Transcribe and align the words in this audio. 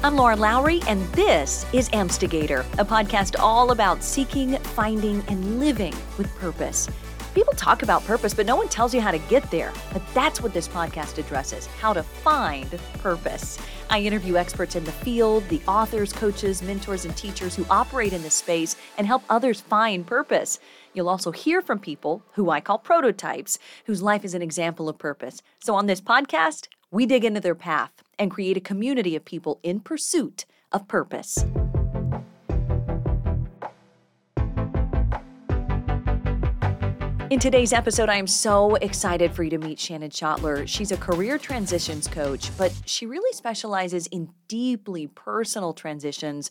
I'm 0.00 0.14
Lauren 0.14 0.38
Lowry, 0.38 0.80
and 0.86 1.02
this 1.08 1.66
is 1.72 1.88
Amstigator, 1.88 2.60
a 2.78 2.84
podcast 2.84 3.34
all 3.36 3.72
about 3.72 4.04
seeking, 4.04 4.56
finding, 4.58 5.24
and 5.26 5.58
living 5.58 5.92
with 6.16 6.32
purpose. 6.36 6.88
People 7.34 7.52
talk 7.54 7.82
about 7.82 8.04
purpose, 8.04 8.32
but 8.32 8.46
no 8.46 8.54
one 8.54 8.68
tells 8.68 8.94
you 8.94 9.00
how 9.00 9.10
to 9.10 9.18
get 9.18 9.50
there. 9.50 9.72
But 9.92 10.02
that's 10.14 10.40
what 10.40 10.54
this 10.54 10.68
podcast 10.68 11.18
addresses 11.18 11.66
how 11.66 11.92
to 11.92 12.04
find 12.04 12.70
purpose. 13.00 13.58
I 13.90 14.00
interview 14.00 14.36
experts 14.36 14.76
in 14.76 14.84
the 14.84 14.92
field, 14.92 15.42
the 15.48 15.60
authors, 15.66 16.12
coaches, 16.12 16.62
mentors, 16.62 17.04
and 17.04 17.16
teachers 17.16 17.56
who 17.56 17.66
operate 17.68 18.12
in 18.12 18.22
this 18.22 18.36
space 18.36 18.76
and 18.98 19.06
help 19.06 19.24
others 19.28 19.60
find 19.60 20.06
purpose. 20.06 20.60
You'll 20.94 21.08
also 21.08 21.32
hear 21.32 21.60
from 21.60 21.80
people 21.80 22.22
who 22.34 22.50
I 22.50 22.60
call 22.60 22.78
prototypes, 22.78 23.58
whose 23.86 24.00
life 24.00 24.24
is 24.24 24.34
an 24.34 24.42
example 24.42 24.88
of 24.88 24.96
purpose. 24.96 25.42
So 25.58 25.74
on 25.74 25.86
this 25.86 26.00
podcast, 26.00 26.68
we 26.92 27.04
dig 27.04 27.24
into 27.24 27.40
their 27.40 27.56
path 27.56 28.04
and 28.18 28.30
create 28.30 28.56
a 28.56 28.60
community 28.60 29.16
of 29.16 29.24
people 29.24 29.60
in 29.62 29.80
pursuit 29.80 30.44
of 30.72 30.88
purpose. 30.88 31.44
In 37.30 37.38
today's 37.38 37.74
episode, 37.74 38.08
I 38.08 38.16
am 38.16 38.26
so 38.26 38.76
excited 38.76 39.34
for 39.34 39.42
you 39.42 39.50
to 39.50 39.58
meet 39.58 39.78
Shannon 39.78 40.10
Schottler. 40.10 40.66
She's 40.66 40.92
a 40.92 40.96
career 40.96 41.36
transitions 41.36 42.08
coach, 42.08 42.50
but 42.56 42.72
she 42.86 43.04
really 43.04 43.36
specializes 43.36 44.06
in 44.06 44.30
deeply 44.48 45.08
personal 45.08 45.74
transitions 45.74 46.50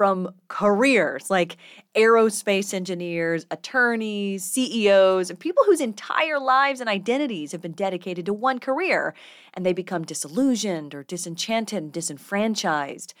from 0.00 0.32
careers 0.48 1.28
like 1.28 1.58
aerospace 1.94 2.72
engineers, 2.72 3.44
attorneys, 3.50 4.42
CEOs, 4.42 5.28
and 5.28 5.38
people 5.38 5.62
whose 5.66 5.82
entire 5.82 6.38
lives 6.38 6.80
and 6.80 6.88
identities 6.88 7.52
have 7.52 7.60
been 7.60 7.72
dedicated 7.72 8.24
to 8.24 8.32
one 8.32 8.58
career, 8.58 9.12
and 9.52 9.66
they 9.66 9.74
become 9.74 10.02
disillusioned 10.02 10.94
or 10.94 11.02
disenchanted 11.02 11.82
and 11.82 11.92
disenfranchised. 11.92 13.12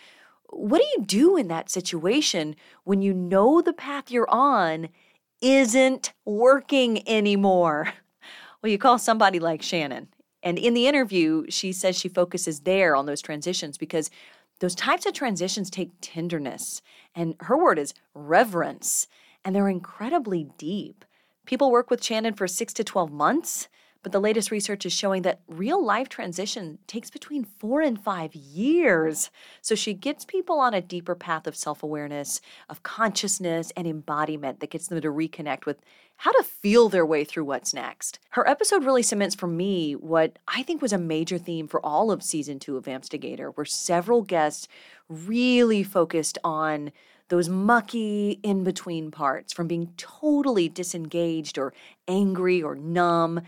What 0.48 0.80
do 0.80 0.86
you 0.96 1.04
do 1.04 1.36
in 1.36 1.48
that 1.48 1.68
situation 1.68 2.56
when 2.84 3.02
you 3.02 3.12
know 3.12 3.60
the 3.60 3.74
path 3.74 4.10
you're 4.10 4.30
on 4.30 4.88
isn't 5.42 6.14
working 6.24 7.06
anymore? 7.06 7.92
Well, 8.62 8.72
you 8.72 8.78
call 8.78 8.98
somebody 8.98 9.38
like 9.38 9.60
Shannon. 9.60 10.08
And 10.42 10.58
in 10.58 10.72
the 10.72 10.86
interview, 10.86 11.44
she 11.50 11.72
says 11.72 11.98
she 11.98 12.08
focuses 12.08 12.60
there 12.60 12.96
on 12.96 13.04
those 13.04 13.20
transitions 13.20 13.76
because 13.76 14.10
those 14.60 14.74
types 14.74 15.06
of 15.06 15.12
transitions 15.12 15.70
take 15.70 15.90
tenderness. 16.00 16.80
And 17.14 17.34
her 17.40 17.56
word 17.56 17.78
is 17.78 17.94
reverence. 18.14 19.08
And 19.44 19.54
they're 19.54 19.68
incredibly 19.68 20.48
deep. 20.56 21.04
People 21.46 21.70
work 21.70 21.90
with 21.90 22.04
Shannon 22.04 22.34
for 22.34 22.46
six 22.46 22.72
to 22.74 22.84
12 22.84 23.10
months 23.10 23.68
but 24.02 24.12
the 24.12 24.20
latest 24.20 24.50
research 24.50 24.86
is 24.86 24.92
showing 24.92 25.22
that 25.22 25.40
real 25.46 25.84
life 25.84 26.08
transition 26.08 26.78
takes 26.86 27.10
between 27.10 27.44
four 27.44 27.80
and 27.82 28.02
five 28.02 28.34
years. 28.34 29.30
So 29.60 29.74
she 29.74 29.92
gets 29.92 30.24
people 30.24 30.58
on 30.58 30.72
a 30.72 30.80
deeper 30.80 31.14
path 31.14 31.46
of 31.46 31.56
self 31.56 31.82
awareness, 31.82 32.40
of 32.68 32.82
consciousness, 32.82 33.72
and 33.76 33.86
embodiment 33.86 34.60
that 34.60 34.70
gets 34.70 34.88
them 34.88 35.00
to 35.00 35.08
reconnect 35.08 35.66
with 35.66 35.78
how 36.16 36.32
to 36.32 36.42
feel 36.42 36.88
their 36.88 37.06
way 37.06 37.24
through 37.24 37.44
what's 37.44 37.72
next. 37.72 38.18
Her 38.30 38.46
episode 38.46 38.84
really 38.84 39.02
cements 39.02 39.34
for 39.34 39.46
me 39.46 39.94
what 39.94 40.38
I 40.46 40.62
think 40.62 40.82
was 40.82 40.92
a 40.92 40.98
major 40.98 41.38
theme 41.38 41.66
for 41.66 41.84
all 41.84 42.10
of 42.10 42.22
season 42.22 42.58
two 42.58 42.76
of 42.76 42.84
Amstigator, 42.84 43.52
where 43.54 43.64
several 43.64 44.22
guests 44.22 44.68
really 45.08 45.82
focused 45.82 46.36
on 46.44 46.92
those 47.30 47.48
mucky 47.48 48.38
in 48.42 48.64
between 48.64 49.10
parts 49.10 49.52
from 49.52 49.66
being 49.66 49.92
totally 49.96 50.68
disengaged 50.68 51.56
or 51.56 51.72
angry 52.06 52.62
or 52.62 52.74
numb 52.74 53.40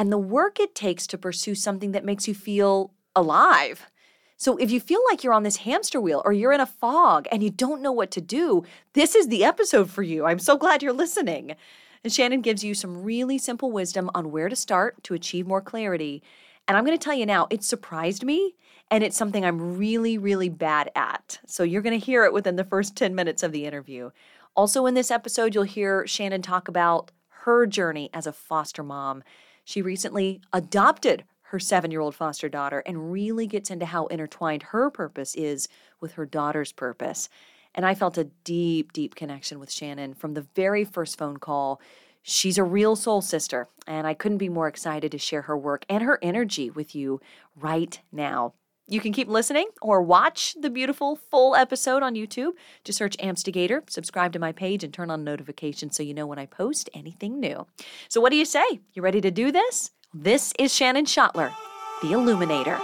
and 0.00 0.10
the 0.10 0.16
work 0.16 0.58
it 0.58 0.74
takes 0.74 1.06
to 1.06 1.18
pursue 1.18 1.54
something 1.54 1.92
that 1.92 2.06
makes 2.06 2.26
you 2.26 2.32
feel 2.32 2.90
alive. 3.14 3.90
So 4.38 4.56
if 4.56 4.70
you 4.70 4.80
feel 4.80 5.02
like 5.10 5.22
you're 5.22 5.34
on 5.34 5.42
this 5.42 5.58
hamster 5.58 6.00
wheel 6.00 6.22
or 6.24 6.32
you're 6.32 6.54
in 6.54 6.60
a 6.62 6.64
fog 6.64 7.28
and 7.30 7.42
you 7.42 7.50
don't 7.50 7.82
know 7.82 7.92
what 7.92 8.10
to 8.12 8.22
do, 8.22 8.64
this 8.94 9.14
is 9.14 9.28
the 9.28 9.44
episode 9.44 9.90
for 9.90 10.02
you. 10.02 10.24
I'm 10.24 10.38
so 10.38 10.56
glad 10.56 10.82
you're 10.82 10.94
listening. 10.94 11.54
And 12.02 12.10
Shannon 12.10 12.40
gives 12.40 12.64
you 12.64 12.72
some 12.72 13.02
really 13.02 13.36
simple 13.36 13.70
wisdom 13.70 14.08
on 14.14 14.30
where 14.30 14.48
to 14.48 14.56
start 14.56 15.04
to 15.04 15.12
achieve 15.12 15.46
more 15.46 15.60
clarity. 15.60 16.22
And 16.66 16.78
I'm 16.78 16.86
going 16.86 16.98
to 16.98 17.04
tell 17.04 17.12
you 17.12 17.26
now, 17.26 17.46
it 17.50 17.62
surprised 17.62 18.24
me 18.24 18.54
and 18.90 19.04
it's 19.04 19.18
something 19.18 19.44
I'm 19.44 19.76
really, 19.76 20.16
really 20.16 20.48
bad 20.48 20.90
at. 20.96 21.40
So 21.46 21.62
you're 21.62 21.82
going 21.82 22.00
to 22.00 22.06
hear 22.06 22.24
it 22.24 22.32
within 22.32 22.56
the 22.56 22.64
first 22.64 22.96
10 22.96 23.14
minutes 23.14 23.42
of 23.42 23.52
the 23.52 23.66
interview. 23.66 24.12
Also, 24.56 24.86
in 24.86 24.94
this 24.94 25.10
episode, 25.10 25.54
you'll 25.54 25.64
hear 25.64 26.06
Shannon 26.06 26.40
talk 26.40 26.68
about 26.68 27.10
her 27.44 27.66
journey 27.66 28.08
as 28.14 28.26
a 28.26 28.32
foster 28.32 28.82
mom 28.82 29.22
she 29.64 29.82
recently 29.82 30.40
adopted 30.52 31.24
her 31.42 31.58
seven 31.58 31.90
year 31.90 32.00
old 32.00 32.14
foster 32.14 32.48
daughter 32.48 32.82
and 32.86 33.12
really 33.12 33.46
gets 33.46 33.70
into 33.70 33.86
how 33.86 34.06
intertwined 34.06 34.62
her 34.64 34.88
purpose 34.90 35.34
is 35.34 35.68
with 36.00 36.12
her 36.12 36.24
daughter's 36.24 36.72
purpose. 36.72 37.28
And 37.74 37.84
I 37.84 37.94
felt 37.94 38.18
a 38.18 38.24
deep, 38.44 38.92
deep 38.92 39.14
connection 39.14 39.58
with 39.58 39.70
Shannon 39.70 40.14
from 40.14 40.34
the 40.34 40.46
very 40.54 40.84
first 40.84 41.18
phone 41.18 41.38
call. 41.38 41.80
She's 42.22 42.58
a 42.58 42.64
real 42.64 42.96
soul 42.96 43.22
sister, 43.22 43.68
and 43.86 44.06
I 44.06 44.14
couldn't 44.14 44.38
be 44.38 44.48
more 44.48 44.68
excited 44.68 45.10
to 45.12 45.18
share 45.18 45.42
her 45.42 45.56
work 45.56 45.84
and 45.88 46.02
her 46.02 46.18
energy 46.22 46.70
with 46.70 46.94
you 46.94 47.20
right 47.56 47.98
now. 48.12 48.54
You 48.90 48.98
can 48.98 49.12
keep 49.12 49.28
listening 49.28 49.68
or 49.80 50.02
watch 50.02 50.56
the 50.60 50.68
beautiful 50.68 51.14
full 51.14 51.54
episode 51.54 52.02
on 52.02 52.16
YouTube. 52.16 52.54
Just 52.82 52.98
search 52.98 53.16
Amstigator, 53.18 53.88
subscribe 53.88 54.32
to 54.32 54.40
my 54.40 54.50
page, 54.50 54.82
and 54.82 54.92
turn 54.92 55.12
on 55.12 55.22
notifications 55.22 55.96
so 55.96 56.02
you 56.02 56.12
know 56.12 56.26
when 56.26 56.40
I 56.40 56.46
post 56.46 56.90
anything 56.92 57.38
new. 57.38 57.68
So, 58.08 58.20
what 58.20 58.30
do 58.30 58.36
you 58.36 58.44
say? 58.44 58.80
You 58.92 59.02
ready 59.02 59.20
to 59.20 59.30
do 59.30 59.52
this? 59.52 59.92
This 60.12 60.52
is 60.58 60.74
Shannon 60.74 61.04
Schottler, 61.04 61.54
the 62.02 62.10
Illuminator. 62.10 62.80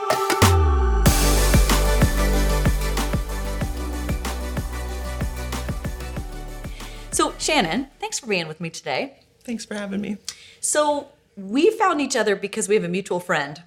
So, 7.11 7.35
Shannon, 7.39 7.89
thanks 7.99 8.21
for 8.21 8.29
being 8.29 8.47
with 8.47 8.61
me 8.61 8.71
today. 8.71 9.19
Thanks 9.43 9.65
for 9.65 9.75
having 9.75 10.01
me. 10.01 10.19
So, 10.61 11.09
we 11.37 11.71
found 11.71 12.01
each 12.01 12.15
other 12.15 12.37
because 12.37 12.69
we 12.69 12.77
have 12.77 12.85
a 12.85 12.89
mutual 12.89 13.19
friend 13.19 13.65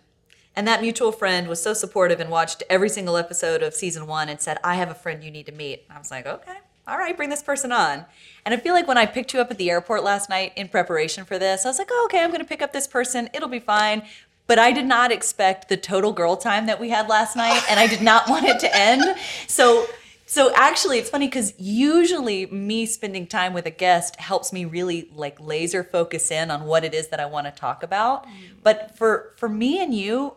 and 0.59 0.67
that 0.67 0.81
mutual 0.81 1.13
friend 1.13 1.47
was 1.47 1.63
so 1.63 1.73
supportive 1.73 2.19
and 2.19 2.29
watched 2.29 2.63
every 2.69 2.89
single 2.89 3.15
episode 3.15 3.63
of 3.63 3.73
season 3.73 4.07
one 4.07 4.27
and 4.27 4.41
said, 4.41 4.57
I 4.61 4.75
have 4.75 4.91
a 4.91 4.93
friend 4.93 5.23
you 5.23 5.31
need 5.31 5.45
to 5.45 5.53
meet. 5.53 5.85
And 5.87 5.95
I 5.95 5.99
was 5.99 6.11
like, 6.11 6.25
okay, 6.25 6.57
all 6.85 6.97
right, 6.97 7.15
bring 7.15 7.29
this 7.29 7.41
person 7.41 7.71
on. 7.71 8.03
And 8.43 8.53
I 8.53 8.57
feel 8.57 8.73
like 8.73 8.85
when 8.85 8.97
I 8.97 9.05
picked 9.05 9.33
you 9.33 9.39
up 9.39 9.49
at 9.51 9.57
the 9.57 9.69
airport 9.69 10.03
last 10.03 10.29
night 10.29 10.51
in 10.57 10.67
preparation 10.67 11.23
for 11.23 11.39
this, 11.39 11.65
I 11.65 11.69
was 11.69 11.79
like, 11.79 11.87
oh, 11.89 12.09
okay, 12.09 12.21
I'm 12.21 12.29
going 12.29 12.41
to 12.41 12.45
pick 12.45 12.61
up 12.61 12.73
this 12.73 12.87
person. 12.87 13.29
It'll 13.33 13.47
be 13.47 13.61
fine. 13.61 14.03
But 14.47 14.59
I 14.59 14.73
did 14.73 14.85
not 14.85 15.13
expect 15.13 15.69
the 15.69 15.77
total 15.77 16.11
girl 16.11 16.35
time 16.35 16.65
that 16.65 16.77
we 16.77 16.89
had 16.89 17.07
last 17.07 17.37
night, 17.37 17.63
and 17.69 17.79
I 17.79 17.87
did 17.87 18.01
not 18.01 18.27
want 18.29 18.43
it 18.43 18.59
to 18.59 18.75
end. 18.75 19.17
So 19.47 19.87
so 20.29 20.53
actually, 20.53 20.99
it's 20.99 21.09
funny 21.09 21.25
because 21.25 21.55
usually 21.57 22.45
me 22.45 22.85
spending 22.85 23.25
time 23.25 23.51
with 23.51 23.65
a 23.65 23.71
guest 23.71 24.17
helps 24.17 24.53
me 24.53 24.63
really 24.63 25.09
like 25.15 25.39
laser 25.39 25.83
focus 25.83 26.29
in 26.29 26.51
on 26.51 26.65
what 26.65 26.83
it 26.83 26.93
is 26.93 27.07
that 27.07 27.19
I 27.19 27.25
want 27.25 27.47
to 27.47 27.51
talk 27.51 27.81
about. 27.81 28.27
Mm. 28.27 28.31
But 28.61 28.95
for 28.95 29.33
for 29.37 29.49
me 29.49 29.81
and 29.81 29.91
you, 29.91 30.35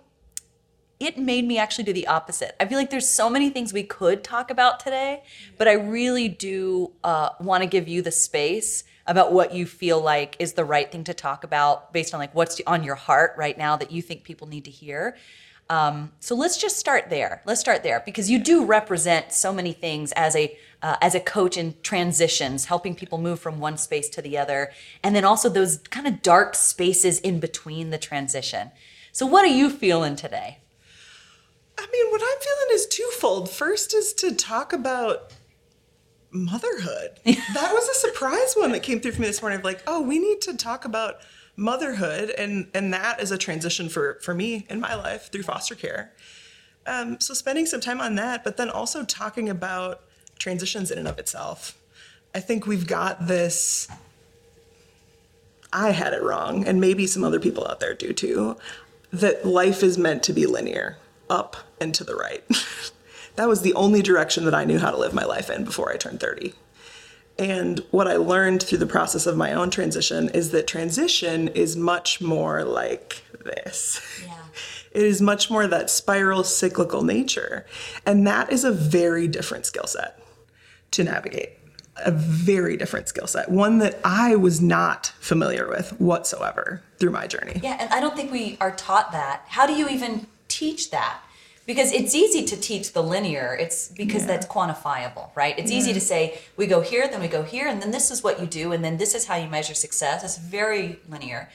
it 1.03 1.19
made 1.19 1.45
me 1.45 1.59
actually 1.59 1.85
do 1.85 1.93
the 1.93 2.07
opposite. 2.07 2.55
I 2.61 2.67
feel 2.67 2.79
like 2.79 2.91
there's 2.91 3.09
so 3.09 3.29
many 3.29 3.51
things 3.51 3.73
we 3.73 3.83
could 3.83 4.23
talk 4.23 4.51
about 4.51 4.81
today, 4.81 5.23
but 5.59 5.67
I 5.67 5.73
really 5.73 6.29
do 6.29 6.93
uh, 7.03 7.31
want 7.41 7.63
to 7.63 7.69
give 7.69 7.89
you 7.89 8.03
the 8.03 8.13
space 8.13 8.85
about 9.07 9.33
what 9.33 9.53
you 9.53 9.67
feel 9.67 10.01
like 10.01 10.37
is 10.39 10.53
the 10.53 10.65
right 10.65 10.91
thing 10.91 11.05
to 11.05 11.15
talk 11.15 11.43
about 11.43 11.93
based 11.93 12.15
on 12.15 12.21
like 12.21 12.35
what's 12.35 12.61
on 12.67 12.85
your 12.85 12.95
heart 12.95 13.35
right 13.37 13.59
now 13.59 13.77
that 13.77 13.91
you 13.91 14.01
think 14.01 14.23
people 14.23 14.47
need 14.47 14.65
to 14.65 14.71
hear. 14.71 15.17
Um, 15.69 16.13
so 16.21 16.35
let's 16.35 16.59
just 16.59 16.79
start 16.79 17.09
there. 17.09 17.43
Let's 17.47 17.61
start 17.61 17.83
there 17.83 18.03
because 18.05 18.31
you 18.31 18.39
do 18.39 18.65
represent 18.65 19.33
so 19.33 19.53
many 19.53 19.73
things 19.73 20.13
as 20.13 20.37
a 20.37 20.57
uh, 20.83 20.97
as 21.01 21.15
a 21.15 21.21
coach 21.21 21.57
in 21.57 21.75
transitions, 21.83 22.67
helping 22.67 22.95
people 22.95 23.17
move 23.17 23.39
from 23.39 23.61
one 23.61 23.77
space 23.77 24.09
to 24.11 24.23
the 24.23 24.37
other, 24.37 24.73
and 25.03 25.15
then 25.15 25.25
also 25.25 25.49
those 25.49 25.79
kind 25.91 26.07
of 26.07 26.23
dark 26.23 26.55
spaces 26.55 27.21
in 27.21 27.41
between 27.41 27.91
the 27.91 27.99
transition. 27.99 28.71
So 29.13 29.25
what 29.27 29.45
are 29.45 29.55
you 29.55 29.71
feeling 29.71 30.17
today? 30.17 30.59
I 31.83 31.87
mean, 31.93 32.11
what 32.13 32.23
I'm 32.23 32.39
feeling 32.41 32.75
is 32.75 32.87
twofold. 32.87 33.51
First 33.51 33.93
is 33.93 34.13
to 34.15 34.35
talk 34.35 34.73
about 34.73 35.33
motherhood. 36.31 37.19
that 37.25 37.73
was 37.73 37.89
a 37.89 37.95
surprise 37.95 38.55
one 38.55 38.71
that 38.73 38.85
came 38.85 39.01
through 39.01 39.13
for 39.13 39.21
me 39.21 39.27
this 39.27 39.43
morning 39.43 39.59
of 39.59 39.65
like, 39.65 39.83
oh, 39.89 40.01
we 40.01 40.21
need 40.21 40.41
to 40.43 40.57
talk 40.57 40.85
about 40.85 41.17
motherhood 41.55 42.31
and 42.39 42.67
and 42.73 42.95
that 42.95 43.21
is 43.21 43.31
a 43.31 43.37
transition 43.37 43.87
for 43.91 44.19
for 44.23 44.33
me 44.33 44.65
in 44.71 44.81
my 44.81 44.95
life 44.95 45.31
through 45.31 45.43
foster 45.43 45.75
care. 45.75 46.13
Um, 46.87 47.21
so 47.21 47.35
spending 47.35 47.67
some 47.67 47.81
time 47.81 48.01
on 48.01 48.15
that, 48.15 48.43
but 48.45 48.57
then 48.57 48.71
also 48.71 49.05
talking 49.05 49.49
about 49.49 50.03
transitions 50.39 50.91
in 50.91 50.99
and 50.99 51.09
of 51.09 51.19
itself. 51.19 51.79
I 52.35 52.41
think 52.41 52.67
we've 52.67 52.87
got 52.87 53.27
this 53.27 53.89
I 55.73 55.91
had 55.91 56.13
it 56.13 56.23
wrong, 56.23 56.67
and 56.67 56.81
maybe 56.81 57.07
some 57.07 57.25
other 57.25 57.41
people 57.41 57.67
out 57.67 57.81
there 57.81 57.95
do 57.95 58.13
too, 58.13 58.57
that 59.13 59.47
life 59.47 59.83
is 59.83 59.97
meant 59.97 60.23
to 60.25 60.33
be 60.33 60.47
linear 60.47 60.99
up 61.31 61.57
and 61.83 61.95
to 61.97 62.05
the 62.05 62.15
right. 62.15 62.45
that 63.37 63.49
was 63.49 63.63
the 63.63 63.75
only 63.75 64.01
direction 64.01 64.45
that 64.45 64.55
I 64.55 64.65
knew 64.65 64.79
how 64.79 64.91
to 64.91 64.97
live 64.97 65.13
my 65.13 65.25
life 65.25 65.51
in 65.51 65.65
before 65.65 65.93
I 65.93 65.97
turned 65.97 66.21
30. 66.21 66.55
And 67.39 67.81
what 67.91 68.07
I 68.07 68.17
learned 68.17 68.63
through 68.63 68.79
the 68.79 68.87
process 68.87 69.27
of 69.27 69.37
my 69.37 69.53
own 69.53 69.71
transition 69.71 70.29
is 70.31 70.51
that 70.51 70.67
transition 70.67 71.49
is 71.49 71.77
much 71.77 72.21
more 72.21 72.63
like 72.63 73.25
this. 73.45 74.01
Yeah. 74.25 74.39
It 74.93 75.03
is 75.03 75.23
much 75.23 75.51
more 75.51 75.67
that 75.67 75.89
spiral 75.91 76.45
cyclical 76.45 77.03
nature. 77.03 77.67
And 78.07 78.27
that 78.27 78.53
is 78.53 78.65
a 78.65 78.71
very 78.71 79.27
different 79.27 79.67
skill 79.67 79.87
set 79.87 80.23
to 80.93 81.05
navigate. 81.05 81.51
A 82.05 82.11
very 82.11 82.77
different 82.77 83.09
skill 83.09 83.27
set, 83.27 83.51
one 83.51 83.79
that 83.79 83.99
I 84.03 84.35
was 84.37 84.63
not 84.63 85.13
familiar 85.21 85.69
with 85.69 85.99
whatsoever 86.01 86.83
through 86.99 87.11
my 87.11 87.27
journey. 87.27 87.61
Yeah, 87.63 87.77
and 87.79 87.93
I 87.93 88.01
don't 88.01 88.17
think 88.17 88.33
we 88.33 88.57
are 88.61 88.75
taught 88.75 89.13
that. 89.13 89.45
How 89.47 89.67
do 89.67 89.75
you 89.75 89.89
even 89.89 90.27
teach 90.49 90.91
that? 90.91 91.21
Because 91.65 91.93
it's 91.93 92.15
easy 92.15 92.45
to 92.45 92.57
teach 92.57 92.93
the 92.93 93.03
linear. 93.03 93.57
It's 93.59 93.89
because 93.89 94.23
Yeah. 94.23 94.29
that's 94.29 94.47
quantifiable, 94.47 95.31
right? 95.37 95.57
It's 95.59 95.71
easy 95.71 95.93
to 95.93 96.01
say 96.01 96.39
we 96.57 96.67
go 96.67 96.81
here, 96.81 97.07
then 97.09 97.21
we 97.21 97.29
go 97.29 97.45
here, 97.45 97.69
and 97.69 97.81
then 97.81 97.93
this 97.93 98.11
is 98.11 98.23
what 98.23 98.41
you 98.41 98.47
do, 98.47 98.73
and 98.73 98.85
then 98.85 98.97
this 98.97 99.15
is 99.15 99.27
how 99.27 99.37
you 99.37 99.49
measure 99.49 99.75
success. 99.75 100.25
It's 100.25 100.39
very 100.39 100.99
linear. 101.09 101.49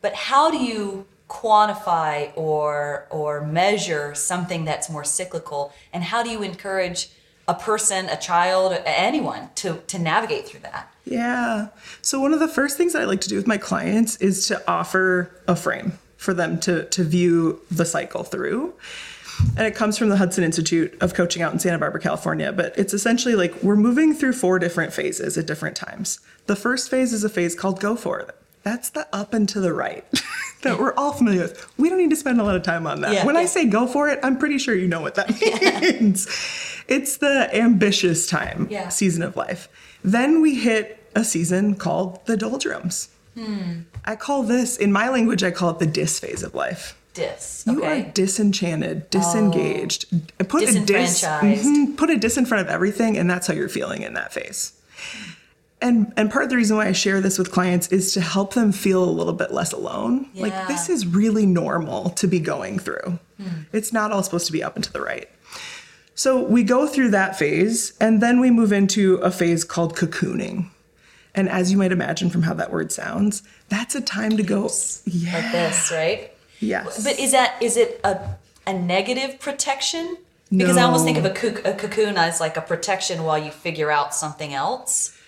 But 0.00 0.14
how 0.14 0.50
do 0.50 0.56
you 0.56 1.06
quantify 1.28 2.30
or 2.34 3.06
or 3.10 3.40
measure 3.42 4.14
something 4.14 4.64
that's 4.64 4.88
more 4.88 5.04
cyclical? 5.04 5.72
And 5.92 6.04
how 6.04 6.22
do 6.22 6.30
you 6.30 6.42
encourage 6.42 7.10
a 7.48 7.54
person, 7.54 8.08
a 8.08 8.16
child, 8.16 8.78
anyone 8.86 9.50
to 9.56 9.82
to 9.88 9.98
navigate 9.98 10.46
through 10.48 10.60
that? 10.60 10.88
Yeah. 11.04 11.68
So 12.00 12.20
one 12.20 12.32
of 12.32 12.40
the 12.40 12.48
first 12.48 12.76
things 12.78 12.92
that 12.94 13.02
I 13.02 13.04
like 13.04 13.20
to 13.22 13.28
do 13.28 13.36
with 13.36 13.46
my 13.46 13.58
clients 13.58 14.16
is 14.16 14.46
to 14.48 14.62
offer 14.66 15.30
a 15.46 15.56
frame 15.56 15.98
for 16.16 16.32
them 16.32 16.58
to 16.60 16.84
to 16.84 17.04
view 17.04 17.60
the 17.70 17.84
cycle 17.84 18.24
through. 18.24 18.74
And 19.56 19.66
it 19.66 19.74
comes 19.74 19.98
from 19.98 20.08
the 20.08 20.16
Hudson 20.16 20.44
Institute 20.44 20.96
of 21.00 21.14
Coaching 21.14 21.42
out 21.42 21.52
in 21.52 21.58
Santa 21.58 21.78
Barbara, 21.78 22.00
California. 22.00 22.52
But 22.52 22.76
it's 22.78 22.94
essentially 22.94 23.34
like 23.34 23.62
we're 23.62 23.76
moving 23.76 24.14
through 24.14 24.32
four 24.34 24.58
different 24.58 24.92
phases 24.92 25.36
at 25.38 25.46
different 25.46 25.76
times. 25.76 26.20
The 26.46 26.56
first 26.56 26.90
phase 26.90 27.12
is 27.12 27.24
a 27.24 27.28
phase 27.28 27.54
called 27.54 27.80
go 27.80 27.96
for 27.96 28.20
it. 28.20 28.30
That's 28.62 28.90
the 28.90 29.08
up 29.12 29.34
and 29.34 29.48
to 29.48 29.60
the 29.60 29.72
right 29.72 30.04
that 30.62 30.78
we're 30.78 30.94
all 30.94 31.12
familiar 31.12 31.42
with. 31.42 31.68
We 31.78 31.88
don't 31.88 31.98
need 31.98 32.10
to 32.10 32.16
spend 32.16 32.40
a 32.40 32.44
lot 32.44 32.54
of 32.54 32.62
time 32.62 32.86
on 32.86 33.00
that. 33.00 33.12
Yeah. 33.12 33.26
when 33.26 33.36
I 33.36 33.46
say 33.46 33.66
go 33.66 33.86
for 33.88 34.08
it, 34.08 34.20
I'm 34.22 34.38
pretty 34.38 34.58
sure 34.58 34.74
you 34.74 34.86
know 34.86 35.00
what 35.00 35.16
that 35.16 35.30
means. 36.00 36.26
It's 36.88 37.16
the 37.16 37.48
ambitious 37.54 38.26
time 38.28 38.68
Yeah. 38.70 38.88
season 38.88 39.22
of 39.22 39.36
life. 39.36 39.68
Then 40.04 40.40
we 40.40 40.54
hit 40.56 40.98
a 41.16 41.24
season 41.24 41.74
called 41.74 42.24
the 42.26 42.36
doldrums. 42.36 43.08
Hmm. 43.36 43.80
I 44.04 44.14
call 44.16 44.42
this, 44.44 44.76
in 44.76 44.92
my 44.92 45.08
language, 45.08 45.42
I 45.42 45.50
call 45.50 45.70
it 45.70 45.78
the 45.78 45.86
dis 45.86 46.18
phase 46.20 46.42
of 46.42 46.54
life. 46.54 46.96
Dis. 47.14 47.64
You 47.66 47.84
are 47.84 48.00
disenchanted, 48.02 49.10
disengaged. 49.10 50.06
Put 50.48 50.62
a 50.62 50.80
dis. 50.80 51.22
Mhm, 51.22 51.96
put 51.96 52.10
a 52.10 52.16
dis 52.16 52.36
in 52.36 52.46
front 52.46 52.66
of 52.66 52.72
everything, 52.72 53.18
and 53.18 53.28
that's 53.30 53.46
how 53.46 53.54
you're 53.54 53.68
feeling 53.68 54.02
in 54.02 54.14
that 54.14 54.32
phase. 54.32 54.72
And 55.80 56.12
and 56.16 56.30
part 56.30 56.44
of 56.44 56.50
the 56.50 56.56
reason 56.56 56.76
why 56.76 56.86
I 56.86 56.92
share 56.92 57.20
this 57.20 57.38
with 57.38 57.50
clients 57.50 57.88
is 57.88 58.12
to 58.14 58.20
help 58.20 58.54
them 58.54 58.72
feel 58.72 59.02
a 59.02 59.10
little 59.10 59.32
bit 59.32 59.52
less 59.52 59.72
alone. 59.72 60.28
Yeah. 60.32 60.42
Like 60.44 60.68
this 60.68 60.88
is 60.88 61.06
really 61.06 61.44
normal 61.44 62.10
to 62.10 62.26
be 62.26 62.38
going 62.38 62.78
through. 62.78 63.18
It's 63.72 63.92
not 63.92 64.12
all 64.12 64.22
supposed 64.22 64.46
to 64.46 64.52
be 64.52 64.62
up 64.62 64.76
and 64.76 64.84
to 64.84 64.92
the 64.92 65.00
right. 65.00 65.28
So 66.14 66.40
we 66.42 66.62
go 66.62 66.86
through 66.86 67.10
that 67.10 67.36
phase, 67.38 67.94
and 68.00 68.22
then 68.22 68.38
we 68.38 68.50
move 68.50 68.72
into 68.72 69.16
a 69.16 69.30
phase 69.32 69.64
called 69.64 69.96
cocooning. 69.96 70.66
And 71.34 71.48
as 71.48 71.72
you 71.72 71.78
might 71.78 71.90
imagine 71.90 72.30
from 72.30 72.42
how 72.42 72.54
that 72.54 72.70
word 72.70 72.92
sounds, 72.92 73.42
that's 73.70 73.94
a 73.94 74.00
time 74.00 74.36
to 74.36 74.42
go. 74.42 74.70
Yeah. 75.06 75.32
like 75.34 75.50
this, 75.52 75.90
right? 75.90 76.31
Yes. 76.62 77.04
But 77.04 77.18
is 77.18 77.32
that 77.32 77.60
is 77.60 77.76
it 77.76 78.00
a 78.04 78.36
a 78.66 78.72
negative 78.72 79.40
protection? 79.40 80.16
Because 80.50 80.76
I 80.76 80.82
almost 80.82 81.04
think 81.04 81.16
of 81.16 81.24
a, 81.24 81.30
coc- 81.30 81.64
a 81.64 81.72
cocoon 81.72 82.18
as 82.18 82.38
like 82.38 82.58
a 82.58 82.60
protection 82.60 83.24
while 83.24 83.38
you 83.38 83.50
figure 83.50 83.90
out 83.90 84.14
something 84.14 84.52
else. 84.52 85.18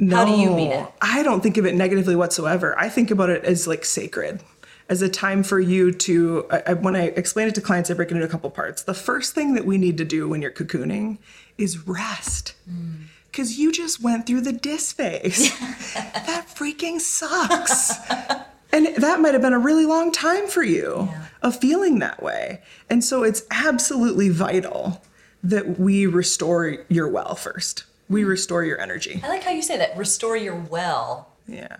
No, 0.00 0.16
How 0.16 0.24
do 0.24 0.32
you 0.32 0.50
mean 0.50 0.72
it? 0.72 0.84
I 1.00 1.22
don't 1.22 1.40
think 1.40 1.56
of 1.56 1.64
it 1.64 1.76
negatively 1.76 2.16
whatsoever. 2.16 2.76
I 2.76 2.88
think 2.88 3.12
about 3.12 3.30
it 3.30 3.44
as 3.44 3.68
like 3.68 3.84
sacred, 3.84 4.42
as 4.88 5.00
a 5.00 5.08
time 5.08 5.44
for 5.44 5.60
you 5.60 5.92
to. 5.92 6.46
I, 6.50 6.62
I, 6.66 6.72
when 6.72 6.96
I 6.96 7.04
explain 7.06 7.46
it 7.46 7.54
to 7.54 7.60
clients, 7.60 7.90
I 7.90 7.94
break 7.94 8.10
it 8.10 8.14
into 8.14 8.26
a 8.26 8.28
couple 8.28 8.50
parts. 8.50 8.82
The 8.82 8.94
first 8.94 9.36
thing 9.36 9.54
that 9.54 9.64
we 9.64 9.78
need 9.78 9.98
to 9.98 10.04
do 10.04 10.28
when 10.28 10.42
you're 10.42 10.50
cocooning 10.50 11.18
is 11.56 11.86
rest. 11.86 12.54
Mm. 12.68 13.04
Because 13.30 13.58
you 13.58 13.70
just 13.70 14.02
went 14.02 14.26
through 14.26 14.40
the 14.40 14.52
dis 14.52 14.92
phase. 14.92 15.56
that 15.94 16.46
freaking 16.52 17.00
sucks. 17.00 17.94
And 18.72 18.96
that 18.96 19.20
might 19.20 19.34
have 19.34 19.42
been 19.42 19.52
a 19.52 19.58
really 19.58 19.84
long 19.86 20.10
time 20.12 20.46
for 20.46 20.62
you 20.62 21.08
Yeah. 21.10 21.24
of 21.42 21.56
feeling 21.60 21.98
that 21.98 22.22
way. 22.22 22.62
And 22.88 23.04
so 23.04 23.22
it's 23.22 23.42
absolutely 23.50 24.30
vital 24.30 25.02
that 25.42 25.78
we 25.78 26.06
restore 26.06 26.78
your 26.88 27.08
well 27.08 27.34
first. 27.34 27.84
Hmm. 28.08 28.14
We 28.14 28.24
restore 28.24 28.64
your 28.64 28.80
energy. 28.80 29.20
I 29.24 29.28
like 29.28 29.42
how 29.42 29.50
you 29.50 29.62
say 29.62 29.76
that. 29.76 29.96
Restore 29.96 30.36
your 30.36 30.54
well. 30.56 31.28
Yeah. 31.46 31.76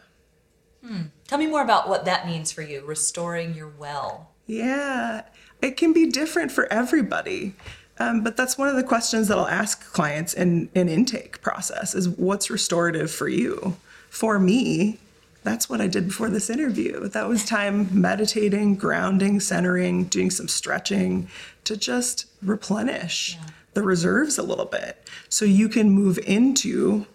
Hmm. 0.87 1.03
Tell 1.29 1.39
me 1.39 1.47
more 1.47 1.63
about 1.63 1.89
what 1.89 2.05
that 2.05 2.27
means 2.27 2.53
for 2.53 2.63
you. 2.63 2.85
Restoring 2.85 3.55
your 3.55 3.69
well. 3.79 4.31
Yeah, 4.47 5.23
it 5.63 5.77
can 5.77 5.93
be 5.93 6.11
different 6.11 6.51
for 6.53 6.71
everybody. 6.73 7.55
Um, 7.99 8.23
but 8.23 8.37
that's 8.37 8.59
one 8.59 8.69
of 8.69 8.75
the 8.77 8.83
questions 8.83 9.29
that 9.29 9.39
I'll 9.39 9.47
ask 9.47 9.93
clients 9.93 10.35
in 10.35 10.69
an 10.75 10.89
intake 10.89 11.41
process 11.41 11.95
is 11.95 12.09
what's 12.09 12.51
restorative 12.51 13.11
for 13.11 13.29
you? 13.29 13.77
For 14.11 14.39
me, 14.41 14.99
that's 15.45 15.69
what 15.69 15.81
I 15.81 15.87
did 15.89 16.07
before 16.09 16.31
this 16.31 16.49
interview. 16.51 17.09
That 17.09 17.29
was 17.29 17.45
time 17.45 17.89
meditating, 18.01 18.77
grounding, 18.77 19.41
centering, 19.41 20.05
doing 20.05 20.31
some 20.31 20.49
stretching 20.49 21.29
to 21.65 21.77
just 21.77 22.27
replenish 22.43 23.37
the 23.75 23.83
reserves 23.83 24.39
a 24.39 24.43
little 24.43 24.67
bit 24.67 25.09
so 25.29 25.45
you 25.45 25.69
can 25.69 25.91
move 25.91 26.19
into 26.27 27.07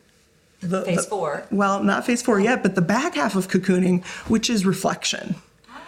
the 0.60 0.84
Phase 0.84 1.04
the- 1.04 1.04
four. 1.04 1.44
Well, 1.52 1.84
not 1.84 2.06
phase 2.06 2.22
four 2.22 2.40
yet, 2.40 2.64
but 2.64 2.76
the 2.76 2.82
back 2.82 3.16
half 3.16 3.36
of 3.36 3.48
cocooning, 3.48 4.04
which 4.28 4.50
is 4.50 4.66
reflection. 4.66 5.36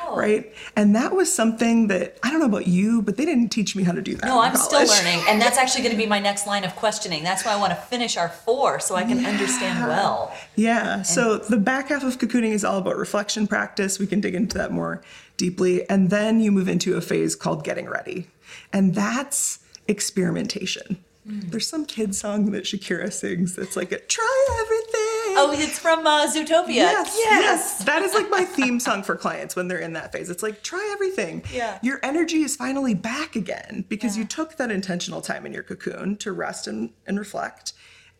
Oh. 0.09 0.17
Right. 0.17 0.53
And 0.75 0.95
that 0.95 1.15
was 1.15 1.33
something 1.33 1.87
that 1.87 2.17
I 2.23 2.31
don't 2.31 2.39
know 2.39 2.45
about 2.45 2.67
you, 2.67 3.01
but 3.01 3.17
they 3.17 3.25
didn't 3.25 3.49
teach 3.49 3.75
me 3.75 3.83
how 3.83 3.91
to 3.91 4.01
do 4.01 4.15
that. 4.15 4.25
No, 4.25 4.41
I'm 4.41 4.55
still 4.55 4.85
learning, 4.85 5.23
and 5.27 5.41
that's 5.41 5.57
actually 5.57 5.83
going 5.83 5.95
to 5.95 6.01
be 6.01 6.07
my 6.07 6.19
next 6.19 6.47
line 6.47 6.63
of 6.63 6.75
questioning. 6.75 7.23
That's 7.23 7.45
why 7.45 7.53
I 7.53 7.57
want 7.57 7.71
to 7.71 7.75
finish 7.75 8.17
our 8.17 8.29
four 8.29 8.79
so 8.79 8.95
I 8.95 9.03
can 9.03 9.25
understand 9.25 9.87
well. 9.87 10.33
Yeah. 10.55 11.03
So 11.03 11.37
the 11.37 11.57
back 11.57 11.89
half 11.89 12.03
of 12.03 12.17
cocooning 12.17 12.51
is 12.51 12.63
all 12.63 12.77
about 12.77 12.97
reflection 12.97 13.47
practice. 13.47 13.99
We 13.99 14.07
can 14.07 14.21
dig 14.21 14.35
into 14.35 14.57
that 14.57 14.71
more 14.71 15.01
deeply. 15.37 15.89
And 15.89 16.09
then 16.09 16.39
you 16.39 16.51
move 16.51 16.67
into 16.67 16.95
a 16.95 17.01
phase 17.01 17.35
called 17.35 17.63
getting 17.63 17.87
ready. 17.87 18.27
And 18.73 18.95
that's 18.95 19.59
experimentation. 19.87 21.03
Hmm. 21.29 21.49
There's 21.49 21.67
some 21.67 21.85
kid 21.85 22.15
song 22.15 22.51
that 22.51 22.63
Shakira 22.63 23.13
sings 23.13 23.55
that's 23.55 23.75
like 23.75 23.91
a 23.91 23.99
try 23.99 24.47
everything. 24.61 25.35
Oh, 25.37 25.53
it's 25.55 25.77
from 25.77 26.07
uh, 26.07 26.25
Zootopia. 26.25 26.69
Yes, 26.69 27.15
yes. 27.15 27.83
That 27.83 28.01
is 28.01 28.15
like 28.15 28.31
my 28.31 28.43
theme 28.43 28.79
song 28.79 29.03
for 29.03 29.15
clients 29.15 29.55
when 29.55 29.67
they're 29.67 29.77
in 29.77 29.93
that 29.93 30.11
phase. 30.11 30.29
It's 30.31 30.41
like, 30.41 30.63
try 30.63 30.89
everything. 30.91 31.43
Yeah. 31.53 31.77
Your 31.83 31.99
energy 32.01 32.41
is 32.41 32.55
finally 32.55 32.95
back 32.95 33.35
again 33.35 33.85
because 33.89 34.17
you 34.17 34.25
took 34.25 34.57
that 34.57 34.71
intentional 34.71 35.21
time 35.21 35.45
in 35.45 35.53
your 35.53 35.61
cocoon 35.61 36.17
to 36.17 36.31
rest 36.31 36.65
and, 36.67 36.89
and 37.05 37.19
reflect. 37.19 37.73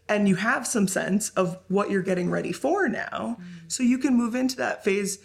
And 0.08 0.28
you 0.30 0.36
have 0.36 0.68
some 0.68 0.88
sense 0.88 1.32
of 1.32 1.58
what 1.68 1.90
you're 1.90 2.04
getting 2.04 2.30
ready 2.30 2.52
for 2.52 2.88
now. 2.88 3.38
Mm. 3.40 3.46
So 3.68 3.82
you 3.82 3.98
can 3.98 4.16
move 4.16 4.36
into 4.36 4.56
that 4.58 4.84
phase 4.84 5.18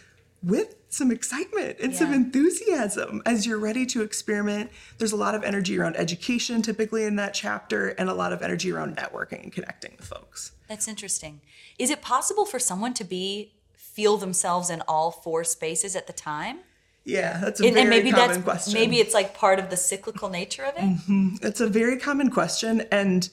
with 0.42 0.83
some 0.94 1.10
excitement 1.10 1.76
and 1.82 1.94
some 1.94 2.12
enthusiasm 2.12 3.22
as 3.26 3.46
you're 3.46 3.58
ready 3.58 3.84
to 3.86 4.02
experiment. 4.02 4.70
There's 4.98 5.12
a 5.12 5.16
lot 5.16 5.34
of 5.34 5.42
energy 5.42 5.78
around 5.78 5.96
education 5.96 6.62
typically 6.62 7.04
in 7.04 7.16
that 7.16 7.34
chapter, 7.34 7.88
and 7.88 8.08
a 8.08 8.14
lot 8.14 8.32
of 8.32 8.42
energy 8.42 8.70
around 8.72 8.96
networking 8.96 9.42
and 9.42 9.52
connecting 9.52 9.92
with 9.96 10.06
folks. 10.06 10.52
That's 10.68 10.88
interesting. 10.88 11.40
Is 11.78 11.90
it 11.90 12.00
possible 12.00 12.44
for 12.46 12.58
someone 12.58 12.94
to 12.94 13.04
be 13.04 13.52
feel 13.74 14.16
themselves 14.16 14.70
in 14.70 14.80
all 14.88 15.10
four 15.10 15.44
spaces 15.44 15.94
at 15.94 16.06
the 16.06 16.12
time? 16.12 16.58
Yeah, 17.04 17.38
that's 17.38 17.60
a 17.60 17.64
And, 17.64 17.74
very 17.74 17.80
and 17.82 17.90
maybe 17.90 18.10
common 18.12 18.28
that's 18.28 18.42
question. 18.42 18.74
maybe 18.74 18.98
it's 18.98 19.12
like 19.12 19.34
part 19.34 19.58
of 19.58 19.68
the 19.70 19.76
cyclical 19.76 20.28
nature 20.30 20.64
of 20.64 20.74
it. 20.76 21.38
It's 21.42 21.60
a 21.60 21.68
very 21.68 21.98
common 21.98 22.30
question, 22.30 22.82
and 22.90 23.28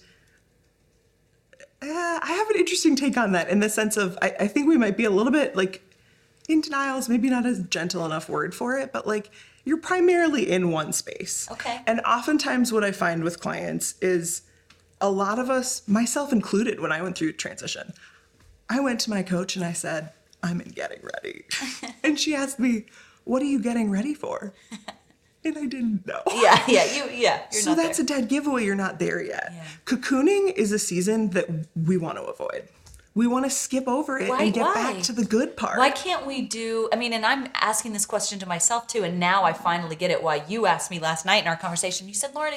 uh, 1.81 2.19
I 2.21 2.33
have 2.37 2.49
an 2.49 2.57
interesting 2.57 2.95
take 2.95 3.17
on 3.17 3.31
that 3.31 3.49
in 3.49 3.59
the 3.59 3.69
sense 3.69 3.97
of 3.97 4.17
I, 4.21 4.35
I 4.41 4.47
think 4.47 4.67
we 4.67 4.77
might 4.77 4.97
be 4.97 5.05
a 5.05 5.09
little 5.09 5.31
bit 5.31 5.55
like 5.55 5.81
in 6.49 6.61
denial 6.61 6.97
is 6.97 7.07
maybe 7.09 7.29
not 7.29 7.45
a 7.45 7.61
gentle 7.63 8.05
enough 8.05 8.29
word 8.29 8.53
for 8.55 8.77
it, 8.77 8.91
but 8.91 9.05
like 9.07 9.31
you're 9.63 9.77
primarily 9.77 10.49
in 10.49 10.71
one 10.71 10.91
space. 10.93 11.47
Okay. 11.51 11.81
And 11.85 11.99
oftentimes, 12.01 12.71
what 12.73 12.83
I 12.83 12.91
find 12.91 13.23
with 13.23 13.39
clients 13.39 13.95
is 14.01 14.41
a 14.99 15.09
lot 15.09 15.39
of 15.39 15.49
us, 15.49 15.87
myself 15.87 16.31
included, 16.31 16.79
when 16.79 16.91
I 16.91 17.01
went 17.01 17.17
through 17.17 17.33
transition, 17.33 17.93
I 18.69 18.79
went 18.79 18.99
to 19.01 19.09
my 19.09 19.23
coach 19.23 19.55
and 19.55 19.65
I 19.65 19.73
said, 19.73 20.11
I'm 20.43 20.61
in 20.61 20.69
getting 20.69 20.99
ready. 21.01 21.45
and 22.03 22.19
she 22.19 22.33
asked 22.35 22.59
me, 22.59 22.85
What 23.23 23.41
are 23.41 23.45
you 23.45 23.61
getting 23.61 23.91
ready 23.91 24.13
for? 24.13 24.53
And 25.43 25.57
I 25.57 25.65
didn't 25.65 26.05
know. 26.05 26.21
Yeah, 26.35 26.63
yeah, 26.67 26.85
you, 26.85 27.09
yeah. 27.11 27.41
You're 27.51 27.61
So 27.63 27.73
that's 27.73 27.97
there. 27.97 28.03
a 28.03 28.07
dead 28.07 28.29
giveaway. 28.29 28.63
You're 28.63 28.75
not 28.75 28.99
there 28.99 29.23
yet. 29.23 29.49
Yeah. 29.51 29.63
Cocooning 29.85 30.53
is 30.53 30.71
a 30.71 30.77
season 30.77 31.31
that 31.31 31.47
we 31.75 31.97
want 31.97 32.17
to 32.17 32.23
avoid. 32.25 32.67
We 33.13 33.27
want 33.27 33.43
to 33.43 33.51
skip 33.51 33.87
over 33.89 34.17
it 34.19 34.29
Why- 34.29 34.43
and 34.43 34.53
get 34.53 34.63
why? 34.63 34.73
back 34.73 35.03
to 35.03 35.11
the 35.11 35.25
good 35.25 35.57
part. 35.57 35.77
Why 35.77 35.89
can't 35.89 36.25
we 36.25 36.41
do? 36.41 36.87
I 36.93 36.95
mean, 36.95 37.11
and 37.11 37.25
I'm 37.25 37.49
asking 37.55 37.91
this 37.91 38.05
question 38.05 38.39
to 38.39 38.45
myself 38.45 38.87
too, 38.87 39.03
and 39.03 39.19
now 39.19 39.43
I 39.43 39.51
finally 39.51 39.97
get 39.97 40.11
it. 40.11 40.23
Why 40.23 40.43
you 40.47 40.65
asked 40.65 40.89
me 40.89 40.99
last 40.99 41.25
night 41.25 41.43
in 41.43 41.47
our 41.49 41.57
conversation? 41.57 42.07
You 42.07 42.13
said, 42.13 42.33
"Lauren, 42.33 42.53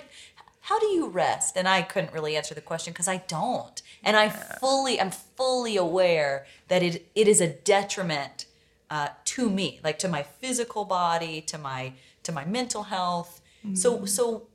how 0.65 0.79
do 0.79 0.87
you 0.87 1.09
rest? 1.09 1.59
And 1.59 1.69
I 1.69 1.83
couldn't 1.83 2.15
really 2.15 2.37
answer 2.37 2.55
the 2.55 2.63
question 2.63 2.95
because 2.95 3.07
I 3.07 3.19
don't. 3.29 3.83
And 4.03 4.17
I 4.17 4.31
fully, 4.31 4.99
I'm 4.99 5.11
fully 5.11 5.77
aware 5.77 6.47
that 6.69 6.83
it, 6.83 7.07
it 7.15 7.29
is 7.29 7.43
a 7.43 7.49
detriment 7.49 8.47
uh, 8.89 9.09
to 9.27 9.51
me, 9.51 9.81
like 9.85 9.99
to 9.99 10.09
my 10.09 10.23
physical 10.23 10.87
body, 10.87 11.43
to 11.43 11.59
my, 11.59 11.93
to 12.23 12.33
my 12.33 12.47
mental 12.47 12.85
health. 12.85 13.43
So, 13.75 14.05
so 14.07 14.49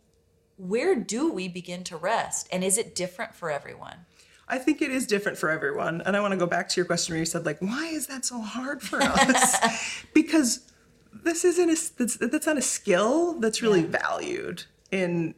where 0.57 0.95
do 0.95 1.31
we 1.31 1.47
begin 1.47 1.83
to 1.85 1.97
rest? 1.97 2.47
And 2.51 2.63
is 2.63 2.77
it 2.79 2.95
different 2.95 3.35
for 3.35 3.51
everyone? 3.51 4.05
I 4.49 4.57
think 4.57 4.81
it 4.81 4.89
is 4.89 5.05
different 5.05 5.37
for 5.37 5.49
everyone. 5.49 6.01
And 6.01 6.17
I 6.17 6.21
want 6.21 6.31
to 6.31 6.37
go 6.37 6.47
back 6.47 6.67
to 6.69 6.75
your 6.77 6.85
question 6.85 7.13
where 7.13 7.19
you 7.19 7.25
said, 7.25 7.45
like, 7.45 7.59
why 7.59 7.85
is 7.87 8.07
that 8.07 8.25
so 8.25 8.41
hard 8.41 8.81
for 8.81 9.01
us? 9.01 10.03
because 10.13 10.71
this 11.13 11.45
isn't 11.45 11.69
a, 11.69 12.27
that's, 12.27 12.47
not 12.47 12.57
a 12.57 12.61
skill 12.61 13.39
that's 13.39 13.61
really 13.61 13.83
valued 13.83 14.63
in 14.91 15.35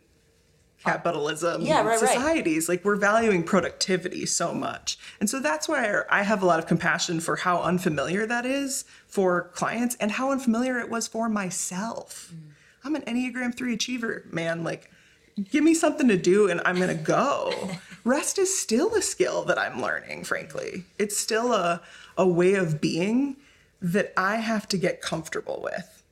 capitalism 0.83 1.61
Yeah, 1.61 1.81
right, 1.81 1.85
right. 1.89 1.99
societies. 1.99 2.69
Like, 2.69 2.85
we're 2.85 2.95
valuing 2.95 3.43
productivity 3.43 4.25
so 4.25 4.53
much. 4.53 4.97
And 5.19 5.29
so 5.29 5.39
that's 5.39 5.67
why 5.67 6.03
I 6.09 6.23
have 6.23 6.41
a 6.41 6.45
lot 6.45 6.59
of 6.59 6.65
compassion 6.67 7.19
for 7.19 7.35
how 7.35 7.61
unfamiliar 7.61 8.25
that 8.25 8.45
is 8.45 8.85
for 9.07 9.49
clients 9.53 9.95
and 9.99 10.11
how 10.11 10.31
unfamiliar 10.31 10.79
it 10.79 10.89
was 10.89 11.07
for 11.07 11.29
myself. 11.29 12.33
Mm. 12.33 12.51
I'm 12.83 12.95
an 12.95 13.03
Enneagram 13.03 13.55
3 13.55 13.73
achiever, 13.73 14.23
man. 14.31 14.63
Like, 14.63 14.89
give 15.49 15.63
me 15.63 15.73
something 15.73 16.07
to 16.07 16.17
do 16.17 16.49
and 16.49 16.61
I'm 16.65 16.79
gonna 16.79 16.95
go. 16.95 17.71
Rest 18.03 18.37
is 18.37 18.57
still 18.57 18.95
a 18.95 19.01
skill 19.01 19.43
that 19.45 19.59
I'm 19.59 19.81
learning, 19.81 20.23
frankly. 20.23 20.85
It's 20.97 21.17
still 21.17 21.53
a, 21.53 21.81
a 22.17 22.27
way 22.27 22.55
of 22.55 22.81
being 22.81 23.37
that 23.81 24.13
I 24.17 24.37
have 24.37 24.67
to 24.69 24.77
get 24.77 25.01
comfortable 25.01 25.61
with. 25.63 26.03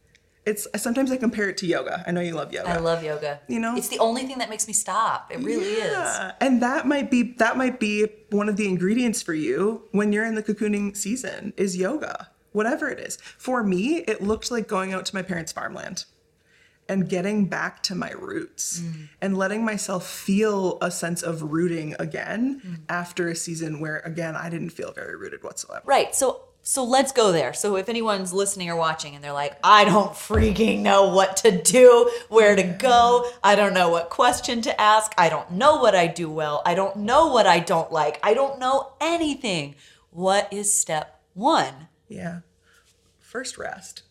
It's 0.45 0.67
sometimes 0.77 1.11
I 1.11 1.17
compare 1.17 1.49
it 1.49 1.57
to 1.57 1.67
yoga. 1.67 2.03
I 2.07 2.11
know 2.11 2.21
you 2.21 2.33
love 2.33 2.51
yoga. 2.51 2.69
I 2.69 2.77
love 2.77 3.03
yoga. 3.03 3.39
You 3.47 3.59
know? 3.59 3.75
it's 3.75 3.89
the 3.89 3.99
only 3.99 4.25
thing 4.25 4.39
that 4.39 4.49
makes 4.49 4.67
me 4.67 4.73
stop. 4.73 5.31
It 5.31 5.39
really 5.39 5.65
is. 5.65 5.91
Yeah. 5.91 6.31
And 6.41 6.61
that 6.63 6.87
might 6.87 7.11
be 7.11 7.33
that 7.33 7.57
might 7.57 7.79
be 7.79 8.07
one 8.29 8.49
of 8.49 8.57
the 8.57 8.67
ingredients 8.67 9.21
for 9.21 9.33
you 9.33 9.83
when 9.91 10.11
you're 10.11 10.25
in 10.25 10.35
the 10.35 10.43
cocooning 10.43 10.95
season 10.97 11.53
is 11.57 11.77
yoga. 11.77 12.29
Whatever 12.51 12.89
it 12.89 12.99
is. 12.99 13.17
For 13.37 13.63
me, 13.63 13.97
it 13.97 14.23
looked 14.23 14.49
like 14.49 14.67
going 14.67 14.91
out 14.91 15.05
to 15.07 15.15
my 15.15 15.21
parents' 15.21 15.51
farmland 15.51 16.05
and 16.89 17.07
getting 17.07 17.45
back 17.45 17.81
to 17.83 17.95
my 17.95 18.11
roots 18.11 18.79
Mm. 18.81 19.09
and 19.21 19.37
letting 19.37 19.63
myself 19.63 20.05
feel 20.09 20.77
a 20.81 20.89
sense 20.91 21.21
of 21.23 21.41
rooting 21.43 21.95
again 21.99 22.61
Mm. 22.65 22.79
after 22.89 23.29
a 23.29 23.35
season 23.35 23.79
where 23.79 23.99
again 23.99 24.35
I 24.35 24.49
didn't 24.49 24.71
feel 24.71 24.91
very 24.91 25.15
rooted 25.15 25.43
whatsoever. 25.43 25.83
Right. 25.85 26.13
So 26.15 26.41
so 26.61 26.83
let's 26.83 27.13
go 27.13 27.31
there. 27.31 27.53
So 27.53 27.77
if 27.77 27.87
anyone's 27.87 28.33
listening 28.33 28.69
or 28.69 28.75
watching 28.75 29.15
and 29.15 29.23
they're 29.23 29.31
like, 29.31 29.57
I 29.63 29.85
don't 29.85 30.11
freaking 30.11 30.79
know 30.81 31.07
what 31.15 31.37
to 31.37 31.51
do, 31.63 32.11
where 32.27 32.53
to 32.55 32.63
go, 32.63 33.25
I 33.41 33.55
don't 33.55 33.73
know 33.73 33.87
what 33.89 34.09
question 34.09 34.61
to 34.63 34.79
ask, 34.81 35.13
I 35.17 35.29
don't 35.29 35.51
know 35.51 35.77
what 35.77 35.95
I 35.95 36.07
do 36.07 36.29
well, 36.29 36.61
I 36.65 36.75
don't 36.75 36.97
know 36.97 37.27
what 37.27 37.47
I 37.47 37.59
don't 37.59 37.91
like, 37.93 38.19
I 38.21 38.33
don't 38.33 38.59
know 38.59 38.91
anything. 38.99 39.75
What 40.11 40.51
is 40.51 40.71
step 40.73 41.21
one? 41.33 41.87
Yeah. 42.09 42.39
First 43.19 43.57
rest, 43.57 44.03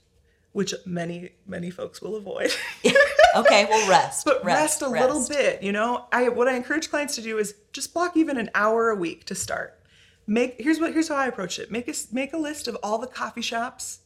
which 0.52 0.74
many 0.86 1.30
many 1.46 1.70
folks 1.70 2.00
will 2.02 2.16
avoid. 2.16 2.54
Okay, 3.36 3.66
well 3.66 3.88
rest. 3.90 4.24
but 4.24 4.42
rest, 4.42 4.80
a 4.80 4.88
little 4.88 5.28
bit 5.28 5.62
you 5.62 5.70
know? 5.70 6.06
I 6.10 6.30
what 6.30 6.48
i 6.48 6.56
encourage 6.56 6.88
clients 6.88 7.14
to 7.16 7.22
do 7.22 7.36
is 7.38 7.54
just 7.72 7.92
block 7.92 8.16
even 8.16 8.38
an 8.38 8.50
hour 8.54 8.88
a 8.88 8.96
week 8.96 9.26
to 9.26 9.34
start. 9.34 9.78
Make 10.26 10.56
here's 10.58 10.80
what 10.80 10.94
here's 10.94 11.08
how 11.08 11.16
i 11.16 11.26
approach 11.26 11.58
it. 11.58 11.70
Make 11.70 11.88
a 11.88 11.94
make 12.10 12.32
a 12.32 12.38
list 12.38 12.68
of 12.68 12.76
all 12.82 12.96
the 12.98 13.06
coffee 13.06 13.42
shops 13.42 14.00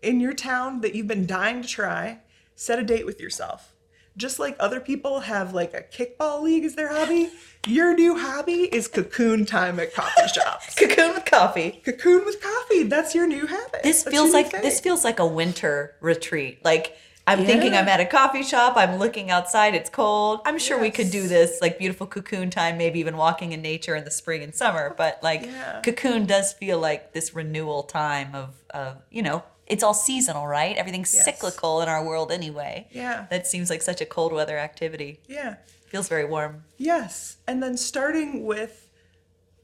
in 0.00 0.20
your 0.20 0.32
town 0.32 0.80
that 0.80 0.94
you've 0.94 1.06
been 1.06 1.26
dying 1.26 1.60
to 1.60 1.68
try. 1.68 2.20
Set 2.54 2.78
a 2.78 2.82
date 2.82 3.04
with 3.04 3.20
yourself 3.20 3.75
just 4.16 4.38
like 4.38 4.56
other 4.58 4.80
people 4.80 5.20
have 5.20 5.52
like 5.52 5.74
a 5.74 5.82
kickball 5.82 6.42
league 6.42 6.64
as 6.64 6.74
their 6.74 6.88
hobby 6.92 7.30
your 7.66 7.94
new 7.94 8.16
hobby 8.16 8.62
is 8.72 8.86
cocoon 8.86 9.44
time 9.44 9.80
at 9.80 9.92
coffee 9.92 10.28
shops. 10.28 10.74
Cocoon 10.78 11.14
with 11.14 11.24
coffee. 11.24 11.80
cocoon 11.84 12.24
with 12.24 12.40
coffee. 12.40 12.84
That's 12.84 13.12
your 13.12 13.26
new 13.26 13.46
habit. 13.46 13.82
This 13.82 14.04
That's 14.04 14.14
feels 14.16 14.32
like 14.32 14.50
this 14.52 14.78
feels 14.78 15.02
like 15.02 15.18
a 15.18 15.26
winter 15.26 15.96
retreat. 16.00 16.64
Like 16.64 16.96
I'm 17.26 17.44
thinking 17.44 17.74
I'm 17.74 17.88
at 17.88 17.98
a 17.98 18.04
coffee 18.06 18.44
shop, 18.44 18.74
I'm 18.76 18.98
looking 19.00 19.32
outside, 19.32 19.74
it's 19.74 19.90
cold. 19.90 20.42
I'm 20.46 20.60
sure 20.60 20.78
we 20.80 20.92
could 20.92 21.10
do 21.10 21.26
this 21.26 21.60
like 21.60 21.76
beautiful 21.76 22.06
cocoon 22.06 22.50
time, 22.50 22.78
maybe 22.78 23.00
even 23.00 23.16
walking 23.16 23.50
in 23.50 23.62
nature 23.62 23.96
in 23.96 24.04
the 24.04 24.12
spring 24.12 24.44
and 24.44 24.54
summer, 24.54 24.94
but 24.96 25.18
like 25.24 25.42
Yeah. 25.42 25.80
cocoon 25.84 26.24
does 26.26 26.52
feel 26.52 26.78
like 26.78 27.14
this 27.14 27.34
renewal 27.34 27.82
time 27.82 28.32
of 28.36 28.50
of, 28.70 28.98
you 29.10 29.22
know, 29.22 29.42
it's 29.66 29.82
all 29.82 29.94
seasonal, 29.94 30.46
right? 30.46 30.76
Everything's 30.76 31.12
Yes. 31.14 31.24
cyclical 31.24 31.80
in 31.82 31.88
our 31.88 32.04
world 32.04 32.30
anyway. 32.30 32.86
Yeah. 32.90 33.26
That 33.30 33.46
seems 33.46 33.70
like 33.70 33.82
such 33.82 34.00
a 34.00 34.06
cold 34.06 34.32
weather 34.32 34.58
activity. 34.58 35.20
yeah 35.26 35.56
Feels 35.86 36.08
very 36.08 36.24
warm. 36.24 36.64
Yes. 36.78 37.36
And 37.46 37.62
then 37.62 37.76
starting 37.76 38.44
with 38.44 38.88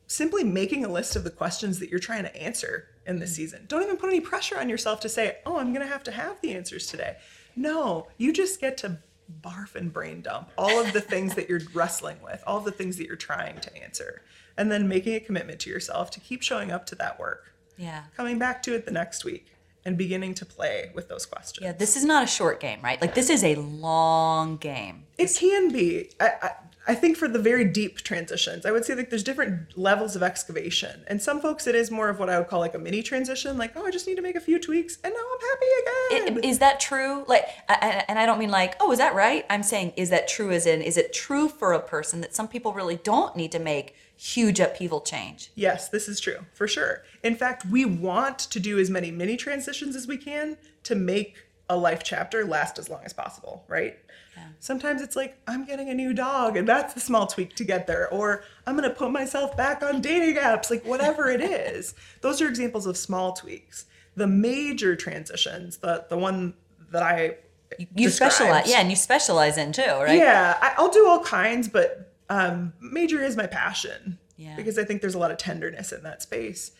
simply 0.06 0.44
making 0.44 0.84
a 0.84 0.88
list 0.88 1.16
of 1.16 1.24
the 1.24 1.30
questions 1.30 1.78
that 1.80 1.88
you're 1.88 1.98
trying 1.98 2.22
to 2.22 2.36
answer 2.36 2.88
in 3.06 3.18
this 3.18 3.32
mm. 3.32 3.36
season. 3.36 3.64
Don't 3.66 3.82
even 3.82 3.96
put 3.96 4.08
any 4.10 4.20
pressure 4.20 4.58
on 4.58 4.68
yourself 4.68 5.00
to 5.00 5.08
say, 5.08 5.38
oh, 5.46 5.58
I'm 5.58 5.72
going 5.72 5.84
to 5.84 5.92
have 5.92 6.04
to 6.04 6.12
have 6.12 6.40
the 6.40 6.52
answers 6.54 6.86
today. 6.86 7.16
No, 7.56 8.08
you 8.18 8.32
just 8.32 8.60
get 8.60 8.76
to 8.78 8.98
barf 9.40 9.74
and 9.74 9.92
brain 9.92 10.20
dump 10.20 10.50
all 10.58 10.80
of 10.80 10.92
the 10.92 11.00
things 11.12 11.34
that 11.34 11.48
you're 11.48 11.60
wrestling 11.74 12.18
with, 12.22 12.42
all 12.46 12.58
of 12.58 12.64
the 12.64 12.72
things 12.72 12.96
that 12.98 13.06
you're 13.06 13.16
trying 13.16 13.58
to 13.60 13.82
answer, 13.82 14.22
and 14.56 14.70
then 14.70 14.86
making 14.88 15.14
a 15.14 15.20
commitment 15.20 15.58
to 15.60 15.70
yourself 15.70 16.10
to 16.10 16.20
keep 16.20 16.42
showing 16.42 16.70
up 16.70 16.86
to 16.86 16.94
that 16.94 17.18
work, 17.18 17.52
Yeah. 17.76 18.04
coming 18.16 18.38
back 18.38 18.62
to 18.64 18.74
it 18.74 18.84
the 18.84 18.90
next 18.92 19.24
week, 19.24 19.51
and 19.84 19.98
beginning 19.98 20.34
to 20.34 20.46
play 20.46 20.90
with 20.94 21.08
those 21.08 21.26
questions. 21.26 21.64
Yeah, 21.64 21.72
this 21.72 21.96
is 21.96 22.04
not 22.04 22.22
a 22.22 22.26
short 22.26 22.60
game, 22.60 22.80
right? 22.82 23.00
Like 23.00 23.14
this 23.14 23.30
is 23.30 23.42
a 23.44 23.56
long 23.56 24.56
game. 24.56 25.04
It 25.18 25.34
can 25.38 25.70
be. 25.72 26.10
I, 26.20 26.30
I, 26.42 26.50
I 26.88 26.94
think 26.96 27.16
for 27.16 27.28
the 27.28 27.38
very 27.38 27.64
deep 27.64 27.98
transitions, 27.98 28.66
I 28.66 28.72
would 28.72 28.84
say 28.84 28.94
like 28.96 29.08
there's 29.10 29.22
different 29.22 29.78
levels 29.78 30.16
of 30.16 30.22
excavation. 30.22 31.04
And 31.06 31.22
some 31.22 31.40
folks, 31.40 31.66
it 31.68 31.76
is 31.76 31.92
more 31.92 32.08
of 32.08 32.18
what 32.18 32.28
I 32.28 32.38
would 32.38 32.48
call 32.48 32.58
like 32.58 32.74
a 32.74 32.78
mini 32.78 33.02
transition. 33.04 33.56
Like, 33.56 33.72
oh, 33.76 33.86
I 33.86 33.90
just 33.92 34.06
need 34.08 34.16
to 34.16 34.22
make 34.22 34.34
a 34.34 34.40
few 34.40 34.58
tweaks, 34.58 34.98
and 35.04 35.14
now 35.14 35.20
I'm 35.20 35.40
happy 35.48 36.26
again. 36.32 36.44
I- 36.44 36.48
Is 36.48 36.58
that 36.58 36.80
true? 36.80 37.24
Like, 37.28 37.44
I- 37.68 38.04
and 38.08 38.18
I 38.18 38.26
don't 38.26 38.38
mean 38.38 38.50
like, 38.50 38.74
oh, 38.80 38.90
is 38.92 38.98
that 38.98 39.14
right? 39.14 39.44
I'm 39.48 39.62
saying, 39.62 39.92
is 39.96 40.10
that 40.10 40.26
true? 40.28 40.50
As 40.50 40.66
in, 40.66 40.82
is 40.82 40.96
it 40.96 41.12
true 41.12 41.48
for 41.48 41.72
a 41.72 41.80
person 41.80 42.20
that 42.20 42.34
some 42.34 42.48
people 42.48 42.72
really 42.72 42.96
don't 42.96 43.36
need 43.36 43.52
to 43.52 43.58
make 43.60 43.94
huge 44.22 44.60
upheaval 44.60 45.00
change? 45.00 45.50
yes, 45.54 45.88
this 45.88 46.08
is 46.08 46.20
true 46.20 46.38
for 46.54 46.68
sure. 46.68 47.02
In 47.24 47.34
fact, 47.34 47.66
we 47.66 47.84
want 47.84 48.38
to 48.38 48.60
do 48.60 48.78
as 48.78 48.88
many 48.90 49.10
mini 49.10 49.36
transitions 49.36 49.96
as 49.96 50.06
we 50.06 50.16
can 50.16 50.56
to 50.84 50.94
make 50.94 51.36
a 51.68 51.76
life 51.76 52.02
chapter 52.04 52.44
last 52.44 52.78
as 52.78 52.88
long 52.88 53.00
as 53.04 53.12
possible, 53.12 53.64
right? 53.68 53.98
Yeah. 54.36 54.44
Sometimes 54.60 55.02
it's 55.02 55.16
like, 55.16 55.36
I'm 55.46 55.64
getting 55.64 55.88
a 55.90 55.94
new 55.94 56.12
dog, 56.14 56.56
and 56.56 56.68
that's 56.68 56.94
the 56.94 57.00
small 57.00 57.26
tweak 57.26 57.54
to 57.56 57.64
get 57.64 57.86
there. 57.86 58.08
Or 58.10 58.44
I'm 58.66 58.76
going 58.76 58.88
to 58.88 58.94
put 58.94 59.10
myself 59.10 59.56
back 59.56 59.82
on 59.82 60.00
dating 60.00 60.36
apps, 60.36 60.70
like 60.70 60.84
whatever 60.84 61.30
it 61.30 61.40
is. 61.40 61.94
Those 62.20 62.40
are 62.42 62.48
examples 62.48 62.86
of 62.86 62.96
small 62.96 63.32
tweaks. 63.32 63.86
The 64.16 64.26
major 64.26 64.96
transitions, 64.96 65.78
the, 65.78 66.04
the 66.08 66.16
one 66.18 66.54
that 66.90 67.02
I 67.02 67.36
You 67.78 67.86
described- 68.08 68.34
specialize, 68.34 68.70
yeah, 68.70 68.80
and 68.80 68.90
you 68.90 68.96
specialize 68.96 69.56
in 69.58 69.72
too, 69.72 69.82
right? 69.82 70.18
Yeah, 70.18 70.58
I, 70.60 70.74
I'll 70.76 70.90
do 70.90 71.06
all 71.06 71.22
kinds, 71.24 71.68
but 71.68 72.11
um, 72.32 72.72
major 72.80 73.22
is 73.22 73.36
my 73.36 73.46
passion. 73.46 74.18
Yeah. 74.36 74.56
Because 74.56 74.78
I 74.78 74.84
think 74.84 75.00
there's 75.00 75.14
a 75.14 75.18
lot 75.18 75.30
of 75.30 75.38
tenderness 75.38 75.92
in 75.92 76.02
that 76.02 76.22
space. 76.22 76.72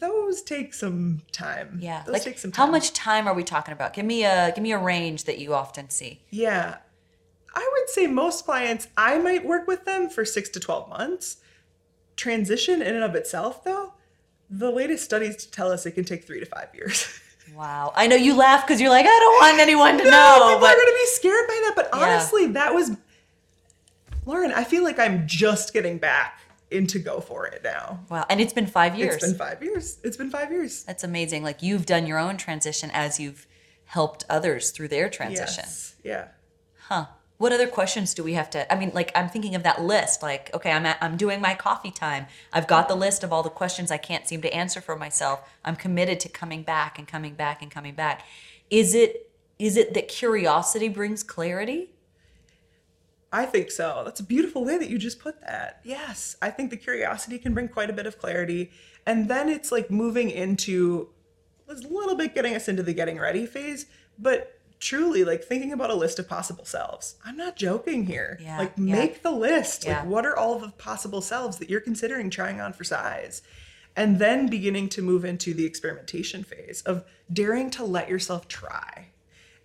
Those 0.00 0.42
take 0.42 0.74
some 0.74 1.22
time. 1.32 1.78
Yeah. 1.80 2.02
Those 2.06 2.12
Like, 2.14 2.22
take 2.22 2.38
some 2.38 2.52
time. 2.52 2.66
how 2.66 2.70
much 2.70 2.92
time 2.92 3.26
are 3.26 3.34
we 3.34 3.42
talking 3.44 3.72
about? 3.72 3.92
Give 3.94 4.04
me 4.04 4.24
a 4.24 4.52
give 4.54 4.62
me 4.62 4.72
a 4.72 4.78
range 4.78 5.24
that 5.24 5.38
you 5.38 5.54
often 5.54 5.90
see. 5.90 6.20
Yeah. 6.30 6.78
I 7.54 7.70
would 7.78 7.88
say 7.88 8.06
most 8.06 8.44
clients, 8.44 8.88
I 8.96 9.18
might 9.18 9.44
work 9.46 9.66
with 9.66 9.84
them 9.86 10.08
for 10.10 10.24
six 10.24 10.48
to 10.50 10.60
12 10.60 10.88
months. 10.90 11.38
Transition 12.16 12.82
in 12.82 12.94
and 12.94 13.04
of 13.04 13.14
itself, 13.14 13.64
though, 13.64 13.94
the 14.50 14.70
latest 14.70 15.04
studies 15.04 15.46
tell 15.46 15.70
us 15.72 15.86
it 15.86 15.92
can 15.92 16.04
take 16.04 16.24
three 16.26 16.40
to 16.40 16.46
five 16.46 16.68
years. 16.74 17.20
Wow. 17.54 17.92
I 17.94 18.08
know 18.08 18.16
you 18.16 18.34
laugh 18.34 18.66
because 18.66 18.80
you're 18.80 18.90
like, 18.90 19.06
I 19.06 19.08
don't 19.08 19.34
want 19.36 19.60
anyone 19.60 19.96
to 19.98 20.02
no, 20.02 20.10
know, 20.10 20.34
people 20.48 20.60
but 20.62 20.70
are 20.70 20.74
going 20.74 20.86
to 20.88 20.98
be 20.98 21.06
scared 21.06 21.46
by 21.46 21.54
that. 21.66 21.72
But 21.76 21.88
Yeah. 21.94 22.04
honestly, 22.04 22.46
that 22.48 22.74
was, 22.74 22.90
Lauren, 24.26 24.52
I 24.52 24.64
feel 24.64 24.82
like 24.82 24.98
I'm 24.98 25.26
just 25.26 25.72
getting 25.72 25.98
back 25.98 26.40
into 26.70 26.98
go 26.98 27.20
for 27.20 27.46
it 27.46 27.62
now. 27.62 28.00
wow. 28.10 28.26
And 28.28 28.40
it's 28.40 28.52
been 28.52 28.66
five 28.66 28.98
years. 28.98 29.14
It's 29.14 29.26
been 29.26 29.38
five 29.38 29.62
years. 29.62 29.98
It's 30.02 30.16
been 30.16 30.30
five 30.30 30.50
years. 30.50 30.82
That's 30.84 31.04
amazing. 31.04 31.44
Like 31.44 31.62
you've 31.62 31.86
done 31.86 32.06
your 32.06 32.18
own 32.18 32.36
transition 32.36 32.90
as 32.92 33.20
you've 33.20 33.46
helped 33.84 34.24
others 34.28 34.70
through 34.70 34.88
their 34.88 35.08
transition. 35.08 35.64
Yes. 35.64 35.94
Yeah. 36.02 36.28
Huh. 36.88 37.06
What 37.38 37.52
other 37.52 37.68
questions 37.68 38.14
do 38.14 38.24
we 38.24 38.32
have 38.32 38.50
to? 38.50 38.72
I 38.72 38.76
mean, 38.76 38.90
like 38.94 39.12
I'm 39.14 39.28
thinking 39.28 39.54
of 39.54 39.62
that 39.62 39.82
list. 39.82 40.22
Like, 40.22 40.52
okay, 40.54 40.72
I'm 40.72 40.86
at, 40.86 40.98
I'm 41.00 41.16
doing 41.16 41.40
my 41.40 41.54
coffee 41.54 41.90
time. 41.90 42.26
I've 42.52 42.66
got 42.66 42.88
the 42.88 42.94
list 42.96 43.22
of 43.22 43.32
all 43.32 43.42
the 43.42 43.50
questions 43.50 43.90
I 43.90 43.98
can't 43.98 44.26
seem 44.26 44.42
to 44.42 44.52
answer 44.52 44.80
for 44.80 44.96
myself. 44.96 45.48
I'm 45.64 45.76
committed 45.76 46.18
to 46.20 46.28
coming 46.28 46.62
back 46.62 46.98
and 46.98 47.06
coming 47.06 47.34
back 47.34 47.62
and 47.62 47.70
coming 47.70 47.94
back. 47.94 48.24
Is 48.70 48.94
it 48.94 49.30
is 49.58 49.76
it 49.76 49.94
that 49.94 50.08
curiosity 50.08 50.88
brings 50.88 51.22
clarity? 51.22 51.90
I 53.36 53.44
think 53.44 53.70
so. 53.70 54.00
That's 54.02 54.18
a 54.18 54.24
beautiful 54.24 54.64
way 54.64 54.78
that 54.78 54.88
you 54.88 54.96
just 54.96 55.18
put 55.18 55.42
that. 55.42 55.80
Yes. 55.84 56.36
I 56.40 56.48
think 56.48 56.70
the 56.70 56.76
curiosity 56.78 57.38
can 57.38 57.52
bring 57.52 57.68
quite 57.68 57.90
a 57.90 57.92
bit 57.92 58.06
of 58.06 58.18
clarity. 58.18 58.70
And 59.04 59.28
then 59.28 59.50
it's 59.50 59.70
like 59.70 59.90
moving 59.90 60.30
into 60.30 61.10
a 61.68 61.74
little 61.74 62.14
bit 62.14 62.34
getting 62.34 62.54
us 62.54 62.66
into 62.66 62.82
the 62.82 62.94
getting 62.94 63.18
ready 63.18 63.44
phase, 63.44 63.84
but 64.18 64.58
truly 64.78 65.22
like 65.22 65.44
thinking 65.44 65.70
about 65.70 65.90
a 65.90 65.94
list 65.94 66.18
of 66.18 66.26
possible 66.26 66.64
selves. 66.64 67.16
I'm 67.26 67.36
not 67.36 67.56
joking 67.56 68.06
here. 68.06 68.38
Yeah, 68.40 68.56
like 68.56 68.72
yeah. 68.78 68.94
make 68.94 69.22
the 69.22 69.32
list. 69.32 69.84
Yeah. 69.84 70.00
Like 70.00 70.08
what 70.08 70.24
are 70.24 70.36
all 70.36 70.58
the 70.58 70.70
possible 70.70 71.20
selves 71.20 71.58
that 71.58 71.68
you're 71.68 71.82
considering 71.82 72.30
trying 72.30 72.62
on 72.62 72.72
for 72.72 72.84
size? 72.84 73.42
And 73.94 74.18
then 74.18 74.46
beginning 74.46 74.88
to 74.90 75.02
move 75.02 75.26
into 75.26 75.52
the 75.52 75.66
experimentation 75.66 76.42
phase 76.42 76.80
of 76.86 77.04
daring 77.30 77.68
to 77.72 77.84
let 77.84 78.08
yourself 78.08 78.48
try. 78.48 79.08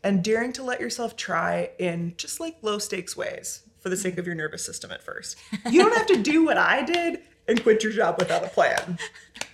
And 0.04 0.24
daring 0.24 0.52
to 0.54 0.64
let 0.64 0.80
yourself 0.82 1.16
try 1.16 1.70
in 1.78 2.14
just 2.18 2.40
like 2.40 2.58
low 2.62 2.80
stakes 2.80 3.16
ways 3.16 3.62
for 3.80 3.90
the 3.90 3.98
sake 3.98 4.18
of 4.18 4.26
your 4.26 4.36
nervous 4.36 4.66
system 4.66 4.92
at 4.92 5.04
first. 5.04 5.38
You 5.70 5.82
don't 5.84 5.96
have 5.96 6.08
to 6.08 6.18
do 6.22 6.44
what 6.46 6.58
I 6.58 6.84
did 6.84 7.22
and 7.48 7.62
quit 7.62 7.84
your 7.84 7.92
job 7.92 8.16
without 8.18 8.44
a 8.44 8.48
plan. 8.48 8.98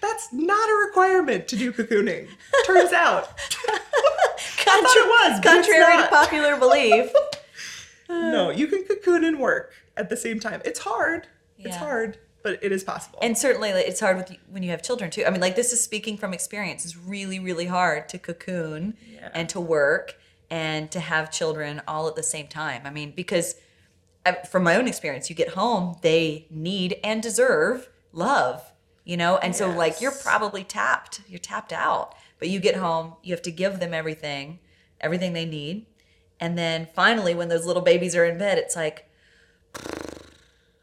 That's 0.02 0.32
not 0.32 0.70
a 0.70 0.86
requirement 0.88 1.48
to 1.50 1.56
do 1.58 1.72
cocooning. 1.74 2.28
Turns 2.66 2.94
out. 2.94 3.30
I 3.70 4.82
thought 4.82 4.98
it 4.98 5.08
was, 5.08 5.40
but 5.44 5.58
it's 5.58 5.68
contrary 5.68 5.98
to 6.04 6.08
popular 6.10 6.58
belief. 6.58 7.12
No, 8.10 8.52
you 8.52 8.68
can 8.68 8.86
cocoon 8.86 9.26
and 9.26 9.38
work 9.38 9.74
at 9.98 10.08
the 10.10 10.16
same 10.16 10.40
time. 10.40 10.62
It's 10.64 10.80
hard. 10.80 11.28
Yeah. 11.58 11.68
It's 11.68 11.76
hard, 11.76 12.18
but 12.42 12.58
it 12.64 12.72
is 12.72 12.82
possible. 12.82 13.20
And 13.22 13.38
certainly, 13.38 13.70
it's 13.72 14.00
hard 14.00 14.16
with 14.16 14.32
when 14.50 14.64
you 14.64 14.70
have 14.72 14.82
children 14.82 15.12
too. 15.12 15.26
I 15.26 15.30
mean, 15.30 15.42
like 15.42 15.58
this 15.58 15.74
is 15.74 15.84
speaking 15.84 16.18
from 16.18 16.34
experience. 16.34 16.86
It's 16.86 16.96
really, 16.96 17.38
really 17.40 17.66
hard 17.66 18.08
to 18.10 18.18
cocoon 18.18 18.96
Yeah. 19.12 19.30
and 19.34 19.50
to 19.50 19.60
work 19.60 20.16
and 20.50 20.90
to 20.92 21.00
have 21.00 21.32
children 21.32 21.82
all 21.88 22.08
at 22.08 22.16
the 22.16 22.24
same 22.24 22.48
time. 22.48 22.84
I 22.86 22.90
mean, 22.90 23.14
because 23.16 23.56
from 24.50 24.64
my 24.64 24.76
own 24.76 24.88
experience, 24.88 25.30
you 25.30 25.36
get 25.36 25.50
home, 25.50 25.98
they 26.02 26.48
need 26.50 27.00
and 27.04 27.22
deserve 27.22 27.90
love, 28.14 28.74
you 29.04 29.18
know, 29.18 29.38
and 29.38 29.56
so 29.56 29.70
like 29.70 30.02
you're 30.02 30.12
probably 30.12 30.64
tapped. 30.64 31.22
You're 31.28 31.40
tapped 31.40 31.74
out. 31.74 32.14
But 32.40 32.50
you 32.50 32.60
get 32.60 32.76
home, 32.76 33.16
you 33.24 33.34
have 33.34 33.42
to 33.44 33.52
give 33.52 33.80
them 33.80 33.96
everything, 33.96 34.60
everything 35.02 35.34
they 35.34 35.46
need, 35.46 35.88
and 36.40 36.58
then 36.58 36.88
finally, 36.94 37.34
when 37.34 37.50
those 37.50 37.66
little 37.66 37.82
babies 37.82 38.16
are 38.16 38.26
in 38.26 38.38
bed, 38.38 38.58
it's 38.58 38.76
like 38.76 39.10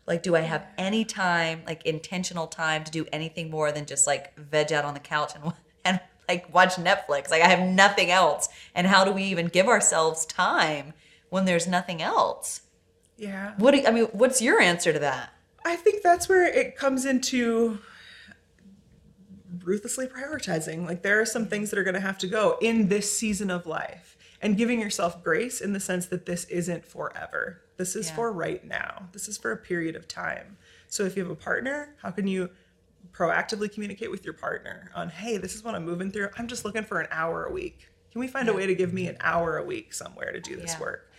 like 0.06 0.22
do 0.22 0.36
i 0.36 0.40
have 0.40 0.66
any 0.76 1.02
time 1.02 1.62
like 1.66 1.84
intentional 1.86 2.46
time 2.46 2.84
to 2.84 2.90
do 2.90 3.06
anything 3.10 3.48
more 3.48 3.72
than 3.72 3.86
just 3.86 4.06
like 4.06 4.36
veg 4.36 4.70
out 4.70 4.84
on 4.84 4.92
the 4.92 5.00
couch 5.00 5.32
and 5.34 5.54
and 5.84 5.98
like 6.28 6.52
watch 6.54 6.74
netflix 6.76 7.30
like 7.30 7.42
i 7.42 7.48
have 7.48 7.60
nothing 7.68 8.10
else 8.10 8.48
and 8.74 8.86
how 8.86 9.04
do 9.04 9.12
we 9.12 9.24
even 9.24 9.46
give 9.46 9.66
ourselves 9.68 10.24
time 10.26 10.92
when 11.30 11.44
there's 11.44 11.66
nothing 11.66 12.00
else 12.02 12.62
yeah. 13.16 13.54
what 13.58 13.72
do 13.72 13.78
you, 13.78 13.86
i 13.86 13.90
mean 13.90 14.04
what's 14.12 14.40
your 14.42 14.60
answer 14.60 14.92
to 14.92 14.98
that 14.98 15.30
I 15.64 15.76
think 15.76 16.02
that's 16.02 16.28
where 16.28 16.46
it 16.46 16.76
comes 16.76 17.06
into 17.06 17.78
ruthlessly 19.62 20.06
prioritizing. 20.06 20.86
Like 20.86 21.02
there 21.02 21.20
are 21.20 21.26
some 21.26 21.46
things 21.46 21.70
that 21.70 21.78
are 21.78 21.84
going 21.84 21.94
to 21.94 22.00
have 22.00 22.18
to 22.18 22.26
go 22.26 22.58
in 22.60 22.88
this 22.88 23.16
season 23.16 23.50
of 23.50 23.66
life 23.66 24.16
and 24.42 24.56
giving 24.58 24.80
yourself 24.80 25.24
grace 25.24 25.60
in 25.60 25.72
the 25.72 25.80
sense 25.80 26.06
that 26.06 26.26
this 26.26 26.44
isn't 26.46 26.84
forever. 26.84 27.62
This 27.78 27.96
is 27.96 28.08
Yeah. 28.08 28.14
for 28.16 28.32
right 28.32 28.62
now. 28.64 29.08
This 29.12 29.26
is 29.26 29.38
for 29.38 29.52
a 29.52 29.56
period 29.56 29.96
of 29.96 30.06
time. 30.06 30.58
So 30.86 31.04
if 31.04 31.16
you 31.16 31.22
have 31.22 31.32
a 31.32 31.36
partner, 31.36 31.94
how 32.02 32.10
can 32.10 32.28
you 32.28 32.50
proactively 33.16 33.72
communicate 33.72 34.10
with 34.10 34.24
your 34.24 34.34
partner 34.34 34.90
on, 34.94 35.08
"Hey, 35.08 35.36
this 35.36 35.54
is 35.54 35.62
what 35.62 35.74
I'm 35.74 35.84
moving 35.84 36.10
through. 36.10 36.28
I'm 36.36 36.48
just 36.48 36.64
looking 36.64 36.84
for 36.84 37.00
an 37.00 37.08
hour 37.10 37.44
a 37.44 37.52
week. 37.52 37.88
Can 38.12 38.20
we 38.20 38.28
find 38.28 38.48
a 38.48 38.52
way 38.52 38.66
to 38.66 38.74
give 38.74 38.92
me 38.92 39.06
an 39.08 39.16
hour 39.20 39.56
a 39.56 39.64
week 39.64 39.92
somewhere 39.94 40.32
to 40.32 40.40
do 40.40 40.56
this 40.56 40.72
Yeah. 40.74 40.80
work?" 40.80 41.10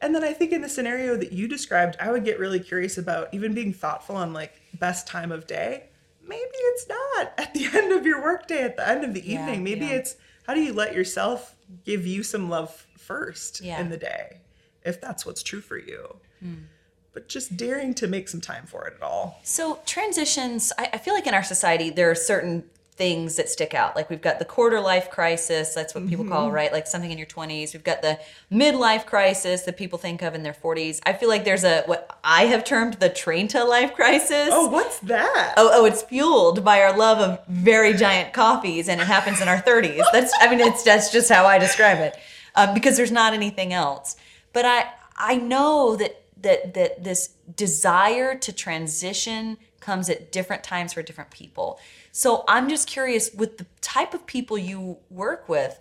And 0.00 0.14
then 0.14 0.22
I 0.22 0.32
think 0.32 0.52
in 0.52 0.60
the 0.60 0.68
scenario 0.68 1.16
that 1.16 1.32
you 1.32 1.48
described, 1.48 1.96
I 1.98 2.10
would 2.10 2.24
get 2.24 2.38
really 2.38 2.60
curious 2.60 2.98
about 2.98 3.28
even 3.32 3.54
being 3.54 3.72
thoughtful 3.72 4.16
on 4.16 4.32
like 4.32 4.52
best 4.78 5.06
time 5.06 5.32
of 5.32 5.46
day. 5.46 5.88
Maybe 6.22 6.42
it's 6.54 6.86
not 6.88 7.32
at 7.38 7.54
the 7.54 7.66
end 7.72 7.92
of 7.92 8.04
your 8.04 8.22
workday, 8.22 8.62
at 8.62 8.76
the 8.76 8.86
end 8.86 9.04
of 9.04 9.14
the 9.14 9.20
Yeah, 9.22 9.40
evening. 9.40 9.64
Maybe 9.64 9.86
yeah. 9.86 9.92
it's 9.94 10.16
how 10.46 10.54
do 10.54 10.60
you 10.60 10.72
let 10.72 10.94
yourself 10.94 11.56
give 11.84 12.06
you 12.06 12.22
some 12.22 12.48
love 12.50 12.86
first 12.98 13.60
Yeah. 13.62 13.80
in 13.80 13.88
the 13.88 13.96
day, 13.96 14.40
if 14.84 15.00
that's 15.00 15.24
what's 15.24 15.42
true 15.42 15.60
for 15.60 15.78
you. 15.78 16.20
Hmm. 16.40 16.54
But 17.16 17.28
just 17.28 17.56
daring 17.56 17.94
to 17.94 18.06
make 18.06 18.28
some 18.28 18.42
time 18.42 18.66
for 18.66 18.86
it 18.86 18.92
at 18.96 19.02
all. 19.02 19.40
So 19.42 19.78
transitions, 19.86 20.70
I, 20.76 20.90
I 20.92 20.98
feel 20.98 21.14
like 21.14 21.26
in 21.26 21.32
our 21.32 21.42
society 21.42 21.88
there 21.88 22.10
are 22.10 22.14
certain 22.14 22.64
things 22.92 23.36
that 23.36 23.48
stick 23.48 23.72
out. 23.72 23.96
Like 23.96 24.10
we've 24.10 24.20
got 24.20 24.38
the 24.38 24.44
quarter 24.44 24.82
life 24.82 25.10
crisis, 25.10 25.72
that's 25.72 25.94
what 25.94 26.06
people 26.08 26.26
call, 26.26 26.50
right? 26.50 26.70
Like 26.70 26.86
something 26.86 27.10
in 27.10 27.16
your 27.16 27.26
20s. 27.26 27.72
We've 27.72 27.82
got 27.82 28.02
the 28.02 28.18
midlife 28.52 29.06
crisis 29.06 29.62
that 29.62 29.78
people 29.78 29.98
think 29.98 30.20
of 30.20 30.34
in 30.34 30.42
their 30.42 30.52
40s. 30.52 31.00
I 31.06 31.14
feel 31.14 31.30
like 31.30 31.46
there's 31.46 31.64
a 31.64 31.84
what 31.86 32.18
I 32.22 32.48
have 32.48 32.64
termed 32.64 32.94
the 33.00 33.08
Trenta 33.08 33.64
life 33.64 33.94
crisis. 33.94 34.50
Oh, 34.52 34.68
what's 34.68 34.98
that? 34.98 35.54
Oh, 35.56 35.70
oh, 35.72 35.86
it's 35.86 36.02
fueled 36.02 36.66
by 36.66 36.82
our 36.82 36.94
love 36.94 37.16
of 37.16 37.46
very 37.48 37.94
giant 37.94 38.34
coffees, 38.34 38.90
and 38.90 39.00
it 39.00 39.06
happens 39.06 39.40
in 39.40 39.48
our 39.48 39.62
30s. 39.62 40.02
That's, 40.12 40.34
I 40.38 40.50
mean, 40.50 40.60
it's 40.60 40.82
that's 40.82 41.10
just 41.10 41.30
how 41.30 41.46
I 41.46 41.58
describe 41.58 41.96
it, 41.96 42.14
um, 42.56 42.74
because 42.74 42.98
there's 42.98 43.10
not 43.10 43.32
anything 43.32 43.72
else. 43.72 44.16
But 44.52 44.66
I, 44.66 44.90
I 45.16 45.36
know 45.36 45.96
that 45.96 46.25
that 46.46 46.74
that 46.74 47.04
this 47.04 47.20
desire 47.56 48.34
to 48.38 48.52
transition 48.52 49.58
comes 49.80 50.08
at 50.08 50.32
different 50.32 50.64
times 50.64 50.92
for 50.94 51.02
different 51.02 51.30
people. 51.30 51.78
So 52.12 52.44
I'm 52.48 52.68
just 52.68 52.88
curious, 52.88 53.32
with 53.34 53.58
the 53.58 53.66
type 53.80 54.14
of 54.14 54.26
people 54.26 54.56
you 54.56 54.98
work 55.10 55.48
with, 55.48 55.78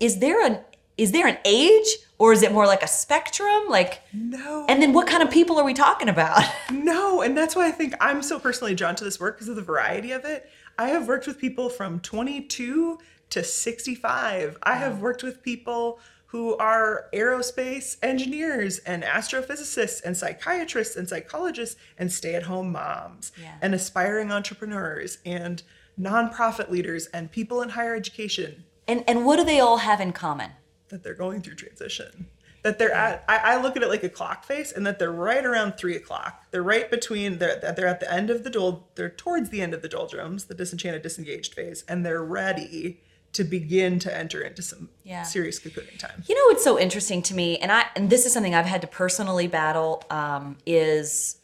is 0.00 0.18
there 0.20 0.40
an 0.44 0.60
is 0.96 1.10
there 1.10 1.26
an 1.26 1.38
age, 1.44 1.88
or 2.18 2.32
is 2.32 2.42
it 2.44 2.52
more 2.52 2.66
like 2.66 2.82
a 2.84 2.86
spectrum? 2.86 3.62
Like, 3.68 4.02
No. 4.12 4.64
and 4.68 4.80
then 4.80 4.92
what 4.92 5.08
kind 5.08 5.24
of 5.24 5.30
people 5.30 5.58
are 5.58 5.64
we 5.64 5.74
talking 5.74 6.08
about? 6.08 6.40
No, 6.70 7.20
and 7.22 7.36
that's 7.36 7.56
why 7.56 7.66
I 7.66 7.72
think 7.72 7.94
I'm 8.00 8.22
so 8.22 8.38
personally 8.38 8.74
drawn 8.76 8.94
to 8.96 9.04
this 9.04 9.18
work 9.18 9.34
because 9.36 9.48
of 9.48 9.56
the 9.56 9.62
variety 9.62 10.12
of 10.12 10.24
it. 10.24 10.48
I 10.78 10.88
have 10.88 11.08
worked 11.08 11.26
with 11.26 11.38
people 11.38 11.68
from 11.68 11.98
22 12.00 12.98
to 13.30 13.42
65. 13.42 14.58
I 14.62 14.74
have 14.76 15.00
worked 15.00 15.22
with 15.24 15.42
people 15.42 15.98
who 16.34 16.56
are 16.56 17.06
aerospace 17.12 17.96
engineers 18.02 18.78
and 18.80 19.04
astrophysicists 19.04 20.02
and 20.02 20.16
psychiatrists 20.16 20.96
and 20.96 21.08
psychologists 21.08 21.76
and 21.96 22.12
stay-at-home 22.12 22.72
moms 22.72 23.30
Yeah. 23.40 23.54
and 23.62 23.72
aspiring 23.72 24.32
entrepreneurs 24.32 25.18
and 25.24 25.62
nonprofit 25.96 26.70
leaders 26.70 27.06
and 27.14 27.30
people 27.30 27.62
in 27.62 27.68
higher 27.68 27.94
education 27.94 28.64
And 28.88 29.04
and 29.06 29.24
what 29.24 29.36
do 29.36 29.44
they 29.44 29.60
all 29.60 29.76
have 29.78 30.00
in 30.00 30.12
common? 30.12 30.50
that 30.88 31.04
they're 31.04 31.14
going 31.14 31.40
through 31.40 31.54
transition. 31.54 32.26
That 32.64 32.80
they're 32.80 32.92
at, 32.92 33.24
I, 33.28 33.36
I 33.54 33.62
look 33.62 33.76
at 33.76 33.84
it 33.84 33.88
like 33.88 34.02
a 34.02 34.08
clock 34.08 34.44
face, 34.44 34.72
and 34.72 34.84
that 34.86 34.98
they're 34.98 35.12
right 35.12 35.44
around 35.44 35.76
three 35.76 35.94
o'clock. 35.96 36.46
They're 36.50 36.62
right 36.64 36.90
between, 36.90 37.38
they're, 37.38 37.58
that 37.60 37.76
they're 37.76 37.86
at 37.86 38.00
the 38.00 38.12
end 38.12 38.28
of 38.30 38.42
the 38.42 38.50
dol, 38.50 38.88
they're 38.96 39.10
towards 39.10 39.50
the 39.50 39.60
end 39.60 39.72
of 39.74 39.82
the 39.82 39.88
doldrums, 39.88 40.44
the 40.46 40.54
disenchanted, 40.54 41.02
disengaged 41.02 41.54
phase, 41.54 41.84
and 41.88 42.04
they're 42.04 42.22
ready 42.24 43.00
to 43.34 43.44
begin 43.44 43.98
to 43.98 44.16
enter 44.16 44.40
into 44.40 44.62
some 44.62 44.88
Yeah. 45.02 45.22
serious 45.24 45.60
cocooning 45.60 45.98
time. 45.98 46.24
You 46.26 46.34
know 46.34 46.46
what's 46.46 46.64
so 46.64 46.78
interesting 46.78 47.20
to 47.22 47.34
me, 47.34 47.58
and 47.58 47.70
I 47.70 47.84
and 47.94 48.08
this 48.08 48.24
is 48.26 48.32
something 48.32 48.54
I've 48.54 48.64
had 48.66 48.80
to 48.80 48.86
personally 48.86 49.46
battle, 49.48 50.02
um, 50.10 50.56
is 50.64 51.36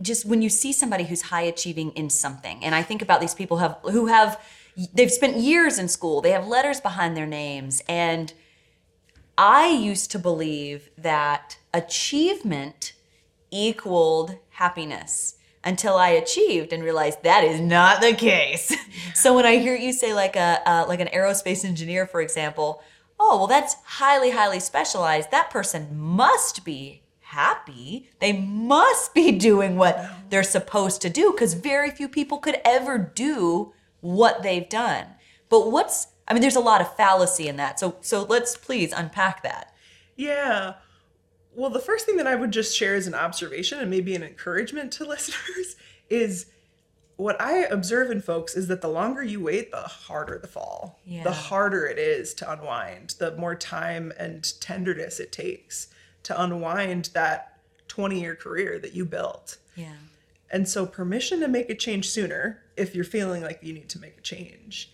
just 0.00 0.24
when 0.26 0.42
you 0.42 0.48
see 0.48 0.72
somebody 0.72 1.04
who's 1.04 1.22
high 1.22 1.42
achieving 1.42 1.92
in 1.92 2.10
something, 2.10 2.64
and 2.64 2.74
I 2.74 2.82
think 2.82 3.00
about 3.02 3.20
these 3.20 3.34
people 3.34 3.58
have 3.58 3.78
who 3.84 4.06
have 4.06 4.40
they've 4.94 5.12
spent 5.12 5.36
years 5.36 5.78
in 5.78 5.88
school, 5.88 6.20
they 6.20 6.32
have 6.32 6.46
letters 6.48 6.80
behind 6.80 7.16
their 7.16 7.26
names, 7.26 7.82
and 7.88 8.32
I 9.38 9.68
used 9.68 10.10
to 10.12 10.18
believe 10.18 10.90
that 10.98 11.58
achievement 11.72 12.92
equaled 13.50 14.36
happiness 14.50 15.34
until 15.64 15.96
I 15.96 16.10
achieved 16.10 16.72
and 16.72 16.82
realized 16.82 17.22
that 17.22 17.44
is 17.44 17.60
not 17.60 18.00
the 18.00 18.14
case. 18.14 18.74
so 19.14 19.34
when 19.34 19.46
I 19.46 19.58
hear 19.58 19.76
you 19.76 19.92
say 19.92 20.14
like 20.14 20.36
a 20.36 20.60
uh, 20.66 20.84
like 20.88 21.00
an 21.00 21.08
aerospace 21.08 21.64
engineer, 21.64 22.06
for 22.06 22.20
example, 22.20 22.82
oh 23.18 23.38
well, 23.38 23.46
that's 23.46 23.76
highly 23.84 24.30
highly 24.30 24.60
specialized. 24.60 25.30
That 25.30 25.50
person 25.50 25.96
must 25.98 26.64
be 26.64 27.02
happy. 27.20 28.10
They 28.20 28.32
must 28.32 29.14
be 29.14 29.32
doing 29.48 29.76
what 29.76 30.04
they're 30.30 30.42
supposed 30.42 31.00
to 31.02 31.10
do 31.10 31.32
because 31.32 31.54
very 31.54 31.90
few 31.90 32.08
people 32.08 32.38
could 32.38 32.60
ever 32.64 32.98
do 32.98 33.72
what 34.00 34.42
they've 34.42 34.68
done. 34.68 35.06
But 35.48 35.70
what's 35.70 36.08
I 36.28 36.34
mean, 36.34 36.42
there's 36.42 36.56
a 36.56 36.60
lot 36.60 36.80
of 36.80 36.96
fallacy 36.96 37.48
in 37.48 37.56
that. 37.56 37.78
So 37.78 37.96
so 38.00 38.24
let's 38.24 38.56
please 38.56 38.92
unpack 38.92 39.42
that. 39.42 39.72
Yeah. 40.16 40.74
Well, 41.54 41.70
the 41.70 41.80
first 41.80 42.06
thing 42.06 42.16
that 42.16 42.26
I 42.26 42.34
would 42.34 42.50
just 42.50 42.76
share 42.76 42.94
as 42.94 43.06
an 43.06 43.14
observation 43.14 43.78
and 43.78 43.90
maybe 43.90 44.14
an 44.14 44.22
encouragement 44.22 44.92
to 44.92 45.04
listeners 45.08 45.76
is 46.08 46.46
what 47.16 47.40
I 47.40 47.64
observe 47.64 48.10
in 48.10 48.20
folks 48.20 48.56
is 48.56 48.68
that 48.68 48.80
the 48.80 48.88
longer 48.88 49.22
you 49.22 49.40
wait, 49.40 49.70
the 49.70 49.76
harder 49.76 50.38
the 50.38 50.48
fall. 50.48 50.98
Yeah. 51.04 51.22
The 51.22 51.32
harder 51.32 51.86
it 51.86 51.98
is 51.98 52.34
to 52.34 52.50
unwind, 52.50 53.14
the 53.18 53.36
more 53.36 53.54
time 53.54 54.12
and 54.18 54.60
tenderness 54.60 55.20
it 55.20 55.30
takes 55.30 55.88
to 56.24 56.42
unwind 56.42 57.10
that 57.14 57.58
20 57.88 58.20
year 58.20 58.34
career 58.34 58.78
that 58.78 58.94
you 58.94 59.04
built. 59.04 59.58
Yeah. 59.76 59.94
And 60.50 60.68
so, 60.68 60.84
permission 60.84 61.40
to 61.40 61.48
make 61.48 61.70
a 61.70 61.74
change 61.74 62.10
sooner 62.10 62.62
if 62.76 62.94
you're 62.94 63.04
feeling 63.04 63.42
like 63.42 63.60
you 63.62 63.72
need 63.72 63.88
to 63.90 63.98
make 63.98 64.18
a 64.18 64.20
change. 64.20 64.92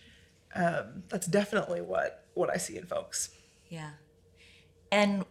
Um, 0.55 1.03
that's 1.09 1.27
definitely 1.27 1.81
what 1.81 2.25
what 2.33 2.49
I 2.49 2.57
see 2.57 2.77
in 2.77 2.85
folks. 2.85 3.29
Yeah. 3.67 3.91
And 4.91 5.25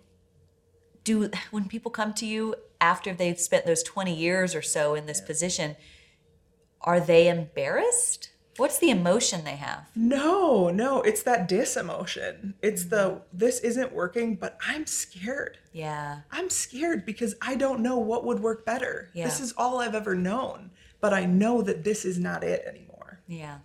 do 1.09 1.31
when 1.51 1.67
people 1.67 1.91
come 1.91 2.13
to 2.15 2.27
you 2.27 2.55
after 2.81 3.13
they've 3.13 3.41
spent 3.41 3.67
those 3.67 3.83
20 3.83 4.15
years 4.15 4.55
or 4.55 4.63
so 4.63 4.95
in 4.95 5.07
this 5.07 5.21
position, 5.21 5.77
are 6.83 7.01
they 7.01 7.29
embarrassed? 7.29 8.31
What's 8.57 8.79
the 8.79 8.91
emotion 8.91 9.45
they 9.45 9.57
have? 9.57 9.89
No, 9.95 10.69
no, 10.69 11.01
it's 11.03 11.23
that 11.23 11.47
dis 11.47 11.77
emotion. 11.77 12.55
It's 12.61 12.87
the 12.87 12.97
mm-hmm. 12.97 13.19
this 13.33 13.61
isn't 13.61 13.93
working, 13.93 14.35
but 14.35 14.59
I'm 14.67 14.85
scared. 14.85 15.59
Yeah. 15.73 16.21
I'm 16.33 16.51
scared 16.51 17.07
because 17.07 17.37
I 17.41 17.55
don't 17.55 17.81
know 17.81 17.99
what 17.99 18.25
would 18.25 18.41
work 18.41 18.67
better. 18.67 19.11
Yeah. 19.15 19.25
This 19.25 19.39
is 19.39 19.53
all 19.57 19.81
I've 19.81 19.95
ever 19.95 20.17
known, 20.17 20.73
but 21.01 21.15
I 21.15 21.25
know 21.25 21.63
that 21.63 21.85
this 21.85 22.05
is 22.05 22.19
not 22.19 22.43
it 22.43 22.65
anymore. 22.67 23.21
Yeah. 23.29 23.59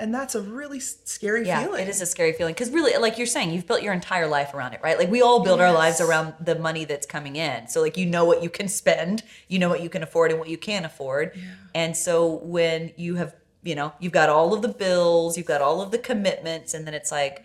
And 0.00 0.14
that's 0.14 0.34
a 0.34 0.40
really 0.40 0.80
scary 0.80 1.46
Yeah, 1.46 1.62
feeling. 1.62 1.82
it 1.82 1.88
is 1.88 2.00
a 2.00 2.06
scary 2.06 2.32
feeling 2.32 2.54
because 2.54 2.70
really, 2.70 2.96
like 2.96 3.18
you're 3.18 3.26
saying, 3.26 3.50
you've 3.50 3.66
built 3.66 3.82
your 3.82 3.92
entire 3.92 4.26
life 4.26 4.54
around 4.54 4.72
it, 4.72 4.80
right? 4.82 4.98
Like 4.98 5.10
we 5.10 5.20
all 5.20 5.40
build 5.44 5.60
our 5.60 5.72
lives 5.72 6.00
around 6.00 6.34
the 6.40 6.58
money 6.58 6.84
that's 6.86 7.06
coming 7.06 7.36
in. 7.36 7.68
So 7.68 7.80
like 7.82 7.96
you 7.98 8.06
know 8.06 8.24
what 8.24 8.42
you 8.42 8.48
can 8.48 8.66
spend, 8.66 9.22
you 9.48 9.58
know 9.58 9.68
what 9.68 9.82
you 9.82 9.90
can 9.90 10.02
afford 10.02 10.30
and 10.30 10.40
what 10.40 10.48
you 10.48 10.56
can't 10.58 10.86
afford. 10.86 11.32
Yeah. 11.36 11.42
And 11.74 11.96
so 11.96 12.36
when 12.42 12.92
you 12.96 13.16
have, 13.16 13.34
you 13.62 13.74
know, 13.74 13.92
you've 14.00 14.12
got 14.14 14.30
all 14.30 14.54
of 14.54 14.62
the 14.62 14.68
bills, 14.68 15.36
you've 15.36 15.46
got 15.46 15.60
all 15.60 15.82
of 15.82 15.90
the 15.90 15.98
commitments, 15.98 16.72
and 16.72 16.86
then 16.86 16.94
it's 16.94 17.12
like, 17.12 17.44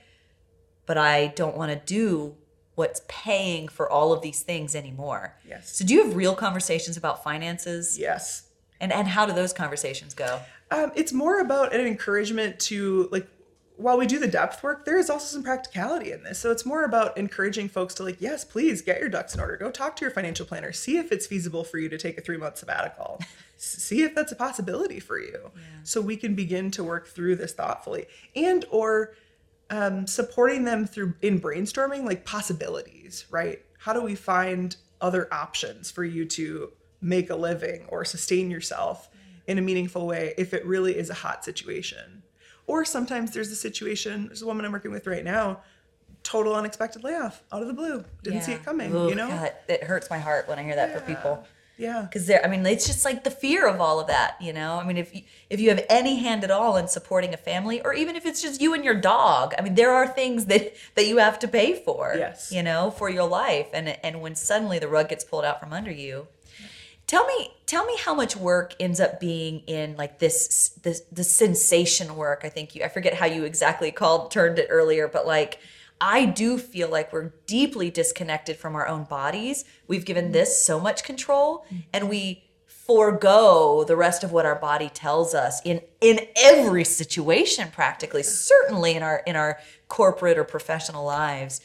but 0.85 0.97
I 0.97 1.27
don't 1.35 1.57
want 1.57 1.71
to 1.73 1.93
do 1.93 2.35
what's 2.75 3.01
paying 3.07 3.67
for 3.67 3.89
all 3.89 4.13
of 4.13 4.21
these 4.21 4.41
things 4.43 4.75
anymore. 4.75 5.35
Yes. 5.47 5.75
So 5.77 5.85
do 5.85 5.93
you 5.93 6.05
have 6.05 6.15
real 6.15 6.35
conversations 6.35 6.95
about 6.95 7.23
finances? 7.23 7.99
Yes. 7.99 8.43
And 8.79 8.91
and 8.91 9.07
how 9.07 9.25
do 9.25 9.33
those 9.33 9.53
conversations 9.53 10.13
go? 10.13 10.39
Um, 10.71 10.91
it's 10.95 11.13
more 11.13 11.39
about 11.39 11.73
an 11.73 11.82
encouragement 11.82 12.60
to 12.62 13.08
like 13.12 13.28
while 13.78 13.97
we 13.97 14.06
do 14.06 14.19
the 14.19 14.28
depth 14.28 14.63
work, 14.63 14.86
there 14.86 14.97
is 14.97 15.10
also 15.10 15.25
some 15.25 15.43
practicality 15.43 16.12
in 16.12 16.23
this. 16.23 16.39
So 16.39 16.51
it's 16.51 16.65
more 16.65 16.86
about 16.86 17.17
encouraging 17.17 17.67
folks 17.67 17.93
to 17.95 18.04
like, 18.04 18.21
yes, 18.21 18.45
please 18.45 18.82
get 18.82 18.99
your 18.99 19.10
ducks 19.10 19.36
in 19.36 19.41
order. 19.41 19.58
Go 19.58 19.69
talk 19.69 19.95
to 19.97 20.01
your 20.06 20.12
financial 20.12 20.45
planner. 20.45 20.71
See 20.71 20.97
if 20.97 21.12
it's 21.12 21.28
feasible 21.28 21.63
for 21.63 21.78
you 21.78 21.89
to 21.89 21.97
take 21.97 22.17
a 22.17 22.21
three 22.21 22.38
month 22.38 22.58
sabbatical. 22.58 23.19
See 23.58 24.04
if 24.04 24.15
that's 24.15 24.32
a 24.32 24.36
possibility 24.36 24.99
for 24.99 25.19
you. 25.19 25.51
So 25.84 26.01
we 26.01 26.17
can 26.17 26.36
begin 26.36 26.71
to 26.71 26.84
work 26.84 27.08
through 27.08 27.36
this 27.36 27.54
thoughtfully. 27.54 28.06
And 28.36 28.65
or 28.69 29.15
um, 29.69 30.08
supporting 30.08 30.65
them 30.65 30.86
through 30.86 31.15
in 31.21 31.39
brainstorming 31.39 32.06
like 32.06 32.25
possibilities, 32.25 33.25
right? 33.30 33.62
How 33.80 33.93
do 33.93 34.01
we 34.01 34.15
find 34.15 34.75
other 35.01 35.34
options 35.34 35.91
for 35.91 36.04
you 36.04 36.25
to 36.25 36.71
make 37.01 37.30
a 37.30 37.36
living 37.36 37.86
or 37.89 38.06
sustain 38.06 38.49
yourself 38.49 39.10
in 39.47 39.58
a 39.58 39.62
meaningful 39.62 40.08
way 40.08 40.34
if 40.38 40.53
it 40.53 40.65
really 40.65 40.97
is 40.97 41.10
a 41.10 41.13
hot 41.15 41.43
situation? 41.45 42.23
Or 42.67 42.84
sometimes 42.86 43.31
there's 43.31 43.51
a 43.51 43.55
situation, 43.55 44.27
there's 44.27 44.41
a 44.41 44.45
woman 44.45 44.65
I'm 44.65 44.71
working 44.71 44.91
with 44.91 45.05
right 45.08 45.23
now, 45.23 45.62
total 46.23 46.55
unexpected 46.55 47.03
layoff 47.03 47.43
out 47.51 47.62
of 47.62 47.67
the 47.67 47.73
blue. 47.73 48.03
Didn't 48.23 48.41
see 48.41 48.53
it 48.53 48.65
coming, 48.65 48.95
Ugh, 48.95 49.10
you 49.10 49.15
know? 49.15 49.27
God, 49.27 49.53
it 49.67 49.84
hurts 49.84 50.10
my 50.10 50.17
heart 50.17 50.47
when 50.47 50.58
I 50.58 50.63
hear 50.63 50.75
that 50.75 50.93
for 50.93 51.01
people. 51.05 51.45
Yeah. 51.77 52.03
because 52.03 52.25
there 52.25 52.41
i 52.41 52.47
mean 52.47 52.65
it's 52.65 52.88
just 52.88 53.03
like 53.03 53.25
the 53.25 53.29
fear 53.29 53.67
of 53.67 53.81
all 53.81 53.99
of 53.99 54.08
that 54.08 54.38
you 54.39 54.53
know 54.53 54.79
i 54.81 54.86
mean 54.86 54.95
if 54.95 55.13
you 55.13 55.23
if 55.49 55.60
you 55.60 55.67
have 55.71 55.86
any 55.89 56.15
hand 56.19 56.45
at 56.45 56.49
all 56.49 56.77
in 56.77 56.88
supporting 56.88 57.34
a 57.34 57.38
family 57.38 57.81
or 57.81 57.93
even 57.93 58.15
if 58.15 58.25
it's 58.25 58.41
just 58.41 58.62
you 58.62 58.73
and 58.73 58.86
your 58.86 58.93
dog 58.95 59.53
i 59.58 59.62
mean 59.62 59.75
there 59.75 59.91
are 59.91 60.08
things 60.08 60.45
that 60.45 60.73
that 60.95 61.05
you 61.05 61.17
have 61.17 61.38
to 61.38 61.49
pay 61.49 61.73
for 61.73 62.13
Yes. 62.17 62.49
you 62.49 62.63
know 62.63 62.91
for 62.91 63.10
your 63.10 63.27
life 63.27 63.67
and 63.73 63.89
and 64.05 64.21
when 64.21 64.36
suddenly 64.36 64.79
the 64.79 64.88
rug 64.88 65.10
gets 65.10 65.25
pulled 65.25 65.43
out 65.43 65.60
from 65.60 65.73
under 65.73 65.91
you 65.91 66.27
tell 67.07 67.25
me 67.27 67.51
tell 67.65 67.85
me 67.85 67.95
how 67.99 68.13
much 68.13 68.35
work 68.35 68.73
ends 68.79 68.99
up 68.99 69.19
being 69.19 69.59
in 69.67 69.95
like 69.95 70.19
this 70.19 70.69
this 70.83 71.01
the 71.11 71.23
sensation 71.23 72.15
work 72.15 72.41
i 72.43 72.49
think 72.49 72.75
you 72.75 72.83
i 72.83 72.87
forget 72.87 73.13
how 73.13 73.25
you 73.25 73.43
exactly 73.43 73.91
called 73.91 74.31
turned 74.31 74.57
it 74.57 74.67
earlier 74.69 75.07
but 75.07 75.27
like 75.27 75.59
i 76.01 76.25
do 76.25 76.57
feel 76.57 76.89
like 76.89 77.13
we're 77.13 77.31
deeply 77.47 77.89
disconnected 77.89 78.57
from 78.57 78.75
our 78.75 78.87
own 78.87 79.03
bodies. 79.05 79.65
We've 79.87 80.05
given 80.05 80.31
this 80.31 80.61
so 80.61 80.79
much 80.79 81.03
control 81.03 81.65
and 81.93 82.09
we 82.09 82.43
forego 82.67 83.83
the 83.83 83.95
rest 83.95 84.23
of 84.23 84.31
what 84.31 84.45
our 84.45 84.55
body 84.55 84.89
tells 84.89 85.33
us 85.33 85.61
in 85.65 85.81
in 86.01 86.19
every 86.35 86.83
situation 86.83 87.69
practically 87.71 88.21
certainly 88.21 88.93
in 88.93 89.01
our 89.01 89.23
in 89.25 89.35
our 89.35 89.59
corporate 89.87 90.37
or 90.37 90.43
professional 90.43 91.05
lives. 91.05 91.61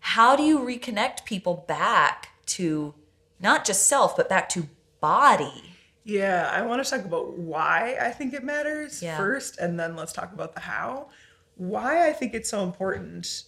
How 0.00 0.34
do 0.34 0.42
you 0.42 0.58
reconnect 0.58 1.24
people 1.24 1.64
back 1.68 2.30
to 2.46 2.94
not 3.40 3.64
just 3.64 3.86
self 3.86 4.16
but 4.16 4.28
back 4.28 4.48
to 4.50 4.68
body 5.04 5.62
Yeah, 6.06 6.50
I 6.52 6.60
want 6.62 6.84
to 6.84 6.90
talk 6.90 7.04
about 7.04 7.38
why 7.38 7.96
I 8.00 8.10
think 8.10 8.34
it 8.34 8.44
matters 8.44 9.02
Yeah. 9.02 9.16
first, 9.16 9.58
and 9.58 9.80
then 9.80 9.96
let's 9.96 10.12
talk 10.12 10.30
about 10.32 10.54
the 10.54 10.60
how. 10.60 11.08
Why 11.56 12.08
I 12.08 12.12
think 12.12 12.34
it's 12.34 12.50
so 12.50 12.62
important, 12.62 13.44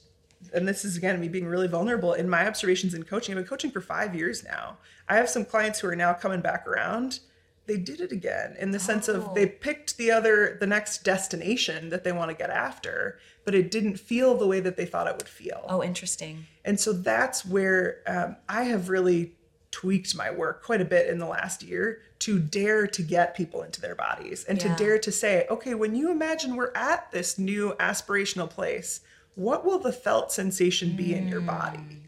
and 0.55 0.67
this 0.67 0.83
is 0.85 0.97
again 0.97 1.21
me 1.21 1.29
being 1.29 1.47
really 1.47 1.69
vulnerable 1.69 2.13
in 2.15 2.29
my 2.31 2.47
observations 2.47 2.95
in 2.95 3.03
coaching. 3.03 3.33
I've 3.33 3.43
been 3.43 3.49
coaching 3.49 3.71
for 3.71 3.83
five 3.83 4.15
years 4.15 4.43
now. 4.45 4.79
I 5.09 5.17
have 5.17 5.29
some 5.29 5.45
clients 5.45 5.81
who 5.81 5.89
are 5.89 5.97
now 5.97 6.13
coming 6.15 6.41
back 6.41 6.67
around. 6.67 7.21
They 7.67 7.79
did 7.91 8.01
it 8.01 8.13
again 8.13 8.55
in 8.59 8.71
the 8.71 8.79
sense 8.79 9.07
of 9.09 9.35
they 9.35 9.47
picked 9.47 9.97
the 9.99 10.11
other, 10.13 10.57
the 10.61 10.69
next 10.69 11.05
destination 11.05 11.91
that 11.91 12.05
they 12.05 12.13
want 12.13 12.31
to 12.31 12.37
get 12.37 12.49
after, 12.51 13.19
but 13.45 13.55
it 13.55 13.71
didn't 13.71 13.99
feel 13.99 14.37
the 14.37 14.47
way 14.47 14.61
that 14.61 14.77
they 14.77 14.87
thought 14.87 15.09
it 15.09 15.17
would 15.21 15.29
feel. 15.29 15.61
oh 15.69 15.83
interesting 15.83 16.47
And 16.65 16.79
so 16.79 16.93
that's 16.93 17.45
where 17.45 18.03
um, 18.07 18.37
I 18.49 18.63
have 18.73 18.89
really 18.89 19.36
tweaked 19.81 20.17
my 20.17 20.31
work 20.31 20.63
quite 20.65 20.81
a 20.81 20.85
bit 20.87 21.07
in 21.09 21.19
the 21.19 21.27
last 21.27 21.63
year 21.63 22.01
to 22.19 22.39
dare 22.39 22.87
to 22.87 23.03
get 23.03 23.37
people 23.37 23.63
into 23.63 23.79
their 23.81 23.95
bodies 23.95 24.43
and 24.45 24.57
Yeah. 24.57 24.75
to 24.75 24.83
dare 24.85 24.99
to 24.99 25.13
say, 25.13 25.47
okay, 25.51 25.75
when 25.75 25.95
you 25.95 26.11
imagine 26.11 26.57
we're 26.57 26.73
at 26.75 27.11
this 27.13 27.39
new 27.39 27.75
aspirational 27.79 28.49
place, 28.49 29.01
what 29.35 29.67
will 29.67 29.79
the 29.79 29.93
felt 29.93 30.33
sensation 30.33 30.97
be 30.97 31.15
in 31.15 31.29
your 31.29 31.43
body? 31.43 32.03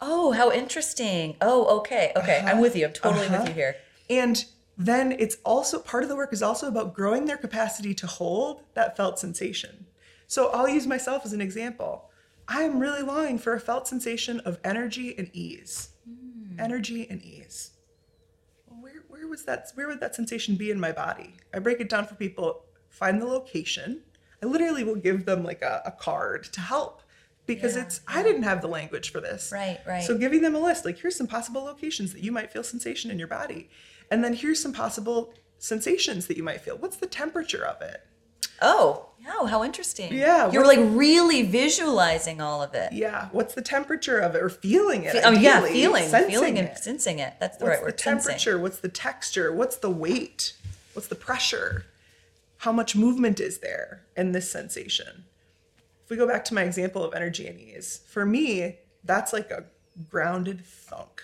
oh 0.00 0.32
how 0.32 0.50
interesting 0.50 1.36
oh 1.40 1.78
okay 1.78 2.12
okay 2.16 2.42
i'm 2.44 2.60
with 2.60 2.74
you 2.74 2.84
i'm 2.86 2.92
totally 2.92 3.26
with 3.28 3.32
Uh-huh. 3.38 3.46
you 3.48 3.54
here 3.54 3.76
And 4.10 4.44
then 4.76 5.12
it's 5.12 5.36
also 5.44 5.78
part 5.78 6.02
of 6.02 6.08
the 6.08 6.16
work 6.16 6.32
is 6.32 6.42
also 6.42 6.66
about 6.66 6.94
growing 6.94 7.26
their 7.26 7.36
capacity 7.36 7.94
to 7.94 8.06
hold 8.08 8.62
that 8.74 8.96
felt 8.96 9.18
sensation. 9.20 9.86
So 10.26 10.48
I'll 10.50 10.68
use 10.68 10.86
myself 10.86 11.24
as 11.24 11.32
an 11.32 11.40
example. 11.40 12.10
I 12.48 12.62
am 12.64 12.80
really 12.80 13.02
longing 13.02 13.38
for 13.38 13.52
a 13.54 13.60
felt 13.60 13.86
sensation 13.86 14.40
of 14.40 14.58
energy 14.64 15.14
and 15.16 15.30
ease. 15.32 15.90
Mm-hmm. 16.54 16.64
Energy 16.64 17.06
and 17.10 17.22
ease. 17.22 17.72
Well, 18.66 18.80
Where, 18.82 19.02
where 19.08 19.26
was 19.28 19.44
that? 19.44 19.70
Where 19.74 19.88
would 19.88 20.00
that 20.00 20.14
sensation 20.14 20.56
be 20.56 20.70
in 20.70 20.80
my 20.80 20.92
body? 20.92 21.34
I 21.52 21.58
break 21.58 21.80
it 21.80 21.88
down 21.88 22.06
for 22.06 22.14
people. 22.14 22.64
Find 22.88 23.20
the 23.20 23.26
location. 23.26 24.02
I 24.42 24.46
literally 24.46 24.84
will 24.84 24.96
give 24.96 25.24
them 25.24 25.42
like 25.42 25.62
a, 25.62 25.82
a 25.84 25.90
card 25.90 26.44
to 26.52 26.60
help 26.60 27.02
because 27.46 27.76
Yeah, 27.76 27.82
it's 27.82 28.00
I 28.06 28.22
didn't 28.22 28.44
have 28.44 28.60
the 28.60 28.68
language 28.68 29.10
for 29.10 29.20
this. 29.20 29.50
Right, 29.52 29.80
right. 29.86 30.02
So 30.02 30.16
giving 30.16 30.42
them 30.42 30.54
a 30.54 30.60
list, 30.60 30.84
like 30.84 30.98
here's 30.98 31.16
some 31.16 31.26
possible 31.26 31.64
locations 31.64 32.12
that 32.12 32.22
you 32.22 32.30
might 32.32 32.52
feel 32.52 32.62
sensation 32.62 33.10
in 33.10 33.18
your 33.18 33.28
body. 33.28 33.68
And 34.10 34.22
then 34.22 34.34
here's 34.34 34.60
some 34.60 34.72
possible 34.72 35.34
sensations 35.58 36.26
that 36.26 36.36
you 36.36 36.42
might 36.42 36.60
feel. 36.60 36.76
What's 36.76 36.96
the 36.96 37.06
temperature 37.06 37.64
of 37.64 37.80
it? 37.82 38.06
Oh 38.62 39.06
wow, 39.26 39.46
how 39.46 39.64
interesting 39.64 40.12
Yeah, 40.12 40.50
you're 40.50 40.66
like 40.66 40.78
really 40.82 41.42
visualizing 41.42 42.40
all 42.40 42.62
of 42.62 42.74
it 42.74 42.92
Yeah, 42.92 43.28
what's 43.32 43.54
the 43.54 43.62
temperature 43.62 44.18
of 44.18 44.34
it 44.34 44.42
or 44.42 44.48
feeling 44.48 45.04
it? 45.04 45.16
oh 45.24 45.30
yeah 45.30 45.60
feeling 45.62 46.04
sensing 46.08 46.30
feeling 46.30 46.58
and 46.58 46.68
it. 46.68 46.78
sensing 46.78 47.18
it 47.18 47.34
that's 47.40 47.56
the 47.58 47.64
What's 47.64 47.76
right 47.76 47.80
the 47.80 47.84
word 47.86 48.00
sensing. 48.00 48.14
What's 48.14 48.24
the 48.26 48.30
temperature? 48.30 48.58
What's 48.58 48.78
the 48.78 48.88
texture? 48.88 49.52
What's 49.54 49.76
the 49.76 49.90
weight? 49.90 50.52
What's 50.92 51.08
the 51.08 51.14
pressure? 51.14 51.86
How 52.58 52.72
much 52.72 52.94
movement 52.96 53.40
is 53.40 53.58
there 53.58 54.02
in 54.16 54.32
this 54.32 54.50
sensation? 54.50 55.24
If 56.04 56.10
we 56.10 56.16
go 56.16 56.26
back 56.26 56.44
to 56.46 56.54
my 56.54 56.62
example 56.62 57.02
of 57.02 57.14
energy 57.14 57.46
and 57.46 57.58
ease, 57.58 58.00
for 58.08 58.24
me, 58.26 58.78
that's 59.04 59.32
like 59.32 59.50
a 59.50 59.64
grounded 60.10 60.64
thunk. 60.64 61.22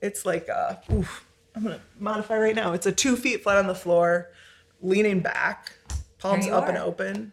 It's 0.00 0.24
like 0.24 0.48
a, 0.48 0.80
oof, 0.92 1.24
I'm 1.54 1.62
gonna 1.64 1.80
modify 1.98 2.38
right 2.38 2.54
now. 2.54 2.72
It's 2.72 2.86
a 2.86 2.92
two 2.92 3.16
feet 3.16 3.42
flat 3.42 3.58
on 3.58 3.66
the 3.66 3.74
floor, 3.74 4.30
leaning 4.80 5.20
back, 5.20 5.72
palms 6.20 6.46
up 6.48 6.68
and 6.68 6.78
open. 6.78 7.32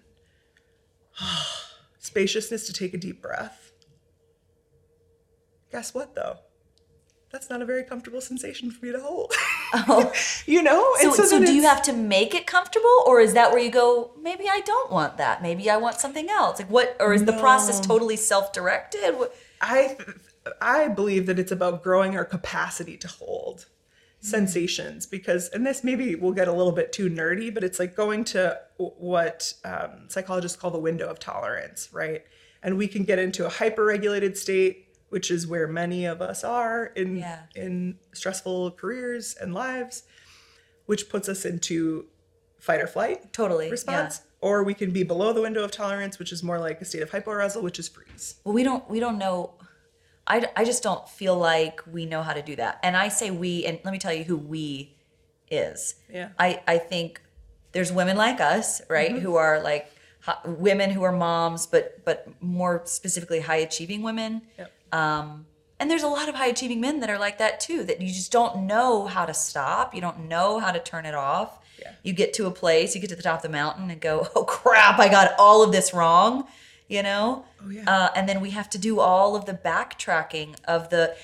Spaciousness 1.99 2.65
to 2.67 2.73
take 2.73 2.93
a 2.93 2.97
deep 2.97 3.21
breath. 3.21 3.71
Guess 5.71 5.93
what 5.93 6.15
though? 6.15 6.37
That's 7.31 7.49
not 7.49 7.61
a 7.61 7.65
very 7.65 7.83
comfortable 7.83 8.21
sensation 8.21 8.71
for 8.71 8.85
me 8.85 8.93
to 8.93 8.99
hold. 9.01 9.33
oh 9.73 10.13
you 10.45 10.63
know? 10.63 10.81
so, 10.99 11.07
And 11.07 11.27
so, 11.27 11.39
do 11.45 11.53
you 11.53 11.63
have 11.63 11.81
to 11.83 11.93
make 11.93 12.33
it 12.33 12.47
comfortable 12.47 13.03
or 13.05 13.19
is 13.19 13.33
that 13.33 13.51
where 13.51 13.59
you 13.59 13.69
go 13.69 14.11
maybe 14.21 14.45
i 14.49 14.61
don't 14.61 14.89
want 14.91 15.17
that 15.17 15.41
maybe 15.41 15.69
i 15.69 15.75
want 15.75 15.97
something 15.99 16.29
else 16.29 16.59
like 16.59 16.69
what 16.69 16.95
or 17.01 17.13
is 17.13 17.25
the 17.25 17.33
process 17.33 17.79
totally 17.81 18.15
self-directed 18.15 19.13
I 19.61 19.97
I 20.61 20.87
believe 20.87 21.25
that 21.25 21.39
it's 21.39 21.51
about 21.51 21.83
growing 21.83 22.15
our 22.15 22.25
capacity 22.25 22.97
to 22.97 23.07
hold 23.07 23.65
sensations 24.19 25.05
because 25.05 25.47
and 25.49 25.65
this 25.65 25.83
maybe 25.83 26.15
will 26.15 26.31
get 26.31 26.47
a 26.47 26.51
little 26.51 26.71
bit 26.71 26.91
too 26.91 27.07
nerdy 27.09 27.53
but 27.53 27.63
it's 27.63 27.77
like 27.79 27.95
going 27.95 28.23
to 28.23 28.59
what 28.77 29.53
um, 29.63 30.05
psychologists 30.09 30.57
call 30.57 30.71
the 30.71 30.79
window 30.79 31.07
of 31.07 31.19
tolerance 31.19 31.89
right 31.93 32.23
and 32.63 32.77
we 32.77 32.87
can 32.87 33.03
get 33.03 33.19
into 33.19 33.45
a 33.45 33.49
hyper-regulated 33.49 34.35
state 34.35 34.85
which 35.09 35.29
is 35.31 35.45
where 35.47 35.67
many 35.67 36.03
of 36.05 36.21
us 36.21 36.43
are 36.43 36.87
in 36.87 37.17
Yeah. 37.17 37.41
in 37.55 37.99
stressful 38.13 38.71
careers 38.71 39.35
and 39.39 39.53
lives 39.53 40.03
which 40.87 41.09
puts 41.09 41.29
us 41.29 41.45
into 41.45 42.05
fight 42.59 42.81
or 42.81 42.87
flight 42.87 43.31
totally 43.31 43.69
response 43.69 44.21
yeah. 44.23 44.49
or 44.49 44.63
we 44.63 44.73
can 44.73 44.89
be 44.89 45.03
below 45.03 45.31
the 45.31 45.41
window 45.41 45.63
of 45.63 45.69
tolerance 45.71 46.17
which 46.17 46.31
is 46.31 46.41
more 46.41 46.57
like 46.59 46.81
a 46.81 46.85
state 46.85 47.03
of 47.03 47.11
hypoarousal 47.11 47.61
which 47.61 47.77
is 47.77 47.87
freeze 47.87 48.35
well 48.43 48.53
we 48.55 48.63
don't 48.63 48.89
we 48.89 48.99
don't 48.99 49.19
know 49.19 49.53
I, 50.27 50.45
I 50.55 50.63
just 50.65 50.83
don't 50.83 51.07
feel 51.07 51.37
like 51.37 51.81
we 51.91 52.05
know 52.05 52.21
how 52.21 52.33
to 52.33 52.41
do 52.41 52.55
that 52.57 52.79
and 52.83 52.97
i 52.97 53.07
say 53.07 53.31
we 53.31 53.65
and 53.65 53.79
let 53.85 53.91
me 53.91 53.97
tell 53.99 54.13
you 54.13 54.23
who 54.25 54.35
we 54.37 54.95
is 55.49 55.95
Yeah. 56.13 56.29
i 56.37 56.61
i 56.67 56.77
think 56.77 57.21
there's 57.73 57.91
women 57.91 58.17
like 58.17 58.39
us, 58.41 58.81
right, 58.89 59.11
Mm-hmm. 59.11 59.19
who 59.19 59.35
are 59.35 59.59
like 59.61 59.91
women 60.45 60.89
who 60.89 61.03
are 61.03 61.11
moms, 61.11 61.67
but 61.67 62.03
but 62.05 62.27
more 62.41 62.81
specifically 62.85 63.39
high 63.41 63.57
achieving 63.57 64.01
women. 64.01 64.41
Yep. 64.57 64.71
Um, 64.93 65.45
and 65.79 65.91
there's 65.91 66.01
a 66.01 66.07
lot 66.07 66.27
of 66.27 66.33
high 66.35 66.47
achieving 66.47 66.81
men 66.81 67.01
that 67.01 67.09
are 67.09 67.19
like 67.19 67.37
that 67.37 67.59
too. 67.59 67.83
That 67.83 68.01
you 68.01 68.07
just 68.07 68.31
don't 68.31 68.65
know 68.65 69.05
how 69.05 69.25
to 69.25 69.33
stop. 69.33 69.93
You 69.93 70.01
don't 70.01 70.27
know 70.27 70.57
how 70.59 70.71
to 70.71 70.79
turn 70.79 71.05
it 71.05 71.13
off. 71.13 71.59
Yeah. 71.79 71.91
You 72.03 72.13
get 72.13 72.33
to 72.35 72.47
a 72.47 72.51
place, 72.51 72.95
you 72.95 73.01
get 73.01 73.09
to 73.11 73.15
the 73.15 73.21
top 73.21 73.37
of 73.39 73.43
the 73.43 73.49
mountain, 73.49 73.91
and 73.91 74.01
go, 74.01 74.27
"Oh 74.35 74.43
crap! 74.45 74.97
I 74.99 75.07
got 75.09 75.35
all 75.37 75.61
of 75.61 75.71
this 75.71 75.93
wrong." 75.93 76.47
You 76.87 77.03
know. 77.03 77.45
Oh, 77.63 77.69
yeah. 77.69 77.83
Uh, 77.85 78.09
and 78.15 78.27
then 78.29 78.39
we 78.39 78.51
have 78.51 78.69
to 78.71 78.77
do 78.77 78.99
all 78.99 79.35
of 79.35 79.45
the 79.45 79.53
backtracking 79.53 80.55
of 80.65 80.89
the. 80.89 81.15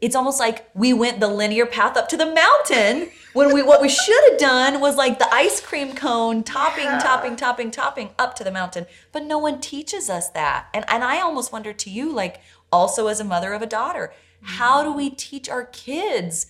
It's 0.00 0.16
almost 0.16 0.40
like 0.40 0.68
we 0.74 0.92
went 0.92 1.20
the 1.20 1.28
linear 1.28 1.64
path 1.64 1.96
up 1.96 2.08
to 2.08 2.16
the 2.16 2.26
mountain 2.26 3.10
when 3.34 3.54
we 3.54 3.62
what 3.62 3.80
we 3.80 3.88
should 3.88 4.30
have 4.30 4.38
done 4.40 4.80
was 4.80 4.96
like 4.96 5.20
the 5.20 5.32
ice 5.32 5.60
cream 5.60 5.94
cone 5.94 6.42
topping, 6.42 6.84
Yeah. 6.86 6.98
topping, 6.98 7.36
topping, 7.36 7.70
topping 7.70 8.10
up 8.18 8.34
to 8.34 8.42
the 8.42 8.50
mountain. 8.50 8.86
But 9.12 9.22
no 9.24 9.38
one 9.38 9.60
teaches 9.60 10.10
us 10.10 10.28
that. 10.30 10.66
And 10.74 10.84
and 10.88 11.04
I 11.04 11.20
almost 11.20 11.52
wonder 11.52 11.72
to 11.72 11.88
you, 11.88 12.12
like 12.12 12.40
also 12.72 13.06
as 13.06 13.20
a 13.20 13.24
mother 13.24 13.52
of 13.52 13.62
a 13.62 13.66
daughter, 13.66 14.12
how 14.42 14.82
do 14.82 14.92
we 14.92 15.08
teach 15.08 15.48
our 15.48 15.66
kids 15.66 16.46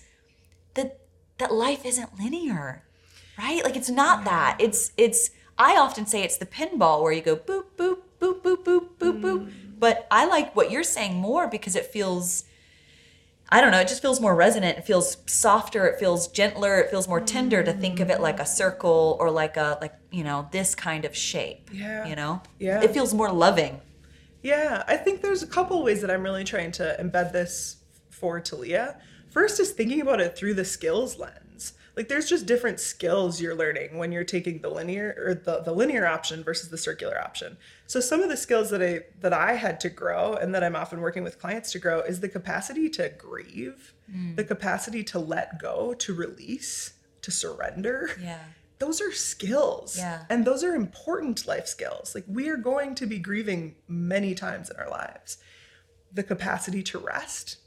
that 0.73 0.99
that 1.37 1.53
life 1.53 1.85
isn't 1.85 2.17
linear? 2.19 2.83
Right? 3.37 3.63
Like 3.63 3.75
it's 3.75 3.89
not 3.89 4.25
that. 4.25 4.57
It's 4.59 4.91
it's 4.97 5.29
I 5.59 5.77
often 5.77 6.07
say 6.07 6.23
it's 6.23 6.37
the 6.37 6.47
pinball 6.47 7.03
where 7.03 7.11
you 7.11 7.21
go 7.21 7.35
boop, 7.35 7.65
boop, 7.77 7.97
boop, 8.23 8.41
boop, 8.41 8.63
boop, 8.63 8.87
boop, 8.97 9.21
boop. 9.21 9.45
Mm. 9.45 9.51
But 9.79 10.07
I 10.09 10.25
like 10.25 10.55
what 10.55 10.71
you're 10.71 10.83
saying 10.83 11.15
more 11.15 11.47
because 11.47 11.75
it 11.75 11.87
feels 11.87 12.45
I 13.49 13.61
don't 13.61 13.69
know, 13.69 13.79
it 13.79 13.87
just 13.87 14.01
feels 14.01 14.19
more 14.19 14.33
resonant. 14.33 14.79
It 14.79 14.85
feels 14.85 15.17
softer, 15.27 15.85
it 15.85 15.99
feels 15.99 16.27
gentler, 16.27 16.79
it 16.79 16.89
feels 16.89 17.07
more 17.07 17.21
tender 17.21 17.63
to 17.63 17.71
think 17.71 17.99
of 17.99 18.09
it 18.09 18.19
like 18.19 18.39
a 18.39 18.47
circle 18.47 19.15
or 19.19 19.29
like 19.29 19.57
a 19.57 19.77
like, 19.79 19.93
you 20.11 20.23
know, 20.23 20.47
this 20.51 20.73
kind 20.73 21.05
of 21.05 21.15
shape. 21.15 21.69
Yeah. 21.71 22.07
You 22.07 22.15
know? 22.15 22.41
Yeah. 22.57 22.81
It 22.81 22.91
feels 22.91 23.13
more 23.13 23.31
loving. 23.31 23.79
Yeah, 24.41 24.83
I 24.87 24.97
think 24.97 25.21
there's 25.21 25.43
a 25.43 25.47
couple 25.47 25.83
ways 25.83 26.01
that 26.01 26.09
I'm 26.09 26.23
really 26.23 26.43
trying 26.43 26.71
to 26.73 26.97
embed 26.99 27.31
this 27.31 27.77
for 28.09 28.39
Talia. 28.39 28.97
First 29.29 29.59
is 29.59 29.71
thinking 29.71 30.01
about 30.01 30.19
it 30.19 30.35
through 30.35 30.55
the 30.55 30.65
skills 30.65 31.19
lens. 31.19 31.42
Like 31.95 32.07
there's 32.07 32.27
just 32.27 32.45
different 32.45 32.79
skills 32.79 33.39
you're 33.39 33.55
learning 33.55 33.97
when 33.97 34.11
you're 34.11 34.23
taking 34.23 34.59
the 34.61 34.69
linear 34.69 35.15
or 35.17 35.35
the, 35.35 35.61
the 35.61 35.71
linear 35.71 36.07
option 36.07 36.43
versus 36.43 36.69
the 36.69 36.77
circular 36.77 37.21
option. 37.21 37.57
So 37.85 37.99
some 37.99 38.21
of 38.21 38.29
the 38.29 38.37
skills 38.37 38.71
that 38.71 38.81
I 38.81 39.01
that 39.21 39.33
I 39.33 39.53
had 39.53 39.79
to 39.81 39.89
grow 39.89 40.33
and 40.33 40.55
that 40.55 40.63
I'm 40.63 40.75
often 40.75 41.01
working 41.01 41.23
with 41.23 41.39
clients 41.39 41.71
to 41.73 41.79
grow 41.79 42.01
is 42.01 42.19
the 42.19 42.29
capacity 42.29 42.89
to 42.91 43.09
grieve, 43.09 43.93
mm. 44.11 44.35
the 44.35 44.43
capacity 44.43 45.03
to 45.05 45.19
let 45.19 45.59
go, 45.59 45.93
to 45.93 46.13
release, 46.13 46.93
to 47.21 47.31
surrender 47.31 48.09
Yeah. 48.21 48.39
those 48.79 48.99
are 48.99 49.11
skills. 49.13 49.97
Yeah. 49.97 50.25
And 50.29 50.45
those 50.45 50.63
are 50.63 50.75
important 50.75 51.47
life 51.47 51.67
skills. 51.67 52.13
Like 52.13 52.25
we 52.27 52.49
are 52.49 52.57
going 52.57 52.95
to 52.95 53.05
be 53.05 53.17
grieving 53.17 53.75
many 53.87 54.35
times 54.35 54.69
in 54.69 54.77
our 54.77 54.89
lives. 54.89 55.37
The 56.11 56.23
capacity 56.23 56.83
to 56.83 56.99
rest. 56.99 57.57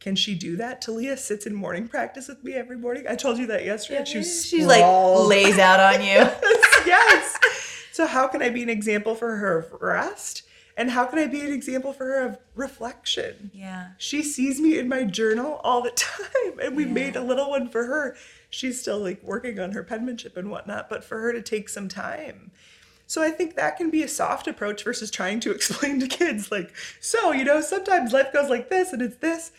Can 0.00 0.16
she 0.16 0.34
do 0.34 0.56
that? 0.56 0.80
Talia 0.80 1.16
sits 1.16 1.46
in 1.46 1.54
morning 1.54 1.86
practice 1.86 2.26
with 2.28 2.42
me 2.42 2.54
every 2.54 2.76
morning. 2.78 3.04
I 3.08 3.14
told 3.16 3.38
you 3.38 3.46
that 3.48 3.64
yesterday. 3.64 4.00
was 4.16 4.46
She's 4.48 4.66
like 4.66 4.82
lays 5.28 5.58
out 5.58 5.78
on 5.78 6.00
you. 6.04 6.26
yes. 6.86 7.38
So 7.92 8.06
how 8.06 8.26
can 8.28 8.40
I 8.42 8.48
be 8.48 8.62
an 8.62 8.70
example 8.70 9.14
for 9.14 9.36
her 9.36 9.58
of 9.58 9.80
rest? 9.80 10.42
And 10.76 10.90
how 10.90 11.04
can 11.04 11.18
I 11.18 11.26
be 11.26 11.40
an 11.40 11.52
example 11.52 11.92
for 11.92 12.06
her 12.06 12.24
of 12.24 12.38
reflection? 12.54 13.50
yeah. 13.52 13.88
She 13.98 14.22
sees 14.22 14.58
me 14.60 14.78
in 14.78 14.88
my 14.88 15.04
journal 15.04 15.60
all 15.62 15.82
the 15.82 15.90
time, 15.94 16.58
and 16.62 16.74
we 16.74 16.84
Yeah. 16.86 16.92
made 16.92 17.16
a 17.16 17.22
little 17.22 17.50
one 17.50 17.68
for 17.68 17.84
her. 17.84 18.16
She's 18.48 18.80
still 18.80 18.98
like 18.98 19.22
working 19.22 19.58
on 19.60 19.72
her 19.72 19.82
penmanship 19.84 20.36
and 20.38 20.50
whatnot, 20.50 20.88
but 20.88 21.04
for 21.04 21.20
her 21.20 21.32
to 21.32 21.42
take 21.42 21.68
some 21.68 21.88
time. 21.88 22.52
So 23.06 23.20
I 23.22 23.30
think 23.30 23.56
that 23.56 23.76
can 23.76 23.90
be 23.90 24.02
a 24.04 24.08
soft 24.08 24.46
approach 24.46 24.82
versus 24.84 25.10
trying 25.10 25.40
to 25.40 25.50
explain 25.54 26.00
to 26.00 26.06
kids, 26.06 26.50
like, 26.50 26.72
so, 27.00 27.32
you 27.32 27.44
know, 27.44 27.60
sometimes 27.60 28.12
life 28.14 28.32
goes 28.32 28.48
like 28.48 28.70
this 28.70 28.92
and 28.94 29.02
it's 29.02 29.16
this. 29.16 29.50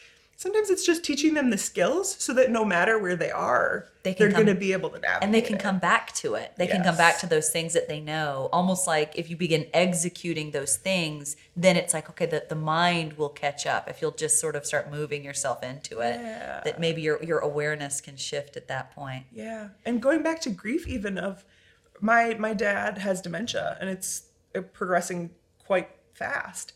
Sometimes 0.41 0.71
it's 0.71 0.83
just 0.83 1.03
teaching 1.03 1.35
them 1.35 1.51
the 1.51 1.57
skills 1.59 2.15
so 2.17 2.33
that 2.33 2.49
no 2.49 2.65
matter 2.65 2.97
where 2.97 3.15
they 3.15 3.29
are, 3.29 3.87
They 4.01 4.15
can 4.15 4.25
are 4.25 4.31
going 4.31 4.47
to 4.47 4.55
be 4.55 4.73
able 4.73 4.89
to 4.89 4.97
navigate. 4.97 5.21
and 5.23 5.31
they 5.35 5.41
can 5.41 5.57
it. 5.57 5.61
come 5.61 5.77
back 5.77 6.13
to 6.13 6.33
it. 6.33 6.53
They 6.57 6.65
can 6.65 6.81
come 6.83 6.97
back 6.97 7.19
to 7.19 7.27
those 7.27 7.51
things 7.51 7.73
that 7.73 7.87
they 7.87 7.99
know. 7.99 8.49
Almost 8.51 8.87
like 8.87 9.11
if 9.15 9.29
you 9.29 9.37
begin 9.37 9.67
executing 9.71 10.49
those 10.49 10.77
things, 10.77 11.35
then 11.55 11.77
it's 11.77 11.93
like 11.93 12.09
okay, 12.09 12.25
the, 12.25 12.43
the 12.49 12.55
mind 12.55 13.13
will 13.19 13.29
catch 13.29 13.67
up 13.67 13.87
if 13.87 14.01
you'll 14.01 14.09
just 14.25 14.39
sort 14.39 14.55
of 14.55 14.65
start 14.65 14.89
moving 14.89 15.23
yourself 15.23 15.61
into 15.61 15.99
it. 15.99 16.19
Yeah. 16.19 16.61
That 16.65 16.79
maybe 16.79 17.03
your 17.03 17.21
your 17.23 17.37
awareness 17.37 18.01
can 18.01 18.15
shift 18.17 18.57
at 18.57 18.67
that 18.67 18.89
point. 18.95 19.25
Yeah, 19.31 19.67
and 19.85 20.01
going 20.01 20.23
back 20.23 20.41
to 20.41 20.49
grief, 20.49 20.87
even 20.87 21.19
of 21.19 21.45
my 21.99 22.33
my 22.39 22.55
dad 22.55 22.97
has 22.97 23.21
dementia, 23.21 23.77
and 23.79 23.91
it's 23.91 24.23
progressing 24.73 25.29
quite 25.67 25.89
fast. 26.15 26.73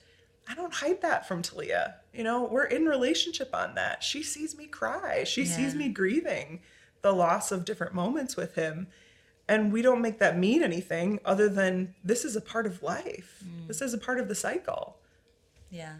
I 0.47 0.55
don't 0.55 0.73
hide 0.73 1.01
that 1.01 1.27
from 1.27 1.41
Talia. 1.41 1.95
You 2.13 2.23
know, 2.23 2.43
we're 2.43 2.65
in 2.65 2.85
relationship 2.85 3.49
on 3.53 3.75
that. 3.75 4.03
She 4.03 4.21
sees 4.21 4.57
me 4.57 4.67
cry. 4.67 5.23
She 5.23 5.45
sees 5.45 5.73
me 5.73 5.89
grieving 5.89 6.61
the 7.01 7.11
loss 7.11 7.51
of 7.51 7.65
different 7.65 7.93
moments 7.93 8.35
with 8.35 8.55
him. 8.55 8.87
And 9.47 9.71
we 9.71 9.81
don't 9.81 10.01
make 10.01 10.19
that 10.19 10.37
mean 10.37 10.63
anything 10.63 11.19
other 11.23 11.49
than 11.49 11.93
this 12.03 12.25
is 12.25 12.35
a 12.35 12.41
part 12.41 12.65
of 12.65 12.81
life. 12.81 13.43
This 13.67 13.81
is 13.81 13.93
a 13.93 13.97
part 13.97 14.19
of 14.19 14.27
the 14.27 14.35
cycle. 14.35 14.97
Yeah. 15.69 15.95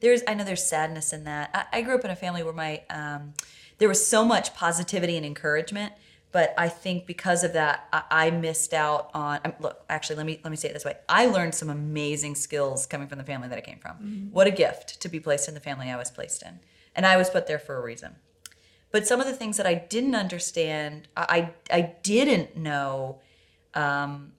There's, 0.00 0.22
I 0.28 0.34
know 0.34 0.44
there's 0.44 0.62
sadness 0.62 1.12
in 1.12 1.24
that. 1.24 1.50
I, 1.54 1.78
I 1.78 1.82
grew 1.82 1.94
up 1.94 2.04
in 2.04 2.10
a 2.10 2.16
family 2.16 2.42
where 2.42 2.52
my, 2.52 2.82
um, 2.90 3.34
there 3.78 3.88
was 3.88 4.04
so 4.06 4.24
much 4.24 4.54
positivity 4.54 5.16
and 5.16 5.26
encouragement, 5.26 5.92
but 6.34 6.52
I 6.58 6.68
think 6.68 7.06
because 7.06 7.44
of 7.44 7.52
that, 7.52 7.86
I, 7.92 8.02
I 8.10 8.30
missed 8.32 8.74
out 8.74 9.08
on. 9.14 9.38
um, 9.44 9.52
Look, 9.60 9.84
actually, 9.88 10.16
let 10.16 10.26
me 10.26 10.40
let 10.42 10.50
me 10.50 10.56
say 10.56 10.68
it 10.68 10.74
this 10.74 10.84
way: 10.84 10.96
I 11.08 11.26
learned 11.26 11.54
some 11.54 11.70
amazing 11.70 12.34
skills 12.34 12.86
coming 12.86 13.06
from 13.06 13.18
the 13.18 13.24
family 13.24 13.46
that 13.46 13.56
I 13.56 13.60
came 13.60 13.78
from. 13.78 14.30
What 14.32 14.48
a 14.48 14.50
gift 14.50 15.00
to 15.02 15.08
be 15.08 15.20
placed 15.20 15.46
in 15.46 15.54
the 15.54 15.60
family 15.60 15.90
I 15.90 15.96
was 15.96 16.10
placed 16.10 16.42
in, 16.42 16.58
and 16.96 17.06
I 17.06 17.16
was 17.16 17.30
put 17.30 17.46
there 17.46 17.60
for 17.60 17.76
a 17.76 17.80
reason. 17.80 18.16
But 18.90 19.06
some 19.06 19.20
of 19.20 19.26
the 19.26 19.32
things 19.32 19.56
that 19.58 19.66
I 19.66 19.74
didn't 19.74 20.16
understand, 20.16 21.06
I 21.16 21.52
I, 21.70 21.76
I 21.78 21.80
didn't 22.02 22.56
know. 22.56 23.20
Um, 23.74 24.32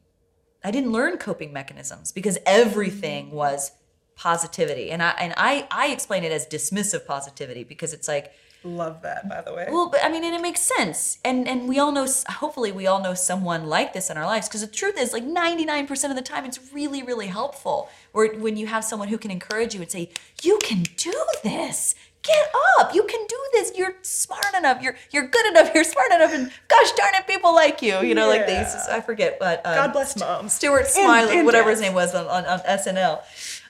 I 0.65 0.71
didn't 0.71 0.91
learn 0.91 1.17
coping 1.17 1.53
mechanisms 1.53 2.11
because 2.11 2.37
everything 2.45 3.31
was 3.31 3.71
positivity, 4.17 4.91
and 4.91 5.01
I 5.01 5.11
and 5.11 5.33
I 5.37 5.65
I 5.71 5.87
explain 5.93 6.25
it 6.25 6.33
as 6.33 6.45
dismissive 6.45 7.05
positivity 7.05 7.63
because 7.63 7.93
it's 7.93 8.09
like 8.09 8.33
Love 8.65 9.03
that, 9.03 9.29
by 9.29 9.41
the 9.41 9.53
way. 9.53 9.67
well, 9.69 9.89
but 9.89 10.03
I 10.03 10.09
mean, 10.09 10.23
and 10.23 10.33
it 10.33 10.41
makes 10.41 10.61
sense. 10.61 11.19
And 11.23 11.47
and 11.47 11.69
we 11.69 11.77
all 11.77 11.91
know, 11.91 12.07
hopefully, 12.27 12.71
we 12.71 12.87
all 12.87 12.99
know 12.99 13.13
someone 13.13 13.67
like 13.67 13.93
this 13.93 14.09
in 14.09 14.17
our 14.17 14.25
lives. 14.25 14.47
Because 14.47 14.61
the 14.61 14.67
truth 14.67 14.97
is, 14.97 15.13
like 15.13 15.23
ninety 15.23 15.65
nine 15.65 15.85
percent 15.85 16.11
of 16.11 16.17
the 16.17 16.23
time, 16.23 16.45
it's 16.45 16.59
really, 16.73 17.03
really 17.03 17.27
helpful. 17.27 17.89
Or 18.11 18.27
when 18.27 18.57
you 18.57 18.65
have 18.65 18.83
someone 18.83 19.09
who 19.09 19.19
can 19.19 19.29
encourage 19.29 19.75
you 19.75 19.81
and 19.81 19.91
say, 19.91 20.09
"You 20.41 20.57
can 20.63 20.83
do 20.97 21.13
this. 21.43 21.93
Get 22.23 22.51
up. 22.79 22.95
You 22.95 23.03
can 23.03 23.23
do 23.27 23.37
this. 23.53 23.71
You're 23.77 23.97
smart 24.01 24.47
enough. 24.57 24.81
You're 24.81 24.95
you're 25.11 25.27
good 25.27 25.45
enough. 25.45 25.69
You're 25.75 25.83
smart 25.83 26.11
enough. 26.11 26.33
And 26.33 26.51
gosh 26.67 26.91
darn 26.93 27.13
it, 27.13 27.27
people 27.27 27.53
like 27.53 27.83
you. 27.83 27.99
You 28.01 28.15
know, 28.15 28.27
like 28.27 28.47
they 28.47 28.57
used 28.57 28.71
to, 28.87 28.93
I 28.95 28.99
forget 29.01 29.39
what. 29.39 29.63
Um, 29.63 29.75
God 29.75 29.93
bless 29.93 30.19
moms. 30.19 30.53
Stuart 30.53 30.87
Smalley, 30.87 31.37
and 31.37 31.45
whatever 31.45 31.69
his 31.69 31.81
name 31.81 31.93
was 31.93 32.15
on, 32.15 32.25
on, 32.25 32.45
on 32.45 32.59
SNL. 32.61 33.21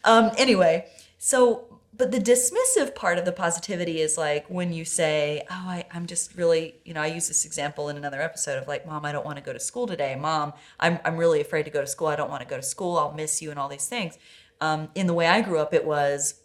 Um, 0.05 0.31
anyway, 0.37 0.85
so 1.17 1.74
but 1.97 2.11
the 2.11 2.19
dismissive 2.19 2.95
part 2.95 3.17
of 3.17 3.25
the 3.25 3.31
positivity 3.31 4.01
is 4.01 4.17
like 4.17 4.45
when 4.49 4.73
you 4.73 4.85
say, 4.85 5.43
"Oh, 5.49 5.65
I, 5.67 5.85
I'm 5.91 6.05
just 6.05 6.35
really," 6.35 6.75
you 6.83 6.93
know, 6.93 7.01
I 7.01 7.07
use 7.07 7.27
this 7.27 7.45
example 7.45 7.89
in 7.89 7.97
another 7.97 8.21
episode 8.21 8.57
of 8.61 8.67
like, 8.67 8.85
"Mom, 8.85 9.05
I 9.05 9.11
don't 9.11 9.25
want 9.25 9.37
to 9.37 9.43
go 9.43 9.53
to 9.53 9.59
school 9.59 9.87
today. 9.87 10.15
Mom, 10.15 10.53
I'm 10.79 10.99
I'm 11.05 11.17
really 11.17 11.41
afraid 11.41 11.63
to 11.63 11.71
go 11.71 11.81
to 11.81 11.87
school. 11.87 12.07
I 12.07 12.15
don't 12.15 12.29
want 12.29 12.41
to 12.41 12.47
go 12.47 12.57
to 12.57 12.63
school. 12.63 12.97
I'll 12.97 13.13
miss 13.13 13.41
you 13.41 13.49
and 13.51 13.59
all 13.59 13.69
these 13.69 13.87
things." 13.87 14.17
Um, 14.61 14.89
in 14.95 15.07
the 15.07 15.13
way 15.13 15.27
I 15.27 15.41
grew 15.41 15.59
up, 15.59 15.73
it 15.73 15.85
was 15.85 16.41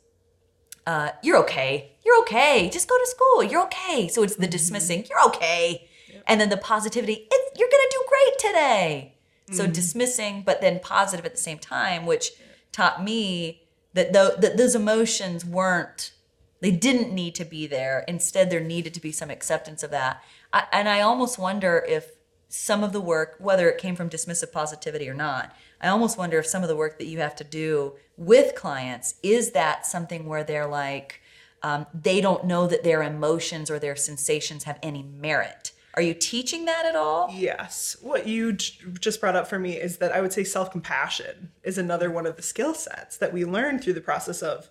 uh, 0.87 1.11
you're 1.23 1.39
okay. 1.39 1.93
You're 2.05 2.19
okay. 2.21 2.69
Just 2.71 2.89
go 2.89 2.99
to 2.99 3.07
school. 3.07 3.45
You're 3.45 3.63
okay. 3.65 4.09
So 4.09 4.23
it's 4.23 4.37
the 4.37 4.47
dismissing. 4.47 5.07
You're 5.09 5.25
okay. 5.27 5.89
And 6.27 6.41
then 6.41 6.49
the 6.49 6.57
positivity. 6.57 7.29
It's, 7.31 7.59
you're 7.59 7.69
gonna 7.69 7.83
do 7.91 8.05
great 8.09 8.39
today. 8.39 9.15
So 9.53 9.67
dismissing, 9.67 10.45
but 10.47 10.61
then 10.61 10.79
positive 10.79 11.27
at 11.27 11.33
the 11.33 11.41
same 11.41 11.59
time, 11.59 12.07
which 12.07 12.35
taught 12.71 13.03
me 13.03 13.60
that, 13.94 14.12
tho- 14.12 14.37
that 14.37 14.57
those 14.57 14.74
emotions 14.74 15.44
weren't. 15.44 16.12
They 16.61 16.70
didn't 16.70 17.14
need 17.14 17.35
to 17.37 17.44
be 17.44 17.66
there. 17.66 18.05
Instead, 18.07 18.50
there 18.50 18.61
needed 18.61 18.92
to 18.94 19.00
be 19.00 19.12
some 19.12 19.31
acceptance 19.31 19.83
of 19.83 19.90
that. 19.90 20.22
I, 20.53 20.64
and 20.72 20.88
I 20.88 21.00
almost 21.00 21.38
wonder 21.38 21.85
if 21.88 22.12
some 22.48 22.83
of 22.83 22.92
the 22.92 23.00
work, 23.00 23.37
whether 23.38 23.68
it 23.70 23.79
came 23.79 23.96
from 23.96 24.11
dismissive 24.11 24.53
positivity 24.53 25.09
or 25.09 25.14
not, 25.14 25.55
I 25.81 25.88
almost 25.88 26.18
wonder 26.18 26.38
if 26.38 26.46
some 26.46 26.62
of 26.62 26.68
the 26.68 26.76
work 26.76 26.98
that 26.98 27.07
you 27.07 27.18
have 27.20 27.37
to 27.37 27.44
do 27.44 27.94
with 28.16 28.55
clients 28.55 29.14
is 29.22 29.53
that 29.53 29.87
something 29.87 30.26
where 30.26 30.44
they're 30.44 30.66
like, 30.66 31.22
um, 31.62 31.87
they 31.94 32.20
don't 32.20 32.44
know 32.44 32.66
that 32.66 32.85
their 32.85 33.03
emotions 33.03 33.70
or 33.70 33.79
their 33.79 33.96
sensations 33.96 34.64
have 34.64 34.79
any 34.83 35.03
merit. 35.03 35.69
Are 35.94 36.03
you 36.03 36.14
teaching 36.14 36.66
that 36.66 36.87
at 36.87 36.94
all? 36.94 37.31
Yes. 37.35 37.96
What 38.00 38.26
you 38.26 38.53
j- 38.53 38.79
just 39.00 39.20
brought 39.20 39.37
up 39.37 39.48
for 39.48 39.59
me 39.59 39.72
is 39.76 39.96
that 39.98 40.12
I 40.12 40.20
would 40.20 40.33
say 40.33 40.44
self 40.44 40.70
compassion 40.70 41.50
is 41.62 41.79
another 41.79 42.11
one 42.11 42.26
of 42.26 42.37
the 42.37 42.42
skill 42.42 42.74
sets 42.74 43.16
that 43.16 43.33
we 43.33 43.44
learn 43.44 43.79
through 43.79 43.94
the 43.94 44.00
process 44.00 44.42
of 44.42 44.70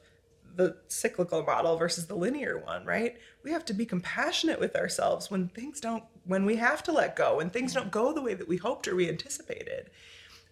the 0.55 0.77
cyclical 0.87 1.43
model 1.43 1.77
versus 1.77 2.07
the 2.07 2.15
linear 2.15 2.57
one, 2.57 2.85
right? 2.85 3.17
We 3.43 3.51
have 3.51 3.65
to 3.65 3.73
be 3.73 3.85
compassionate 3.85 4.59
with 4.59 4.75
ourselves 4.75 5.29
when 5.29 5.49
things 5.49 5.79
don't 5.79 6.03
when 6.25 6.45
we 6.45 6.55
have 6.57 6.83
to 6.83 6.91
let 6.91 7.15
go, 7.15 7.37
when 7.37 7.49
things 7.49 7.73
don't 7.73 7.91
go 7.91 8.13
the 8.13 8.21
way 8.21 8.33
that 8.33 8.47
we 8.47 8.57
hoped 8.57 8.87
or 8.87 8.95
we 8.95 9.09
anticipated. 9.09 9.89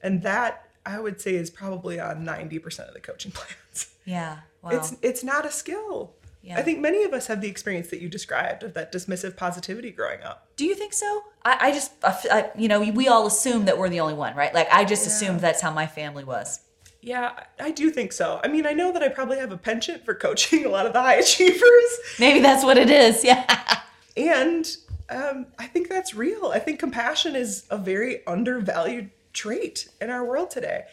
And 0.02 0.22
that 0.24 0.70
I 0.86 1.00
would 1.00 1.20
say 1.20 1.36
is 1.36 1.50
probably 1.50 2.00
on 2.00 2.26
90% 2.26 2.88
of 2.88 2.94
the 2.94 3.02
coaching 3.02 3.32
plans. 3.34 3.94
Yeah. 4.06 4.40
Wow. 4.62 4.72
It's 4.72 4.96
it's 5.02 5.24
not 5.24 5.46
a 5.46 5.52
skill. 5.52 6.14
Yeah. 6.48 6.58
I 6.58 6.62
think 6.62 6.80
many 6.80 7.04
of 7.04 7.12
us 7.12 7.28
have 7.28 7.42
the 7.42 7.50
experience 7.50 7.90
that 7.90 8.00
you 8.00 8.08
described 8.08 8.64
of 8.64 8.74
that 8.74 8.94
dismissive 8.94 9.36
positivity 9.36 9.92
growing 9.92 10.22
up. 10.22 10.48
Do 10.56 10.64
you 10.64 10.76
think 10.76 10.94
so? 10.94 11.24
I, 11.44 11.58
I 11.60 11.72
just, 11.74 11.92
I, 12.04 12.52
you 12.58 12.70
know, 12.70 12.80
we 12.80 13.10
all 13.10 13.28
assume 13.28 13.66
that 13.66 13.78
we're 13.78 13.90
the 13.90 14.00
only 14.00 14.14
one, 14.14 14.34
right? 14.34 14.54
Like, 14.54 14.72
I 14.72 14.86
just 14.86 15.06
assumed 15.06 15.42
that's 15.42 15.60
how 15.60 15.72
my 15.72 15.86
family 15.88 16.24
was. 16.24 16.62
Yeah, 17.02 17.34
I 17.60 17.72
do 17.72 17.90
think 17.90 18.14
so. 18.14 18.40
I 18.46 18.48
mean, 18.48 18.66
I 18.66 18.72
know 18.72 18.94
that 18.94 19.04
I 19.04 19.10
probably 19.10 19.38
have 19.40 19.52
a 19.52 19.58
penchant 19.58 20.06
for 20.06 20.16
coaching 20.16 20.64
a 20.64 20.70
lot 20.70 20.86
of 20.86 20.94
the 20.94 21.02
high 21.02 21.16
achievers, 21.20 22.00
Maybe 22.18 22.40
that's 22.40 22.64
what 22.64 22.78
it 22.78 22.90
is. 22.90 23.26
Yeah. 23.26 23.82
and 24.16 24.74
um, 25.10 25.48
I 25.60 25.66
think 25.68 25.90
that's 25.90 26.16
real. 26.16 26.52
I 26.54 26.60
think 26.60 26.80
compassion 26.80 27.36
is 27.36 27.66
a 27.70 27.78
very 27.78 28.26
undervalued 28.26 29.10
trait 29.34 29.90
in 30.00 30.10
our 30.10 30.24
world 30.24 30.50
today. 30.50 30.86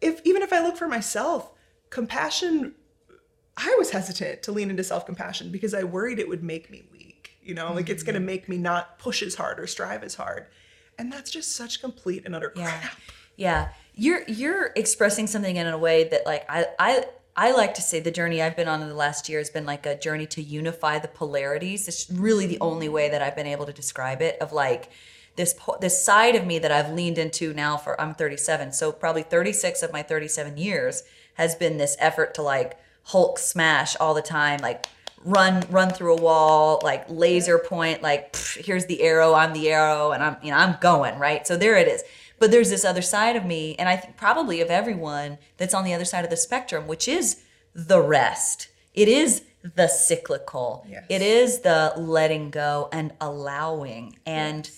If 0.00 0.20
even 0.24 0.42
if 0.42 0.52
I 0.52 0.60
look 0.60 0.76
for 0.76 0.88
myself, 0.88 1.52
compassion, 1.90 2.74
I 3.56 3.74
was 3.78 3.90
hesitant 3.90 4.42
to 4.42 4.52
lean 4.52 4.70
into 4.70 4.84
self 4.84 5.06
compassion 5.06 5.50
because 5.50 5.74
I 5.74 5.84
worried 5.84 6.18
it 6.18 6.28
would 6.28 6.42
make 6.42 6.70
me 6.70 6.82
weak. 6.92 7.36
You 7.42 7.54
know, 7.54 7.72
like 7.72 7.88
it's 7.88 8.02
going 8.02 8.14
to 8.14 8.20
mm-hmm. 8.20 8.26
make 8.26 8.48
me 8.48 8.56
not 8.56 8.98
push 8.98 9.22
as 9.22 9.34
hard 9.34 9.60
or 9.60 9.66
strive 9.66 10.02
as 10.02 10.14
hard, 10.14 10.46
and 10.98 11.12
that's 11.12 11.30
just 11.30 11.54
such 11.54 11.80
complete 11.80 12.24
and 12.24 12.34
utter 12.34 12.52
Yeah. 12.56 12.78
crap. 12.78 12.98
Yeah. 13.36 13.68
You're 13.94 14.22
you're 14.26 14.70
expressing 14.76 15.26
something 15.26 15.56
in 15.56 15.66
a 15.66 15.78
way 15.78 16.04
that 16.04 16.26
like 16.26 16.44
I 16.48 16.66
I 16.78 17.04
I 17.36 17.52
like 17.52 17.74
to 17.74 17.82
say 17.82 18.00
the 18.00 18.10
journey 18.10 18.40
I've 18.40 18.56
been 18.56 18.68
on 18.68 18.80
in 18.80 18.88
the 18.88 18.94
last 18.94 19.28
year 19.28 19.38
has 19.38 19.50
been 19.50 19.66
like 19.66 19.86
a 19.86 19.98
journey 19.98 20.26
to 20.28 20.42
unify 20.42 20.98
the 20.98 21.08
polarities. 21.08 21.88
It's 21.88 22.10
really 22.10 22.46
the 22.46 22.58
only 22.60 22.86
mm-hmm. 22.86 22.94
way 22.94 23.08
that 23.10 23.22
I've 23.22 23.36
been 23.36 23.46
able 23.46 23.66
to 23.66 23.72
describe 23.72 24.22
it 24.22 24.38
of 24.40 24.52
like 24.52 24.90
this 25.36 25.54
po- 25.58 25.78
this 25.80 26.02
side 26.02 26.36
of 26.36 26.46
me 26.46 26.58
that 26.60 26.70
I've 26.70 26.92
leaned 26.92 27.18
into 27.18 27.52
now 27.52 27.76
for 27.76 28.00
I'm 28.00 28.14
37. 28.14 28.72
So 28.72 28.92
probably 28.92 29.22
36 29.22 29.82
of 29.82 29.92
my 29.92 30.02
37 30.02 30.56
years 30.56 31.02
has 31.34 31.54
been 31.54 31.76
this 31.76 31.96
effort 31.98 32.34
to 32.34 32.42
like 32.42 32.78
Hulk 33.04 33.38
smash 33.38 33.96
all 34.00 34.14
the 34.14 34.22
time 34.22 34.60
like 34.60 34.86
run 35.24 35.64
run 35.70 35.90
through 35.90 36.14
a 36.14 36.20
wall 36.20 36.80
like 36.84 37.04
laser 37.08 37.58
point 37.58 38.02
like 38.02 38.32
pff, 38.32 38.64
here's 38.64 38.86
the 38.86 39.02
arrow 39.02 39.32
i'm 39.32 39.54
the 39.54 39.70
arrow 39.70 40.12
and 40.12 40.22
i'm 40.22 40.36
you 40.42 40.50
know 40.50 40.56
i'm 40.58 40.76
going 40.80 41.18
right? 41.18 41.46
So 41.46 41.56
there 41.56 41.76
it 41.76 41.88
is. 41.88 42.02
But 42.38 42.50
there's 42.50 42.68
this 42.68 42.84
other 42.84 43.02
side 43.02 43.36
of 43.36 43.44
me 43.44 43.74
and 43.76 43.88
i 43.88 43.96
think 43.96 44.16
probably 44.16 44.60
of 44.60 44.70
everyone 44.70 45.38
that's 45.56 45.74
on 45.74 45.84
the 45.84 45.94
other 45.94 46.04
side 46.04 46.24
of 46.24 46.30
the 46.30 46.36
spectrum 46.36 46.86
which 46.86 47.08
is 47.08 47.42
the 47.74 48.00
rest. 48.00 48.68
It 48.92 49.08
is 49.08 49.42
the 49.62 49.88
cyclical. 49.88 50.86
Yes. 50.88 51.04
it 51.08 51.22
is 51.22 51.60
the 51.60 51.94
letting 51.96 52.50
go 52.50 52.88
and 52.92 53.12
allowing. 53.20 54.18
And 54.26 54.70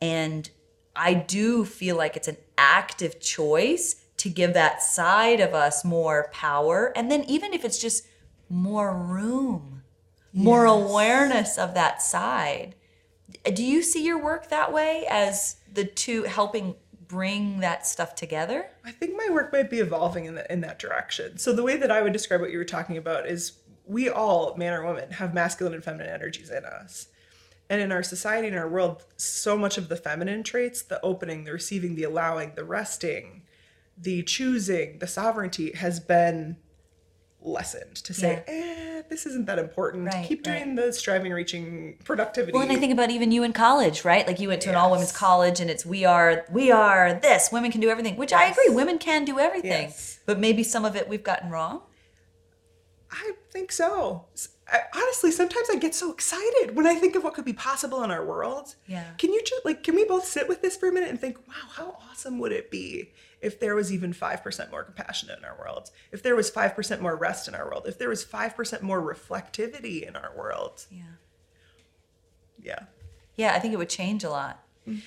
and 0.00 0.50
i 0.94 1.14
do 1.14 1.64
feel 1.64 1.96
like 1.96 2.16
it's 2.16 2.28
an 2.28 2.36
active 2.58 3.20
choice 3.20 3.96
to 4.22 4.28
give 4.28 4.54
that 4.54 4.80
side 4.80 5.40
of 5.40 5.52
us 5.52 5.84
more 5.84 6.28
power 6.32 6.92
and 6.94 7.10
then 7.10 7.24
even 7.24 7.52
if 7.52 7.64
it's 7.64 7.78
just 7.78 8.06
more 8.48 8.96
room 8.96 9.82
more 10.32 10.64
awareness 10.64 11.58
of 11.58 11.74
that 11.74 12.00
side 12.00 12.74
do 13.52 13.64
you 13.64 13.82
see 13.82 14.04
your 14.04 14.22
work 14.22 14.48
that 14.48 14.72
way 14.72 15.04
as 15.10 15.56
the 15.72 15.84
two 15.84 16.22
helping 16.22 16.76
bring 17.08 17.58
that 17.58 17.84
stuff 17.84 18.14
together 18.14 18.70
I 18.84 18.90
think 18.90 19.16
my 19.16 19.28
work 19.32 19.52
might 19.52 19.70
be 19.70 19.80
evolving 19.80 20.24
in, 20.24 20.34
the, 20.34 20.50
in 20.52 20.60
that 20.62 20.78
direction. 20.78 21.38
So 21.38 21.52
the 21.52 21.62
way 21.62 21.76
that 21.76 21.90
I 21.90 22.02
would 22.02 22.12
describe 22.12 22.40
what 22.40 22.50
you 22.50 22.58
were 22.58 22.64
talking 22.64 22.96
about 22.96 23.26
is 23.26 23.52
we 23.86 24.08
all, 24.08 24.56
man 24.56 24.72
or 24.72 24.84
woman, 24.84 25.10
have 25.12 25.34
masculine 25.34 25.74
and 25.74 25.84
feminine 25.84 26.08
energies 26.08 26.50
in 26.50 26.64
us. 26.64 27.08
And 27.70 27.80
in 27.80 27.92
our 27.92 28.02
society, 28.02 28.48
in 28.48 28.54
our 28.54 28.68
world, 28.68 29.04
so 29.16 29.56
much 29.56 29.78
of 29.78 29.88
the 29.88 29.96
feminine 29.96 30.42
traits, 30.42 30.82
the 30.82 31.00
opening, 31.02 31.44
the 31.44 31.52
receiving, 31.52 31.94
the 31.94 32.04
allowing, 32.04 32.54
the 32.54 32.64
resting, 32.64 33.41
the 33.96 34.22
choosing, 34.22 34.98
the 34.98 35.06
sovereignty 35.06 35.72
has 35.72 36.00
been 36.00 36.56
lessened 37.40 37.96
to 37.96 38.14
say, 38.14 38.42
eh, 38.46 39.02
this 39.08 39.26
isn't 39.26 39.46
that 39.46 39.58
important. 39.58 40.06
Right, 40.06 40.26
Keep 40.26 40.46
right. 40.46 40.58
doing 40.64 40.74
the 40.76 40.92
striving, 40.92 41.32
reaching, 41.32 41.98
productivity. 42.04 42.52
Well, 42.52 42.62
and 42.62 42.72
I 42.72 42.76
think 42.76 42.92
about 42.92 43.10
even 43.10 43.32
you 43.32 43.42
in 43.42 43.52
college, 43.52 44.04
right? 44.04 44.26
Like 44.26 44.40
you 44.40 44.48
went 44.48 44.62
to 44.62 44.70
an 44.70 44.76
all 44.76 44.90
women's 44.90 45.12
college, 45.12 45.60
and 45.60 45.68
it's 45.70 45.84
we 45.84 46.04
are 46.04 46.44
we 46.50 46.70
are 46.70 47.14
this. 47.14 47.50
Women 47.52 47.70
can 47.72 47.80
do 47.80 47.90
everything, 47.90 48.16
which 48.16 48.32
I 48.32 48.46
agree. 48.46 48.68
Women 48.70 48.98
can 48.98 49.24
do 49.24 49.38
everything, 49.38 49.70
Yes. 49.88 50.20
but 50.24 50.38
maybe 50.38 50.62
some 50.62 50.84
of 50.84 50.96
it 50.96 51.08
we've 51.08 51.22
gotten 51.24 51.50
wrong. 51.50 51.82
I 53.10 53.32
think 53.50 53.72
so. 53.72 54.26
I, 54.72 54.80
honestly, 54.94 55.30
sometimes 55.32 55.68
I 55.70 55.76
get 55.76 55.94
so 55.94 56.10
excited 56.12 56.74
when 56.74 56.86
I 56.86 56.94
think 56.94 57.14
of 57.14 57.22
what 57.24 57.34
could 57.34 57.44
be 57.44 57.52
possible 57.52 58.02
in 58.04 58.10
our 58.10 58.24
world. 58.24 58.74
Yeah. 58.86 59.04
Can 59.18 59.32
you 59.32 59.42
just 59.44 59.64
like, 59.66 59.82
can 59.82 59.94
we 59.94 60.04
both 60.06 60.24
sit 60.24 60.48
with 60.48 60.62
this 60.62 60.76
for 60.76 60.88
a 60.88 60.92
minute 60.92 61.10
and 61.10 61.20
think, 61.20 61.36
wow, 61.46 61.54
how 61.72 61.98
awesome 62.10 62.38
would 62.38 62.52
it 62.52 62.70
be 62.70 63.12
if 63.42 63.58
there 63.60 63.74
was 63.74 63.92
even 63.92 64.14
5% 64.14 64.70
more 64.70 64.84
compassion 64.84 65.28
in 65.36 65.44
our 65.44 65.56
world? 65.58 65.90
If 66.12 66.22
there 66.22 66.36
was 66.36 66.50
5% 66.50 67.00
more 67.00 67.16
rest 67.16 67.48
in 67.48 67.54
our 67.54 67.66
world? 67.66 67.84
If 67.86 67.98
there 67.98 68.08
was 68.08 68.24
5% 68.24 68.82
more 68.82 69.02
reflectivity 69.02 70.06
in 70.06 70.16
our 70.16 70.32
world? 70.36 70.86
Yeah. 70.90 71.02
Yeah. 72.62 72.78
Yeah, 73.36 73.54
I 73.54 73.58
think 73.58 73.74
it 73.74 73.78
would 73.78 73.88
change 73.88 74.24
a 74.24 74.30
lot. 74.30 74.62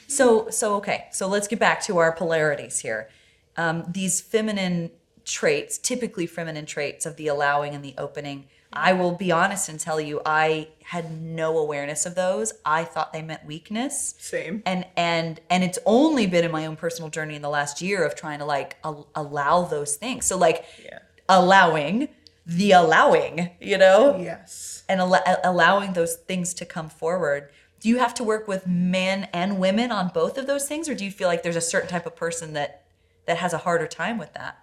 So, 0.07 0.49
so 0.49 0.75
okay. 0.75 1.07
So 1.11 1.27
let's 1.27 1.47
get 1.47 1.59
back 1.59 1.81
to 1.83 1.97
our 1.97 2.11
polarities 2.11 2.79
here. 2.79 3.09
Um, 3.57 3.83
these 3.87 4.21
feminine 4.21 4.91
traits, 5.25 5.77
typically 5.77 6.27
feminine 6.27 6.65
traits 6.65 7.05
of 7.05 7.15
the 7.17 7.27
allowing 7.27 7.73
and 7.73 7.83
the 7.83 7.93
opening. 7.97 8.45
I 8.75 8.93
will 8.93 9.13
be 9.13 9.31
honest 9.31 9.69
and 9.69 9.79
tell 9.79 9.99
you, 10.01 10.21
I 10.25 10.69
had 10.83 11.21
no 11.21 11.57
awareness 11.57 12.05
of 12.05 12.15
those. 12.15 12.53
I 12.65 12.83
thought 12.83 13.13
they 13.13 13.21
meant 13.21 13.45
weakness. 13.45 14.15
Same. 14.19 14.61
and 14.65 14.85
and 14.97 15.39
and 15.49 15.63
it's 15.63 15.79
only 15.85 16.27
been 16.27 16.43
in 16.45 16.51
my 16.51 16.65
own 16.65 16.75
personal 16.75 17.09
journey 17.09 17.35
in 17.35 17.41
the 17.41 17.49
last 17.49 17.81
year 17.81 18.03
of 18.03 18.15
trying 18.15 18.39
to 18.39 18.45
like 18.45 18.77
al- 18.83 19.07
allow 19.15 19.63
those 19.63 19.95
things 19.95 20.25
so 20.25 20.38
like 20.38 20.65
Yeah. 20.83 20.99
allowing 21.29 22.09
the 22.45 22.71
allowing 22.73 23.49
you 23.59 23.77
know 23.77 24.17
Yes. 24.19 24.83
and 24.88 24.99
al- 25.01 25.23
allowing 25.43 25.93
those 25.93 26.15
things 26.15 26.53
to 26.55 26.65
come 26.65 26.89
forward 26.89 27.49
do 27.79 27.89
you 27.89 27.97
have 27.97 28.13
to 28.15 28.23
work 28.23 28.47
with 28.47 28.65
men 28.67 29.27
and 29.33 29.57
women 29.59 29.91
on 29.91 30.09
both 30.13 30.38
of 30.38 30.45
those 30.47 30.67
things 30.67 30.88
or 30.88 30.93
do 30.95 31.03
you 31.03 31.11
feel 31.11 31.27
like 31.27 31.41
there's 31.43 31.55
a 31.55 31.61
certain 31.61 31.89
type 31.89 32.05
of 32.05 32.15
person 32.15 32.53
that 32.53 32.83
that 33.25 33.38
has 33.38 33.51
a 33.53 33.57
harder 33.59 33.88
time 33.88 34.17
with 34.19 34.31
that 34.33 34.59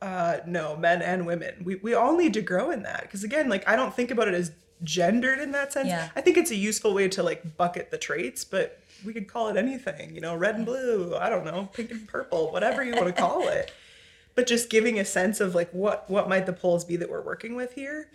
uh 0.00 0.38
no 0.46 0.76
men 0.76 1.02
and 1.02 1.26
women. 1.26 1.62
We, 1.64 1.76
we 1.76 1.94
all 1.94 2.16
need 2.16 2.34
to 2.34 2.42
grow 2.42 2.70
in 2.70 2.82
that. 2.84 3.02
Because 3.02 3.24
again 3.24 3.48
like 3.48 3.66
i 3.68 3.74
don't 3.76 3.94
think 3.94 4.10
about 4.10 4.28
it 4.28 4.34
as 4.34 4.52
gendered 4.84 5.40
in 5.40 5.50
that 5.52 5.72
sense. 5.72 5.88
Yeah. 5.88 6.08
i 6.14 6.20
think 6.20 6.36
it's 6.36 6.52
a 6.52 6.56
useful 6.56 6.94
way 6.94 7.08
to 7.08 7.22
like 7.22 7.56
bucket 7.56 7.90
the 7.90 7.98
traits 7.98 8.44
but 8.44 8.78
we 9.04 9.12
could 9.12 9.26
call 9.26 9.48
it 9.48 9.56
anything 9.56 10.14
you 10.14 10.20
know 10.20 10.36
red 10.36 10.54
and 10.54 10.64
blue 10.64 11.16
i 11.16 11.28
don't 11.28 11.44
know 11.44 11.68
pink 11.72 11.90
and 11.90 12.06
purple 12.06 12.52
whatever 12.52 12.84
you 12.84 12.92
want 12.94 13.06
to 13.06 13.12
call 13.12 13.48
it. 13.48 13.72
But 14.36 14.46
just 14.46 14.70
giving 14.70 15.00
a 15.00 15.04
sense 15.04 15.40
of 15.40 15.56
like 15.56 15.68
what 15.72 16.08
what 16.08 16.28
might 16.28 16.46
the 16.46 16.52
poles 16.52 16.84
be 16.84 16.94
that 16.94 17.10
we're 17.10 17.22
working 17.22 17.56
with 17.56 17.72
here. 17.72 18.08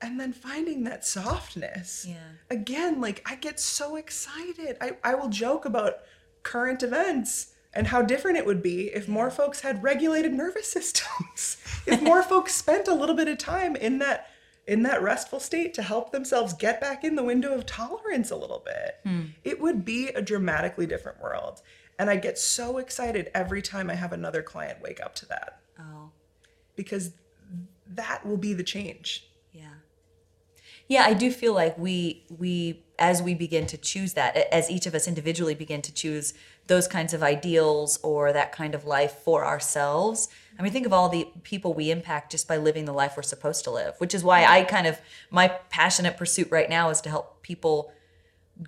And 0.00 0.18
then 0.18 0.32
finding 0.32 0.84
that 0.84 1.04
softness. 1.04 2.06
Yeah. 2.08 2.16
again 2.48 3.02
like 3.02 3.20
i 3.30 3.34
get 3.34 3.60
so 3.60 3.96
excited. 3.96 4.78
I, 4.80 4.92
I 5.04 5.14
will 5.14 5.28
joke 5.28 5.66
about 5.66 5.96
current 6.42 6.82
events 6.82 7.52
and 7.76 7.88
how 7.88 8.02
different 8.02 8.38
it 8.38 8.46
would 8.46 8.62
be 8.62 8.88
if 8.94 9.06
more 9.06 9.30
folks 9.30 9.60
had 9.60 9.82
regulated 9.82 10.32
nervous 10.32 10.66
systems 10.72 11.58
if 11.86 12.02
more 12.02 12.22
folks 12.22 12.54
spent 12.54 12.88
a 12.88 12.94
little 12.94 13.14
bit 13.14 13.28
of 13.28 13.38
time 13.38 13.76
in 13.76 13.98
that 13.98 14.28
in 14.66 14.82
that 14.82 15.00
restful 15.00 15.38
state 15.38 15.74
to 15.74 15.82
help 15.82 16.10
themselves 16.10 16.52
get 16.52 16.80
back 16.80 17.04
in 17.04 17.14
the 17.14 17.22
window 17.22 17.54
of 17.54 17.64
tolerance 17.66 18.32
a 18.32 18.36
little 18.36 18.64
bit. 18.64 18.96
Hmm. 19.04 19.26
It 19.44 19.60
would 19.60 19.84
be 19.84 20.08
a 20.08 20.20
dramatically 20.20 20.86
different 20.86 21.22
world 21.22 21.62
and 21.98 22.10
i 22.10 22.16
get 22.16 22.38
so 22.38 22.78
excited 22.78 23.30
every 23.34 23.62
time 23.62 23.88
i 23.88 23.94
have 23.94 24.12
another 24.12 24.42
client 24.42 24.82
wake 24.82 25.00
up 25.00 25.14
to 25.16 25.26
that. 25.26 25.60
Oh. 25.78 26.10
Because 26.74 27.12
that 27.88 28.26
will 28.26 28.36
be 28.36 28.54
the 28.54 28.64
change. 28.64 29.28
Yeah. 29.52 29.74
Yeah, 30.88 31.04
I 31.04 31.14
do 31.14 31.30
feel 31.30 31.54
like 31.54 31.76
we 31.78 32.24
we 32.38 32.82
as 32.98 33.22
we 33.22 33.34
begin 33.34 33.66
to 33.66 33.76
choose 33.76 34.14
that 34.14 34.36
as 34.52 34.70
each 34.70 34.86
of 34.86 34.94
us 34.94 35.06
individually 35.06 35.54
begin 35.54 35.82
to 35.82 35.92
choose 35.92 36.32
those 36.66 36.88
kinds 36.88 37.12
of 37.12 37.22
ideals 37.22 37.98
or 38.02 38.32
that 38.32 38.52
kind 38.52 38.74
of 38.74 38.84
life 38.84 39.12
for 39.12 39.44
ourselves. 39.44 40.28
I 40.58 40.62
mean, 40.62 40.72
think 40.72 40.86
of 40.86 40.92
all 40.92 41.08
the 41.08 41.28
people 41.42 41.74
we 41.74 41.90
impact 41.90 42.32
just 42.32 42.48
by 42.48 42.56
living 42.56 42.86
the 42.86 42.92
life 42.92 43.14
we're 43.16 43.22
supposed 43.22 43.64
to 43.64 43.70
live, 43.70 43.94
which 43.98 44.14
is 44.14 44.24
why 44.24 44.44
I 44.44 44.64
kind 44.64 44.86
of 44.86 44.98
my 45.30 45.48
passionate 45.70 46.16
pursuit 46.16 46.48
right 46.50 46.70
now 46.70 46.88
is 46.90 47.00
to 47.02 47.10
help 47.10 47.42
people 47.42 47.92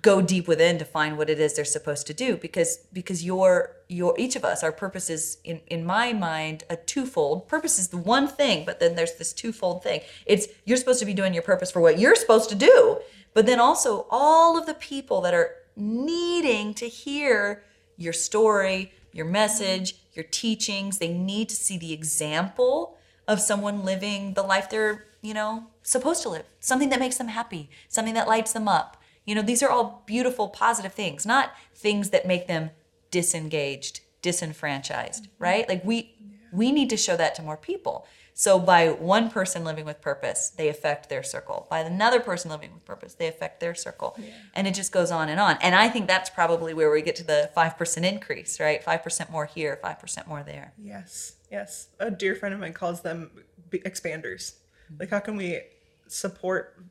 go 0.01 0.21
deep 0.21 0.47
within 0.47 0.77
to 0.77 0.85
find 0.85 1.17
what 1.17 1.29
it 1.29 1.39
is 1.39 1.55
they're 1.55 1.65
supposed 1.65 2.05
to 2.05 2.13
do 2.13 2.37
because 2.37 2.77
because 2.93 3.25
your 3.25 3.75
your 3.87 4.13
each 4.19 4.35
of 4.35 4.45
us 4.45 4.63
our 4.63 4.71
purpose 4.71 5.09
is 5.09 5.37
in 5.43 5.61
in 5.67 5.83
my 5.83 6.13
mind 6.13 6.63
a 6.69 6.75
twofold. 6.75 7.47
Purpose 7.47 7.79
is 7.79 7.87
the 7.87 7.97
one 7.97 8.27
thing 8.27 8.65
but 8.65 8.79
then 8.79 8.95
there's 8.95 9.15
this 9.15 9.33
twofold 9.33 9.81
thing. 9.81 10.01
It's 10.25 10.47
you're 10.65 10.77
supposed 10.77 10.99
to 10.99 11.05
be 11.05 11.13
doing 11.13 11.33
your 11.33 11.43
purpose 11.43 11.71
for 11.71 11.81
what 11.81 11.97
you're 11.97 12.15
supposed 12.15 12.49
to 12.49 12.55
do 12.55 12.99
but 13.33 13.47
then 13.47 13.59
also 13.59 14.05
all 14.11 14.57
of 14.57 14.67
the 14.67 14.75
people 14.75 15.21
that 15.21 15.33
are 15.33 15.55
needing 15.75 16.73
to 16.75 16.87
hear 16.87 17.63
your 17.97 18.13
story 18.13 18.93
your 19.11 19.25
message 19.25 19.95
your 20.13 20.25
teachings. 20.25 20.99
They 20.99 21.13
need 21.13 21.49
to 21.49 21.55
see 21.55 21.77
the 21.79 21.93
example 21.93 22.97
of 23.27 23.39
someone 23.39 23.85
living 23.85 24.33
the 24.33 24.43
life 24.43 24.69
they're 24.69 25.05
you 25.21 25.33
know 25.33 25.65
supposed 25.81 26.21
to 26.21 26.29
live 26.29 26.45
something 26.59 26.89
that 26.89 26.99
makes 26.99 27.17
them 27.17 27.27
happy 27.27 27.69
something 27.87 28.13
that 28.13 28.27
lights 28.27 28.53
them 28.53 28.67
up 28.67 28.98
You 29.29 29.35
know, 29.35 29.43
these 29.43 29.61
are 29.61 29.69
all 29.69 30.01
beautiful, 30.07 30.47
positive 30.49 30.91
things, 30.91 31.23
not 31.23 31.53
things 31.75 32.09
that 32.09 32.25
make 32.25 32.47
them 32.47 32.71
disengaged, 33.11 33.99
disenfranchised, 34.23 35.25
mm-hmm. 35.25 35.43
right? 35.43 35.69
Like 35.69 35.85
we 35.85 36.15
we 36.51 36.71
need 36.71 36.89
to 36.89 36.97
show 36.97 37.15
that 37.15 37.35
to 37.35 37.43
more 37.43 37.55
people. 37.55 38.07
So 38.33 38.57
by 38.57 38.89
one 38.89 39.29
person 39.29 39.63
living 39.63 39.85
with 39.85 40.01
purpose, 40.01 40.49
they 40.49 40.67
affect 40.67 41.09
their 41.09 41.21
circle. 41.21 41.67
By 41.69 41.81
another 41.81 42.19
person 42.19 42.49
living 42.49 42.73
with 42.73 42.83
purpose, 42.85 43.13
they 43.13 43.27
affect 43.27 43.59
their 43.59 43.75
circle. 43.75 44.15
Yeah. 44.17 44.31
And 44.55 44.65
it 44.65 44.73
just 44.73 44.91
goes 44.91 45.11
on 45.11 45.29
and 45.29 45.39
on. 45.39 45.59
And 45.61 45.75
I 45.75 45.89
think 45.89 46.07
that's 46.07 46.31
probably 46.31 46.73
where 46.73 46.89
we 46.89 47.03
get 47.03 47.15
to 47.17 47.23
the 47.23 47.51
5% 47.55 48.03
increase, 48.03 48.59
right? 48.59 48.83
5% 48.83 49.29
more 49.29 49.45
here, 49.45 49.77
5% 49.83 50.25
more 50.25 50.41
there. 50.41 50.73
Yes. 50.81 51.35
Yes. 51.51 51.89
A 51.99 52.09
dear 52.09 52.33
friend 52.33 52.55
of 52.55 52.59
mine 52.61 52.73
calls 52.73 53.01
them 53.01 53.29
expanders. 53.71 54.53
Mm-hmm. 54.53 54.95
Like 55.01 55.09
how 55.11 55.19
can 55.19 55.35
we 55.35 55.59
support 56.07 56.81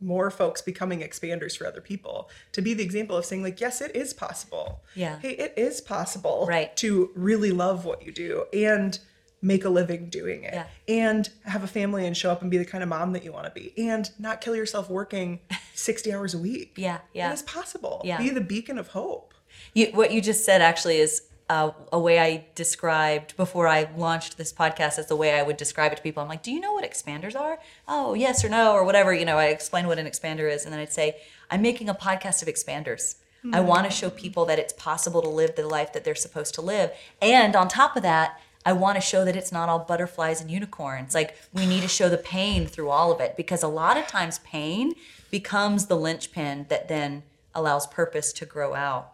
more 0.00 0.30
folks 0.30 0.60
becoming 0.60 1.00
expanders 1.00 1.56
for 1.56 1.66
other 1.66 1.80
people 1.80 2.30
to 2.52 2.62
be 2.62 2.74
the 2.74 2.82
example 2.82 3.16
of 3.16 3.24
saying 3.24 3.42
like 3.42 3.60
yes 3.60 3.80
it 3.80 3.94
is 3.94 4.12
possible. 4.12 4.80
Yeah. 4.94 5.18
Hey 5.20 5.32
it 5.32 5.54
is 5.56 5.80
possible 5.80 6.46
right. 6.48 6.74
to 6.76 7.10
really 7.14 7.50
love 7.50 7.84
what 7.84 8.04
you 8.04 8.12
do 8.12 8.46
and 8.52 8.98
make 9.40 9.64
a 9.64 9.68
living 9.68 10.08
doing 10.08 10.42
it. 10.42 10.54
Yeah. 10.54 10.66
and 10.88 11.28
have 11.44 11.62
a 11.62 11.68
family 11.68 12.06
and 12.06 12.16
show 12.16 12.30
up 12.30 12.42
and 12.42 12.50
be 12.50 12.58
the 12.58 12.64
kind 12.64 12.82
of 12.82 12.88
mom 12.88 13.12
that 13.12 13.24
you 13.24 13.32
want 13.32 13.46
to 13.46 13.52
be 13.52 13.72
and 13.76 14.10
not 14.18 14.40
kill 14.40 14.56
yourself 14.56 14.90
working 14.90 15.40
60 15.74 16.12
hours 16.12 16.34
a 16.34 16.38
week. 16.38 16.74
Yeah 16.76 16.98
yeah. 17.12 17.30
It 17.30 17.34
is 17.34 17.42
possible. 17.42 18.02
Yeah. 18.04 18.18
be 18.18 18.30
the 18.30 18.40
beacon 18.40 18.78
of 18.78 18.88
hope. 18.88 19.34
You, 19.74 19.86
what 19.92 20.12
you 20.12 20.20
just 20.20 20.44
said 20.44 20.60
actually 20.60 20.98
is 20.98 21.22
uh, 21.48 21.70
a 21.92 21.98
way 21.98 22.18
I 22.18 22.46
described 22.54 23.36
before 23.36 23.66
I 23.66 23.88
launched 23.96 24.36
this 24.36 24.52
podcast 24.52 24.98
as 24.98 25.06
the 25.06 25.16
way 25.16 25.38
I 25.38 25.42
would 25.42 25.56
describe 25.56 25.92
it 25.92 25.96
to 25.96 26.02
people. 26.02 26.22
I'm 26.22 26.28
like, 26.28 26.42
do 26.42 26.52
you 26.52 26.60
know 26.60 26.74
what 26.74 26.84
expanders 26.84 27.38
are? 27.38 27.58
Oh, 27.86 28.14
yes 28.14 28.44
or 28.44 28.48
no, 28.48 28.72
or 28.72 28.84
whatever. 28.84 29.14
You 29.14 29.24
know, 29.24 29.38
I 29.38 29.46
explain 29.46 29.86
what 29.86 29.98
an 29.98 30.06
expander 30.06 30.52
is. 30.52 30.64
And 30.64 30.72
then 30.72 30.80
I'd 30.80 30.92
say, 30.92 31.16
I'm 31.50 31.62
making 31.62 31.88
a 31.88 31.94
podcast 31.94 32.42
of 32.42 32.48
expanders. 32.48 33.16
Mm-hmm. 33.44 33.54
I 33.54 33.60
want 33.60 33.86
to 33.86 33.90
show 33.90 34.10
people 34.10 34.44
that 34.46 34.58
it's 34.58 34.72
possible 34.74 35.22
to 35.22 35.28
live 35.28 35.56
the 35.56 35.66
life 35.66 35.92
that 35.92 36.04
they're 36.04 36.14
supposed 36.14 36.54
to 36.54 36.60
live. 36.60 36.90
And 37.22 37.56
on 37.56 37.68
top 37.68 37.96
of 37.96 38.02
that, 38.02 38.40
I 38.66 38.72
want 38.72 38.96
to 38.96 39.00
show 39.00 39.24
that 39.24 39.36
it's 39.36 39.52
not 39.52 39.68
all 39.68 39.78
butterflies 39.78 40.40
and 40.40 40.50
unicorns. 40.50 41.14
Like 41.14 41.36
we 41.54 41.64
need 41.64 41.82
to 41.82 41.88
show 41.88 42.08
the 42.08 42.18
pain 42.18 42.66
through 42.66 42.90
all 42.90 43.12
of 43.12 43.20
it 43.20 43.36
because 43.36 43.62
a 43.62 43.68
lot 43.68 43.96
of 43.96 44.06
times 44.06 44.40
pain 44.40 44.94
becomes 45.30 45.86
the 45.86 45.96
linchpin 45.96 46.66
that 46.68 46.88
then 46.88 47.22
allows 47.54 47.86
purpose 47.86 48.32
to 48.34 48.44
grow 48.44 48.74
out. 48.74 49.12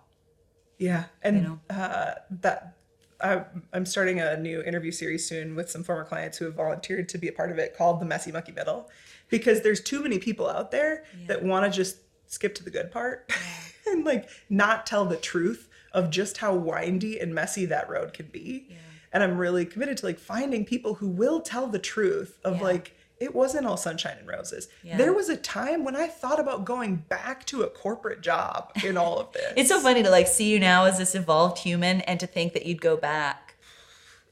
Yeah, 0.78 1.04
and 1.22 1.36
you 1.36 1.42
know? 1.42 1.60
uh, 1.70 2.14
that 2.42 2.76
I, 3.20 3.44
I'm 3.72 3.86
starting 3.86 4.20
a 4.20 4.36
new 4.36 4.62
interview 4.62 4.90
series 4.90 5.26
soon 5.26 5.54
with 5.54 5.70
some 5.70 5.82
former 5.82 6.04
clients 6.04 6.38
who 6.38 6.44
have 6.46 6.54
volunteered 6.54 7.08
to 7.10 7.18
be 7.18 7.28
a 7.28 7.32
part 7.32 7.50
of 7.50 7.58
it 7.58 7.76
called 7.76 8.00
the 8.00 8.04
Messy 8.04 8.32
Mucky 8.32 8.52
Middle, 8.52 8.90
because 9.28 9.62
there's 9.62 9.80
too 9.80 10.02
many 10.02 10.18
people 10.18 10.48
out 10.48 10.70
there 10.70 11.04
yeah. 11.18 11.28
that 11.28 11.42
want 11.42 11.64
to 11.64 11.74
just 11.74 11.98
skip 12.26 12.54
to 12.56 12.64
the 12.64 12.70
good 12.70 12.90
part 12.90 13.30
yeah. 13.30 13.92
and 13.92 14.04
like 14.04 14.28
not 14.50 14.86
tell 14.86 15.04
the 15.04 15.16
truth 15.16 15.68
of 15.92 16.10
just 16.10 16.38
how 16.38 16.54
windy 16.54 17.18
and 17.20 17.34
messy 17.34 17.64
that 17.66 17.88
road 17.88 18.12
can 18.12 18.26
be. 18.26 18.66
Yeah. 18.68 18.76
And 19.12 19.22
I'm 19.22 19.38
really 19.38 19.64
committed 19.64 19.96
to 19.98 20.06
like 20.06 20.18
finding 20.18 20.64
people 20.64 20.94
who 20.94 21.08
will 21.08 21.40
tell 21.40 21.68
the 21.68 21.78
truth 21.78 22.38
of 22.44 22.60
like 22.60 22.93
it 23.20 23.34
wasn't 23.34 23.66
all 23.66 23.76
sunshine 23.76 24.16
and 24.18 24.28
roses. 24.28 24.68
Yeah. 24.82 24.96
There 24.96 25.12
was 25.12 25.28
a 25.28 25.36
time 25.36 25.84
when 25.84 25.96
I 25.96 26.08
thought 26.08 26.40
about 26.40 26.64
going 26.64 26.96
back 26.96 27.44
to 27.46 27.62
a 27.62 27.68
corporate 27.68 28.20
job 28.20 28.72
in 28.84 28.96
all 28.96 29.18
of 29.18 29.32
this. 29.34 29.52
it's 29.56 29.68
so 29.68 29.80
funny 29.80 30.02
to 30.02 30.10
like 30.10 30.26
see 30.26 30.50
you 30.50 30.58
now 30.58 30.84
as 30.84 30.98
this 30.98 31.14
evolved 31.14 31.58
human 31.58 32.00
and 32.02 32.18
to 32.20 32.26
think 32.26 32.52
that 32.54 32.66
you'd 32.66 32.80
go 32.80 32.96
back. 32.96 33.56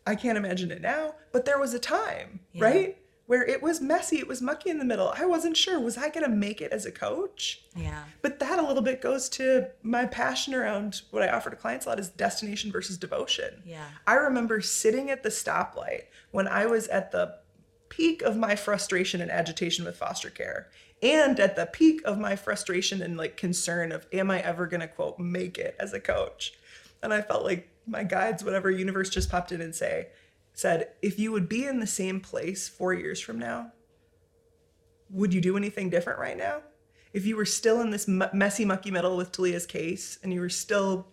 I 0.06 0.16
can't 0.16 0.36
imagine 0.36 0.70
it 0.72 0.80
now, 0.80 1.14
but 1.30 1.44
there 1.44 1.58
was 1.58 1.74
a 1.74 1.78
time, 1.78 2.40
yeah. 2.52 2.64
right? 2.64 2.98
Where 3.26 3.44
it 3.44 3.62
was 3.62 3.80
messy, 3.80 4.18
it 4.18 4.26
was 4.26 4.42
mucky 4.42 4.68
in 4.68 4.78
the 4.78 4.84
middle. 4.84 5.14
I 5.16 5.24
wasn't 5.26 5.56
sure, 5.56 5.78
was 5.78 5.96
I 5.96 6.08
going 6.08 6.24
to 6.24 6.28
make 6.28 6.60
it 6.60 6.72
as 6.72 6.84
a 6.84 6.90
coach? 6.90 7.62
Yeah. 7.76 8.02
But 8.20 8.40
that 8.40 8.58
a 8.58 8.66
little 8.66 8.82
bit 8.82 9.00
goes 9.00 9.28
to 9.30 9.68
my 9.82 10.06
passion 10.06 10.54
around 10.54 11.02
what 11.12 11.22
I 11.22 11.28
offer 11.28 11.48
to 11.48 11.56
clients 11.56 11.86
a 11.86 11.90
lot 11.90 12.00
is 12.00 12.08
destination 12.08 12.72
versus 12.72 12.98
devotion. 12.98 13.62
Yeah. 13.64 13.86
I 14.08 14.14
remember 14.14 14.60
sitting 14.60 15.08
at 15.08 15.22
the 15.22 15.28
stoplight 15.28 16.02
when 16.32 16.48
I 16.48 16.66
was 16.66 16.88
at 16.88 17.12
the 17.12 17.36
peak 17.92 18.22
of 18.22 18.38
my 18.38 18.56
frustration 18.56 19.20
and 19.20 19.30
agitation 19.30 19.84
with 19.84 19.98
foster 19.98 20.30
care 20.30 20.68
and 21.02 21.38
at 21.38 21.56
the 21.56 21.66
peak 21.66 22.00
of 22.06 22.18
my 22.18 22.34
frustration 22.34 23.02
and 23.02 23.18
like 23.18 23.36
concern 23.36 23.92
of 23.92 24.06
am 24.14 24.30
i 24.30 24.40
ever 24.40 24.66
going 24.66 24.80
to 24.80 24.88
quote 24.88 25.18
make 25.18 25.58
it 25.58 25.76
as 25.78 25.92
a 25.92 26.00
coach? 26.00 26.54
And 27.02 27.12
i 27.12 27.20
felt 27.20 27.44
like 27.44 27.68
my 27.86 28.02
guides 28.02 28.42
whatever 28.42 28.70
universe 28.70 29.10
just 29.10 29.30
popped 29.30 29.52
in 29.52 29.60
and 29.60 29.74
say 29.74 30.08
said 30.54 30.88
if 31.02 31.18
you 31.18 31.32
would 31.32 31.50
be 31.50 31.66
in 31.66 31.80
the 31.80 31.86
same 31.86 32.18
place 32.18 32.66
4 32.66 32.94
years 32.94 33.20
from 33.20 33.38
now 33.38 33.72
would 35.10 35.34
you 35.34 35.42
do 35.42 35.58
anything 35.58 35.90
different 35.90 36.18
right 36.18 36.38
now? 36.38 36.62
If 37.12 37.26
you 37.26 37.36
were 37.36 37.44
still 37.44 37.82
in 37.82 37.90
this 37.90 38.08
messy 38.08 38.64
mucky 38.64 38.90
middle 38.90 39.18
with 39.18 39.30
Talia's 39.30 39.66
case 39.66 40.18
and 40.22 40.32
you 40.32 40.40
were 40.40 40.48
still 40.48 41.08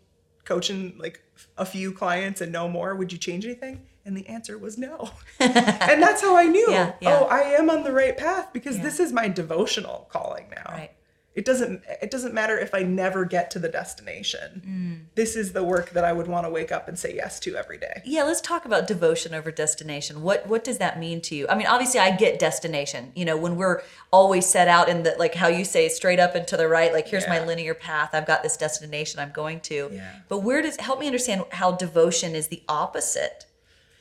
coaching 0.45 0.95
like 0.97 1.21
a 1.57 1.65
few 1.65 1.91
clients 1.91 2.39
and 2.39 2.53
no 2.53 2.69
more 2.69 2.95
would 2.95 3.11
you 3.11 3.17
change 3.17 3.43
anything 3.45 3.82
and 4.10 4.18
the 4.18 4.28
answer 4.28 4.57
was 4.57 4.76
no. 4.78 5.12
and 5.39 6.01
that's 6.01 6.22
how 6.22 6.36
I 6.36 6.45
knew, 6.45 6.66
yeah, 6.70 6.93
yeah. 6.99 7.20
oh, 7.22 7.26
I 7.26 7.41
am 7.41 7.70
on 7.70 7.84
the 7.84 7.93
right 7.93 8.18
path 8.18 8.51
because 8.51 8.78
yeah. 8.78 8.84
this 8.84 8.99
is 8.99 9.14
my 9.14 9.28
devotional 9.30 10.10
calling 10.12 10.47
now. 10.49 10.74
Right. 10.74 10.91
It 11.36 11.45
doesn't 11.45 11.84
it 12.01 12.10
doesn't 12.10 12.34
matter 12.34 12.57
if 12.57 12.74
I 12.74 12.82
never 12.82 13.24
get 13.24 13.51
to 13.51 13.60
the 13.60 13.70
destination. 13.70 14.62
Mm. 14.66 15.16
This 15.16 15.36
is 15.36 15.53
the 15.53 15.64
work 15.64 15.91
that 15.91 16.03
I 16.03 16.12
would 16.12 16.28
want 16.28 16.45
to 16.45 16.49
wake 16.49 16.72
up 16.72 16.89
and 16.89 16.97
say 16.97 17.16
yes 17.16 17.39
to 17.41 17.55
every 17.55 17.78
day. 17.78 18.01
Yeah, 18.03 18.24
let's 18.24 18.41
talk 18.41 18.66
about 18.66 18.88
devotion 18.88 19.36
over 19.36 19.51
destination. 19.51 20.24
What 20.24 20.47
what 20.47 20.64
does 20.64 20.80
that 20.80 20.99
mean 20.99 21.22
to 21.22 21.36
you? 21.36 21.47
I 21.47 21.55
mean, 21.55 21.68
obviously 21.68 21.99
I 21.99 22.14
get 22.14 22.39
destination. 22.39 23.14
You 23.16 23.26
know, 23.26 23.38
when 23.38 23.57
we're 23.57 23.84
always 24.12 24.47
set 24.47 24.68
out 24.68 24.89
in 24.89 25.03
the 25.03 25.16
like 25.20 25.36
how 25.36 25.47
you 25.47 25.64
say 25.64 25.88
straight 25.88 26.20
up 26.20 26.34
and 26.34 26.47
to 26.47 26.57
the 26.57 26.68
right, 26.68 26.91
like 26.91 27.07
here's 27.07 27.24
yeah. 27.24 27.39
my 27.39 27.45
linear 27.45 27.76
path. 27.76 28.10
I've 28.14 28.28
got 28.28 28.41
this 28.41 28.57
destination 28.57 29.22
I'm 29.22 29.32
going 29.32 29.62
to. 29.62 29.91
Yeah. 29.93 30.16
But 30.28 30.39
where 30.39 30.64
does 30.64 30.78
help 30.78 30.99
me 30.99 31.05
understand 31.05 31.45
how 31.51 31.74
devotion 31.74 32.36
is 32.36 32.47
the 32.47 32.64
opposite 32.68 33.45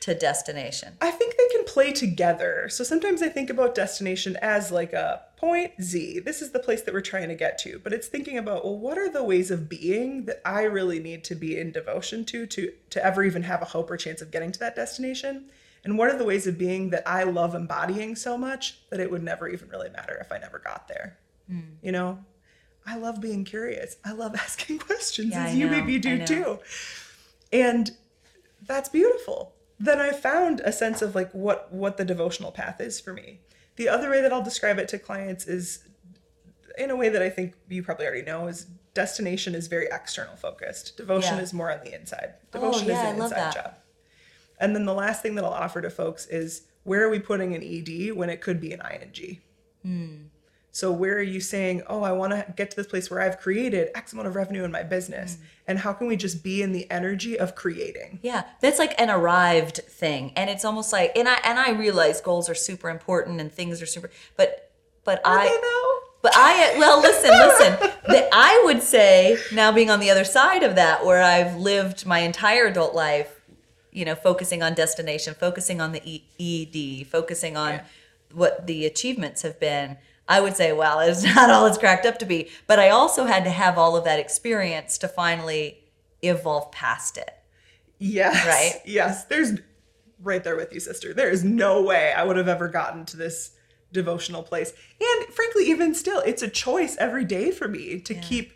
to 0.01 0.13
destination? 0.15 0.97
I 1.01 1.11
think 1.11 1.35
they 1.37 1.47
can 1.51 1.65
play 1.65 1.91
together. 1.91 2.67
So 2.69 2.83
sometimes 2.83 3.21
I 3.21 3.29
think 3.29 3.49
about 3.49 3.75
destination 3.75 4.37
as 4.41 4.71
like 4.71 4.93
a 4.93 5.23
point 5.37 5.73
Z. 5.81 6.19
This 6.19 6.41
is 6.41 6.51
the 6.51 6.59
place 6.59 6.81
that 6.83 6.93
we're 6.93 7.01
trying 7.01 7.29
to 7.29 7.35
get 7.35 7.57
to. 7.59 7.79
But 7.83 7.93
it's 7.93 8.07
thinking 8.07 8.37
about, 8.37 8.63
well, 8.63 8.77
what 8.77 8.97
are 8.97 9.09
the 9.09 9.23
ways 9.23 9.51
of 9.51 9.67
being 9.67 10.25
that 10.25 10.41
I 10.45 10.63
really 10.63 10.99
need 10.99 11.23
to 11.25 11.35
be 11.35 11.59
in 11.59 11.71
devotion 11.71 12.25
to 12.25 12.45
to 12.47 12.71
to 12.91 13.05
ever 13.05 13.23
even 13.23 13.43
have 13.43 13.61
a 13.61 13.65
hope 13.65 13.91
or 13.91 13.97
chance 13.97 14.21
of 14.21 14.31
getting 14.31 14.51
to 14.53 14.59
that 14.59 14.75
destination? 14.75 15.49
And 15.83 15.97
what 15.97 16.09
are 16.09 16.17
the 16.17 16.25
ways 16.25 16.45
of 16.45 16.57
being 16.57 16.89
that 16.89 17.07
I 17.07 17.23
love 17.23 17.55
embodying 17.55 18.15
so 18.15 18.37
much 18.37 18.79
that 18.89 18.99
it 18.99 19.09
would 19.09 19.23
never 19.23 19.47
even 19.47 19.69
really 19.69 19.89
matter 19.89 20.17
if 20.19 20.31
I 20.31 20.37
never 20.37 20.59
got 20.59 20.89
there? 20.89 21.17
Mm. 21.49 21.75
You 21.81 21.93
know, 21.93 22.25
I 22.85 22.97
love 22.97 23.21
being 23.21 23.45
curious. 23.45 23.95
I 24.03 24.11
love 24.11 24.35
asking 24.35 24.79
questions, 24.79 25.31
yeah, 25.31 25.47
as 25.47 25.55
you 25.55 25.67
maybe 25.67 25.99
do 25.99 26.25
too. 26.25 26.59
And 27.51 27.91
that's 28.65 28.89
beautiful 28.89 29.53
then 29.79 29.99
I 29.99 30.11
found 30.11 30.59
a 30.61 30.71
sense 30.71 31.01
of 31.01 31.15
like 31.15 31.31
what 31.31 31.71
what 31.71 31.97
the 31.97 32.05
devotional 32.05 32.51
path 32.51 32.81
is 32.81 32.99
for 32.99 33.13
me. 33.13 33.39
The 33.77 33.87
other 33.87 34.09
way 34.09 34.21
that 34.21 34.33
I'll 34.33 34.43
describe 34.43 34.77
it 34.77 34.89
to 34.89 34.99
clients 34.99 35.47
is 35.47 35.87
in 36.77 36.89
a 36.89 36.95
way 36.95 37.09
that 37.09 37.21
I 37.21 37.29
think 37.29 37.55
you 37.69 37.81
probably 37.81 38.05
already 38.05 38.23
know 38.23 38.47
is 38.47 38.65
destination 38.93 39.55
is 39.55 39.67
very 39.67 39.87
external 39.91 40.35
focused. 40.35 40.97
Devotion 40.97 41.37
yeah. 41.37 41.43
is 41.43 41.53
more 41.53 41.71
on 41.71 41.79
the 41.83 41.93
inside. 41.93 42.33
Oh, 42.53 42.59
devotion 42.59 42.89
oh, 42.89 42.93
yeah, 42.93 43.09
is 43.09 43.15
an 43.15 43.21
inside 43.23 43.53
job. 43.53 43.75
And 44.59 44.75
then 44.75 44.85
the 44.85 44.93
last 44.93 45.21
thing 45.21 45.35
that 45.35 45.45
I'll 45.45 45.51
offer 45.51 45.81
to 45.81 45.89
folks 45.89 46.25
is 46.27 46.63
where 46.83 47.03
are 47.03 47.09
we 47.09 47.19
putting 47.19 47.55
an 47.55 47.63
ED 47.63 48.13
when 48.13 48.29
it 48.29 48.41
could 48.41 48.59
be 48.59 48.73
an 48.73 48.81
ING? 48.81 49.39
Mm. 49.85 50.25
So 50.71 50.91
where 50.91 51.17
are 51.17 51.23
you 51.23 51.41
saying, 51.41 51.83
oh, 51.87 52.03
I 52.03 52.11
want 52.11 52.31
to 52.31 52.45
get 52.55 52.69
to 52.71 52.77
this 52.77 52.87
place 52.87 53.09
where 53.09 53.21
I've 53.21 53.39
created 53.39 53.89
X 53.95 54.13
amount 54.13 54.27
of 54.27 54.35
revenue 54.35 54.63
in 54.63 54.71
my 54.71 54.83
business? 54.83 55.35
Mm. 55.35 55.39
And 55.67 55.79
how 55.79 55.93
can 55.93 56.07
we 56.07 56.15
just 56.15 56.43
be 56.43 56.61
in 56.61 56.71
the 56.71 56.89
energy 56.91 57.39
of 57.39 57.55
creating? 57.55 58.19
Yeah, 58.21 58.43
that's 58.61 58.79
like 58.79 58.99
an 58.99 59.09
arrived 59.09 59.77
thing. 59.77 60.31
And 60.35 60.49
it's 60.49 60.63
almost 60.63 60.93
like 60.93 61.11
and 61.15 61.27
I 61.27 61.39
and 61.43 61.59
I 61.59 61.71
realize 61.71 62.21
goals 62.21 62.49
are 62.49 62.55
super 62.55 62.89
important 62.89 63.41
and 63.41 63.51
things 63.51 63.81
are 63.81 63.85
super 63.85 64.09
but 64.37 64.71
but 65.03 65.21
are 65.25 65.39
I 65.39 65.99
but 66.21 66.33
I 66.35 66.75
well 66.77 67.01
listen, 67.01 67.31
listen. 67.31 67.91
that 68.07 68.29
I 68.31 68.61
would 68.65 68.83
say 68.83 69.37
now 69.53 69.71
being 69.71 69.89
on 69.89 69.99
the 69.99 70.11
other 70.11 70.23
side 70.23 70.63
of 70.63 70.75
that 70.75 71.05
where 71.05 71.23
I've 71.23 71.55
lived 71.55 72.05
my 72.05 72.19
entire 72.19 72.67
adult 72.67 72.93
life, 72.93 73.41
you 73.91 74.05
know, 74.05 74.15
focusing 74.15 74.61
on 74.61 74.75
destination, 74.75 75.33
focusing 75.33 75.81
on 75.81 75.93
the 75.93 76.21
ED, 76.39 77.07
focusing 77.07 77.57
on 77.57 77.73
yeah. 77.73 77.83
what 78.33 78.67
the 78.67 78.85
achievements 78.85 79.41
have 79.41 79.59
been 79.59 79.97
I 80.29 80.39
would 80.39 80.55
say, 80.55 80.71
well, 80.71 80.99
it's 81.01 81.23
not 81.35 81.49
all 81.49 81.65
it's 81.65 81.77
cracked 81.77 82.05
up 82.05 82.19
to 82.19 82.25
be. 82.25 82.49
But 82.67 82.79
I 82.79 82.89
also 82.89 83.25
had 83.25 83.43
to 83.43 83.49
have 83.49 83.77
all 83.77 83.97
of 83.97 84.05
that 84.05 84.19
experience 84.19 84.97
to 84.99 85.09
finally 85.09 85.83
evolve 86.21 86.71
past 86.71 87.17
it. 87.17 87.31
Yes. 87.97 88.45
Right? 88.45 88.81
Yes. 88.85 89.25
There's 89.25 89.59
right 90.21 90.43
there 90.43 90.55
with 90.55 90.73
you, 90.73 90.79
sister. 90.79 91.13
There 91.13 91.29
is 91.29 91.43
no 91.43 91.81
way 91.81 92.13
I 92.13 92.23
would 92.23 92.37
have 92.37 92.47
ever 92.47 92.69
gotten 92.69 93.05
to 93.05 93.17
this 93.17 93.51
devotional 93.91 94.43
place. 94.43 94.71
And 95.01 95.33
frankly, 95.33 95.65
even 95.69 95.95
still, 95.95 96.19
it's 96.19 96.43
a 96.43 96.47
choice 96.47 96.95
every 96.97 97.25
day 97.25 97.51
for 97.51 97.67
me 97.67 97.99
to 98.01 98.13
yeah. 98.13 98.21
keep 98.21 98.53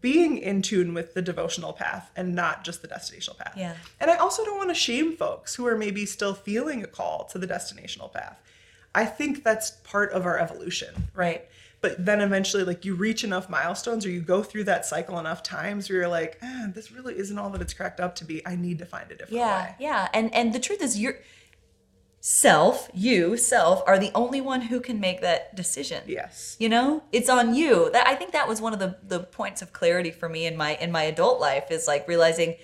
being 0.00 0.38
in 0.38 0.62
tune 0.62 0.94
with 0.94 1.14
the 1.14 1.22
devotional 1.22 1.72
path 1.72 2.10
and 2.14 2.34
not 2.34 2.64
just 2.64 2.82
the 2.82 2.88
destinational 2.88 3.36
path. 3.36 3.54
Yeah. 3.56 3.74
And 3.98 4.10
I 4.10 4.16
also 4.16 4.44
don't 4.44 4.56
want 4.56 4.70
to 4.70 4.74
shame 4.74 5.16
folks 5.16 5.54
who 5.54 5.66
are 5.66 5.76
maybe 5.76 6.06
still 6.06 6.34
feeling 6.34 6.82
a 6.84 6.86
call 6.86 7.24
to 7.26 7.38
the 7.38 7.46
destinational 7.46 8.12
path. 8.12 8.38
I 8.94 9.04
think 9.06 9.44
that's 9.44 9.70
part 9.84 10.12
of 10.12 10.26
our 10.26 10.38
evolution, 10.38 11.08
right? 11.14 11.46
But 11.80 12.04
then 12.04 12.20
eventually, 12.20 12.64
like 12.64 12.84
you 12.84 12.94
reach 12.94 13.24
enough 13.24 13.48
milestones 13.48 14.04
or 14.04 14.10
you 14.10 14.20
go 14.20 14.42
through 14.42 14.64
that 14.64 14.84
cycle 14.84 15.18
enough 15.18 15.42
times 15.42 15.88
where 15.88 16.00
you're 16.00 16.08
like, 16.08 16.38
eh, 16.42 16.66
this 16.74 16.92
really 16.92 17.16
isn't 17.18 17.38
all 17.38 17.48
that 17.50 17.62
it's 17.62 17.72
cracked 17.72 18.00
up 18.00 18.14
to 18.16 18.24
be. 18.24 18.46
I 18.46 18.54
need 18.56 18.78
to 18.80 18.84
find 18.86 19.06
a 19.10 19.14
different 19.14 19.32
Yeah, 19.38 19.62
way. 19.64 19.74
yeah. 19.78 20.08
And 20.12 20.34
and 20.34 20.52
the 20.52 20.58
truth 20.60 20.82
is 20.82 20.98
you're 20.98 21.16
self, 22.22 22.90
you, 22.92 23.34
self 23.38 23.82
are 23.86 23.98
the 23.98 24.10
only 24.14 24.42
one 24.42 24.60
who 24.62 24.78
can 24.80 25.00
make 25.00 25.22
that 25.22 25.56
decision. 25.56 26.02
Yes. 26.06 26.56
You 26.58 26.68
know? 26.68 27.02
It's 27.12 27.30
on 27.30 27.54
you. 27.54 27.88
That 27.92 28.06
I 28.06 28.14
think 28.14 28.32
that 28.32 28.46
was 28.46 28.60
one 28.60 28.74
of 28.74 28.78
the 28.78 28.98
the 29.06 29.20
points 29.20 29.62
of 29.62 29.72
clarity 29.72 30.10
for 30.10 30.28
me 30.28 30.44
in 30.46 30.56
my 30.58 30.74
in 30.76 30.92
my 30.92 31.04
adult 31.04 31.40
life 31.40 31.70
is 31.70 31.86
like 31.86 32.06
realizing 32.06 32.56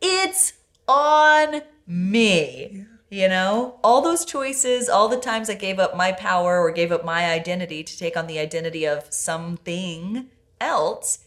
it's 0.00 0.54
on 0.88 1.60
me. 1.86 2.86
You 3.10 3.28
know, 3.28 3.78
all 3.82 4.02
those 4.02 4.24
choices, 4.26 4.88
all 4.88 5.08
the 5.08 5.16
times 5.16 5.48
I 5.48 5.54
gave 5.54 5.78
up 5.78 5.96
my 5.96 6.12
power 6.12 6.60
or 6.60 6.70
gave 6.70 6.92
up 6.92 7.04
my 7.04 7.30
identity 7.30 7.82
to 7.82 7.98
take 7.98 8.16
on 8.16 8.26
the 8.26 8.38
identity 8.38 8.86
of 8.86 9.12
something 9.12 10.28
else, 10.60 11.20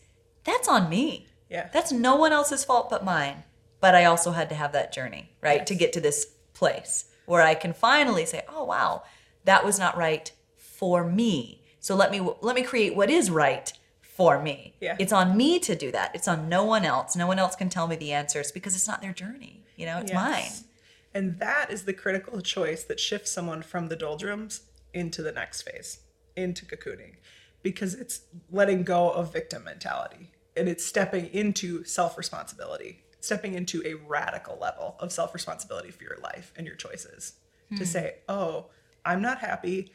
that's 0.43 0.67
on 0.67 0.89
me. 0.89 1.27
Yeah. 1.49 1.69
That's 1.73 1.91
no 1.91 2.15
one 2.15 2.33
else's 2.33 2.63
fault 2.63 2.89
but 2.89 3.03
mine. 3.03 3.43
But 3.79 3.95
I 3.95 4.05
also 4.05 4.31
had 4.31 4.47
to 4.49 4.55
have 4.55 4.73
that 4.73 4.93
journey, 4.93 5.31
right? 5.41 5.59
Yes. 5.61 5.67
To 5.69 5.75
get 5.75 5.91
to 5.93 5.99
this 6.01 6.27
place 6.53 7.05
where 7.25 7.41
I 7.41 7.55
can 7.55 7.73
finally 7.73 8.25
say, 8.27 8.43
"Oh 8.47 8.63
wow, 8.63 9.03
that 9.45 9.65
was 9.65 9.79
not 9.79 9.97
right 9.97 10.31
for 10.57 11.03
me." 11.03 11.63
So 11.79 11.95
let 11.95 12.11
me 12.11 12.19
let 12.41 12.55
me 12.55 12.61
create 12.61 12.95
what 12.95 13.09
is 13.09 13.31
right 13.31 13.73
for 14.01 14.39
me. 14.39 14.75
Yeah. 14.79 14.97
It's 14.99 15.11
on 15.11 15.35
me 15.35 15.57
to 15.59 15.75
do 15.75 15.91
that. 15.91 16.11
It's 16.13 16.27
on 16.27 16.47
no 16.47 16.63
one 16.63 16.85
else. 16.85 17.15
No 17.15 17.25
one 17.25 17.39
else 17.39 17.55
can 17.55 17.69
tell 17.69 17.87
me 17.87 17.95
the 17.95 18.11
answers 18.11 18.51
because 18.51 18.75
it's 18.75 18.87
not 18.87 19.01
their 19.01 19.13
journey. 19.13 19.63
You 19.75 19.87
know, 19.87 19.97
it's 19.97 20.11
Yes. 20.11 20.15
mine. 20.15 20.67
And 21.13 21.39
that 21.39 21.71
is 21.71 21.85
the 21.85 21.93
critical 21.93 22.41
choice 22.41 22.83
that 22.83 22.99
shifts 22.99 23.31
someone 23.31 23.61
from 23.61 23.87
the 23.87 23.95
doldrums 23.95 24.61
into 24.93 25.21
the 25.21 25.31
next 25.31 25.63
phase, 25.63 25.99
into 26.35 26.65
cocooning, 26.65 27.15
because 27.63 27.93
it's 27.93 28.21
letting 28.49 28.83
go 28.83 29.11
of 29.11 29.33
victim 29.33 29.63
mentality 29.63 30.31
and 30.55 30.67
it's 30.67 30.85
stepping 30.85 31.27
into 31.27 31.83
self 31.83 32.17
responsibility, 32.17 33.01
stepping 33.19 33.53
into 33.53 33.81
a 33.85 33.95
radical 34.07 34.57
level 34.59 34.95
of 34.99 35.11
self 35.11 35.33
responsibility 35.33 35.91
for 35.91 36.03
your 36.03 36.17
life 36.23 36.53
and 36.55 36.65
your 36.65 36.75
choices. 36.75 37.33
To 37.71 37.77
hmm. 37.77 37.83
say, 37.83 38.15
oh, 38.27 38.65
I'm 39.05 39.21
not 39.21 39.39
happy. 39.39 39.91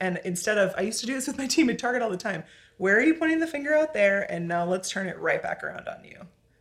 And 0.00 0.20
instead 0.24 0.58
of, 0.58 0.74
I 0.76 0.82
used 0.82 1.00
to 1.00 1.06
do 1.06 1.14
this 1.14 1.26
with 1.26 1.38
my 1.38 1.46
team 1.48 1.70
at 1.70 1.78
Target 1.78 2.02
all 2.02 2.10
the 2.10 2.16
time. 2.16 2.44
Where 2.76 2.96
are 2.96 3.02
you 3.02 3.14
pointing 3.14 3.38
the 3.38 3.46
finger 3.46 3.74
out 3.74 3.94
there? 3.94 4.30
And 4.30 4.48
now 4.48 4.64
let's 4.64 4.90
turn 4.90 5.06
it 5.06 5.18
right 5.20 5.40
back 5.40 5.62
around 5.62 5.88
on 5.88 6.04
you. 6.04 6.18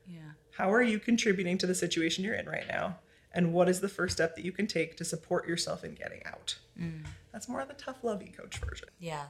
Yeah. 0.08 0.20
How 0.52 0.72
are 0.72 0.84
you 0.84 1.00
contributing 1.00 1.58
to 1.58 1.68
the 1.68 1.74
situation 1.74 2.24
you're 2.24 2.36
in 2.36 2.48
right 2.48 2.68
now? 2.68 2.98
And 3.34 3.54
what 3.54 3.68
is 3.68 3.82
the 3.82 3.90
first 3.90 4.16
step 4.16 4.36
that 4.36 4.46
you 4.46 4.52
can 4.52 4.68
take 4.68 4.96
to 4.98 5.06
support 5.06 5.48
yourself 5.48 5.84
in 5.84 5.96
getting 5.96 6.24
out? 6.26 6.58
Mm. 6.80 7.06
That's 7.32 7.50
more 7.50 7.62
of 7.62 7.68
the 7.68 7.74
tough 7.74 8.04
lovey 8.04 8.32
coach 8.36 8.58
version. 8.58 8.90
Yeah. 9.00 9.26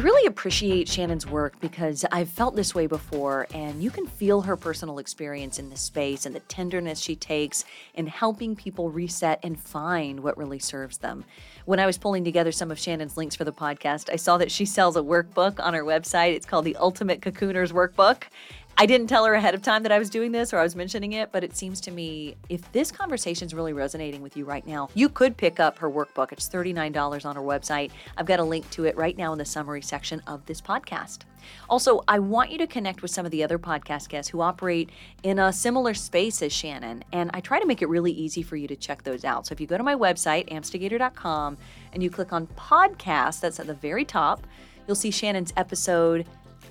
I 0.00 0.02
really 0.02 0.26
appreciate 0.26 0.88
Shannon's 0.88 1.26
work 1.26 1.60
because 1.60 2.06
I've 2.10 2.30
felt 2.30 2.56
this 2.56 2.74
way 2.74 2.86
before, 2.86 3.46
and 3.52 3.82
you 3.82 3.90
can 3.90 4.06
feel 4.06 4.40
her 4.40 4.56
personal 4.56 4.98
experience 4.98 5.58
in 5.58 5.68
this 5.68 5.82
space 5.82 6.24
and 6.24 6.34
the 6.34 6.40
tenderness 6.40 7.00
she 7.00 7.14
takes 7.14 7.66
in 7.92 8.06
helping 8.06 8.56
people 8.56 8.90
reset 8.90 9.40
and 9.42 9.60
find 9.60 10.20
what 10.20 10.38
really 10.38 10.58
serves 10.58 10.96
them. 10.96 11.26
When 11.66 11.78
I 11.78 11.84
was 11.84 11.98
pulling 11.98 12.24
together 12.24 12.50
some 12.50 12.70
of 12.70 12.78
Shannon's 12.78 13.18
links 13.18 13.36
for 13.36 13.44
the 13.44 13.52
podcast, 13.52 14.08
I 14.10 14.16
saw 14.16 14.38
that 14.38 14.50
she 14.50 14.64
sells 14.64 14.96
a 14.96 15.02
workbook 15.02 15.60
on 15.62 15.74
her 15.74 15.84
website. 15.84 16.32
It's 16.32 16.46
called 16.46 16.64
the 16.64 16.76
Ultimate 16.76 17.20
Cocooners 17.20 17.70
Workbook. 17.70 18.22
I 18.80 18.86
didn't 18.86 19.08
tell 19.08 19.26
her 19.26 19.34
ahead 19.34 19.54
of 19.54 19.60
time 19.60 19.82
that 19.82 19.92
I 19.92 19.98
was 19.98 20.08
doing 20.08 20.32
this 20.32 20.54
or 20.54 20.58
I 20.58 20.62
was 20.62 20.74
mentioning 20.74 21.12
it, 21.12 21.32
but 21.32 21.44
it 21.44 21.54
seems 21.54 21.82
to 21.82 21.90
me 21.90 22.34
if 22.48 22.72
this 22.72 22.90
conversation 22.90 23.44
is 23.44 23.52
really 23.52 23.74
resonating 23.74 24.22
with 24.22 24.38
you 24.38 24.46
right 24.46 24.66
now, 24.66 24.88
you 24.94 25.10
could 25.10 25.36
pick 25.36 25.60
up 25.60 25.78
her 25.80 25.90
workbook. 25.90 26.32
It's 26.32 26.48
$39 26.48 27.26
on 27.26 27.36
her 27.36 27.42
website. 27.42 27.90
I've 28.16 28.24
got 28.24 28.40
a 28.40 28.42
link 28.42 28.70
to 28.70 28.86
it 28.86 28.96
right 28.96 29.14
now 29.18 29.32
in 29.34 29.38
the 29.38 29.44
summary 29.44 29.82
section 29.82 30.22
of 30.26 30.46
this 30.46 30.62
podcast. 30.62 31.24
Also, 31.68 32.02
I 32.08 32.20
want 32.20 32.52
you 32.52 32.56
to 32.56 32.66
connect 32.66 33.02
with 33.02 33.10
some 33.10 33.26
of 33.26 33.32
the 33.32 33.44
other 33.44 33.58
podcast 33.58 34.08
guests 34.08 34.30
who 34.30 34.40
operate 34.40 34.88
in 35.24 35.38
a 35.38 35.52
similar 35.52 35.92
space 35.92 36.40
as 36.40 36.50
Shannon, 36.50 37.04
and 37.12 37.30
I 37.34 37.40
try 37.42 37.60
to 37.60 37.66
make 37.66 37.82
it 37.82 37.88
really 37.90 38.12
easy 38.12 38.42
for 38.42 38.56
you 38.56 38.66
to 38.66 38.76
check 38.76 39.02
those 39.02 39.26
out. 39.26 39.46
So 39.46 39.52
if 39.52 39.60
you 39.60 39.66
go 39.66 39.76
to 39.76 39.84
my 39.84 39.94
website, 39.94 40.50
amstigator.com, 40.50 41.58
and 41.92 42.02
you 42.02 42.08
click 42.08 42.32
on 42.32 42.46
podcast, 42.46 43.40
that's 43.40 43.60
at 43.60 43.66
the 43.66 43.74
very 43.74 44.06
top, 44.06 44.46
you'll 44.86 44.96
see 44.96 45.10
Shannon's 45.10 45.52
episode 45.58 46.24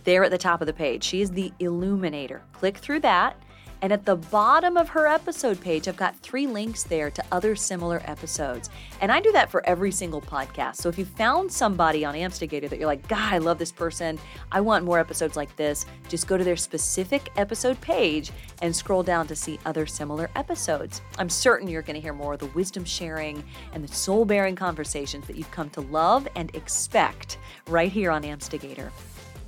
there 0.09 0.23
at 0.23 0.31
the 0.31 0.39
top 0.39 0.59
of 0.59 0.65
the 0.65 0.73
page. 0.73 1.03
She 1.03 1.21
is 1.21 1.29
the 1.29 1.53
illuminator. 1.59 2.41
Click 2.51 2.77
through 2.77 3.01
that. 3.01 3.39
And 3.83 3.93
at 3.93 4.05
the 4.05 4.15
bottom 4.15 4.75
of 4.75 4.89
her 4.89 5.05
episode 5.05 5.61
page, 5.61 5.87
I've 5.87 5.95
got 5.95 6.17
three 6.17 6.47
links 6.47 6.83
there 6.83 7.11
to 7.11 7.23
other 7.31 7.55
similar 7.55 8.01
episodes. 8.05 8.71
And 9.01 9.11
I 9.11 9.21
do 9.21 9.31
that 9.33 9.51
for 9.51 9.63
every 9.67 9.91
single 9.91 10.19
podcast. 10.19 10.77
So 10.77 10.89
if 10.89 10.97
you 10.97 11.05
found 11.05 11.49
somebody 11.49 12.03
on 12.03 12.15
Amstigator 12.15 12.67
that 12.69 12.79
you're 12.79 12.87
like, 12.87 13.07
God, 13.07 13.31
I 13.31 13.37
love 13.37 13.59
this 13.59 13.71
person, 13.71 14.17
I 14.51 14.61
want 14.61 14.83
more 14.83 14.97
episodes 14.97 15.37
like 15.37 15.55
this, 15.55 15.85
just 16.09 16.27
go 16.27 16.37
to 16.37 16.43
their 16.43 16.57
specific 16.57 17.29
episode 17.37 17.79
page 17.79 18.31
and 18.63 18.75
scroll 18.75 19.03
down 19.03 19.27
to 19.27 19.35
see 19.35 19.59
other 19.65 19.85
similar 19.85 20.29
episodes. 20.35 21.01
I'm 21.19 21.29
certain 21.29 21.67
you're 21.67 21.83
going 21.83 21.95
to 21.95 22.01
hear 22.01 22.13
more 22.13 22.33
of 22.33 22.39
the 22.39 22.47
wisdom 22.47 22.83
sharing 22.83 23.43
and 23.73 23.83
the 23.83 23.93
soul 23.93 24.25
bearing 24.25 24.55
conversations 24.55 25.27
that 25.27 25.37
you've 25.37 25.51
come 25.51 25.69
to 25.69 25.81
love 25.81 26.27
and 26.35 26.53
expect 26.55 27.37
right 27.67 27.91
here 27.91 28.09
on 28.09 28.23
Amstigator. 28.23 28.89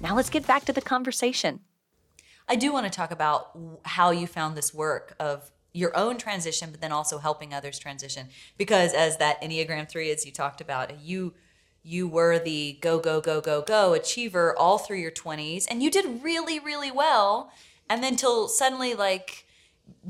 Now 0.02 0.16
let's 0.16 0.32
get 0.32 0.48
back 0.48 0.66
to 0.66 0.74
the 0.74 0.82
conversation. 0.82 1.60
I 2.50 2.56
do 2.56 2.74
want 2.74 2.86
to 2.86 2.90
talk 2.90 3.12
about 3.12 3.58
how 3.86 4.10
you 4.10 4.26
found 4.26 4.58
this 4.58 4.74
work 4.74 5.16
of 5.20 5.52
your 5.74 5.96
own 5.96 6.18
transition, 6.18 6.72
but 6.72 6.82
then 6.82 6.92
also 6.92 7.20
helping 7.20 7.54
others 7.54 7.78
transition. 7.78 8.28
Because 8.58 8.94
as 8.94 9.18
that 9.18 9.42
Enneagram 9.42 9.88
three, 9.88 10.12
as 10.12 10.26
you 10.26 10.32
talked 10.32 10.60
about, 10.60 11.02
you 11.02 11.34
you 11.84 12.08
were 12.08 12.40
the 12.40 12.78
go 12.82 13.00
go 13.00 13.22
go 13.22 13.42
go 13.42 13.62
go 13.62 13.94
achiever 13.94 14.58
all 14.58 14.80
through 14.80 14.98
your 14.98 15.12
twenties, 15.12 15.68
and 15.68 15.84
you 15.84 15.92
did 15.92 16.24
really 16.24 16.60
really 16.60 16.92
well. 16.92 17.52
And 17.88 18.04
then 18.04 18.16
till 18.16 18.48
suddenly 18.48 18.96
like 18.96 19.46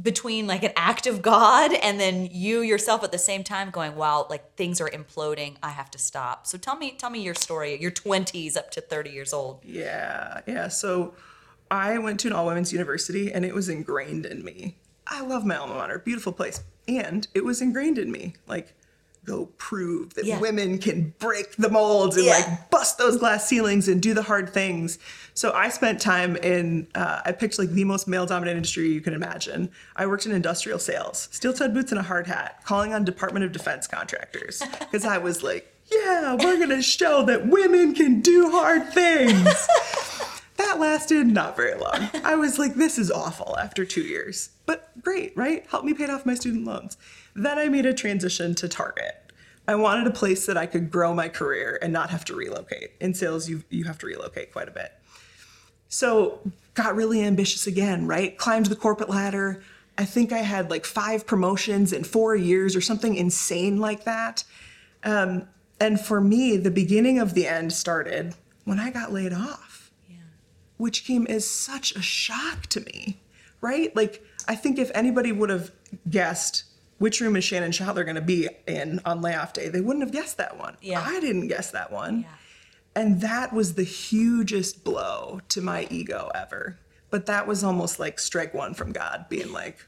between 0.01 0.47
like 0.47 0.63
an 0.63 0.71
act 0.75 1.07
of 1.07 1.21
God 1.21 1.73
and 1.73 1.99
then 1.99 2.27
you 2.32 2.61
yourself 2.61 3.03
at 3.03 3.11
the 3.11 3.17
same 3.17 3.43
time 3.43 3.69
going, 3.69 3.95
wow, 3.95 4.27
like 4.29 4.55
things 4.55 4.82
are 4.82 4.89
imploding. 4.89 5.55
I 5.61 5.69
have 5.69 5.91
to 5.91 5.97
stop. 5.97 6.47
So 6.47 6.57
tell 6.57 6.75
me, 6.75 6.91
tell 6.91 7.09
me 7.09 7.21
your 7.21 7.36
story, 7.36 7.79
your 7.82 7.91
20s 7.91 8.57
up 8.57 8.71
to 8.71 8.82
30 8.82 9.09
years 9.09 9.34
old. 9.34 9.61
Yeah, 9.63 10.41
yeah. 10.47 10.67
So 10.67 11.13
I 11.69 11.97
went 11.97 12.19
to 12.21 12.27
an 12.27 12.34
all 12.34 12.45
women's 12.45 12.73
university 12.73 13.32
and 13.32 13.45
it 13.45 13.53
was 13.53 13.69
ingrained 13.69 14.25
in 14.25 14.43
me. 14.43 14.77
I 15.07 15.21
love 15.21 15.45
my 15.45 15.57
alma 15.57 15.75
mater, 15.75 15.99
beautiful 15.99 16.34
place. 16.34 16.61
And 16.88 17.27
it 17.34 17.43
was 17.45 17.61
ingrained 17.61 17.97
in 17.97 18.11
me. 18.11 18.36
Like, 18.47 18.73
go 19.26 19.45
prove 19.57 20.15
that 20.15 20.26
Yeah. 20.26 20.39
women 20.39 20.78
can 20.80 21.13
break 21.19 21.55
the 21.55 21.69
molds 21.69 22.15
and 22.17 22.26
Yeah. 22.26 22.34
like 22.34 22.69
bust 22.72 22.97
those 22.97 23.17
glass 23.17 23.47
ceilings 23.47 23.88
and 23.88 24.01
do 24.01 24.13
the 24.15 24.24
hard 24.24 24.51
things. 24.51 24.97
So 25.36 25.51
I 25.51 25.69
spent 25.69 26.01
time 26.01 26.36
in, 26.38 26.88
uh, 26.95 27.22
I 27.24 27.32
picked 27.32 27.59
like 27.59 27.69
the 27.69 27.84
most 27.84 28.07
male 28.07 28.26
dominant 28.26 28.57
industry 28.57 28.89
you 28.91 28.99
can 29.01 29.13
imagine. 29.13 29.69
I 29.95 30.07
worked 30.07 30.26
in 30.26 30.32
industrial 30.32 30.80
sales, 30.80 31.30
steel 31.32 31.53
toed 31.53 31.74
boots 31.74 31.91
and 31.91 31.99
a 31.99 32.03
hard 32.03 32.26
hat, 32.28 32.61
calling 32.65 32.93
on 32.93 33.05
Department 33.05 33.45
of 33.45 33.51
Defense 33.51 33.86
contractors. 33.88 34.61
Because 34.80 35.05
I 35.05 35.19
was 35.19 35.43
like, 35.43 35.72
yeah, 35.91 36.34
we're 36.34 36.57
going 36.57 36.69
to 36.69 36.82
show 36.82 37.24
that 37.26 37.47
women 37.47 37.93
can 37.93 38.22
do 38.22 38.49
hard 38.49 38.91
things. 38.93 39.67
That 40.57 40.80
lasted 40.80 41.26
not 41.26 41.55
very 41.57 41.74
long. 41.74 42.09
I 42.24 42.36
was 42.36 42.59
like, 42.59 42.76
this 42.76 42.99
is 42.99 43.09
awful 43.09 43.57
after 43.57 43.84
two 43.84 44.01
years. 44.03 44.49
But 44.67 44.91
great, 45.01 45.36
right? 45.36 45.65
Helped 45.72 45.88
me 45.88 45.93
pay 45.95 46.05
off 46.07 46.24
my 46.24 46.36
student 46.36 46.65
loans. 46.65 46.97
Then 47.34 47.57
I 47.57 47.69
made 47.69 47.86
a 47.86 47.93
transition 47.93 48.55
to 48.55 48.67
Target. 48.67 49.32
I 49.67 49.75
wanted 49.75 50.07
a 50.07 50.11
place 50.11 50.45
that 50.47 50.57
I 50.57 50.65
could 50.65 50.91
grow 50.91 51.13
my 51.13 51.29
career 51.29 51.79
and 51.82 51.93
not 51.93 52.09
have 52.09 52.25
to 52.25 52.36
relocate. 52.36 52.91
In 52.99 53.13
sales, 53.13 53.47
you, 53.49 53.63
you 53.69 53.86
have 53.86 53.97
to 53.99 54.05
relocate 54.05 54.51
quite 54.51 54.67
a 54.67 54.71
bit. 54.71 54.91
So 55.88 56.39
got 56.73 56.95
really 56.95 57.21
ambitious 57.21 57.67
again, 57.67 58.07
right? 58.07 58.38
Climbed 58.38 58.67
the 58.67 58.75
corporate 58.75 59.09
ladder. 59.09 59.63
I 59.97 60.05
think 60.05 60.32
I 60.32 60.39
had 60.39 60.69
like 60.71 60.86
five 60.86 61.27
promotions 61.27 61.93
in 61.93 62.03
four 62.03 62.36
years 62.36 62.75
or 62.75 62.82
something 62.82 63.15
insane 63.15 63.77
like 63.77 64.03
that. 64.05 64.43
Um, 65.03 65.47
and 65.79 65.99
for 65.99 66.21
me, 66.21 66.57
the 66.57 66.71
beginning 66.71 67.19
of 67.19 67.34
the 67.34 67.47
end 67.47 67.73
started 67.73 68.36
when 68.65 68.79
I 68.79 68.89
got 68.89 69.11
laid 69.11 69.34
off 69.34 69.82
which 70.82 71.05
came 71.05 71.27
as 71.27 71.47
such 71.47 71.95
a 71.95 72.01
shock 72.01 72.65
to 72.65 72.82
me, 72.82 73.19
right? 73.61 73.95
Like, 73.95 74.25
I 74.47 74.55
think 74.55 74.79
if 74.79 74.89
anybody 74.95 75.32
would 75.32 75.51
have 75.51 75.71
guessed 76.09 76.63
which 77.01 77.19
room 77.19 77.35
is 77.35 77.43
Shannon 77.43 77.71
Schottler 77.71 78.05
going 78.05 78.13
to 78.13 78.21
be 78.21 78.47
in 78.67 79.01
on 79.05 79.21
layoff 79.21 79.53
day, 79.53 79.69
they 79.69 79.81
wouldn't 79.81 80.03
have 80.03 80.11
guessed 80.11 80.37
that 80.37 80.59
one. 80.59 80.77
Yeah. 80.83 81.03
I 81.03 81.19
didn't 81.19 81.47
guess 81.47 81.71
that 81.71 81.91
one. 81.91 82.21
Yeah. 82.21 82.27
And 82.95 83.21
that 83.21 83.51
was 83.51 83.73
the 83.73 83.83
hugest 83.83 84.83
blow 84.83 85.41
to 85.49 85.61
my 85.61 85.87
ego 85.89 86.29
ever. 86.35 86.77
But 87.09 87.25
that 87.25 87.47
was 87.47 87.63
almost 87.63 87.99
like 87.99 88.19
strike 88.19 88.53
one 88.53 88.75
from 88.75 88.91
God, 88.91 89.25
being 89.29 89.51
like, 89.51 89.83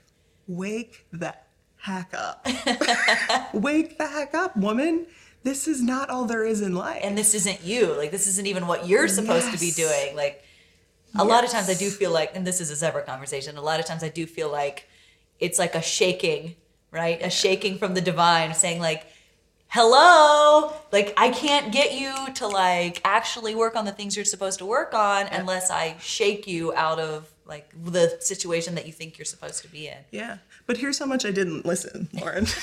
wake 0.47 1.05
the 1.11 1.35
heck 1.77 2.15
up. 2.15 2.47
wake 3.53 3.99
the 3.99 4.07
heck 4.07 4.33
up, 4.33 4.57
woman. 4.57 5.05
This 5.43 5.67
is 5.67 5.83
not 5.83 6.09
all 6.09 6.25
there 6.25 6.43
is 6.43 6.61
in 6.61 6.73
life. 6.73 7.01
And 7.03 7.15
this 7.15 7.35
isn't 7.35 7.61
you. 7.61 7.95
Like, 7.95 8.09
this 8.09 8.25
isn't 8.25 8.47
even 8.47 8.65
what 8.65 8.87
you're 8.87 9.07
supposed 9.07 9.51
to 9.51 9.59
be 9.59 9.69
doing. 9.69 10.15
Like, 10.15 10.43
a 11.15 11.23
lot 11.23 11.43
of 11.43 11.51
times 11.51 11.69
I 11.69 11.75
do 11.75 11.91
feel 11.91 12.09
like, 12.09 12.35
and 12.35 12.47
this 12.47 12.59
is 12.59 12.71
a 12.71 12.75
separate 12.75 13.05
conversation, 13.05 13.55
a 13.55 13.61
lot 13.61 13.79
of 13.79 13.85
times 13.85 14.03
I 14.03 14.09
do 14.09 14.25
feel 14.25 14.51
like 14.51 14.89
it's 15.39 15.59
like 15.59 15.75
a 15.75 15.81
shaking 15.81 16.55
right? 16.93 17.19
A 17.21 17.29
shaking 17.29 17.77
from 17.77 17.95
the 17.95 18.01
divine 18.01 18.53
saying 18.53 18.79
like, 18.79 19.05
hello, 19.67 20.71
like 20.91 21.13
I 21.17 21.29
can't 21.29 21.73
get 21.73 21.93
you 21.93 22.13
to 22.35 22.47
like 22.47 23.01
actually 23.03 23.55
work 23.55 23.75
on 23.75 23.85
the 23.85 23.91
things 23.91 24.15
you're 24.15 24.23
supposed 24.23 24.59
to 24.59 24.65
work 24.65 24.93
on 24.93 25.25
unless 25.27 25.71
I 25.71 25.95
shake 25.99 26.47
you 26.47 26.73
out 26.75 26.99
of 26.99 27.29
like 27.45 27.69
the 27.83 28.17
situation 28.21 28.75
that 28.75 28.85
you 28.85 28.93
think 28.93 29.17
you're 29.17 29.25
supposed 29.25 29.63
to 29.63 29.67
be 29.67 29.87
in. 29.87 29.97
Yeah. 30.11 30.37
But 30.67 30.77
here's 30.77 30.99
how 30.99 31.07
much 31.07 31.25
I 31.25 31.31
didn't 31.31 31.65
listen, 31.65 32.07
Lauren. 32.13 32.45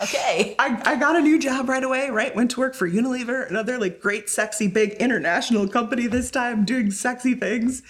Okay. 0.00 0.54
I, 0.60 0.80
I 0.84 0.96
got 0.96 1.16
a 1.16 1.20
new 1.20 1.38
job 1.38 1.68
right 1.68 1.82
away, 1.82 2.10
right? 2.10 2.34
Went 2.34 2.50
to 2.52 2.60
work 2.60 2.74
for 2.74 2.88
Unilever, 2.88 3.48
another 3.48 3.78
like 3.78 4.00
great, 4.00 4.28
sexy, 4.28 4.68
big 4.68 4.92
international 4.94 5.68
company 5.68 6.06
this 6.06 6.30
time, 6.30 6.64
doing 6.64 6.90
sexy 6.90 7.34
things. 7.34 7.82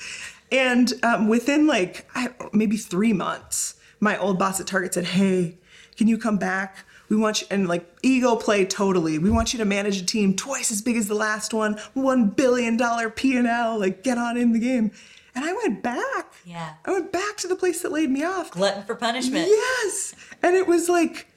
And 0.50 0.92
um, 1.02 1.28
within 1.28 1.66
like 1.66 2.08
I, 2.14 2.30
maybe 2.52 2.76
three 2.76 3.12
months, 3.12 3.74
my 4.00 4.16
old 4.18 4.38
boss 4.38 4.60
at 4.60 4.66
Target 4.66 4.94
said, 4.94 5.04
Hey, 5.04 5.58
can 5.96 6.08
you 6.08 6.18
come 6.18 6.38
back? 6.38 6.84
We 7.08 7.16
want 7.16 7.40
you, 7.40 7.46
and 7.50 7.66
like 7.68 7.88
ego 8.02 8.36
play 8.36 8.64
totally. 8.66 9.18
We 9.18 9.30
want 9.30 9.52
you 9.54 9.58
to 9.58 9.64
manage 9.64 10.00
a 10.00 10.04
team 10.04 10.36
twice 10.36 10.70
as 10.70 10.82
big 10.82 10.96
as 10.96 11.08
the 11.08 11.14
last 11.14 11.54
one, 11.54 11.76
$1 11.96 12.36
billion 12.36 12.78
P&L, 13.12 13.78
like 13.78 14.02
get 14.02 14.18
on 14.18 14.36
in 14.36 14.52
the 14.52 14.58
game. 14.58 14.90
And 15.34 15.44
I 15.44 15.52
went 15.54 15.82
back. 15.82 16.34
Yeah. 16.44 16.74
I 16.84 16.90
went 16.92 17.12
back 17.12 17.36
to 17.38 17.48
the 17.48 17.56
place 17.56 17.80
that 17.82 17.92
laid 17.92 18.10
me 18.10 18.24
off. 18.24 18.50
Glutton 18.50 18.82
for 18.84 18.94
punishment. 18.94 19.46
Yes. 19.48 20.14
And 20.42 20.54
it 20.56 20.66
was 20.66 20.88
like, 20.88 21.28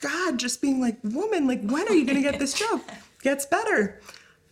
God 0.00 0.38
just 0.38 0.60
being 0.60 0.80
like, 0.80 0.98
woman, 1.02 1.46
like, 1.48 1.62
when 1.62 1.88
are 1.88 1.94
you 1.94 2.04
going 2.04 2.22
to 2.22 2.30
get 2.30 2.38
this 2.38 2.54
job? 2.58 2.80
Gets 3.22 3.46
better. 3.46 4.00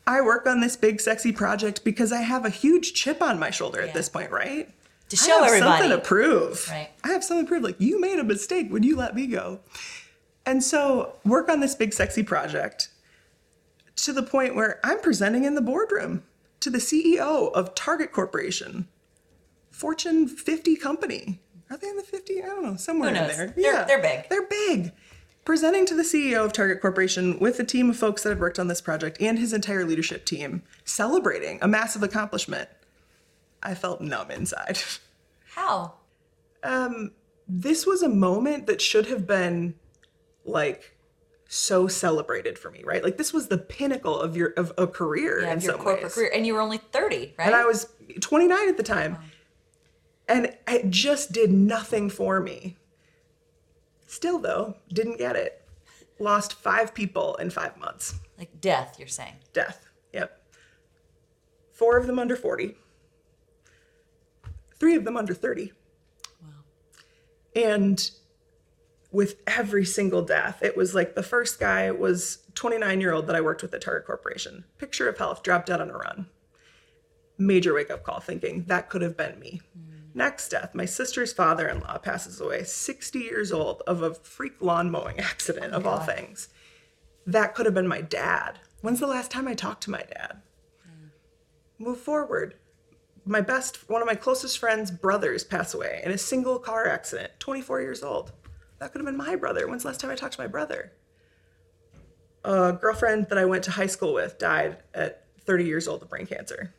I 0.07 0.21
work 0.21 0.47
on 0.47 0.61
this 0.61 0.77
big, 0.77 1.01
sexy 1.01 1.31
project 1.33 1.85
because 1.85 2.11
I 2.13 2.23
have 2.23 2.45
a 2.45 2.51
huge 2.51 2.93
chip 2.95 3.23
on 3.23 3.39
my 3.39 3.51
shoulder 3.51 3.81
Yeah. 3.81 3.87
at 3.89 3.95
this 3.95 4.09
point, 4.09 4.31
right? 4.31 4.69
To 5.15 5.31
I 5.33 5.35
have 5.35 5.45
everybody. 5.45 5.83
something 5.83 5.91
to 5.91 5.99
prove. 6.05 6.69
Right. 6.71 6.91
I 7.03 7.09
have 7.09 7.23
something 7.25 7.47
to 7.47 7.49
prove. 7.49 7.63
Like, 7.63 7.81
you 7.81 8.01
made 8.01 8.19
a 8.19 8.25
mistake 8.25 8.69
when 8.71 8.83
you 8.83 8.97
let 8.97 9.15
me 9.15 9.27
go. 9.27 9.61
And 10.47 10.63
so, 10.63 11.17
work 11.25 11.49
on 11.49 11.61
this 11.61 11.75
big, 11.75 11.93
sexy 11.93 12.23
project 12.23 12.89
to 13.97 14.13
the 14.13 14.23
point 14.23 14.55
where 14.55 14.81
I'm 14.85 15.01
presenting 15.01 15.45
in 15.45 15.55
the 15.55 15.61
boardroom 15.63 16.23
to 16.61 16.71
the 16.71 16.79
CEO 16.79 17.53
of 17.53 17.75
Target 17.75 18.13
Corporation, 18.13 18.89
Fortune 19.71 20.27
50 20.29 20.77
company. 20.77 21.41
Are 21.71 21.77
they 21.77 21.89
in 21.89 21.97
the 21.97 22.03
50? 22.03 22.43
I 22.43 22.47
don't 22.47 22.63
know, 22.65 22.77
somewhere 22.77 23.11
Who 23.11 23.17
in 23.17 23.27
there. 23.29 23.55
They're- 23.57 23.85
they're 23.87 24.03
big. 24.03 24.29
They're 24.29 24.47
big. 24.47 24.93
Presenting 25.45 25.85
to 25.87 25.95
the 25.95 26.05
CEO 26.05 26.45
of 26.45 26.53
Target 26.53 26.81
Corporation 26.81 27.39
with 27.39 27.59
a 27.61 27.65
team 27.65 27.91
of 27.91 27.97
folks 27.99 28.23
that 28.23 28.31
have 28.31 28.39
worked 28.39 28.59
on 28.59 28.69
this 28.69 28.81
project 28.81 29.19
and 29.21 29.39
his 29.39 29.53
entire 29.53 29.85
leadership 29.85 30.25
team, 30.25 30.63
celebrating 30.85 31.59
a 31.61 31.69
massive 31.69 32.03
accomplishment. 32.03 32.69
I 33.63 33.75
felt 33.75 34.01
numb 34.01 34.31
inside. 34.31 34.79
How? 35.55 35.95
Um, 36.63 37.13
this 37.47 37.87
was 37.87 38.03
a 38.03 38.09
moment 38.09 38.67
that 38.67 38.81
should 38.81 39.07
have 39.07 39.27
been 39.27 39.75
like 40.45 40.97
so 41.49 41.87
celebrated 41.87 42.59
for 42.59 42.71
me, 42.71 42.83
right? 42.85 43.05
Like 43.05 43.17
this 43.19 43.33
was 43.33 43.49
the 43.49 43.59
pinnacle 43.59 44.19
of 44.19 44.37
your 44.37 44.49
of 44.57 44.73
a 44.79 44.87
career 44.87 45.41
Yeah, 45.43 45.53
in 45.53 45.61
your 45.61 45.73
some 45.73 45.81
corporate 45.81 46.05
ways. 46.05 46.15
career. 46.15 46.31
And 46.35 46.47
you 46.47 46.55
were 46.55 46.61
only 46.61 46.79
30, 46.79 47.35
right? 47.39 47.47
And 47.47 47.55
I 47.55 47.65
was 47.65 47.89
29 48.21 48.69
at 48.69 48.77
the 48.77 48.83
time. 48.83 49.19
And 50.27 50.57
it 50.67 50.89
just 50.91 51.33
did 51.33 51.53
nothing 51.53 52.09
for 52.09 52.41
me. 52.41 52.77
Still 54.07 54.39
though, 54.39 54.77
didn't 54.93 55.19
get 55.19 55.37
it. 55.37 55.61
Lost 56.19 56.55
5 56.55 56.95
people 56.95 57.35
in 57.37 57.51
5 57.51 57.77
months. 57.77 58.15
like 58.39 58.61
death, 58.61 58.97
you're 58.99 59.09
saying. 59.09 59.35
Death. 59.53 59.87
Yep. 60.13 60.41
4 61.73 61.99
of 61.99 62.07
them 62.07 62.19
under 62.19 62.37
40. 62.37 62.77
3 64.85 64.97
of 64.97 65.05
them 65.07 65.17
under 65.17 65.33
30. 65.33 65.73
Wow. 66.43 66.49
And 67.57 68.11
with 69.11 69.37
every 69.47 69.87
single 69.87 70.21
death, 70.21 70.63
it 70.63 70.77
was 70.77 70.95
like 70.95 71.15
the 71.15 71.23
first 71.23 71.59
guy 71.59 71.91
was 71.91 72.41
29 72.55 73.01
year 73.01 73.15
old 73.15 73.27
that 73.27 73.35
I 73.35 73.41
worked 73.41 73.63
with 73.63 73.73
at 73.73 73.81
Target 73.81 74.07
Corporation. 74.07 74.65
Picture 74.77 75.09
of 75.09 75.17
health, 75.17 75.43
dropped 75.43 75.69
dead 75.69 75.81
on 75.81 75.89
a 75.89 75.97
run. 75.97 76.27
Major 77.39 77.73
wake 77.73 77.91
up 77.91 78.03
call 78.03 78.21
thinking 78.21 78.65
that 78.67 78.91
could 78.91 79.01
have 79.01 79.17
been 79.17 79.39
me. 79.39 79.63
Mm. 79.75 80.15
Next 80.15 80.51
death, 80.51 80.75
my 80.75 80.85
sister's 80.85 81.33
father 81.33 81.67
in 81.67 81.81
law 81.81 81.97
passes 81.97 82.39
away, 82.39 82.65
60 82.65 83.19
years 83.21 83.53
old, 83.53 83.81
of 83.87 84.03
a 84.03 84.13
freak 84.13 84.61
lawn 84.61 84.91
mowing 84.91 85.19
accident, 85.31 85.73
oh 85.73 85.79
of 85.79 85.87
all 85.87 86.01
things. 86.01 86.51
That 87.27 87.55
could 87.55 87.65
have 87.65 87.75
been 87.75 87.89
my 87.89 88.03
dad. 88.03 88.59
When's 88.83 89.01
the 89.01 89.07
last 89.07 89.31
time 89.31 89.49
I 89.49 89.55
talked 89.55 89.83
to 89.85 89.91
my 89.91 90.03
dad? 90.03 90.43
Mm. 90.87 91.09
Move 91.79 92.01
forward 92.01 92.57
my 93.25 93.41
best 93.41 93.89
one 93.89 94.03
of 94.03 94.07
my 94.07 94.15
closest 94.15 94.59
friends 94.59 94.91
brothers 94.91 95.45
pass 95.45 95.75
away 95.75 96.01
in 96.05 96.11
a 96.11 96.19
single 96.19 96.59
car 96.59 96.87
accident 96.87 97.33
24 97.39 97.81
years 97.81 98.03
old. 98.03 98.33
That 98.79 98.93
could 98.93 99.01
have 99.01 99.07
been 99.07 99.17
my 99.17 99.37
brother. 99.37 99.67
When's 99.67 99.83
the 99.83 99.89
last 99.89 100.01
time 100.01 100.11
i 100.11 100.15
talked 100.15 100.35
to 100.35 100.41
my 100.41 100.47
brother? 100.47 100.93
A 102.45 102.73
girlfriend 102.73 103.29
that 103.29 103.39
i 103.39 103.45
went 103.45 103.65
to 103.65 103.71
high 103.71 103.87
school 103.87 104.13
with 104.13 104.39
died 104.39 104.79
at 104.93 105.25
30 105.41 105.65
years 105.65 105.89
old 105.89 106.03
of 106.03 106.11
brain 106.11 106.27
cancer. 106.27 106.75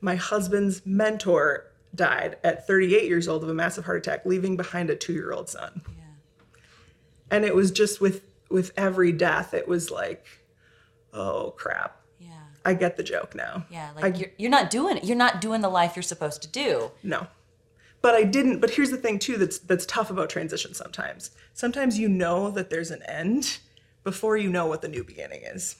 My 0.00 0.14
husband's 0.14 0.84
mentor 0.86 1.66
died 1.94 2.36
at 2.44 2.66
38 2.66 3.04
years 3.04 3.28
old 3.28 3.42
of 3.42 3.48
a 3.48 3.54
massive 3.54 3.84
heart 3.84 3.98
attack 3.98 4.24
leaving 4.24 4.56
behind 4.56 4.90
a 4.90 4.96
two-year-old 4.96 5.48
son. 5.48 5.82
And 7.30 7.44
it 7.44 7.54
was 7.54 7.70
just 7.70 8.00
with 8.00 8.22
with 8.50 8.72
every 8.78 9.12
death 9.12 9.52
it 9.52 9.68
was 9.68 9.90
like 9.90 10.24
oh 11.12 11.52
crap. 11.56 11.96
Yeah. 11.96 11.97
I 12.68 12.74
get 12.74 12.96
the 12.96 13.02
joke 13.14 13.34
now 13.34 13.54
Yeah. 13.70 13.90
I- 13.96 14.00
Like 14.04 14.18
you're, 14.20 14.30
you're 14.40 14.50
not 14.58 14.66
doing 14.70 14.96
it. 14.98 15.04
You're 15.08 15.16
not 15.26 15.34
doing 15.46 15.60
the 15.66 15.68
life 15.80 15.92
you're 15.96 16.02
supposed 16.14 16.40
to 16.42 16.48
do. 16.64 16.90
No. 17.02 17.20
But 18.04 18.14
I 18.20 18.22
didn't 18.36 18.60
but 18.62 18.70
here's 18.76 18.90
the 18.90 18.96
thing 19.04 19.18
too 19.18 19.36
that's 19.42 19.58
that's 19.70 19.86
tough 19.86 20.10
about 20.14 20.28
transition 20.30 20.72
sometimes. 20.82 21.30
Sometimes 21.62 21.98
you 22.02 22.08
know 22.22 22.50
that 22.56 22.68
there's 22.70 22.90
an 22.96 23.02
end 23.22 23.58
before 24.04 24.36
you 24.36 24.48
know 24.56 24.66
what 24.66 24.80
the 24.82 24.88
new 24.96 25.02
beginning 25.12 25.42
is. 25.54 25.76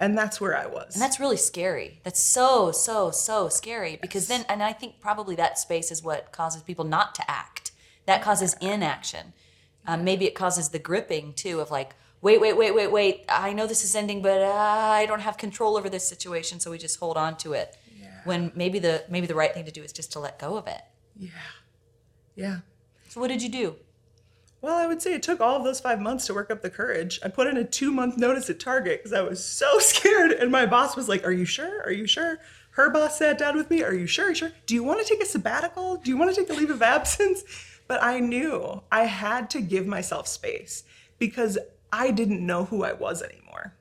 And 0.00 0.16
that's 0.16 0.40
where 0.40 0.56
I 0.56 0.66
was. 0.66 0.94
And 0.94 1.02
that's 1.02 1.18
really 1.18 1.36
scary. 1.36 2.00
That's 2.04 2.22
so, 2.22 2.70
so, 2.70 3.10
so 3.10 3.48
scary 3.48 3.98
because 4.00 4.28
then, 4.28 4.44
and 4.48 4.62
I 4.62 4.72
think 4.72 5.00
probably 5.00 5.34
that 5.36 5.58
space 5.58 5.90
is 5.90 6.04
what 6.04 6.30
causes 6.30 6.62
people 6.62 6.84
not 6.84 7.16
to 7.16 7.28
act. 7.28 7.72
That 8.06 8.22
causes 8.22 8.54
inaction. 8.60 9.32
Um, 9.88 10.04
maybe 10.04 10.24
it 10.24 10.36
causes 10.36 10.68
the 10.68 10.78
gripping 10.78 11.32
too 11.34 11.58
of 11.60 11.70
like, 11.72 11.90
wait, 12.20 12.40
wait, 12.40 12.56
wait, 12.56 12.74
wait, 12.74 12.90
wait. 12.90 13.24
I 13.28 13.52
know 13.52 13.66
this 13.66 13.84
is 13.84 13.94
ending, 13.94 14.22
but 14.22 14.40
uh, 14.42 14.52
I 14.54 15.06
don't 15.06 15.20
have 15.20 15.36
control 15.36 15.76
over 15.76 15.88
this 15.88 16.06
situation, 16.08 16.60
so 16.60 16.70
we 16.70 16.78
just 16.78 16.98
hold 16.98 17.16
on 17.16 17.36
to 17.38 17.52
it. 17.52 17.76
Yeah. 18.00 18.08
When 18.24 18.52
maybe 18.54 18.78
the 18.78 19.04
maybe 19.08 19.26
the 19.26 19.34
right 19.34 19.52
thing 19.52 19.64
to 19.64 19.70
do 19.72 19.82
is 19.82 19.92
just 19.92 20.12
to 20.12 20.20
let 20.20 20.38
go 20.38 20.56
of 20.56 20.66
it. 20.66 20.82
yeah. 21.16 21.30
Yeah. 22.36 22.58
So 23.08 23.20
what 23.20 23.28
did 23.28 23.42
you 23.42 23.48
do? 23.48 23.74
Well, 24.60 24.76
I 24.76 24.86
would 24.86 25.00
say 25.00 25.14
it 25.14 25.22
took 25.22 25.40
all 25.40 25.56
of 25.56 25.64
those 25.64 25.80
five 25.80 26.00
months 26.00 26.26
to 26.26 26.34
work 26.34 26.50
up 26.50 26.62
the 26.62 26.70
courage. 26.70 27.18
I 27.24 27.28
put 27.28 27.46
in 27.46 27.56
a 27.56 27.64
two 27.64 27.90
month 27.92 28.16
notice 28.16 28.50
at 28.50 28.60
Target 28.60 28.98
because 29.00 29.12
I 29.12 29.22
was 29.22 29.44
so 29.44 29.78
scared. 29.78 30.32
And 30.32 30.50
my 30.52 30.66
boss 30.66 30.96
was 30.96 31.08
like, 31.08 31.24
Are 31.26 31.32
you 31.32 31.44
sure? 31.44 31.82
Are 31.84 31.92
you 31.92 32.06
sure? 32.06 32.38
Her 32.72 32.90
boss 32.90 33.18
sat 33.18 33.38
down 33.38 33.56
with 33.56 33.70
me. 33.70 33.82
Are 33.82 33.94
you 33.94 34.06
sure? 34.06 34.34
Sure? 34.34 34.52
Do 34.66 34.74
you 34.74 34.84
want 34.84 35.00
to 35.00 35.06
take 35.08 35.20
a 35.22 35.26
sabbatical? 35.26 35.96
Do 35.96 36.10
you 36.10 36.16
want 36.16 36.32
to 36.32 36.40
take 36.40 36.50
a 36.50 36.54
leave 36.54 36.70
of 36.70 36.82
absence? 36.82 37.42
But 37.88 38.02
I 38.02 38.20
knew 38.20 38.82
I 38.92 39.04
had 39.04 39.50
to 39.50 39.60
give 39.60 39.86
myself 39.86 40.28
space 40.28 40.84
because 41.18 41.58
I 41.92 42.10
didn't 42.10 42.44
know 42.44 42.64
who 42.64 42.84
I 42.84 42.92
was 42.92 43.22
anymore. 43.22 43.74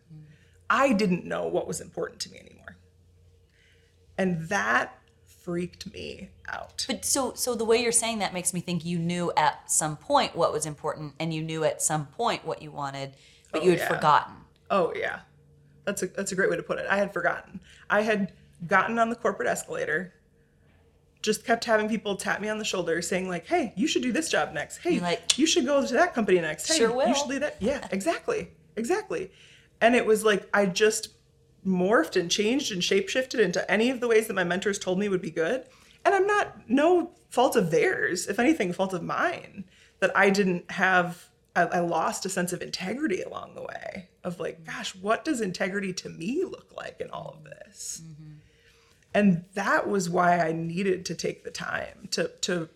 I 0.69 0.93
didn't 0.93 1.25
know 1.25 1.47
what 1.47 1.67
was 1.67 1.79
important 1.81 2.19
to 2.21 2.31
me 2.31 2.39
anymore. 2.39 2.77
And 4.17 4.47
that 4.49 4.97
freaked 5.25 5.91
me 5.93 6.29
out. 6.49 6.85
But 6.87 7.05
so 7.05 7.33
so 7.33 7.55
the 7.55 7.63
way 7.63 7.77
you're 7.81 7.91
saying 7.91 8.19
that 8.19 8.33
makes 8.33 8.53
me 8.53 8.59
think 8.59 8.83
you 8.83 8.99
knew 8.99 9.31
at 9.37 9.71
some 9.71 9.95
point 9.95 10.35
what 10.35 10.51
was 10.51 10.65
important 10.65 11.13
and 11.19 11.33
you 11.33 11.41
knew 11.41 11.63
at 11.63 11.81
some 11.81 12.07
point 12.07 12.45
what 12.45 12.61
you 12.61 12.71
wanted, 12.71 13.13
but 13.51 13.61
Oh, 13.61 13.65
you 13.65 13.71
had 13.71 13.79
yeah. 13.79 13.87
forgotten. 13.87 14.33
Oh 14.69 14.93
yeah, 14.95 15.19
that's 15.85 16.03
a 16.03 16.07
that's 16.07 16.31
a 16.33 16.35
great 16.35 16.49
way 16.49 16.57
to 16.57 16.63
put 16.63 16.79
it. 16.79 16.85
I 16.89 16.97
had 16.97 17.13
forgotten. 17.13 17.61
I 17.89 18.01
had 18.01 18.33
gotten 18.65 18.99
on 18.99 19.09
the 19.09 19.15
corporate 19.15 19.47
escalator. 19.47 20.13
Just 21.21 21.45
kept 21.45 21.65
having 21.65 21.89
people 21.89 22.15
tap 22.15 22.41
me 22.41 22.49
on 22.49 22.57
the 22.57 22.65
shoulder, 22.65 23.01
saying 23.01 23.27
like, 23.27 23.47
"Hey, 23.47 23.73
you 23.75 23.87
should 23.87 24.01
do 24.01 24.11
this 24.11 24.29
job 24.29 24.53
next. 24.53 24.77
Hey, 24.77 24.93
You're 24.93 25.01
like, 25.01 25.37
you 25.37 25.45
should 25.45 25.65
go 25.65 25.85
to 25.85 25.93
that 25.93 26.13
company 26.13 26.39
next. 26.39 26.67
Hey, 26.67 26.77
"Sure 26.77 26.91
will." 26.91 27.07
you 27.07 27.15
should 27.15 27.27
lead 27.27 27.41
that." 27.41 27.57
Yeah, 27.59 27.87
exactly, 27.91 28.49
exactly. 28.75 29.31
And 29.81 29.95
it 29.95 30.05
was 30.05 30.23
like 30.23 30.47
I 30.53 30.65
just 30.65 31.09
morphed 31.65 32.19
and 32.19 32.31
changed 32.31 32.71
and 32.71 32.81
shapeshifted 32.81 33.39
into 33.39 33.69
any 33.69 33.89
of 33.89 33.99
the 33.99 34.07
ways 34.07 34.27
that 34.27 34.33
my 34.33 34.43
mentors 34.43 34.79
told 34.79 34.99
me 34.99 35.09
would 35.09 35.21
be 35.21 35.31
good. 35.31 35.65
And 36.05 36.15
I'm 36.15 36.25
not 36.25 36.69
no 36.69 37.11
fault 37.29 37.55
of 37.55 37.71
theirs, 37.71 38.27
if 38.27 38.39
anything, 38.39 38.71
fault 38.71 38.93
of 38.93 39.03
mine 39.03 39.65
that 39.99 40.15
I 40.15 40.29
didn't 40.29 40.71
have. 40.71 41.29
I, 41.55 41.63
I 41.63 41.79
lost 41.79 42.25
a 42.25 42.29
sense 42.29 42.53
of 42.53 42.61
integrity 42.61 43.21
along 43.21 43.55
the 43.55 43.63
way. 43.63 44.09
Of 44.23 44.39
like, 44.39 44.61
mm-hmm. 44.61 44.77
gosh, 44.77 44.95
what 44.95 45.25
does 45.25 45.41
integrity 45.41 45.91
to 45.93 46.09
me 46.09 46.43
look 46.45 46.71
like 46.75 47.01
in 47.01 47.09
all 47.09 47.35
of 47.37 47.43
this? 47.43 48.01
Mm-hmm. 48.03 48.33
And 49.17 49.45
that 49.55 49.89
was 49.89 50.11
why 50.11 50.37
I 50.37 50.51
needed 50.51 51.03
to 51.07 51.15
take 51.15 51.43
the 51.43 51.49
time 51.49 52.07
to 52.11 52.29
to 52.41 52.69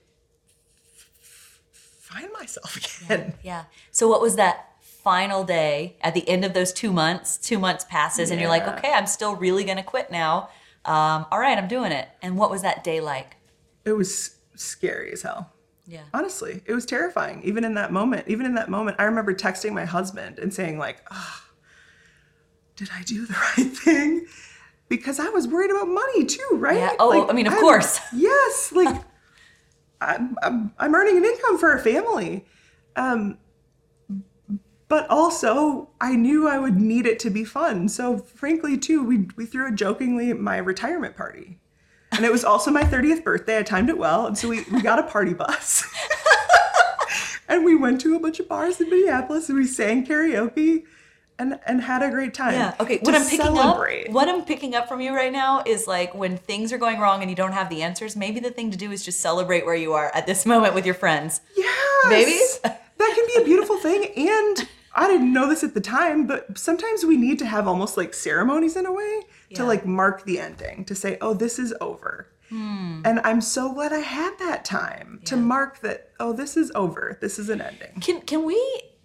find 1.22 2.30
myself 2.34 2.78
again. 3.06 3.34
Yeah. 3.44 3.66
So 3.92 4.08
what 4.08 4.22
was 4.22 4.38
that 4.38 4.70
final 4.82 5.44
day 5.44 5.98
at 6.02 6.16
the 6.16 6.28
end 6.28 6.44
of 6.44 6.56
those 6.56 6.74
two 6.74 6.92
months? 6.92 7.38
Two 7.38 7.60
months 7.60 7.86
passes 7.88 8.32
and 8.32 8.42
you're 8.42 8.50
like, 8.50 8.68
okay, 8.68 8.92
I'm 8.92 9.06
still 9.06 9.36
really 9.36 9.64
gonna 9.64 9.84
quit 9.84 10.10
now. 10.10 10.50
Um, 10.84 11.28
all 11.32 11.38
right, 11.38 11.60
I'm 11.60 11.68
doing 11.68 11.92
it. 11.92 12.10
And 12.24 12.38
what 12.38 12.50
was 12.50 12.64
that 12.64 12.84
day 12.84 13.02
like? 13.02 13.36
It 13.86 13.92
was 13.92 14.38
scary 14.56 15.12
as 15.12 15.22
hell. 15.22 15.54
Yeah. 15.86 16.06
Honestly, 16.12 16.64
it 16.66 16.74
was 16.74 16.88
terrifying. 16.88 17.44
Even 17.44 17.64
in 17.64 17.76
that 17.76 17.92
moment, 17.92 18.28
even 18.28 18.48
in 18.48 18.56
that 18.56 18.68
moment, 18.68 18.98
I 18.98 19.04
remember 19.04 19.36
texting 19.36 19.74
my 19.74 19.86
husband 19.86 20.40
and 20.40 20.52
saying 20.52 20.80
like, 20.80 21.06
oh, 21.12 21.44
"Did 22.78 22.90
I 22.92 23.04
do 23.04 23.28
the 23.28 23.34
right 23.58 23.78
thing?" 23.78 24.26
Because 24.92 25.22
I 25.22 25.30
was 25.30 25.48
worried 25.48 25.72
about 25.72 25.88
money 25.88 26.26
too, 26.26 26.48
right? 26.52 26.76
Yeah. 26.78 26.94
Oh, 27.00 27.08
Like, 27.10 27.30
I 27.30 27.34
mean, 27.34 27.48
of 27.48 27.54
I'm- 27.54 27.62
course. 27.62 28.00
Yes, 28.14 28.74
like 28.76 29.02
I'm, 30.02 30.36
I'm 30.44 30.74
I'm 30.78 30.94
earning 30.94 31.16
an 31.18 31.24
income 31.24 31.58
for 31.58 31.74
a 31.74 31.80
family, 31.80 32.46
um, 32.98 33.38
but 34.90 35.10
also 35.10 35.90
I 36.02 36.16
knew 36.18 36.48
I 36.50 36.60
would 36.60 36.76
need 36.76 37.06
it 37.06 37.20
to 37.20 37.30
be 37.30 37.46
fun. 37.46 37.88
So 37.88 38.18
frankly, 38.18 38.78
too, 38.78 39.02
we 39.04 39.28
we 39.38 39.46
threw 39.46 39.68
a 39.70 39.72
jokingly 39.72 40.34
my 40.34 40.58
retirement 40.58 41.16
party, 41.16 41.58
and 42.12 42.26
it 42.26 42.32
was 42.32 42.44
also 42.44 42.70
my 42.70 42.84
30th 42.84 43.24
birthday. 43.24 43.60
I 43.60 43.64
timed 43.64 43.90
it 43.90 43.98
well, 43.98 44.28
and 44.28 44.38
so 44.38 44.50
we 44.50 44.66
we 44.74 44.82
got 44.82 45.00
a 45.00 45.04
party 45.04 45.34
bus. 45.34 45.86
And 47.48 47.66
we 47.66 47.76
went 47.76 48.00
to 48.02 48.16
a 48.16 48.20
bunch 48.20 48.40
of 48.40 48.48
bars 48.48 48.80
in 48.80 48.90
Minneapolis 48.90 49.50
and 49.50 49.58
we 49.58 49.68
sang 49.68 50.06
karaoke 50.06 50.84
and, 51.42 51.60
and 51.66 51.82
had 51.82 52.04
a 52.04 52.10
great 52.12 52.34
time. 52.36 52.54
Yeah. 52.54 52.76
Okay. 52.80 53.00
What 53.00 53.16
I'm 53.16 53.24
picking 53.24 53.40
celebrate. 53.40 54.08
up, 54.08 54.14
what 54.14 54.30
I'm 54.30 54.46
picking 54.46 54.76
up 54.76 54.88
from 54.88 55.02
you 55.02 55.14
right 55.16 55.34
now 55.34 55.64
is 55.66 55.88
like 55.88 56.14
when 56.14 56.38
things 56.38 56.72
are 56.72 56.78
going 56.78 57.00
wrong 57.00 57.22
and 57.22 57.30
you 57.30 57.36
don't 57.36 57.54
have 57.54 57.70
the 57.70 57.82
answers. 57.82 58.16
Maybe 58.16 58.40
the 58.40 58.52
thing 58.52 58.70
to 58.70 58.78
do 58.78 58.92
is 58.92 59.04
just 59.04 59.20
celebrate 59.20 59.66
where 59.66 59.76
you 59.76 59.94
are 59.94 60.12
at 60.14 60.28
this 60.28 60.46
moment 60.52 60.76
with 60.76 60.86
your 60.86 60.96
friends. 60.96 61.42
Yeah. 61.58 61.66
Maybe? 62.10 62.40
that 62.64 62.80
can 62.98 63.26
be 63.26 63.42
a 63.42 63.44
beautiful 63.44 63.78
thing. 63.78 64.12
And 64.16 64.70
I 64.94 65.08
didn't 65.08 65.34
know 65.34 65.50
this 65.50 65.64
at 65.64 65.74
the 65.74 65.82
time, 65.82 66.28
but 66.28 66.58
sometimes 66.58 67.06
we 67.06 67.18
need 67.18 67.40
to 67.40 67.46
have 67.46 67.68
almost 67.68 67.98
like 67.98 68.14
ceremonies 68.14 68.76
in 68.76 68.86
a 68.86 68.92
way 68.92 69.22
to 69.56 69.66
like 69.66 69.86
mark 69.86 70.26
the 70.26 70.40
ending, 70.40 70.86
to 70.86 70.96
say, 70.96 71.18
oh, 71.22 71.34
this 71.34 71.58
is 71.58 71.74
over. 71.82 72.28
Hmm. 72.50 73.02
And 73.06 73.22
I'm 73.24 73.42
so 73.42 73.74
glad 73.74 73.94
I 73.94 74.00
had 74.00 74.38
that 74.40 74.66
time 74.66 75.22
to 75.26 75.38
mark 75.38 75.80
that, 75.80 76.10
oh, 76.20 76.34
this 76.34 76.58
is 76.58 76.72
over. 76.76 77.18
This 77.22 77.40
is 77.40 77.50
an 77.50 77.62
ending. 77.62 78.02
Can 78.02 78.22
can 78.22 78.44
we 78.44 78.60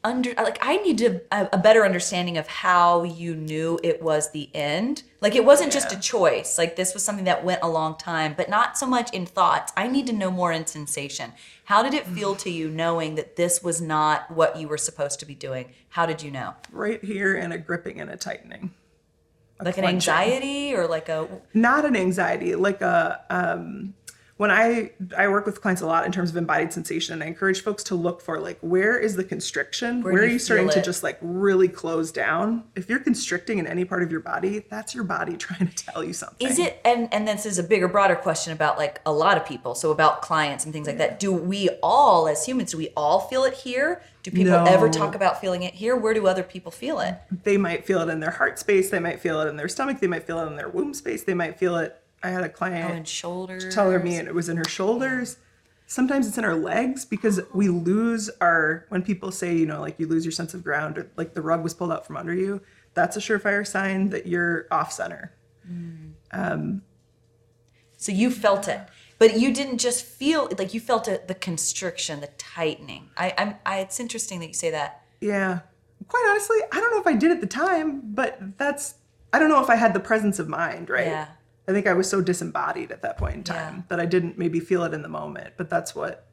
under 0.07 0.32
like 0.36 0.59
I 0.62 0.76
need 0.76 0.98
to 0.98 1.20
a, 1.32 1.48
a 1.54 1.59
better 1.59 1.84
understanding 1.84 2.38
of 2.38 2.46
how 2.46 3.02
you 3.02 3.34
knew 3.34 3.78
it 3.82 4.00
was 4.00 4.30
the 4.30 4.48
end. 4.54 5.02
Like 5.20 5.34
it 5.34 5.44
wasn't 5.44 5.72
just 5.72 5.92
a 5.92 5.98
choice. 5.98 6.57
Like 6.57 6.76
this 6.76 6.94
was 6.94 7.02
something 7.02 7.24
that 7.24 7.44
went 7.44 7.61
a 7.62 7.68
long 7.68 7.98
time, 7.98 8.34
but 8.36 8.48
not 8.48 8.78
so 8.78 8.86
much 8.86 9.12
in 9.12 9.26
thoughts. 9.26 9.72
I 9.76 9.88
need 9.88 10.07
to 10.07 10.12
know 10.12 10.30
more 10.30 10.52
in 10.52 10.64
sensation. 10.66 11.32
How 11.64 11.82
did 11.82 11.92
it 11.92 12.07
feel 12.07 12.36
to 12.36 12.50
you 12.50 12.70
knowing 12.70 13.16
that 13.16 13.34
this 13.34 13.64
was 13.64 13.80
not 13.80 14.30
what 14.30 14.57
you 14.57 14.68
were 14.68 14.78
supposed 14.78 15.18
to 15.20 15.26
be 15.26 15.34
doing? 15.34 15.72
How 15.88 16.07
did 16.07 16.22
you 16.22 16.30
know? 16.30 16.54
Right 16.70 17.02
here 17.04 17.34
and 17.36 17.52
a 17.52 17.59
gripping 17.59 18.00
and 18.00 18.09
a 18.09 18.16
tightening. 18.16 18.72
A 19.59 19.64
Like 19.64 19.78
an 19.78 19.84
anxiety 19.84 20.74
or 20.74 20.86
like 20.86 21.09
a 21.09 21.28
not 21.52 21.84
an 21.84 21.96
anxiety 21.96 22.54
like 22.54 22.80
a 22.80 23.24
um 23.28 23.94
when 24.37 24.51
i 24.51 24.91
i 25.16 25.28
work 25.28 25.47
with 25.47 25.61
clients 25.61 25.82
a 25.82 25.87
lot 25.87 26.05
in 26.07 26.12
terms 26.12 26.30
of 26.30 26.37
embodied 26.37 26.72
sensation 26.72 27.12
and 27.14 27.22
i 27.22 27.26
encourage 27.26 27.62
folks 27.62 27.82
to 27.82 27.95
look 27.95 28.20
for 28.20 28.41
like 28.41 28.59
where 28.61 28.99
is 28.99 29.16
the 29.16 29.24
constriction 29.24 30.03
Where 30.03 30.12
where, 30.12 30.22
are 30.22 30.26
you 30.26 30.39
starting 30.39 30.66
feel 30.68 30.74
to 30.74 30.82
just 30.82 31.03
like 31.03 31.18
really 31.20 31.68
close 31.68 32.11
down 32.12 32.64
if 32.74 32.89
you're 32.89 33.01
constricting 33.01 33.59
in 33.59 33.66
any 33.66 33.84
part 33.84 34.03
of 34.03 34.11
your 34.11 34.20
body 34.20 34.64
that's 34.70 34.95
your 34.95 35.05
body 35.05 35.37
trying 35.37 35.68
to 35.68 35.74
tell 35.74 36.03
you 36.05 36.12
something 36.12 36.47
Is 36.47 36.59
it 36.59 36.80
and 36.84 37.12
and 37.12 37.26
this 37.26 37.47
is 37.47 37.59
a 37.59 37.62
bigger 37.62 37.89
broader 37.89 38.16
question 38.16 38.53
about 38.53 38.76
like 38.76 39.01
a 39.07 39.12
lot 39.12 39.37
of 39.37 39.47
people, 39.47 39.74
so 39.74 39.91
about 39.91 40.22
clients 40.22 40.64
and 40.64 40.72
things 40.72 40.87
like 40.87 40.99
that. 40.99 41.20
Do 41.20 41.32
we 41.32 41.68
all 41.82 42.28
as 42.28 42.45
humans 42.45 42.72
do 42.72 42.78
we 42.78 42.91
all 42.97 43.20
feel 43.20 43.45
it 43.45 43.55
here? 43.55 44.03
Do 44.22 44.30
people 44.30 44.53
ever 44.53 44.89
talk 44.89 45.14
about 45.14 45.41
feeling 45.41 45.62
it 45.62 45.74
here? 45.74 45.97
Where 45.97 46.12
do 46.12 46.26
other 46.26 46.43
people 46.43 46.72
feel 46.72 47.01
it? 47.01 47.18
they 47.45 47.57
might 47.57 47.87
feel 47.87 48.01
it 48.01 48.09
in 48.09 48.20
their 48.20 48.30
heart 48.30 48.59
space 48.59 48.91
they 48.91 48.99
might 48.99 49.20
feel 49.20 49.41
it 49.41 49.49
in 49.49 49.57
their 49.57 49.68
stomach 49.68 50.01
they 50.01 50.07
might 50.07 50.24
feel 50.26 50.39
it 50.41 50.47
in 50.47 50.57
their 50.57 50.68
womb 50.68 50.95
space 50.95 51.24
they 51.24 51.34
might 51.34 51.59
feel 51.59 51.76
it 51.76 52.03
i 52.23 52.29
had 52.31 52.43
a 52.45 52.49
client 52.49 52.91
Oh, 53.64 53.71
tell 53.71 53.91
her 53.91 53.99
me 53.99 54.17
and 54.17 54.29
it 54.29 54.35
was 54.35 54.49
in 54.49 54.57
her 54.57 54.64
shoulders 54.69 55.37
sometimes 55.87 56.27
it's 56.27 56.37
in 56.39 56.45
our 56.45 56.55
legs 56.57 57.05
because 57.05 57.41
we 57.55 57.69
lose 57.69 58.29
our 58.41 58.87
when 58.89 59.03
people 59.03 59.31
say 59.31 59.57
you 59.57 59.67
know 59.67 59.81
like 59.81 59.99
you 60.01 60.07
lose 60.07 60.25
your 60.25 60.33
sense 60.33 60.53
of 60.55 60.64
ground 60.64 60.99
or 60.99 61.11
like 61.17 61.35
the 61.35 61.43
rug 61.43 61.62
was 61.62 61.75
pulled 61.75 61.93
out 61.93 62.07
from 62.07 62.17
under 62.17 62.35
you 62.35 62.61
that's 62.95 63.17
a 63.17 63.21
surefire 63.21 63.67
sign 63.67 64.09
that 64.11 64.27
you're 64.27 64.67
off 64.71 64.91
center 64.93 65.33
hmm. 65.67 66.79
So 67.99 68.12
you 68.12 68.31
felt 68.31 68.69
it. 68.69 68.81
But 69.19 69.41
you 69.41 69.53
didn't 69.55 69.79
just 69.79 70.05
feel 70.05 70.51
like 70.59 70.75
you 70.75 70.81
felt 70.81 71.09
it, 71.09 71.29
the 71.29 71.35
constriction, 71.35 72.21
the 72.21 72.27
tightening. 72.37 73.09
I, 73.17 73.33
I'm 73.39 73.55
I 73.64 73.79
it's 73.79 73.99
interesting 73.99 74.41
that 74.41 74.49
you 74.49 74.53
say 74.55 74.71
that. 74.71 75.03
yeah 75.21 75.61
quite 76.09 76.27
honestly 76.29 76.59
i 76.73 76.79
don't 76.81 76.91
know 76.93 77.01
if 77.01 77.07
i 77.07 77.14
did 77.14 77.31
at 77.33 77.41
the 77.41 77.47
time 77.47 78.01
but 78.14 78.39
that's 78.59 78.97
i 79.33 79.39
don't 79.39 79.49
know 79.49 79.62
if 79.62 79.71
i 79.71 79.75
had 79.75 79.95
the 79.95 79.99
presence 79.99 80.39
of 80.39 80.47
mind 80.47 80.89
right 80.91 81.07
Yeah. 81.07 81.29
I 81.69 81.73
think 81.73 81.87
i 81.87 81.93
was 81.93 82.09
so 82.09 82.21
disembodied 82.21 82.91
at 82.93 83.03
that 83.03 83.17
point 83.19 83.35
in 83.35 83.43
time 83.45 83.75
Yeah. 83.77 83.83
that 83.89 84.01
i 84.01 84.07
didn't 84.07 84.39
maybe 84.39 84.61
feel 84.61 84.83
it 84.85 84.95
in 84.95 85.03
the 85.03 85.09
moment 85.09 85.55
but 85.57 85.69
that's 85.71 85.95
what 85.95 86.25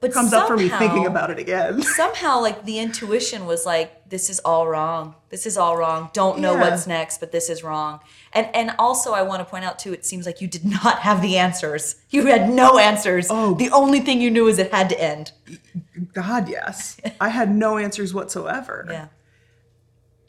But 0.00 0.12
comes 0.14 0.32
up 0.32 0.48
for 0.48 0.56
me 0.56 0.70
thinking 0.70 1.04
about 1.04 1.28
it 1.30 1.38
again. 1.38 1.82
somehow 2.02 2.40
like 2.40 2.64
the 2.64 2.78
intuition 2.78 3.44
was 3.44 3.66
like 3.66 4.08
this 4.08 4.30
is 4.30 4.40
all 4.50 4.66
wrong. 4.66 5.14
This 5.28 5.44
is 5.46 5.56
all 5.58 5.76
wrong. 5.76 6.08
Don't 6.14 6.38
know 6.40 6.54
Yeah. 6.54 6.62
what's 6.70 6.86
next 6.86 7.20
but 7.20 7.30
this 7.32 7.50
is 7.50 7.62
wrong. 7.62 8.00
And 8.32 8.46
and 8.54 8.68
also 8.78 9.12
i 9.12 9.20
want 9.20 9.40
to 9.44 9.44
point 9.52 9.64
out 9.68 9.78
too 9.78 9.92
it 9.92 10.06
seems 10.06 10.24
like 10.24 10.40
you 10.40 10.48
did 10.48 10.64
not 10.78 11.00
have 11.00 11.20
the 11.20 11.36
answers. 11.36 11.96
You 12.08 12.24
had 12.32 12.48
no 12.48 12.78
answers. 12.78 13.26
Oh. 13.28 13.52
the 13.54 13.68
only 13.82 14.00
thing 14.00 14.22
you 14.22 14.30
knew 14.30 14.48
is 14.48 14.58
it 14.58 14.72
had 14.72 14.88
to 14.88 14.98
end. 15.12 15.32
God 16.14 16.48
yes. 16.48 16.96
I 17.20 17.28
had 17.28 17.48
no 17.54 17.76
answers 17.76 18.14
whatsoever. 18.14 18.76
Yeah. 18.88 19.08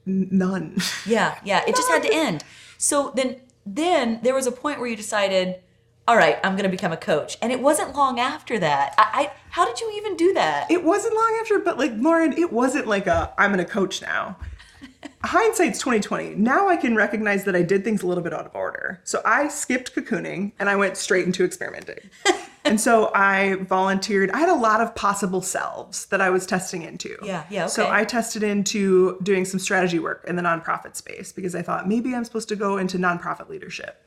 N- 0.06 0.28
none. 0.32 0.76
Yeah 1.06 1.38
yeah. 1.46 1.62
It 1.68 1.76
just 1.80 1.90
had 1.90 2.04
to 2.04 2.14
end. 2.14 2.44
So 2.78 3.14
then 3.16 3.38
then 3.66 4.20
there 4.24 4.34
was 4.34 4.48
a 4.48 4.52
point 4.52 4.80
where 4.80 4.88
you 4.88 4.96
decided 4.96 5.62
all 6.08 6.18
right 6.18 6.40
i'm 6.44 6.54
going 6.54 6.64
to 6.64 6.70
become 6.70 6.92
a 6.92 6.98
coach. 6.98 7.38
And 7.42 7.52
it 7.52 7.62
wasn't 7.62 7.96
long 7.96 8.20
after 8.20 8.60
that. 8.60 8.94
I, 8.98 9.10
I 9.14 9.32
how 9.50 9.66
did 9.66 9.80
you 9.80 9.92
even 9.98 10.16
do 10.16 10.34
that? 10.34 10.72
It 10.72 10.84
wasn't 10.84 11.16
long 11.16 11.38
after 11.42 11.60
but 11.60 11.78
like 11.78 11.94
lauren 11.96 12.34
it 12.34 12.52
wasn't 12.52 12.88
like 12.88 13.08
a 13.08 13.34
i'm 13.38 13.52
gonna 13.52 13.66
coach 13.66 14.02
now. 14.02 14.38
Hindsight's 15.24 15.80
2020 15.80 16.36
now 16.36 16.68
i 16.68 16.76
can 16.76 16.96
recognize 16.96 17.44
that 17.44 17.56
i 17.56 17.62
did 17.62 17.84
things 17.84 18.02
a 18.02 18.08
little 18.08 18.24
bit 18.24 18.34
out 18.34 18.46
of 18.46 18.56
order. 18.56 19.02
So 19.04 19.22
i 19.26 19.48
skipped 19.48 19.96
cocooning 19.96 20.54
and 20.60 20.70
i 20.70 20.76
went 20.76 20.98
straight 20.98 21.26
into 21.26 21.44
experimenting 21.44 22.10
and 22.66 22.80
so 22.80 23.12
i 23.14 23.56
volunteered 23.56 24.30
i 24.32 24.40
had 24.40 24.50
a 24.50 24.56
lot 24.56 24.82
of 24.82 24.94
possible 24.96 25.42
selves 25.42 26.06
that 26.08 26.22
i 26.22 26.30
was 26.30 26.46
testing 26.46 26.82
into 26.82 27.18
Yeah, 27.24 27.46
yeah, 27.50 27.66
so 27.68 27.90
i 27.90 28.04
tested 28.04 28.44
into 28.44 29.20
doing 29.22 29.46
some 29.46 29.60
strategy 29.60 30.00
work 30.00 30.24
in 30.28 30.36
the 30.36 30.42
nonprofit 30.42 30.96
space 30.96 31.32
because 31.32 31.56
i 31.56 31.62
thought 31.62 31.88
maybe 31.88 32.14
i'm 32.14 32.24
supposed 32.24 32.50
to 32.50 32.56
go 32.56 32.78
into 32.78 32.98
nonprofit 32.98 33.50
leadership 33.50 34.06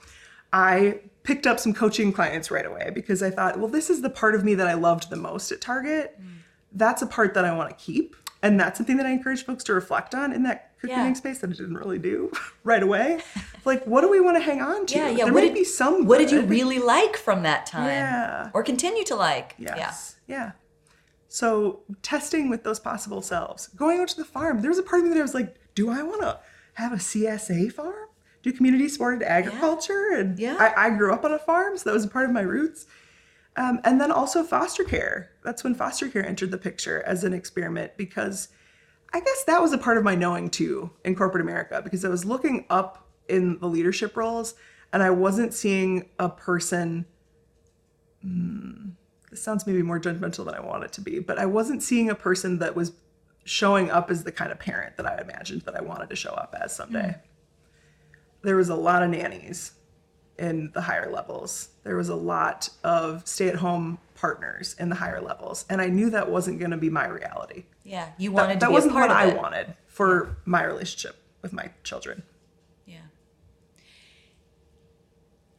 I 0.54 1.00
picked 1.24 1.48
up 1.48 1.58
some 1.58 1.74
coaching 1.74 2.12
clients 2.12 2.48
right 2.48 2.64
away 2.64 2.92
because 2.94 3.24
I 3.24 3.30
thought, 3.30 3.58
well, 3.58 3.66
this 3.66 3.90
is 3.90 4.02
the 4.02 4.08
part 4.08 4.36
of 4.36 4.44
me 4.44 4.54
that 4.54 4.68
I 4.68 4.74
loved 4.74 5.10
the 5.10 5.16
most 5.16 5.50
at 5.50 5.60
Target. 5.60 6.16
Mm. 6.22 6.26
That's 6.70 7.02
a 7.02 7.08
part 7.08 7.34
that 7.34 7.44
I 7.44 7.52
want 7.56 7.70
to 7.70 7.84
keep. 7.84 8.14
And 8.40 8.60
that's 8.60 8.78
something 8.78 8.96
that 8.98 9.06
I 9.06 9.10
encourage 9.10 9.44
folks 9.44 9.64
to 9.64 9.74
reflect 9.74 10.14
on 10.14 10.32
in 10.32 10.44
that 10.44 10.73
Yeah. 10.90 11.12
space 11.14 11.38
that 11.40 11.50
I 11.50 11.52
didn't 11.52 11.76
really 11.76 11.98
do 11.98 12.30
right 12.64 12.82
away. 12.82 13.20
like, 13.64 13.84
what 13.86 14.00
do 14.02 14.10
we 14.10 14.20
want 14.20 14.36
to 14.36 14.42
hang 14.42 14.60
on 14.62 14.86
to? 14.86 14.96
yeah 14.96 15.08
yeah 15.08 15.24
There 15.24 15.32
what 15.34 15.40
did 15.42 15.54
be 15.54 15.64
some. 15.64 16.06
what 16.06 16.18
did 16.18 16.30
you 16.30 16.42
really 16.42 16.78
like 16.78 17.16
from 17.16 17.42
that 17.44 17.66
time 17.66 17.88
Yeah. 17.88 18.50
or 18.54 18.62
continue 18.62 19.04
to 19.04 19.14
like 19.16 19.54
yeah 19.58 19.76
Yes. 19.76 20.16
Yeah. 20.26 20.52
So 21.28 21.80
testing 22.02 22.48
with 22.48 22.62
those 22.64 22.78
possible 22.78 23.20
selves, 23.22 23.68
going 23.68 24.00
out 24.00 24.08
to 24.08 24.16
the 24.16 24.24
farm. 24.24 24.60
There 24.60 24.70
was 24.70 24.78
a 24.78 24.82
part 24.84 25.00
of 25.02 25.08
me 25.08 25.14
that 25.14 25.18
I 25.18 25.22
was 25.22 25.34
like, 25.34 25.56
do 25.74 25.90
I 25.90 26.02
want 26.02 26.20
to 26.22 26.38
have 26.74 26.92
a 26.92 26.96
CSA 26.96 27.72
farm? 27.72 28.08
Do 28.42 28.52
community 28.52 28.88
supported 28.88 29.22
agriculture? 29.22 30.10
Yeah. 30.12 30.18
And 30.18 30.38
Yeah. 30.38 30.56
I, 30.60 30.86
I 30.86 30.90
grew 30.90 31.12
up 31.12 31.24
on 31.24 31.32
a 31.32 31.38
farm, 31.38 31.76
so 31.76 31.84
that 31.90 31.94
was 31.94 32.04
a 32.04 32.08
part 32.08 32.26
of 32.26 32.30
my 32.30 32.42
roots. 32.42 32.86
Um, 33.56 33.80
and 33.84 34.00
then 34.00 34.10
also 34.12 34.42
foster 34.42 34.84
care. 34.84 35.30
That's 35.44 35.64
when 35.64 35.74
foster 35.74 36.08
care 36.08 36.24
entered 36.26 36.50
the 36.50 36.58
picture 36.58 37.02
as 37.06 37.24
an 37.24 37.32
experiment 37.32 37.92
because 37.96 38.48
I 39.14 39.20
guess 39.20 39.44
that 39.44 39.62
was 39.62 39.72
a 39.72 39.78
part 39.78 39.96
of 39.96 40.04
my 40.04 40.16
knowing 40.16 40.50
too 40.50 40.90
in 41.04 41.14
corporate 41.14 41.40
America 41.40 41.80
because 41.82 42.04
I 42.04 42.08
was 42.08 42.24
looking 42.24 42.66
up 42.68 43.08
in 43.28 43.58
the 43.60 43.68
leadership 43.68 44.16
roles 44.16 44.54
and 44.92 45.02
I 45.02 45.10
wasn't 45.10 45.54
seeing 45.54 46.10
a 46.18 46.28
person 46.28 47.06
hmm, 48.22 48.90
this 49.30 49.42
sounds 49.42 49.66
maybe 49.66 49.82
more 49.82 50.00
judgmental 50.00 50.44
than 50.44 50.54
I 50.54 50.60
want 50.60 50.84
it 50.84 50.92
to 50.94 51.00
be, 51.00 51.18
but 51.18 51.38
I 51.38 51.46
wasn't 51.46 51.82
seeing 51.82 52.10
a 52.10 52.14
person 52.14 52.58
that 52.58 52.74
was 52.74 52.92
showing 53.44 53.90
up 53.90 54.10
as 54.10 54.24
the 54.24 54.32
kind 54.32 54.50
of 54.50 54.58
parent 54.58 54.96
that 54.96 55.06
I 55.06 55.20
imagined 55.20 55.62
that 55.62 55.76
I 55.76 55.82
wanted 55.82 56.10
to 56.10 56.16
show 56.16 56.30
up 56.30 56.54
as 56.60 56.74
someday. 56.74 56.98
Mm. 56.98 57.20
There 58.42 58.56
was 58.56 58.68
a 58.68 58.74
lot 58.74 59.02
of 59.02 59.10
nannies 59.10 59.72
in 60.38 60.70
the 60.72 60.80
higher 60.80 61.10
levels. 61.10 61.68
There 61.82 61.96
was 61.96 62.08
a 62.08 62.16
lot 62.16 62.68
of 62.82 63.26
stay-at-home 63.26 63.98
partners 64.14 64.76
in 64.78 64.88
the 64.88 64.94
higher 64.94 65.20
levels, 65.20 65.64
and 65.68 65.80
I 65.80 65.88
knew 65.88 66.10
that 66.10 66.30
wasn't 66.30 66.58
going 66.58 66.70
to 66.70 66.76
be 66.76 66.90
my 66.90 67.06
reality. 67.06 67.64
Yeah, 67.82 68.10
you 68.18 68.32
wanted 68.32 68.60
that 68.60 68.66
to 68.66 68.68
be 68.68 68.72
wasn't 68.72 68.94
what 68.94 69.10
I 69.10 69.34
wanted 69.34 69.74
for 69.86 70.36
my 70.44 70.62
relationship 70.64 71.16
with 71.42 71.52
my 71.52 71.70
children. 71.82 72.22
Yeah. 72.86 72.98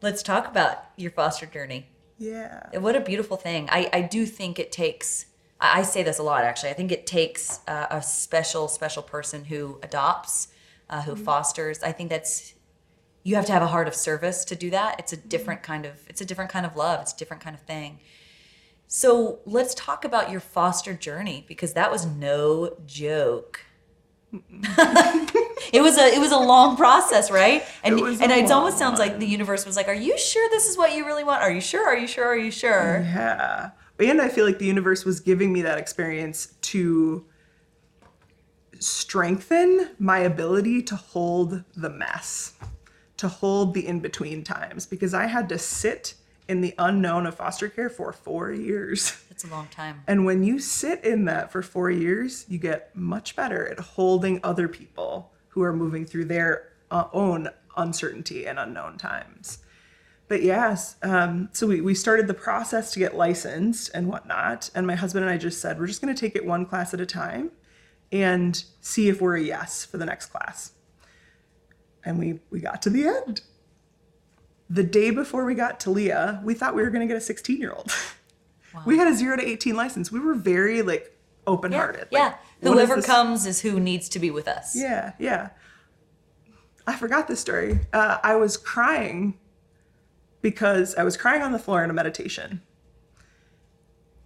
Let's 0.01 0.23
talk 0.23 0.47
about 0.47 0.85
your 0.97 1.11
foster 1.11 1.45
journey. 1.45 1.87
Yeah. 2.17 2.77
What 2.77 2.95
a 2.95 3.01
beautiful 3.01 3.37
thing. 3.37 3.67
I, 3.71 3.89
I 3.91 4.01
do 4.01 4.25
think 4.25 4.57
it 4.57 4.71
takes, 4.71 5.25
I 5.59 5.83
say 5.83 6.01
this 6.01 6.17
a 6.17 6.23
lot 6.23 6.43
actually, 6.43 6.69
I 6.69 6.73
think 6.73 6.91
it 6.91 7.05
takes 7.05 7.59
uh, 7.67 7.87
a 7.89 8.01
special, 8.01 8.67
special 8.67 9.03
person 9.03 9.45
who 9.45 9.79
adopts, 9.83 10.47
uh, 10.89 11.01
who 11.01 11.15
fosters. 11.15 11.83
I 11.83 11.91
think 11.91 12.09
that's, 12.09 12.53
you 13.23 13.35
have 13.35 13.45
to 13.47 13.51
have 13.51 13.61
a 13.61 13.67
heart 13.67 13.87
of 13.87 13.95
service 13.95 14.45
to 14.45 14.55
do 14.55 14.69
that. 14.69 14.99
It's 14.99 15.13
a 15.13 15.17
different 15.17 15.63
kind 15.63 15.85
of, 15.85 15.93
it's 16.07 16.21
a 16.21 16.25
different 16.25 16.51
kind 16.51 16.65
of 16.65 16.75
love. 16.75 17.01
It's 17.01 17.13
a 17.13 17.17
different 17.17 17.43
kind 17.43 17.55
of 17.55 17.61
thing. 17.61 17.99
So 18.95 19.39
let's 19.45 19.75
talk 19.75 20.05
about 20.05 20.31
your 20.31 20.39
foster 20.39 20.93
journey 20.93 21.43
because 21.49 21.73
that 21.73 21.91
was 21.91 22.05
no 22.05 22.77
joke. 22.85 23.59
it 24.31 25.81
was 25.81 25.97
a 25.97 26.15
it 26.15 26.21
was 26.21 26.31
a 26.31 26.37
long 26.37 26.77
process, 26.77 27.29
right? 27.29 27.65
And 27.83 27.99
It 27.99 28.21
and 28.21 28.31
it 28.31 28.49
almost 28.49 28.77
sounds 28.77 28.97
like 28.97 29.19
the 29.19 29.27
universe 29.27 29.65
was 29.65 29.75
like, 29.75 29.89
"Are 29.89 29.93
you 29.93 30.17
sure 30.17 30.49
this 30.49 30.69
is 30.69 30.77
what 30.77 30.95
you 30.95 31.05
really 31.05 31.25
want? 31.25 31.41
Are 31.41 31.51
you 31.51 31.59
sure? 31.59 31.85
Are 31.85 31.97
you 31.97 32.07
sure? 32.07 32.25
Are 32.25 32.37
you 32.37 32.51
sure?" 32.51 33.01
Yeah. 33.01 33.71
And 33.99 34.21
I 34.21 34.29
feel 34.29 34.45
like 34.45 34.59
the 34.59 34.65
universe 34.65 35.03
was 35.03 35.19
giving 35.19 35.51
me 35.51 35.61
that 35.63 35.77
experience 35.77 36.53
to 36.61 37.25
strengthen 38.79 39.89
my 39.99 40.19
ability 40.19 40.81
to 40.83 40.95
hold 40.95 41.65
the 41.75 41.89
mess, 41.89 42.53
to 43.17 43.27
hold 43.27 43.73
the 43.73 43.85
in 43.85 43.99
between 43.99 44.45
times, 44.45 44.85
because 44.85 45.13
I 45.13 45.25
had 45.25 45.49
to 45.49 45.57
sit 45.57 46.13
in 46.47 46.61
the 46.61 46.73
unknown 46.77 47.25
of 47.25 47.35
foster 47.35 47.69
care 47.69 47.89
for 47.89 48.11
four 48.11 48.51
years. 48.51 49.21
It's 49.31 49.43
a 49.43 49.47
long 49.47 49.67
time. 49.67 50.01
And 50.07 50.25
when 50.25 50.43
you 50.43 50.59
sit 50.59 51.03
in 51.03 51.25
that 51.25 51.51
for 51.51 51.61
four 51.61 51.91
years, 51.91 52.45
you 52.47 52.57
get 52.57 52.95
much 52.95 53.35
better 53.35 53.67
at 53.67 53.79
holding 53.79 54.39
other 54.43 54.67
people 54.67 55.33
who 55.49 55.61
are 55.61 55.73
moving 55.73 56.05
through 56.05 56.25
their 56.25 56.69
uh, 56.91 57.05
own 57.11 57.49
uncertainty 57.75 58.47
and 58.47 58.57
unknown 58.57 58.97
times. 58.97 59.59
But 60.27 60.41
yes, 60.41 60.95
um, 61.03 61.49
so 61.51 61.67
we, 61.67 61.81
we 61.81 61.93
started 61.93 62.27
the 62.27 62.33
process 62.33 62.91
to 62.93 62.99
get 62.99 63.15
licensed 63.15 63.91
and 63.93 64.07
whatnot. 64.07 64.69
And 64.73 64.87
my 64.87 64.95
husband 64.95 65.25
and 65.25 65.33
I 65.33 65.37
just 65.37 65.61
said, 65.61 65.79
we're 65.79 65.87
just 65.87 66.01
going 66.01 66.13
to 66.13 66.19
take 66.19 66.35
it 66.35 66.45
one 66.45 66.65
class 66.65 66.93
at 66.93 67.01
a 67.01 67.05
time 67.05 67.51
and 68.11 68.63
see 68.81 69.09
if 69.09 69.21
we're 69.21 69.35
a 69.35 69.41
yes 69.41 69.85
for 69.85 69.97
the 69.97 70.05
next 70.05 70.27
class. 70.27 70.71
And 72.03 72.17
we, 72.17 72.39
we 72.49 72.59
got 72.59 72.81
to 72.83 72.89
the 72.89 73.07
end. 73.07 73.41
The 74.69 74.83
day 74.83 75.11
before 75.11 75.45
we 75.45 75.53
got 75.55 75.79
Talia, 75.79 76.41
we 76.43 76.53
thought 76.53 76.75
we 76.75 76.81
were 76.81 76.89
going 76.89 77.07
to 77.07 77.11
get 77.11 77.17
a 77.17 77.21
16 77.21 77.57
year 77.57 77.71
old. 77.71 77.91
We 78.85 78.97
had 78.97 79.07
a 79.07 79.13
zero 79.15 79.37
to 79.37 79.41
18 79.41 79.73
license. 79.73 80.11
We 80.11 80.19
were 80.19 80.33
very 80.33 80.81
like 80.81 81.17
open 81.47 81.71
hearted. 81.71 82.09
yeah. 82.11 82.19
Like, 82.19 82.35
is 82.61 82.69
Whoever 82.73 82.95
this- 82.97 83.05
comes 83.05 83.45
is 83.45 83.61
who 83.61 83.79
needs 83.79 84.09
to 84.09 84.19
be 84.19 84.31
with 84.31 84.49
us. 84.49 84.75
Yeah, 84.75 85.13
yeah. 85.17 85.51
I 86.85 86.97
forgot 86.97 87.29
this 87.29 87.39
story. 87.39 87.79
Uh, 87.93 88.17
I 88.21 88.35
was 88.35 88.57
crying 88.57 89.39
because 90.41 90.93
I 90.95 91.03
was 91.05 91.15
crying 91.15 91.41
on 91.41 91.53
the 91.53 91.57
floor 91.57 91.85
in 91.85 91.89
a 91.89 91.93
meditation 91.93 92.61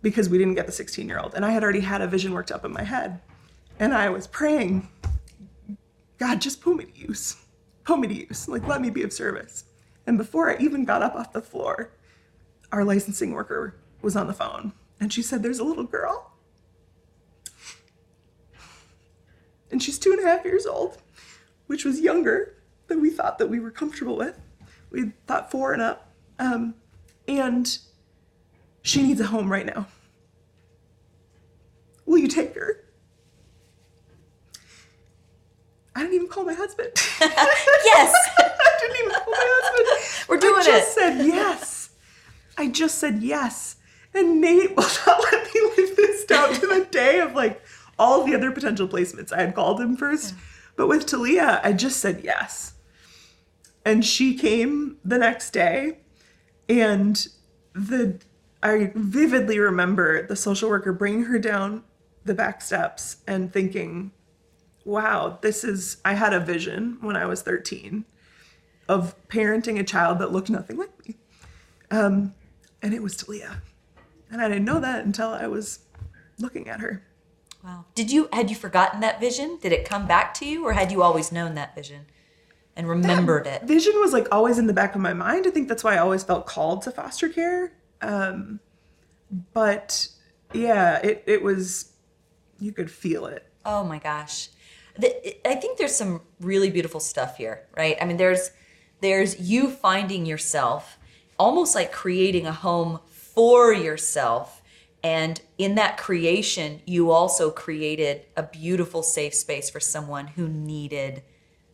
because 0.02 0.30
we 0.30 0.40
didn't 0.40 0.56
get 0.56 0.66
the 0.66 0.72
16 0.72 1.08
year 1.08 1.20
old. 1.20 1.36
And 1.36 1.46
I 1.46 1.52
had 1.52 1.64
already 1.64 1.82
had 1.82 2.02
a 2.02 2.08
vision 2.08 2.34
worked 2.34 2.52
up 2.52 2.66
in 2.66 2.74
my 2.74 2.84
head. 2.84 3.22
And 3.80 3.94
I 3.94 4.10
was 4.10 4.26
praying, 4.26 4.90
God, 6.18 6.42
just 6.42 6.60
put 6.60 6.76
me 6.76 6.86
to 6.86 6.98
use. 7.00 7.38
Put 7.84 8.00
me 8.00 8.08
to 8.08 8.16
use. 8.16 8.48
Like, 8.50 8.68
let 8.68 8.82
me 8.82 8.90
be 8.90 9.04
of 9.04 9.14
service. 9.14 9.66
And 10.10 10.18
before 10.18 10.50
I 10.50 10.58
even 10.60 10.86
got 10.86 11.04
up 11.04 11.14
off 11.14 11.34
the 11.34 11.42
floor, 11.42 11.92
our 12.72 12.84
licensing 12.84 13.32
worker 13.32 13.76
was 14.02 14.16
on 14.16 14.26
the 14.26 14.34
phone. 14.34 14.74
And 15.00 15.14
she 15.14 15.22
said, 15.22 15.44
There's 15.44 15.60
a 15.60 15.64
little 15.64 15.84
girl. 15.84 16.32
And 19.70 19.84
she's 19.84 20.00
two 20.00 20.12
and 20.12 20.20
a 20.20 20.28
half 20.28 20.44
years 20.44 20.66
old, 20.66 20.98
which 21.68 21.86
was 21.86 22.02
younger 22.02 22.56
than 22.88 23.02
we 23.02 23.12
thought 23.12 23.38
that 23.38 23.52
we 23.52 23.60
were 23.60 23.70
comfortable 23.70 24.18
with. 24.18 24.36
We 24.90 25.12
thought 25.28 25.52
four 25.52 25.74
and 25.74 25.82
up. 25.84 26.12
Um, 26.40 26.74
and 27.28 27.78
she 28.82 29.04
needs 29.04 29.22
a 29.22 29.28
home 29.28 29.52
right 29.52 29.68
now. 29.68 29.86
Will 32.08 32.18
you 32.18 32.28
take 32.28 32.56
her? 32.56 32.84
I 35.96 36.00
didn't 36.00 36.16
even 36.16 36.28
call 36.30 36.46
my 36.46 36.56
husband. 36.56 36.94
Yes. 37.86 38.12
I 38.82 38.88
didn't 38.88 38.98
even 38.98 39.12
call 39.12 39.32
my 39.32 39.38
husband. 39.42 40.26
We're 40.30 40.38
doing 40.38 40.62
I 40.62 40.64
just 40.64 40.90
it. 40.90 41.00
said 41.00 41.26
yes. 41.26 41.90
I 42.58 42.68
just 42.68 42.98
said 42.98 43.22
yes. 43.22 43.76
And 44.14 44.42
Nate 44.42 44.76
will 44.76 44.84
not 45.08 45.24
let 45.32 45.54
me 45.54 45.62
live 45.78 45.96
this 45.96 46.26
down 46.26 46.54
to 46.54 46.68
the 46.68 46.88
day 46.90 47.20
of 47.20 47.34
like 47.34 47.62
all 47.98 48.24
the 48.24 48.36
other 48.36 48.52
potential 48.52 48.88
placements. 48.88 49.32
I 49.32 49.42
had 49.42 49.56
called 49.56 49.80
him 49.80 49.96
first, 49.98 50.34
but 50.76 50.88
with 50.88 51.06
Talia, 51.06 51.62
I 51.64 51.74
just 51.74 52.00
said 52.00 52.22
yes. 52.24 52.74
And 53.86 54.06
she 54.06 54.36
came 54.36 54.98
the 55.04 55.18
next 55.18 55.52
day, 55.52 56.00
and 56.68 57.28
the 57.74 58.20
I 58.62 58.92
vividly 58.94 59.58
remember 59.58 60.26
the 60.26 60.36
social 60.36 60.70
worker 60.70 60.92
bringing 60.92 61.24
her 61.24 61.40
down 61.40 61.84
the 62.26 62.34
back 62.34 62.62
steps 62.62 63.18
and 63.26 63.52
thinking, 63.54 64.12
wow, 64.84 65.40
this 65.42 65.64
is, 65.64 65.98
I 66.04 66.14
had 66.14 66.34
a 66.34 66.40
vision 66.40 66.98
when 67.02 67.16
I 67.16 67.26
was 67.26 67.42
13 67.42 68.06
of 68.90 69.16
parenting 69.30 69.80
a 69.80 69.84
child 69.84 70.20
that 70.20 70.34
looked 70.34 70.50
nothing 70.50 70.76
like 70.76 71.08
me. 71.08 71.16
Um, 71.92 72.34
and 72.82 72.94
it 72.94 73.02
was 73.02 73.16
Talia. 73.16 73.62
And 74.32 74.42
I 74.42 74.50
didn't 74.50 74.66
know 74.66 74.80
that 74.80 75.06
until 75.06 75.30
I 75.30 75.48
was 75.48 75.80
looking 76.40 76.68
at 76.68 76.82
her. 76.82 77.04
Wow. 77.64 77.86
Did 77.94 78.12
you 78.12 78.30
had 78.34 78.50
you 78.50 78.56
forgotten 78.56 79.00
that 79.02 79.20
vision? 79.20 79.60
Did 79.62 79.72
it 79.72 79.86
come 79.86 80.08
back 80.08 80.34
to 80.36 80.46
you 80.46 80.66
or 80.66 80.74
had 80.74 80.92
you 80.92 81.04
always 81.04 81.32
known 81.32 81.56
that 81.56 81.76
vision 81.76 82.06
and 82.76 82.88
remembered 82.88 83.46
it? 83.48 83.64
Vision 83.64 83.94
was 83.98 84.12
like 84.12 84.28
always 84.32 84.58
in 84.58 84.66
the 84.66 84.74
back 84.74 84.96
of 84.96 85.02
my 85.02 85.14
mind. 85.14 85.46
I 85.46 85.52
think 85.52 85.68
that's 85.68 85.84
why 85.84 85.96
I 85.96 86.00
always 86.00 86.24
felt 86.24 86.48
called 86.48 86.82
to 86.84 86.92
foster 86.92 87.30
care. 87.30 87.74
Um, 88.02 88.60
but 89.54 90.08
yeah, 90.54 90.98
it, 91.00 91.24
it 91.28 91.44
was, 91.44 91.92
you 92.60 92.72
could 92.72 92.90
feel 92.90 93.26
it. 93.26 93.46
Oh 93.66 93.84
my 93.84 94.00
gosh. 94.00 94.50
The, 94.98 95.48
I 95.48 95.56
think 95.56 95.78
there's 95.78 95.96
some 95.96 96.22
really 96.40 96.72
beautiful 96.72 97.00
stuff 97.00 97.38
here, 97.38 97.68
right? 97.78 97.98
I 98.02 98.06
mean, 98.06 98.18
there's 98.18 98.52
there's 99.02 99.40
you 99.40 99.70
finding 99.70 100.26
yourself 100.26 100.98
almost 101.40 101.74
like 101.74 101.92
creating 101.92 102.46
a 102.46 102.52
home 102.52 103.00
for 103.08 103.74
yourself. 103.74 104.62
And 105.02 105.42
in 105.58 105.76
that 105.76 105.98
creation, 105.98 106.82
you 106.86 107.12
also 107.12 107.50
created 107.50 108.26
a 108.36 108.44
beautiful 108.44 109.02
safe 109.02 109.34
space 109.34 109.70
for 109.70 109.80
someone 109.80 110.28
who 110.28 110.50
needed 110.50 111.24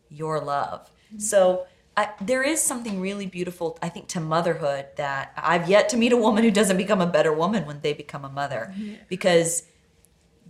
your 0.09 0.39
love. 0.39 0.91
Mm-hmm. 1.07 1.19
So 1.19 1.65
I, 1.97 2.09
there 2.21 2.43
is 2.43 2.61
something 2.61 3.01
really 3.01 3.25
beautiful, 3.25 3.79
I 3.81 3.89
think, 3.89 4.07
to 4.09 4.19
motherhood 4.19 4.85
that 4.97 5.33
I've 5.35 5.67
yet 5.67 5.89
to 5.89 5.97
meet 5.97 6.11
a 6.11 6.17
woman 6.17 6.43
who 6.43 6.51
doesn't 6.51 6.77
become 6.77 7.01
a 7.01 7.07
better 7.07 7.33
woman 7.33 7.65
when 7.65 7.81
they 7.81 7.93
become 7.93 8.23
a 8.23 8.29
mother. 8.29 8.73
Because 9.09 9.63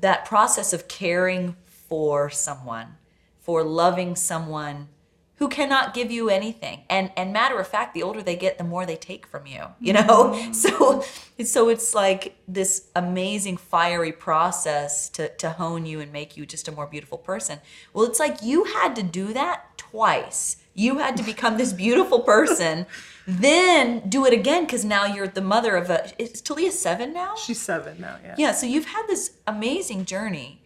that 0.01 0.25
process 0.25 0.73
of 0.73 0.89
caring 0.89 1.55
for 1.65 2.29
someone, 2.29 2.97
for 3.39 3.63
loving 3.63 4.17
someone 4.17 4.89
who 5.37 5.49
cannot 5.49 5.93
give 5.93 6.11
you 6.11 6.29
anything. 6.29 6.83
And 6.89 7.11
and 7.17 7.33
matter 7.33 7.59
of 7.59 7.67
fact, 7.67 7.93
the 7.93 8.03
older 8.03 8.21
they 8.21 8.35
get, 8.35 8.57
the 8.57 8.63
more 8.63 8.85
they 8.85 8.95
take 8.95 9.27
from 9.27 9.45
you. 9.45 9.63
You 9.79 9.93
mm. 9.93 10.07
know? 10.07 10.51
So 10.53 11.03
so 11.43 11.69
it's 11.69 11.93
like 11.93 12.37
this 12.47 12.87
amazing 12.95 13.57
fiery 13.57 14.11
process 14.11 15.09
to 15.09 15.29
to 15.29 15.51
hone 15.51 15.85
you 15.85 15.99
and 15.99 16.11
make 16.11 16.37
you 16.37 16.45
just 16.45 16.67
a 16.67 16.71
more 16.71 16.87
beautiful 16.87 17.17
person. 17.17 17.59
Well, 17.93 18.05
it's 18.05 18.19
like 18.19 18.41
you 18.41 18.63
had 18.65 18.95
to 18.95 19.03
do 19.03 19.33
that 19.33 19.77
twice. 19.77 20.57
You 20.73 20.97
had 20.99 21.17
to 21.17 21.23
become 21.23 21.57
this 21.57 21.73
beautiful 21.85 22.21
person, 22.21 22.85
then 23.27 24.07
do 24.09 24.25
it 24.25 24.33
again 24.33 24.65
because 24.65 24.85
now 24.85 25.05
you're 25.05 25.27
the 25.27 25.41
mother 25.41 25.75
of 25.75 25.89
a. 25.89 26.11
Is 26.21 26.41
Talia 26.41 26.71
seven 26.71 27.13
now? 27.13 27.35
She's 27.35 27.61
seven 27.61 27.99
now, 27.99 28.17
yeah. 28.23 28.35
Yeah, 28.37 28.51
so 28.53 28.65
you've 28.65 28.85
had 28.85 29.07
this 29.07 29.33
amazing 29.47 30.05
journey 30.05 30.61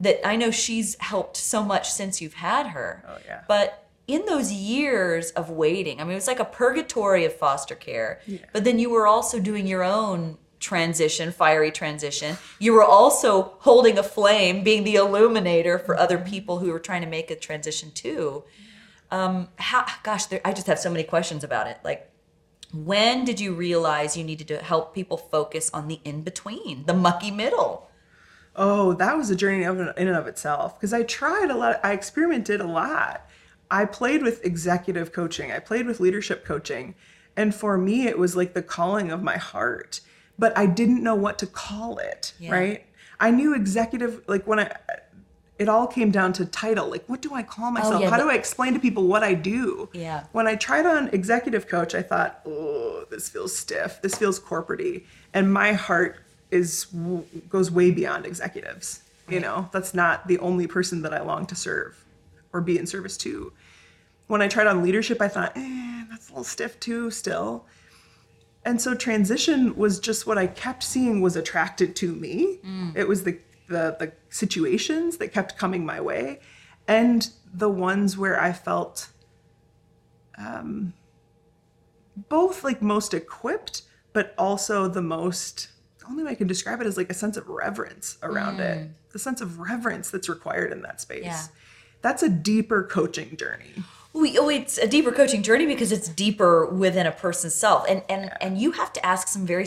that 0.00 0.26
I 0.26 0.36
know 0.36 0.50
she's 0.50 0.96
helped 0.98 1.36
so 1.36 1.62
much 1.62 1.90
since 1.90 2.22
you've 2.22 2.34
had 2.34 2.68
her. 2.68 3.04
Oh, 3.06 3.18
yeah. 3.26 3.42
But 3.46 3.89
in 4.14 4.26
those 4.26 4.52
years 4.52 5.30
of 5.32 5.50
waiting, 5.50 6.00
I 6.00 6.04
mean, 6.04 6.12
it 6.12 6.16
was 6.16 6.26
like 6.26 6.40
a 6.40 6.44
purgatory 6.44 7.24
of 7.24 7.34
foster 7.34 7.74
care. 7.74 8.20
But 8.52 8.64
then 8.64 8.78
you 8.78 8.90
were 8.90 9.06
also 9.06 9.40
doing 9.40 9.66
your 9.66 9.82
own 9.82 10.38
transition, 10.58 11.32
fiery 11.32 11.70
transition. 11.70 12.36
You 12.58 12.74
were 12.74 12.84
also 12.84 13.54
holding 13.60 13.98
a 13.98 14.02
flame, 14.02 14.62
being 14.62 14.84
the 14.84 14.96
illuminator 14.96 15.78
for 15.78 15.98
other 15.98 16.18
people 16.18 16.58
who 16.58 16.70
were 16.70 16.78
trying 16.78 17.02
to 17.02 17.08
make 17.08 17.30
a 17.30 17.36
transition 17.36 17.90
too. 17.92 18.44
Um, 19.10 19.48
how, 19.56 19.86
gosh, 20.02 20.26
there, 20.26 20.40
I 20.44 20.52
just 20.52 20.66
have 20.66 20.78
so 20.78 20.90
many 20.90 21.02
questions 21.02 21.42
about 21.42 21.66
it. 21.66 21.78
Like, 21.82 22.10
when 22.72 23.24
did 23.24 23.40
you 23.40 23.54
realize 23.54 24.16
you 24.16 24.22
needed 24.22 24.48
to 24.48 24.58
help 24.58 24.94
people 24.94 25.16
focus 25.16 25.70
on 25.72 25.88
the 25.88 26.00
in 26.04 26.22
between, 26.22 26.84
the 26.86 26.94
mucky 26.94 27.30
middle? 27.30 27.90
Oh, 28.54 28.92
that 28.94 29.16
was 29.16 29.30
a 29.30 29.36
journey 29.36 29.64
of, 29.64 29.78
in 29.78 29.88
and 29.96 30.16
of 30.16 30.26
itself 30.26 30.76
because 30.76 30.92
I 30.92 31.02
tried 31.02 31.50
a 31.50 31.56
lot. 31.56 31.80
I 31.82 31.92
experimented 31.92 32.60
a 32.60 32.66
lot. 32.66 33.28
I 33.70 33.84
played 33.84 34.22
with 34.22 34.44
executive 34.44 35.12
coaching. 35.12 35.52
I 35.52 35.60
played 35.60 35.86
with 35.86 36.00
leadership 36.00 36.44
coaching. 36.44 36.94
And 37.36 37.54
for 37.54 37.78
me, 37.78 38.06
it 38.06 38.18
was 38.18 38.34
like 38.34 38.54
the 38.54 38.62
calling 38.62 39.10
of 39.10 39.22
my 39.22 39.36
heart, 39.36 40.00
but 40.38 40.56
I 40.58 40.66
didn't 40.66 41.02
know 41.02 41.14
what 41.14 41.38
to 41.38 41.46
call 41.46 41.98
it, 41.98 42.32
Yeah. 42.38 42.52
right? 42.52 42.86
I 43.20 43.30
knew 43.30 43.54
executive, 43.54 44.22
like 44.26 44.46
when 44.46 44.60
I, 44.60 44.74
it 45.58 45.68
all 45.68 45.86
came 45.86 46.10
down 46.10 46.32
to 46.34 46.46
title. 46.46 46.88
Like, 46.88 47.04
what 47.06 47.20
do 47.20 47.34
I 47.34 47.42
call 47.42 47.66
oh, 47.66 47.70
myself? 47.70 47.94
Oh, 47.96 48.00
yeah, 48.00 48.10
How 48.10 48.16
do 48.16 48.30
I 48.30 48.34
explain 48.34 48.72
to 48.74 48.80
people 48.80 49.06
what 49.06 49.22
I 49.22 49.34
do? 49.34 49.90
Yeah. 49.92 50.24
When 50.32 50.46
I 50.46 50.56
tried 50.56 50.86
on 50.86 51.08
executive 51.08 51.68
coach, 51.68 51.94
I 51.94 52.02
thought, 52.02 52.40
oh, 52.46 53.04
this 53.10 53.28
feels 53.28 53.56
stiff. 53.56 54.00
This 54.02 54.14
feels 54.14 54.40
corporatey. 54.40 55.04
And 55.34 55.52
my 55.52 55.74
heart 55.74 56.16
is 56.50 56.86
goes 57.48 57.70
way 57.70 57.90
beyond 57.90 58.26
executives. 58.26 59.02
You 59.28 59.38
know, 59.38 59.68
that's 59.70 59.94
not 59.94 60.26
the 60.26 60.40
only 60.40 60.66
person 60.66 61.02
that 61.02 61.14
I 61.14 61.20
long 61.20 61.46
to 61.46 61.54
serve 61.54 62.04
or 62.52 62.60
be 62.60 62.78
in 62.78 62.86
service 62.86 63.16
to. 63.18 63.52
When 64.26 64.42
I 64.42 64.48
tried 64.48 64.66
on 64.66 64.82
leadership, 64.82 65.20
I 65.20 65.28
thought, 65.28 65.52
eh, 65.56 66.04
that's 66.10 66.28
a 66.28 66.32
little 66.32 66.44
stiff 66.44 66.78
too, 66.80 67.10
still. 67.10 67.66
and 68.64 68.80
so 68.80 68.94
transition 68.94 69.74
was 69.76 69.98
just 69.98 70.26
what 70.26 70.36
I 70.38 70.46
kept 70.46 70.82
seeing 70.82 71.20
was 71.20 71.34
attracted 71.36 71.96
to 71.96 72.14
me. 72.14 72.58
It 72.94 73.08
was 73.08 73.24
the, 73.24 73.38
the 73.68 73.96
the 73.98 74.12
situations 74.28 75.16
that 75.16 75.32
kept 75.32 75.56
coming 75.56 75.84
my 75.86 76.00
way, 76.00 76.40
and 76.86 77.28
the 77.52 77.68
ones 77.70 78.16
where 78.18 78.40
I 78.40 78.52
felt 78.52 79.08
um, 80.38 80.92
both 82.28 82.64
like 82.64 82.82
most 82.82 83.14
equipped, 83.14 83.82
but 84.12 84.34
also 84.38 84.88
the 84.88 85.02
most. 85.02 85.68
Only 86.08 86.24
way 86.24 86.32
I 86.32 86.34
can 86.34 86.48
describe 86.48 86.80
it 86.80 86.86
is 86.88 86.96
like 86.96 87.08
a 87.10 87.14
sense 87.14 87.36
of 87.36 87.48
reverence 87.48 88.18
around 88.22 88.58
it. 88.60 88.90
The 89.12 89.18
sense 89.18 89.40
of 89.40 89.58
reverence 89.60 90.10
that's 90.10 90.28
required 90.28 90.72
in 90.72 90.82
that 90.82 91.00
space. 91.00 91.24
Yeah. 91.24 91.46
That's 92.02 92.22
a 92.22 92.28
deeper 92.28 92.82
coaching 92.82 93.36
journey. 93.36 93.72
We, 94.12 94.38
oh, 94.38 94.48
it's 94.48 94.78
a 94.78 94.88
deeper 94.88 95.12
coaching 95.12 95.42
journey 95.42 95.66
because 95.66 95.92
it's 95.92 96.08
deeper 96.08 96.66
within 96.66 97.06
a 97.06 97.12
person's 97.12 97.54
self, 97.54 97.86
and 97.88 98.02
and 98.08 98.32
and 98.40 98.58
you 98.58 98.72
have 98.72 98.92
to 98.94 99.06
ask 99.06 99.28
some 99.28 99.46
very, 99.46 99.66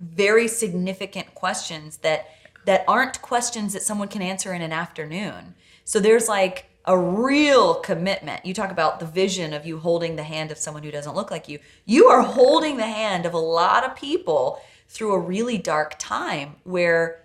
very 0.00 0.46
significant 0.46 1.34
questions 1.34 1.98
that 1.98 2.28
that 2.66 2.84
aren't 2.86 3.22
questions 3.22 3.72
that 3.72 3.82
someone 3.82 4.08
can 4.08 4.22
answer 4.22 4.52
in 4.52 4.62
an 4.62 4.72
afternoon. 4.72 5.54
So 5.84 5.98
there's 5.98 6.28
like 6.28 6.66
a 6.84 6.96
real 6.96 7.74
commitment. 7.76 8.46
You 8.46 8.54
talk 8.54 8.70
about 8.70 9.00
the 9.00 9.06
vision 9.06 9.52
of 9.52 9.66
you 9.66 9.78
holding 9.78 10.16
the 10.16 10.22
hand 10.22 10.52
of 10.52 10.58
someone 10.58 10.82
who 10.82 10.90
doesn't 10.90 11.16
look 11.16 11.30
like 11.30 11.48
you. 11.48 11.58
You 11.84 12.06
are 12.06 12.22
holding 12.22 12.76
the 12.76 12.86
hand 12.86 13.26
of 13.26 13.34
a 13.34 13.38
lot 13.38 13.84
of 13.84 13.96
people 13.96 14.60
through 14.88 15.12
a 15.12 15.18
really 15.18 15.58
dark 15.58 15.96
time 15.98 16.56
where 16.62 17.22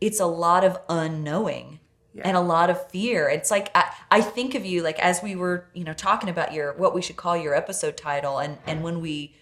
it's 0.00 0.20
a 0.20 0.26
lot 0.26 0.64
of 0.64 0.78
unknowing 0.88 1.77
and 2.24 2.36
a 2.36 2.40
lot 2.40 2.70
of 2.70 2.90
fear. 2.90 3.28
It's 3.28 3.50
like 3.50 3.70
I, 3.74 3.92
I 4.10 4.20
think 4.20 4.54
of 4.54 4.64
you 4.64 4.82
like 4.82 4.98
as 4.98 5.22
we 5.22 5.36
were, 5.36 5.66
you 5.74 5.84
know, 5.84 5.92
talking 5.92 6.28
about 6.28 6.52
your 6.52 6.72
what 6.74 6.94
we 6.94 7.02
should 7.02 7.16
call 7.16 7.36
your 7.36 7.54
episode 7.54 7.96
title, 7.96 8.38
and 8.38 8.58
and 8.66 8.82
when 8.82 9.00
we, 9.00 9.34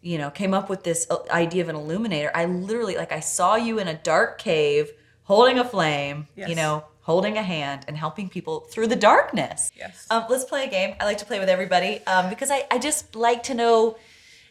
you 0.00 0.18
know, 0.18 0.30
came 0.30 0.54
up 0.54 0.68
with 0.68 0.84
this 0.84 1.06
uh, 1.10 1.18
idea 1.30 1.62
of 1.62 1.68
an 1.68 1.76
illuminator, 1.76 2.30
I 2.34 2.44
literally 2.46 2.96
like 2.96 3.12
I 3.12 3.20
saw 3.20 3.56
you 3.56 3.78
in 3.78 3.88
a 3.88 3.94
dark 3.94 4.38
cave 4.38 4.90
holding 5.24 5.58
a 5.58 5.64
flame, 5.64 6.26
you 6.34 6.54
know, 6.56 6.84
holding 7.02 7.36
a 7.36 7.42
hand 7.42 7.84
and 7.88 7.96
helping 7.96 8.28
people 8.28 8.60
through 8.60 8.86
the 8.86 8.96
darkness. 8.96 9.70
Yes. 9.76 10.06
Um, 10.10 10.24
let's 10.28 10.44
play 10.44 10.64
a 10.64 10.70
game. 10.70 10.96
I 11.00 11.04
like 11.04 11.18
to 11.18 11.24
play 11.24 11.38
with 11.38 11.48
everybody 11.48 12.04
um, 12.06 12.28
because 12.30 12.50
I, 12.50 12.66
I 12.70 12.78
just 12.78 13.14
like 13.14 13.44
to 13.44 13.54
know 13.54 13.96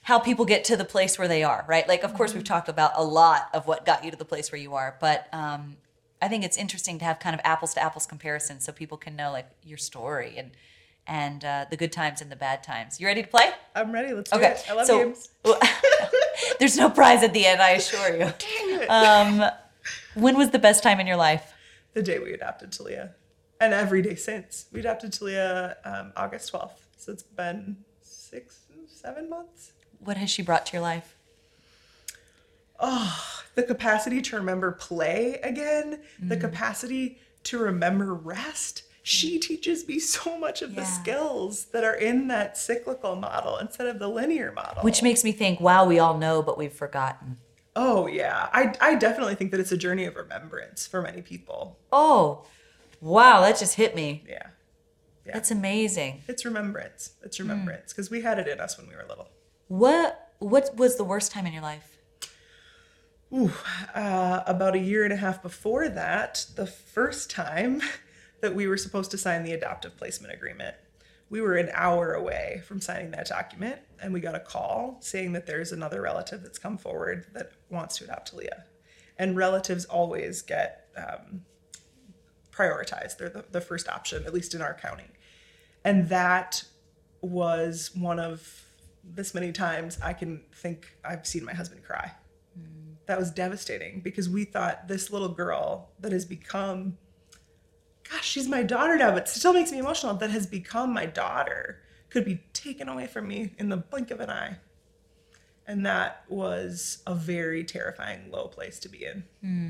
how 0.02 0.20
people 0.20 0.46
get 0.46 0.64
to 0.66 0.78
the 0.78 0.86
place 0.86 1.20
where 1.20 1.28
they 1.28 1.44
are, 1.44 1.66
right? 1.68 1.88
Like, 1.88 2.04
of 2.04 2.14
course, 2.14 2.34
we've 2.34 2.44
talked 2.44 2.70
about 2.70 2.94
a 2.96 3.04
lot 3.04 3.50
of 3.54 3.68
what 3.68 3.86
got 3.86 4.04
you 4.04 4.12
to 4.12 4.18
the 4.18 4.26
place 4.26 4.52
where 4.52 4.60
you 4.60 4.76
are, 4.76 4.96
but 5.00 5.28
um, 5.34 5.76
I 6.22 6.28
think 6.28 6.44
it's 6.44 6.58
interesting 6.58 7.00
to 7.00 7.06
have 7.06 7.20
kind 7.20 7.34
of 7.34 7.42
apples 7.44 7.74
to 7.76 7.82
apples 7.84 8.06
comparison 8.06 8.60
so 8.60 8.72
people 8.72 8.98
can 8.98 9.16
know 9.16 9.32
like 9.32 9.50
your 9.64 9.78
story 9.78 10.36
and 10.38 10.52
and 11.08 11.44
uh, 11.44 11.66
the 11.72 11.78
good 11.78 11.92
times 11.92 12.22
and 12.22 12.32
the 12.32 12.36
bad 12.36 12.62
times. 12.62 13.00
You 13.00 13.08
ready 13.08 13.24
to 13.24 13.28
play? 13.28 13.50
I'm 13.76 13.92
ready. 13.92 14.14
Let's 14.14 14.30
do 14.30 14.38
Okay. 14.38 14.52
it. 14.52 14.66
I 14.70 14.74
love 14.74 14.86
so, 14.86 15.06
games. 15.06 15.30
there's 16.60 16.78
no 16.78 16.90
prize 16.92 17.24
at 17.24 17.34
the 17.34 17.48
end, 17.48 17.62
I 17.64 17.72
assure 17.72 18.12
you. 18.16 18.32
Dang 18.80 18.90
Um, 19.42 19.50
when 20.14 20.38
was 20.38 20.52
the 20.52 20.60
best 20.60 20.84
time 20.84 21.00
in 21.00 21.08
your 21.08 21.16
life? 21.18 21.54
the 21.94 22.04
day 22.04 22.20
we 22.20 22.32
adopted 22.34 22.72
Talia, 22.72 23.16
and 23.60 23.74
every 23.74 24.04
day 24.04 24.14
since. 24.14 24.68
We 24.72 24.82
adopted 24.82 25.12
Talia 25.12 25.78
um, 25.84 26.14
August 26.16 26.54
12th, 26.54 26.78
so 26.96 27.12
it's 27.12 27.24
been 27.24 27.78
six, 28.02 28.60
seven 28.86 29.28
months. 29.32 29.72
What 29.98 30.16
has 30.18 30.30
she 30.30 30.44
brought 30.44 30.68
to 30.68 30.74
your 30.74 30.84
life? 30.84 31.16
Oh, 32.80 33.20
the 33.56 33.64
capacity 33.64 34.22
to 34.22 34.36
remember 34.38 34.72
play 34.72 35.40
again, 35.44 36.02
the 36.20 36.38
Mm. 36.38 36.42
capacity 36.42 37.20
to 37.44 37.58
remember 37.58 38.14
rest. 38.14 38.84
She 39.04 39.40
teaches 39.40 39.88
me 39.88 39.98
so 40.00 40.38
much 40.38 40.62
of 40.62 40.76
the 40.76 40.86
skills 40.86 41.66
that 41.66 41.84
are 41.84 41.96
in 41.96 42.28
that 42.28 42.58
cyclical 42.58 43.16
model 43.16 43.58
instead 43.58 43.88
of 43.88 43.98
the 44.00 44.08
linear 44.08 44.52
model. 44.52 44.84
Which 44.84 45.02
makes 45.02 45.24
me 45.24 45.32
think, 45.32 45.60
wow, 45.60 45.86
we 45.86 46.00
all 46.00 46.18
know, 46.18 46.42
but 46.42 46.58
we've 46.58 46.74
forgotten. 46.74 47.38
oh 47.76 48.08
yeah, 48.08 48.50
I 48.52 48.74
I 48.82 48.96
definitely 48.96 49.36
think 49.36 49.52
that 49.52 49.60
it's 49.60 49.72
a 49.72 49.78
journey 49.78 50.06
of 50.06 50.16
remembrance 50.16 50.86
for 50.86 51.02
many 51.02 51.22
people. 51.22 51.80
Oh, 51.92 52.46
wow, 53.00 53.42
that 53.42 53.58
just 53.58 53.76
hit 53.76 53.96
me. 53.96 54.24
Yeah, 54.28 54.48
yeah. 55.26 55.34
That's 55.34 55.50
amazing. 55.52 56.24
it's 56.28 56.44
remembrance. 56.46 57.12
It's 57.24 57.40
remembrance 57.40 57.94
because 57.94 58.10
we 58.12 58.22
had 58.22 58.38
it 58.40 58.48
in 58.48 58.60
us 58.60 58.78
when 58.78 58.88
we 58.88 58.96
were 58.96 59.06
little. 59.08 59.30
What 59.68 60.32
what 60.40 60.76
was 60.76 60.98
the 60.98 61.04
worst 61.04 61.32
time 61.32 61.46
in 61.46 61.54
your 61.54 61.62
life? 61.62 61.89
Uh, 63.32 64.42
about 64.46 64.76
a 64.76 64.80
year 64.80 65.04
and 65.04 65.14
a 65.14 65.18
half 65.18 65.42
before 65.42 65.88
that, 65.90 66.46
the 66.56 66.66
first 66.66 67.30
time 67.30 67.82
that 68.42 68.56
we 68.56 68.68
were 68.68 68.78
supposed 68.78 69.12
to 69.12 69.18
sign 69.18 69.44
the 69.44 69.54
adoptive 69.54 69.96
placement 69.98 70.34
agreement, 70.34 70.76
we 71.30 71.42
were 71.42 71.56
an 71.58 71.70
hour 71.74 72.14
away 72.14 72.64
from 72.66 72.82
signing 72.82 73.12
that 73.12 73.28
document, 73.28 73.80
and 74.02 74.14
we 74.14 74.20
got 74.20 74.34
a 74.34 74.40
call 74.40 74.98
saying 75.02 75.34
that 75.34 75.46
there's 75.46 75.72
another 75.72 76.02
relative 76.02 76.42
that's 76.42 76.58
come 76.58 76.78
forward 76.78 77.28
that 77.34 77.52
wants 77.70 77.98
to 77.98 78.06
adopt 78.06 78.32
Talia. 78.32 78.66
And 79.18 79.38
relatives 79.38 79.86
always 79.86 80.42
get 80.42 80.88
um, 80.98 81.42
prioritized, 82.52 83.18
they're 83.18 83.30
the, 83.30 83.46
the 83.52 83.62
first 83.62 83.88
option, 83.88 84.26
at 84.26 84.34
least 84.34 84.56
in 84.56 84.62
our 84.62 84.74
county. 84.74 85.06
And 85.84 86.10
that 86.10 86.64
was 87.22 87.92
one 87.94 88.20
of 88.20 88.66
this 89.04 89.34
many 89.34 89.52
times 89.52 90.00
I 90.02 90.14
can 90.14 90.42
think 90.54 90.88
I've 91.06 91.28
seen 91.28 91.46
my 91.46 91.54
husband 91.54 91.84
cry 91.84 92.12
that 93.10 93.20
was 93.20 93.32
devastating 93.32 94.00
because 94.00 94.30
we 94.30 94.46
thought 94.46 94.88
this 94.88 95.12
little 95.12 95.30
girl 95.30 95.90
that 96.00 96.12
has 96.12 96.26
become 96.26 96.98
gosh 98.10 98.28
she's 98.28 98.48
my 98.48 98.64
daughter 98.64 98.98
now 98.98 99.12
but 99.12 99.28
still 99.28 99.54
makes 99.54 99.72
me 99.72 99.80
emotional 99.80 100.14
that 100.14 100.32
has 100.32 100.48
become 100.48 100.94
my 100.94 101.06
daughter 101.06 101.82
could 102.10 102.26
be 102.26 102.42
taken 102.54 102.90
away 102.90 103.08
from 103.08 103.28
me 103.28 103.54
in 103.58 103.70
the 103.70 103.78
blink 103.78 104.12
of 104.12 104.20
an 104.20 104.30
eye. 104.30 104.58
And 105.68 105.86
that 105.86 106.24
was 106.28 107.04
a 107.06 107.14
very 107.14 107.64
terrifying 107.64 108.32
low 108.32 108.48
place 108.48 108.80
to 108.80 108.90
be 108.90 109.06
in 109.06 109.24
hmm. 109.42 109.70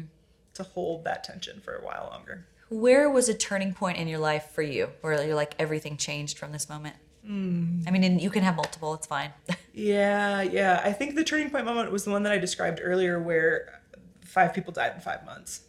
to 0.53 0.63
hold 0.63 1.03
that 1.03 1.23
tension 1.23 1.59
for 1.59 1.75
a 1.75 1.85
while 1.85 2.09
longer. 2.11 2.47
Where 2.69 3.09
was 3.09 3.27
a 3.27 3.33
turning 3.33 3.73
point 3.73 3.97
in 3.97 4.07
your 4.07 4.19
life 4.19 4.51
for 4.51 4.61
you 4.61 4.91
where 5.01 5.25
you're 5.25 5.35
like 5.35 5.55
everything 5.59 5.97
changed 5.97 6.37
from 6.37 6.51
this 6.51 6.69
moment? 6.69 6.95
I 7.29 7.91
mean, 7.91 8.17
you 8.19 8.29
can 8.31 8.41
have 8.43 8.55
multiple, 8.55 8.93
it's 8.95 9.07
fine. 9.07 9.31
Yeah, 9.71 10.41
yeah. 10.41 10.81
I 10.83 10.91
think 10.91 11.15
the 11.15 11.23
turning 11.23 11.49
point 11.51 11.63
moment 11.63 11.89
was 11.89 12.03
the 12.03 12.11
one 12.11 12.23
that 12.23 12.33
I 12.33 12.37
described 12.37 12.81
earlier 12.83 13.17
where 13.17 13.79
five 14.25 14.53
people 14.53 14.73
died 14.73 14.91
in 14.95 14.99
five 14.99 15.23
months. 15.25 15.61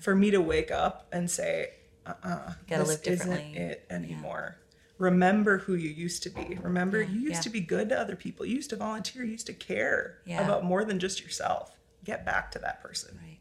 For 0.00 0.16
me 0.16 0.32
to 0.32 0.40
wake 0.40 0.72
up 0.72 1.06
and 1.12 1.30
say, 1.30 1.74
uh 2.04 2.14
uh 2.24 2.52
Gotta 2.68 2.82
this 2.82 2.88
live 2.88 3.06
isn't 3.06 3.32
it 3.56 3.86
anymore. 3.88 4.56
Remember 4.98 5.58
who 5.58 5.74
you 5.74 5.90
used 5.90 6.24
to 6.24 6.30
be. 6.30 6.58
Remember, 6.60 7.00
you 7.00 7.20
used 7.20 7.34
yeah. 7.34 7.40
to 7.42 7.50
be 7.50 7.60
good 7.60 7.88
to 7.90 8.00
other 8.00 8.16
people. 8.16 8.44
You 8.44 8.56
used 8.56 8.70
to 8.70 8.76
volunteer. 8.76 9.22
You 9.22 9.30
used 9.32 9.46
to 9.46 9.52
care 9.52 10.18
Yeah. 10.24 10.42
about 10.44 10.64
more 10.64 10.84
than 10.84 10.98
just 10.98 11.22
yourself. 11.22 11.76
Get 12.04 12.24
back 12.26 12.50
to 12.52 12.58
that 12.60 12.82
person. 12.82 13.16
right. 13.22 13.38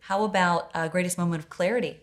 How 0.00 0.24
about 0.24 0.70
uh, 0.74 0.88
greatest 0.88 1.18
moment 1.18 1.42
of 1.42 1.50
clarity? 1.50 2.00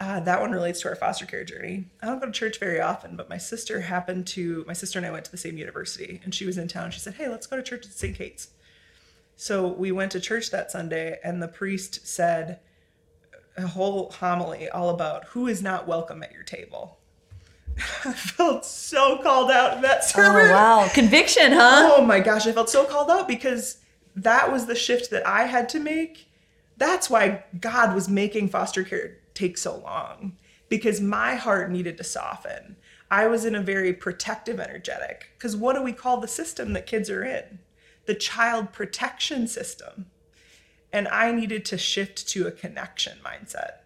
Uh, 0.00 0.18
that 0.20 0.40
one 0.40 0.50
relates 0.50 0.80
to 0.80 0.88
our 0.88 0.96
foster 0.96 1.26
care 1.26 1.44
journey. 1.44 1.84
I 2.00 2.06
don't 2.06 2.20
go 2.20 2.26
to 2.26 2.32
church 2.32 2.58
very 2.58 2.80
often, 2.80 3.16
but 3.16 3.28
my 3.28 3.36
sister 3.36 3.82
happened 3.82 4.26
to, 4.28 4.64
my 4.66 4.72
sister 4.72 4.98
and 4.98 5.04
I 5.04 5.10
went 5.10 5.26
to 5.26 5.30
the 5.30 5.36
same 5.36 5.58
university 5.58 6.22
and 6.24 6.34
she 6.34 6.46
was 6.46 6.56
in 6.56 6.68
town. 6.68 6.90
She 6.90 7.00
said, 7.00 7.14
Hey, 7.14 7.28
let's 7.28 7.46
go 7.46 7.58
to 7.58 7.62
church 7.62 7.84
at 7.84 7.92
St. 7.92 8.16
Kate's. 8.16 8.48
So 9.36 9.68
we 9.68 9.92
went 9.92 10.10
to 10.12 10.20
church 10.20 10.50
that 10.52 10.70
Sunday 10.70 11.18
and 11.22 11.42
the 11.42 11.48
priest 11.48 12.06
said 12.06 12.60
a 13.58 13.66
whole 13.66 14.10
homily 14.10 14.70
all 14.70 14.88
about 14.88 15.24
who 15.26 15.46
is 15.46 15.62
not 15.62 15.86
welcome 15.86 16.22
at 16.22 16.32
your 16.32 16.44
table. 16.44 16.98
I 18.04 18.14
felt 18.14 18.64
so 18.64 19.18
called 19.18 19.50
out 19.50 19.76
in 19.76 19.82
that 19.82 20.04
sermon. 20.04 20.46
Oh, 20.46 20.54
wow. 20.54 20.88
Conviction, 20.94 21.52
huh? 21.52 21.94
Oh 21.94 22.04
my 22.06 22.20
gosh, 22.20 22.46
I 22.46 22.52
felt 22.52 22.70
so 22.70 22.86
called 22.86 23.10
out 23.10 23.28
because 23.28 23.78
that 24.16 24.50
was 24.50 24.64
the 24.64 24.74
shift 24.74 25.10
that 25.10 25.26
I 25.26 25.44
had 25.44 25.68
to 25.70 25.78
make. 25.78 26.26
That's 26.78 27.10
why 27.10 27.44
God 27.60 27.94
was 27.94 28.08
making 28.08 28.48
foster 28.48 28.82
care 28.82 29.18
take 29.34 29.58
so 29.58 29.78
long 29.78 30.36
because 30.68 31.00
my 31.00 31.34
heart 31.34 31.70
needed 31.70 31.96
to 31.98 32.04
soften. 32.04 32.76
I 33.10 33.26
was 33.26 33.44
in 33.44 33.54
a 33.54 33.62
very 33.62 33.92
protective 33.92 34.60
energetic 34.60 35.30
because 35.36 35.56
what 35.56 35.74
do 35.74 35.82
we 35.82 35.92
call 35.92 36.20
the 36.20 36.28
system 36.28 36.72
that 36.74 36.86
kids 36.86 37.10
are 37.10 37.24
in? 37.24 37.58
The 38.06 38.14
child 38.14 38.72
protection 38.72 39.48
system. 39.48 40.06
And 40.92 41.06
I 41.08 41.32
needed 41.32 41.64
to 41.66 41.78
shift 41.78 42.28
to 42.30 42.46
a 42.46 42.52
connection 42.52 43.18
mindset. 43.24 43.82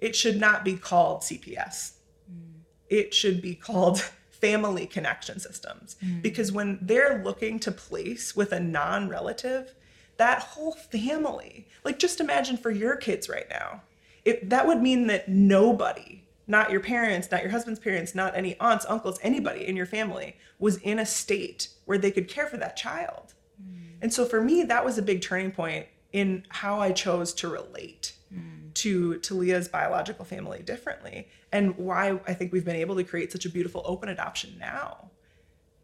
It 0.00 0.16
should 0.16 0.38
not 0.38 0.64
be 0.64 0.76
called 0.76 1.20
CPS 1.20 1.92
mm. 2.30 2.60
it 2.88 3.14
should 3.14 3.40
be 3.40 3.54
called 3.54 4.00
family 4.30 4.86
connection 4.86 5.40
systems 5.40 5.96
mm. 6.04 6.22
because 6.22 6.52
when 6.52 6.78
they're 6.80 7.22
looking 7.24 7.58
to 7.58 7.72
place 7.72 8.36
with 8.36 8.52
a 8.52 8.60
non-relative 8.60 9.74
that 10.16 10.40
whole 10.40 10.72
family 10.72 11.66
like 11.84 11.98
just 11.98 12.20
imagine 12.20 12.56
for 12.56 12.70
your 12.70 12.96
kids 12.96 13.28
right 13.28 13.48
now 13.50 13.82
it, 14.28 14.50
that 14.50 14.66
would 14.66 14.80
mean 14.80 15.06
that 15.06 15.28
nobody 15.28 16.24
not 16.46 16.70
your 16.70 16.80
parents 16.80 17.30
not 17.30 17.42
your 17.42 17.50
husband's 17.50 17.80
parents 17.80 18.14
not 18.14 18.36
any 18.36 18.58
aunts 18.60 18.86
uncles 18.88 19.18
anybody 19.22 19.66
in 19.66 19.76
your 19.76 19.86
family 19.86 20.36
was 20.58 20.76
in 20.78 20.98
a 20.98 21.06
state 21.06 21.68
where 21.84 21.98
they 21.98 22.10
could 22.10 22.28
care 22.28 22.46
for 22.46 22.56
that 22.56 22.76
child 22.76 23.34
mm. 23.62 23.90
and 24.02 24.12
so 24.12 24.24
for 24.24 24.40
me 24.40 24.62
that 24.62 24.84
was 24.84 24.98
a 24.98 25.02
big 25.02 25.20
turning 25.22 25.50
point 25.50 25.86
in 26.12 26.44
how 26.48 26.80
i 26.80 26.90
chose 26.90 27.32
to 27.34 27.48
relate 27.48 28.12
mm. 28.32 28.72
to 28.74 29.18
to 29.18 29.34
Leah's 29.34 29.68
biological 29.68 30.24
family 30.24 30.62
differently 30.62 31.28
and 31.52 31.76
why 31.76 32.20
I 32.26 32.34
think 32.34 32.52
we've 32.52 32.64
been 32.64 32.76
able 32.76 32.96
to 32.96 33.04
create 33.04 33.32
such 33.32 33.46
a 33.46 33.50
beautiful 33.50 33.82
open 33.84 34.08
adoption 34.08 34.56
now. 34.58 35.10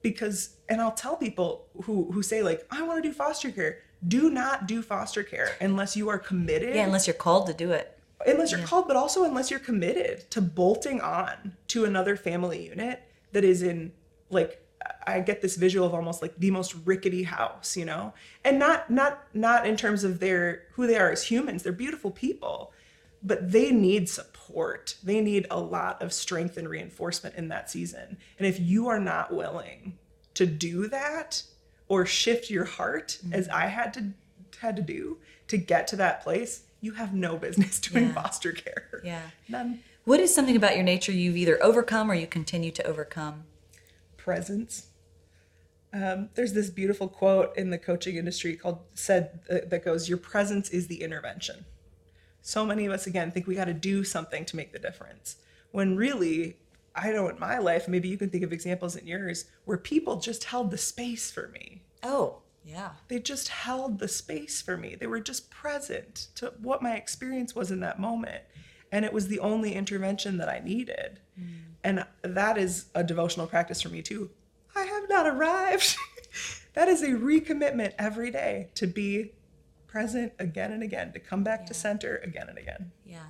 because 0.03 0.57
and 0.69 0.81
I'll 0.81 0.93
tell 0.93 1.17
people 1.17 1.67
who 1.85 2.13
who 2.13 2.23
say 2.23 2.43
like 2.43 2.65
I 2.71 2.83
want 2.83 3.03
to 3.03 3.09
do 3.09 3.13
foster 3.13 3.51
care, 3.51 3.79
do 4.07 4.31
not 4.31 4.67
do 4.67 4.83
foster 4.83 5.23
care 5.25 5.57
unless 5.61 5.97
you 5.97 6.09
are 6.11 6.19
committed. 6.19 6.75
Yeah, 6.75 6.85
unless 6.85 7.07
you're 7.07 7.15
called 7.15 7.47
to 7.49 7.55
do 7.55 7.73
it. 7.73 7.94
Unless 8.27 8.51
you're 8.51 8.61
yeah. 8.61 8.67
called, 8.67 8.89
but 8.89 8.97
also 8.97 9.25
unless 9.25 9.51
you're 9.51 9.61
committed 9.61 10.31
to 10.31 10.41
bolting 10.41 11.01
on 11.01 11.57
to 11.69 11.85
another 11.85 12.17
family 12.17 12.67
unit 12.67 13.03
that 13.33 13.45
is 13.45 13.63
in 13.63 13.93
like 14.31 14.61
I 15.07 15.21
get 15.21 15.43
this 15.43 15.57
visual 15.57 15.87
of 15.87 15.95
almost 15.95 16.23
like 16.23 16.37
the 16.39 16.51
most 16.51 16.75
rickety 16.85 17.23
house, 17.23 17.77
you 17.77 17.85
know? 17.85 18.15
And 18.45 18.59
not 18.59 18.91
not 18.91 19.25
not 19.35 19.67
in 19.67 19.77
terms 19.77 20.05
of 20.05 20.21
their 20.21 20.65
who 20.73 20.87
they 20.87 20.97
are 20.97 21.11
as 21.11 21.25
humans. 21.25 21.63
They're 21.63 21.73
beautiful 21.73 22.11
people, 22.11 22.73
but 23.23 23.53
they 23.53 23.71
need 23.71 24.09
support. 24.09 24.97
They 25.03 25.21
need 25.21 25.47
a 25.51 25.61
lot 25.61 26.03
of 26.03 26.13
strength 26.13 26.57
and 26.57 26.69
reinforcement 26.69 27.37
in 27.37 27.49
that 27.49 27.71
season. 27.71 28.19
And 28.39 28.47
if 28.47 28.59
you 28.61 28.89
are 28.89 29.01
not 29.01 29.35
willing 29.35 29.99
to 30.35 30.47
do 30.47 30.89
that 30.89 31.43
or 31.89 32.07
shift 32.07 32.51
your 32.51 32.65
heart 32.65 33.19
mm-hmm. 33.23 33.35
as 33.35 33.49
I 33.49 33.67
had 33.67 33.95
to 33.95 34.13
had 34.61 34.77
to 34.77 34.83
do 34.83 35.19
to 35.49 35.57
get 35.57 35.87
to 35.89 35.97
that 35.97 36.23
place, 36.23 36.65
you 36.85 36.93
have 36.93 37.15
no 37.15 37.37
business 37.37 37.81
doing 37.89 38.09
yeah. 38.09 38.13
foster 38.13 38.53
care. 38.53 39.01
Yeah. 39.03 39.23
None. 39.49 39.81
What 40.05 40.21
is 40.21 40.35
something 40.35 40.55
about 40.55 40.75
your 40.75 40.85
nature 40.85 41.13
you've 41.13 41.37
either 41.37 41.63
overcome 41.63 42.11
or 42.11 42.15
you 42.15 42.27
continue 42.27 42.71
to 42.73 42.87
overcome? 42.87 43.45
Presence. 44.19 44.89
Um, 45.95 46.29
there's 46.35 46.53
this 46.53 46.71
beautiful 46.71 47.09
quote 47.09 47.57
in 47.57 47.71
the 47.71 47.79
coaching 47.79 48.17
industry 48.17 48.57
called 48.57 48.81
said 48.95 49.41
uh, 49.49 49.59
that 49.69 49.85
goes, 49.85 50.09
"Your 50.09 50.19
presence 50.19 50.69
is 50.71 50.89
the 50.89 51.03
intervention." 51.03 51.65
So 52.43 52.67
many 52.67 52.85
of 52.85 52.93
us 52.93 53.07
again 53.07 53.31
think 53.31 53.47
we 53.47 53.55
got 53.55 53.67
to 53.67 53.75
do 53.75 54.05
something 54.05 54.45
to 54.45 54.57
make 54.57 54.73
the 54.73 54.79
difference, 54.79 55.37
when 55.71 55.97
really, 55.97 56.59
I 56.95 57.11
know 57.13 57.29
in 57.29 57.39
my 57.39 57.59
life, 57.59 57.89
maybe 57.89 58.09
you 58.09 58.19
can 58.19 58.29
think 58.29 58.45
of 58.45 58.53
examples 58.53 58.97
in 58.97 59.07
yours 59.07 59.47
where 59.65 59.79
people 59.79 60.17
just 60.17 60.45
held 60.45 60.71
the 60.71 60.79
space 60.79 61.31
for 61.31 61.49
me. 61.49 61.83
Oh, 62.03 62.43
yeah. 62.65 62.91
They 63.09 63.19
just 63.19 63.49
held 63.49 63.99
the 63.99 64.09
space 64.09 64.63
for 64.63 64.77
me. 64.77 64.95
They 64.95 65.07
were 65.07 65.21
just 65.21 65.51
present 65.51 66.29
to 66.37 66.55
what 66.61 66.83
my 66.83 66.95
experience 66.95 67.55
was 67.55 67.71
in 67.71 67.81
that 67.81 68.01
moment. 68.01 68.43
And 68.91 69.05
it 69.05 69.13
was 69.13 69.29
the 69.29 69.41
only 69.41 69.75
intervention 69.75 70.39
that 70.39 70.49
I 70.49 70.61
needed. 70.61 71.21
Mm. 71.39 71.47
And 71.83 72.07
that 72.23 72.57
is 72.57 72.87
a 72.95 73.05
devotional 73.05 73.47
practice 73.47 73.83
for 73.83 73.91
me 73.91 74.01
too. 74.01 74.31
I 74.75 74.83
have 74.83 75.09
not 75.09 75.27
arrived. 75.27 75.97
that 76.75 76.89
is 76.89 77.03
a 77.03 77.09
recommitment 77.09 77.93
every 77.99 78.31
day 78.31 78.71
to 78.77 78.87
be 78.87 79.33
present 79.87 80.33
again 80.39 80.73
and 80.73 80.83
again, 80.83 81.13
to 81.13 81.21
come 81.21 81.45
back 81.45 81.61
yeah. 81.63 81.67
to 81.67 81.75
center 81.75 82.17
again 82.25 82.49
and 82.49 82.59
again. 82.59 82.91
Yeah. 83.05 83.27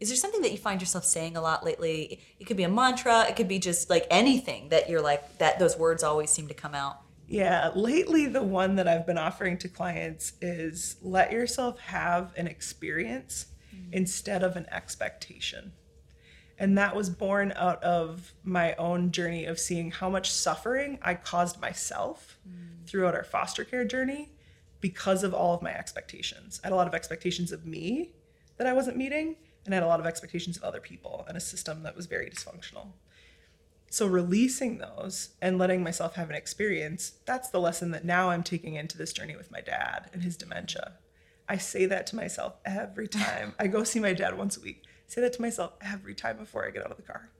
Is 0.00 0.08
there 0.08 0.16
something 0.16 0.42
that 0.42 0.52
you 0.52 0.58
find 0.58 0.80
yourself 0.80 1.04
saying 1.04 1.36
a 1.36 1.40
lot 1.40 1.64
lately? 1.64 2.20
It 2.38 2.44
could 2.44 2.56
be 2.56 2.62
a 2.62 2.68
mantra, 2.68 3.26
it 3.28 3.34
could 3.34 3.48
be 3.48 3.58
just 3.58 3.90
like 3.90 4.06
anything 4.10 4.68
that 4.68 4.88
you're 4.88 5.02
like, 5.02 5.38
that 5.38 5.58
those 5.58 5.76
words 5.76 6.04
always 6.04 6.30
seem 6.30 6.46
to 6.48 6.54
come 6.54 6.74
out. 6.74 7.00
Yeah, 7.28 7.70
lately 7.74 8.26
the 8.26 8.42
one 8.42 8.76
that 8.76 8.88
I've 8.88 9.06
been 9.06 9.18
offering 9.18 9.58
to 9.58 9.68
clients 9.68 10.32
is 10.40 10.96
let 11.02 11.30
yourself 11.30 11.78
have 11.80 12.32
an 12.38 12.46
experience 12.46 13.46
mm-hmm. 13.74 13.92
instead 13.92 14.42
of 14.42 14.56
an 14.56 14.66
expectation. 14.72 15.72
And 16.58 16.76
that 16.78 16.96
was 16.96 17.10
born 17.10 17.52
out 17.54 17.82
of 17.84 18.32
my 18.42 18.74
own 18.76 19.12
journey 19.12 19.44
of 19.44 19.60
seeing 19.60 19.90
how 19.90 20.08
much 20.08 20.32
suffering 20.32 20.98
I 21.02 21.14
caused 21.14 21.60
myself 21.60 22.38
mm. 22.48 22.84
throughout 22.88 23.14
our 23.14 23.22
foster 23.22 23.62
care 23.62 23.84
journey 23.84 24.32
because 24.80 25.22
of 25.22 25.34
all 25.34 25.54
of 25.54 25.62
my 25.62 25.72
expectations. 25.72 26.60
I 26.64 26.68
had 26.68 26.72
a 26.72 26.76
lot 26.76 26.88
of 26.88 26.94
expectations 26.94 27.52
of 27.52 27.66
me 27.66 28.12
that 28.56 28.66
I 28.66 28.72
wasn't 28.72 28.96
meeting, 28.96 29.36
and 29.64 29.74
I 29.74 29.76
had 29.76 29.84
a 29.84 29.86
lot 29.86 30.00
of 30.00 30.06
expectations 30.06 30.56
of 30.56 30.64
other 30.64 30.80
people 30.80 31.24
and 31.28 31.36
a 31.36 31.40
system 31.40 31.82
that 31.82 31.94
was 31.94 32.06
very 32.06 32.28
dysfunctional. 32.28 32.88
So, 33.90 34.06
releasing 34.06 34.78
those 34.78 35.30
and 35.40 35.58
letting 35.58 35.82
myself 35.82 36.14
have 36.16 36.28
an 36.28 36.36
experience, 36.36 37.12
that's 37.24 37.48
the 37.48 37.60
lesson 37.60 37.90
that 37.92 38.04
now 38.04 38.30
I'm 38.30 38.42
taking 38.42 38.74
into 38.74 38.98
this 38.98 39.12
journey 39.12 39.36
with 39.36 39.50
my 39.50 39.60
dad 39.60 40.10
and 40.12 40.22
his 40.22 40.36
dementia. 40.36 40.94
I 41.48 41.56
say 41.56 41.86
that 41.86 42.06
to 42.08 42.16
myself 42.16 42.56
every 42.64 43.08
time. 43.08 43.54
I 43.58 43.66
go 43.66 43.84
see 43.84 44.00
my 44.00 44.12
dad 44.12 44.36
once 44.36 44.56
a 44.56 44.60
week 44.60 44.84
say 45.08 45.22
that 45.22 45.32
to 45.32 45.42
myself 45.42 45.72
every 45.80 46.14
time 46.14 46.36
before 46.36 46.64
I 46.64 46.70
get 46.70 46.84
out 46.84 46.92
of 46.92 46.96
the 46.96 47.02
car. 47.02 47.30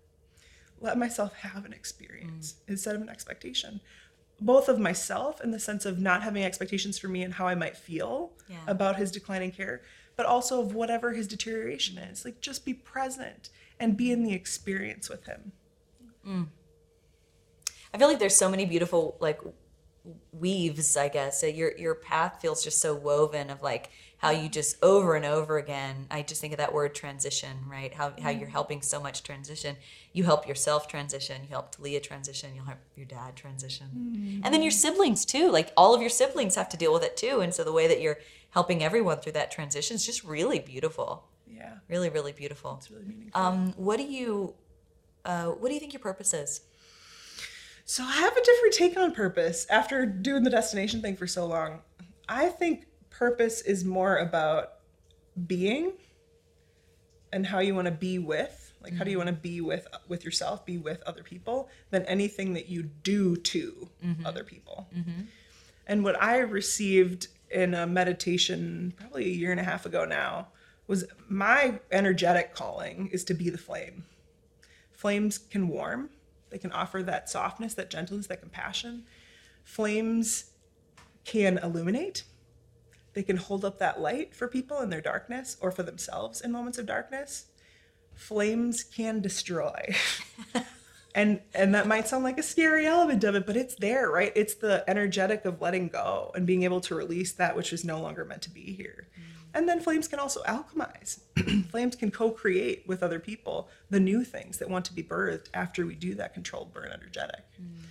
Let 0.80 0.98
myself 0.98 1.34
have 1.34 1.64
an 1.64 1.72
experience 1.72 2.54
mm. 2.54 2.70
instead 2.70 2.96
of 2.96 3.02
an 3.02 3.08
expectation. 3.08 3.80
Both 4.40 4.68
of 4.68 4.78
myself 4.78 5.40
in 5.40 5.50
the 5.50 5.60
sense 5.60 5.84
of 5.84 5.98
not 5.98 6.22
having 6.22 6.44
expectations 6.44 6.98
for 6.98 7.08
me 7.08 7.22
and 7.22 7.34
how 7.34 7.46
I 7.46 7.54
might 7.54 7.76
feel 7.76 8.32
yeah. 8.48 8.58
about 8.66 8.96
his 8.96 9.10
declining 9.10 9.50
care, 9.50 9.82
but 10.16 10.26
also 10.26 10.60
of 10.60 10.74
whatever 10.74 11.12
his 11.12 11.28
deterioration 11.28 11.98
is. 11.98 12.24
Like 12.24 12.40
just 12.40 12.64
be 12.64 12.74
present 12.74 13.50
and 13.78 13.96
be 13.96 14.12
in 14.12 14.24
the 14.24 14.32
experience 14.32 15.08
with 15.08 15.26
him. 15.26 15.52
Mm. 16.28 16.48
I 17.92 17.98
feel 17.98 18.08
like 18.08 18.18
there's 18.18 18.36
so 18.36 18.50
many 18.50 18.66
beautiful 18.66 19.16
like 19.20 19.40
weaves, 20.32 20.96
I 20.96 21.08
guess. 21.08 21.42
Your 21.42 21.76
your 21.76 21.94
path 21.94 22.40
feels 22.40 22.62
just 22.62 22.80
so 22.80 22.94
woven 22.94 23.50
of 23.50 23.62
like 23.62 23.90
how 24.18 24.30
you 24.30 24.48
just 24.48 24.76
over 24.82 25.14
and 25.14 25.24
over 25.24 25.58
again 25.58 26.06
i 26.10 26.22
just 26.22 26.40
think 26.40 26.52
of 26.52 26.58
that 26.58 26.72
word 26.72 26.94
transition 26.94 27.56
right 27.66 27.94
how, 27.94 28.12
how 28.20 28.28
you're 28.28 28.42
mm-hmm. 28.42 28.50
helping 28.50 28.82
so 28.82 29.00
much 29.00 29.22
transition 29.22 29.76
you 30.12 30.24
help 30.24 30.46
yourself 30.46 30.86
transition 30.86 31.42
you 31.42 31.48
help 31.48 31.72
talia 31.72 32.00
transition 32.00 32.50
you'll 32.54 32.64
help 32.64 32.78
your 32.96 33.06
dad 33.06 33.34
transition 33.34 33.86
mm-hmm. 33.96 34.40
and 34.44 34.52
then 34.52 34.62
your 34.62 34.70
siblings 34.70 35.24
too 35.24 35.50
like 35.50 35.72
all 35.76 35.94
of 35.94 36.00
your 36.00 36.10
siblings 36.10 36.54
have 36.54 36.68
to 36.68 36.76
deal 36.76 36.92
with 36.92 37.02
it 37.02 37.16
too 37.16 37.40
and 37.40 37.54
so 37.54 37.64
the 37.64 37.72
way 37.72 37.88
that 37.88 38.00
you're 38.00 38.18
helping 38.50 38.82
everyone 38.82 39.18
through 39.18 39.32
that 39.32 39.50
transition 39.50 39.94
is 39.94 40.04
just 40.04 40.22
really 40.24 40.58
beautiful 40.58 41.24
yeah 41.46 41.74
really 41.88 42.10
really 42.10 42.32
beautiful 42.32 42.76
it's 42.76 42.90
really 42.90 43.04
meaningful 43.04 43.40
um, 43.40 43.72
what 43.76 43.96
do 43.96 44.04
you 44.04 44.54
uh, 45.24 45.46
what 45.46 45.68
do 45.68 45.74
you 45.74 45.80
think 45.80 45.92
your 45.92 46.00
purpose 46.00 46.32
is 46.34 46.62
so 47.88 48.04
I 48.04 48.12
have 48.12 48.36
a 48.36 48.42
different 48.42 48.74
take 48.74 48.98
on 48.98 49.14
purpose 49.14 49.66
after 49.70 50.04
doing 50.04 50.42
the 50.42 50.50
destination 50.50 51.00
thing 51.00 51.16
for 51.16 51.26
so 51.26 51.46
long. 51.46 51.80
I 52.28 52.50
think 52.50 52.84
purpose 53.08 53.62
is 53.62 53.82
more 53.82 54.18
about 54.18 54.72
being 55.46 55.92
and 57.32 57.46
how 57.46 57.60
you 57.60 57.74
want 57.74 57.86
to 57.86 57.92
be 57.92 58.18
with 58.18 58.74
like 58.82 58.92
mm-hmm. 58.92 58.98
how 58.98 59.04
do 59.04 59.10
you 59.10 59.16
want 59.16 59.28
to 59.28 59.34
be 59.34 59.62
with 59.62 59.86
with 60.06 60.22
yourself 60.22 60.66
be 60.66 60.76
with 60.76 61.02
other 61.04 61.22
people 61.22 61.70
than 61.90 62.04
anything 62.04 62.54
that 62.54 62.68
you 62.68 62.82
do 62.82 63.36
to 63.36 63.88
mm-hmm. 64.04 64.26
other 64.26 64.44
people 64.44 64.88
mm-hmm. 64.94 65.22
and 65.86 66.04
what 66.04 66.20
i 66.22 66.38
received 66.38 67.28
in 67.50 67.74
a 67.74 67.86
meditation 67.86 68.92
probably 68.96 69.24
a 69.24 69.28
year 69.28 69.50
and 69.50 69.60
a 69.60 69.64
half 69.64 69.86
ago 69.86 70.04
now 70.04 70.48
was 70.86 71.04
my 71.28 71.78
energetic 71.90 72.54
calling 72.54 73.08
is 73.12 73.24
to 73.24 73.34
be 73.34 73.50
the 73.50 73.58
flame 73.58 74.04
flames 74.98 75.38
can 75.38 75.68
warm 75.68 76.10
they 76.50 76.58
can 76.58 76.72
offer 76.72 77.02
that 77.02 77.30
softness 77.30 77.74
that 77.74 77.88
gentleness 77.88 78.26
that 78.26 78.40
compassion 78.40 79.04
flames 79.64 80.50
can 81.24 81.58
illuminate 81.58 82.24
they 83.18 83.24
can 83.24 83.36
hold 83.36 83.64
up 83.64 83.80
that 83.80 84.00
light 84.00 84.32
for 84.32 84.46
people 84.46 84.80
in 84.80 84.90
their 84.90 85.00
darkness 85.00 85.56
or 85.60 85.72
for 85.72 85.82
themselves 85.82 86.40
in 86.40 86.52
moments 86.52 86.78
of 86.78 86.86
darkness. 86.86 87.46
Flames 88.14 88.84
can 88.84 89.20
destroy. 89.20 89.92
and 91.16 91.40
and 91.52 91.74
that 91.74 91.88
might 91.88 92.06
sound 92.06 92.22
like 92.22 92.38
a 92.38 92.44
scary 92.44 92.86
element 92.86 93.24
of 93.24 93.34
it, 93.34 93.44
but 93.44 93.56
it's 93.56 93.74
there, 93.74 94.08
right? 94.08 94.32
It's 94.36 94.54
the 94.54 94.84
energetic 94.88 95.44
of 95.46 95.60
letting 95.60 95.88
go 95.88 96.30
and 96.36 96.46
being 96.46 96.62
able 96.62 96.80
to 96.82 96.94
release 96.94 97.32
that 97.32 97.56
which 97.56 97.72
is 97.72 97.84
no 97.84 98.00
longer 98.00 98.24
meant 98.24 98.42
to 98.42 98.50
be 98.50 98.72
here. 98.72 99.08
Mm. 99.18 99.37
And 99.54 99.68
then 99.68 99.80
flames 99.80 100.08
can 100.08 100.18
also 100.18 100.42
alchemize. 100.42 101.20
flames 101.70 101.96
can 101.96 102.10
co-create 102.10 102.84
with 102.86 103.02
other 103.02 103.18
people 103.18 103.68
the 103.90 104.00
new 104.00 104.24
things 104.24 104.58
that 104.58 104.68
want 104.68 104.84
to 104.86 104.92
be 104.92 105.02
birthed 105.02 105.46
after 105.54 105.86
we 105.86 105.94
do 105.94 106.14
that 106.14 106.34
controlled 106.34 106.72
burn 106.72 106.90
energetic. 106.92 107.42
Mm. 107.60 107.88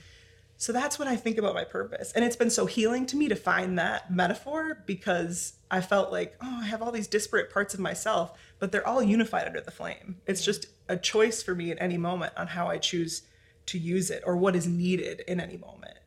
So 0.60 0.74
that's 0.74 0.98
what 0.98 1.08
I 1.08 1.16
think 1.16 1.38
about 1.38 1.54
my 1.54 1.64
purpose. 1.64 2.12
And 2.14 2.26
it's 2.26 2.36
been 2.36 2.50
so 2.50 2.66
healing 2.66 3.06
to 3.08 3.16
me 3.16 3.28
to 3.28 3.36
find 3.36 3.78
that 3.78 4.12
metaphor 4.12 4.84
because 4.88 5.54
I 5.70 5.82
felt 5.82 6.12
like, 6.12 6.36
oh, 6.42 6.60
I 6.62 6.66
have 6.66 6.82
all 6.82 6.92
these 6.92 7.08
disparate 7.08 7.54
parts 7.54 7.76
of 7.76 7.80
myself, 7.80 8.38
but 8.58 8.72
they're 8.72 8.88
all 8.88 9.04
unified 9.04 9.46
under 9.46 9.62
the 9.62 9.72
flame. 9.72 10.18
It's 10.26 10.44
just 10.44 10.66
a 10.90 10.98
choice 10.98 11.44
for 11.44 11.54
me 11.54 11.70
at 11.70 11.78
any 11.80 11.98
moment 11.98 12.34
on 12.36 12.48
how 12.48 12.68
I 12.68 12.80
choose 12.80 13.22
to 13.68 13.78
use 13.78 14.10
it 14.10 14.24
or 14.26 14.36
what 14.36 14.56
is 14.56 14.68
needed 14.68 15.22
in 15.28 15.40
any 15.40 15.58
moment. 15.58 16.00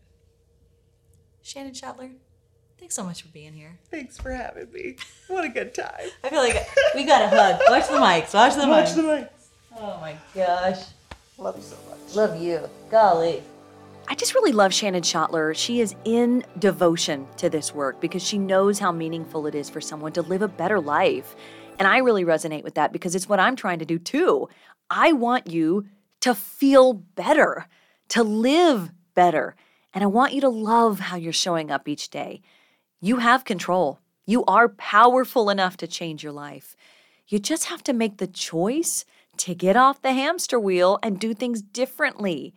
Shannon 1.42 1.72
Schottler, 1.72 2.14
thanks 2.80 2.94
so 2.94 3.04
much 3.04 3.22
for 3.22 3.28
being 3.28 3.52
here. 3.52 3.78
Thanks 3.90 4.18
for 4.18 4.32
having 4.32 4.72
me. 4.72 4.96
What 5.28 5.44
a 5.44 5.48
good 5.48 5.74
time. 5.74 6.08
I 6.24 6.28
feel 6.30 6.40
like 6.40 6.66
we 6.94 7.04
got 7.04 7.22
a 7.22 7.28
hug. 7.28 7.60
Watch 7.68 7.86
the 7.86 7.94
mics. 7.94 8.34
Watch 8.34 8.54
the 8.56 8.62
mics. 8.62 8.68
Watch 8.68 8.88
mics. 8.88 8.94
the 8.96 9.02
mics. 9.02 9.28
Oh 9.76 9.98
my 10.00 10.16
gosh. 10.34 10.82
Love 11.38 11.56
you 11.56 11.62
so 11.62 11.76
much. 11.88 12.14
Love 12.16 12.42
you. 12.42 12.68
Golly. 12.90 13.42
I 14.08 14.14
just 14.16 14.34
really 14.34 14.50
love 14.50 14.74
Shannon 14.74 15.02
Schottler. 15.02 15.54
She 15.54 15.80
is 15.80 15.94
in 16.04 16.44
devotion 16.58 17.28
to 17.36 17.48
this 17.48 17.72
work 17.72 18.00
because 18.00 18.26
she 18.26 18.38
knows 18.38 18.80
how 18.80 18.90
meaningful 18.90 19.46
it 19.46 19.54
is 19.54 19.70
for 19.70 19.80
someone 19.80 20.12
to 20.14 20.22
live 20.22 20.42
a 20.42 20.48
better 20.48 20.80
life. 20.80 21.36
And 21.78 21.86
I 21.86 21.98
really 21.98 22.24
resonate 22.24 22.64
with 22.64 22.74
that 22.74 22.92
because 22.92 23.14
it's 23.14 23.28
what 23.28 23.38
I'm 23.38 23.54
trying 23.54 23.78
to 23.78 23.84
do 23.84 23.98
too. 23.98 24.48
I 24.90 25.12
want 25.12 25.46
you 25.46 25.86
to 26.20 26.34
feel 26.34 26.92
better, 26.92 27.68
to 28.08 28.24
live 28.24 28.90
better. 29.14 29.54
And 29.94 30.02
I 30.02 30.08
want 30.08 30.34
you 30.34 30.40
to 30.40 30.48
love 30.48 30.98
how 30.98 31.16
you're 31.16 31.32
showing 31.32 31.70
up 31.70 31.86
each 31.86 32.10
day. 32.10 32.42
You 33.02 33.16
have 33.16 33.44
control. 33.44 33.98
You 34.26 34.44
are 34.44 34.68
powerful 34.68 35.48
enough 35.48 35.78
to 35.78 35.86
change 35.86 36.22
your 36.22 36.32
life. 36.32 36.76
You 37.28 37.38
just 37.38 37.64
have 37.66 37.82
to 37.84 37.94
make 37.94 38.18
the 38.18 38.26
choice 38.26 39.06
to 39.38 39.54
get 39.54 39.74
off 39.74 40.02
the 40.02 40.12
hamster 40.12 40.60
wheel 40.60 40.98
and 41.02 41.18
do 41.18 41.32
things 41.32 41.62
differently. 41.62 42.52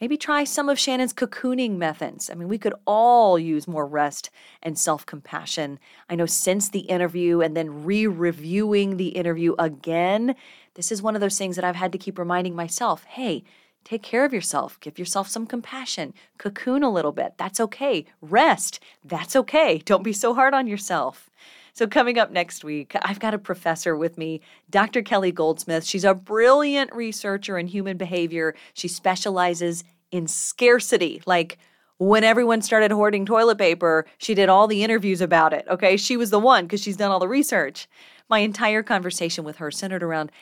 Maybe 0.00 0.16
try 0.16 0.44
some 0.44 0.70
of 0.70 0.78
Shannon's 0.78 1.12
cocooning 1.12 1.76
methods. 1.76 2.30
I 2.30 2.34
mean, 2.34 2.48
we 2.48 2.56
could 2.56 2.74
all 2.86 3.38
use 3.38 3.68
more 3.68 3.86
rest 3.86 4.30
and 4.62 4.78
self 4.78 5.04
compassion. 5.04 5.78
I 6.08 6.14
know 6.14 6.26
since 6.26 6.70
the 6.70 6.80
interview 6.80 7.42
and 7.42 7.54
then 7.54 7.84
re 7.84 8.06
reviewing 8.06 8.96
the 8.96 9.08
interview 9.08 9.54
again, 9.58 10.34
this 10.74 10.90
is 10.90 11.02
one 11.02 11.14
of 11.14 11.20
those 11.20 11.36
things 11.36 11.54
that 11.56 11.64
I've 11.66 11.76
had 11.76 11.92
to 11.92 11.98
keep 11.98 12.18
reminding 12.18 12.56
myself 12.56 13.04
hey, 13.04 13.44
take 13.84 14.02
care 14.02 14.24
of 14.24 14.32
yourself, 14.32 14.78
give 14.80 14.98
yourself 14.98 15.28
some 15.28 15.46
compassion, 15.46 16.14
cocoon 16.38 16.82
a 16.82 16.90
little 16.90 17.12
bit. 17.12 17.34
That's 17.36 17.60
okay. 17.60 18.04
Rest. 18.20 18.80
That's 19.04 19.36
okay. 19.36 19.78
Don't 19.78 20.02
be 20.02 20.12
so 20.12 20.34
hard 20.34 20.54
on 20.54 20.66
yourself. 20.66 21.30
So, 21.74 21.86
coming 21.86 22.18
up 22.18 22.30
next 22.30 22.64
week, 22.64 22.94
I've 23.00 23.18
got 23.18 23.32
a 23.32 23.38
professor 23.38 23.96
with 23.96 24.18
me, 24.18 24.42
Dr. 24.68 25.00
Kelly 25.00 25.32
Goldsmith. 25.32 25.84
She's 25.84 26.04
a 26.04 26.12
brilliant 26.12 26.94
researcher 26.94 27.56
in 27.56 27.66
human 27.66 27.96
behavior. 27.96 28.54
She 28.74 28.88
specializes 28.88 29.82
in 30.10 30.26
scarcity, 30.26 31.22
like 31.24 31.58
when 31.98 32.24
everyone 32.24 32.62
started 32.62 32.90
hoarding 32.90 33.24
toilet 33.24 33.58
paper, 33.58 34.06
she 34.18 34.34
did 34.34 34.48
all 34.48 34.66
the 34.66 34.82
interviews 34.82 35.20
about 35.20 35.52
it. 35.52 35.64
Okay. 35.68 35.96
She 35.96 36.16
was 36.16 36.30
the 36.30 36.38
one 36.38 36.64
because 36.64 36.82
she's 36.82 36.96
done 36.96 37.10
all 37.10 37.20
the 37.20 37.28
research. 37.28 37.88
My 38.28 38.40
entire 38.40 38.82
conversation 38.82 39.44
with 39.44 39.56
her 39.56 39.70
centered 39.70 40.02
around 40.02 40.32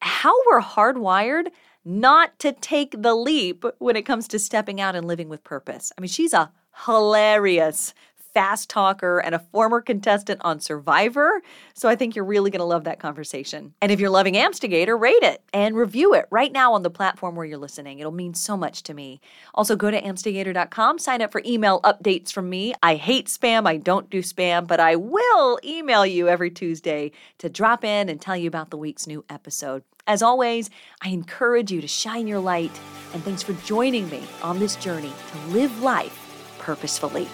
how 0.00 0.34
we're 0.46 0.60
hardwired 0.60 1.48
not 1.84 2.38
to 2.38 2.52
take 2.52 3.02
the 3.02 3.14
leap 3.14 3.64
when 3.78 3.96
it 3.96 4.02
comes 4.02 4.26
to 4.28 4.38
stepping 4.38 4.80
out 4.80 4.96
and 4.96 5.06
living 5.06 5.28
with 5.28 5.44
purpose. 5.44 5.92
I 5.96 6.00
mean, 6.00 6.08
she's 6.08 6.32
a 6.32 6.50
hilarious 6.86 7.94
fast 8.34 8.68
talker 8.68 9.20
and 9.20 9.34
a 9.34 9.38
former 9.38 9.80
contestant 9.80 10.40
on 10.44 10.60
Survivor. 10.60 11.40
So 11.72 11.88
I 11.88 11.96
think 11.96 12.14
you're 12.14 12.24
really 12.24 12.50
going 12.50 12.60
to 12.60 12.64
love 12.64 12.84
that 12.84 12.98
conversation. 12.98 13.72
And 13.80 13.90
if 13.90 14.00
you're 14.00 14.10
loving 14.10 14.34
Amstigator, 14.34 15.00
rate 15.00 15.22
it 15.22 15.42
and 15.52 15.76
review 15.76 16.14
it 16.14 16.26
right 16.30 16.52
now 16.52 16.74
on 16.74 16.82
the 16.82 16.90
platform 16.90 17.36
where 17.36 17.46
you're 17.46 17.58
listening. 17.58 18.00
It'll 18.00 18.12
mean 18.12 18.34
so 18.34 18.56
much 18.56 18.82
to 18.84 18.94
me. 18.94 19.20
Also, 19.54 19.76
go 19.76 19.90
to 19.90 20.02
amstigator.com, 20.02 20.98
sign 20.98 21.22
up 21.22 21.32
for 21.32 21.42
email 21.46 21.80
updates 21.82 22.32
from 22.32 22.50
me. 22.50 22.74
I 22.82 22.96
hate 22.96 23.26
spam, 23.28 23.66
I 23.66 23.76
don't 23.76 24.10
do 24.10 24.20
spam, 24.20 24.66
but 24.66 24.80
I 24.80 24.96
will 24.96 25.58
email 25.64 26.04
you 26.04 26.28
every 26.28 26.50
Tuesday 26.50 27.12
to 27.38 27.48
drop 27.48 27.84
in 27.84 28.08
and 28.08 28.20
tell 28.20 28.36
you 28.36 28.48
about 28.48 28.70
the 28.70 28.76
week's 28.76 29.06
new 29.06 29.24
episode. 29.30 29.84
As 30.06 30.22
always, 30.22 30.68
I 31.00 31.08
encourage 31.08 31.72
you 31.72 31.80
to 31.80 31.88
shine 31.88 32.26
your 32.26 32.40
light, 32.40 32.78
and 33.14 33.22
thanks 33.24 33.42
for 33.42 33.54
joining 33.64 34.08
me 34.10 34.22
on 34.42 34.58
this 34.58 34.76
journey 34.76 35.12
to 35.32 35.38
live 35.52 35.82
life 35.82 36.20
purposefully. 36.58 37.28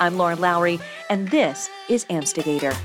I'm 0.00 0.16
Lauren 0.16 0.40
Lowry, 0.40 0.80
and 1.08 1.28
this 1.28 1.70
is 1.88 2.04
Amstigator. 2.06 2.76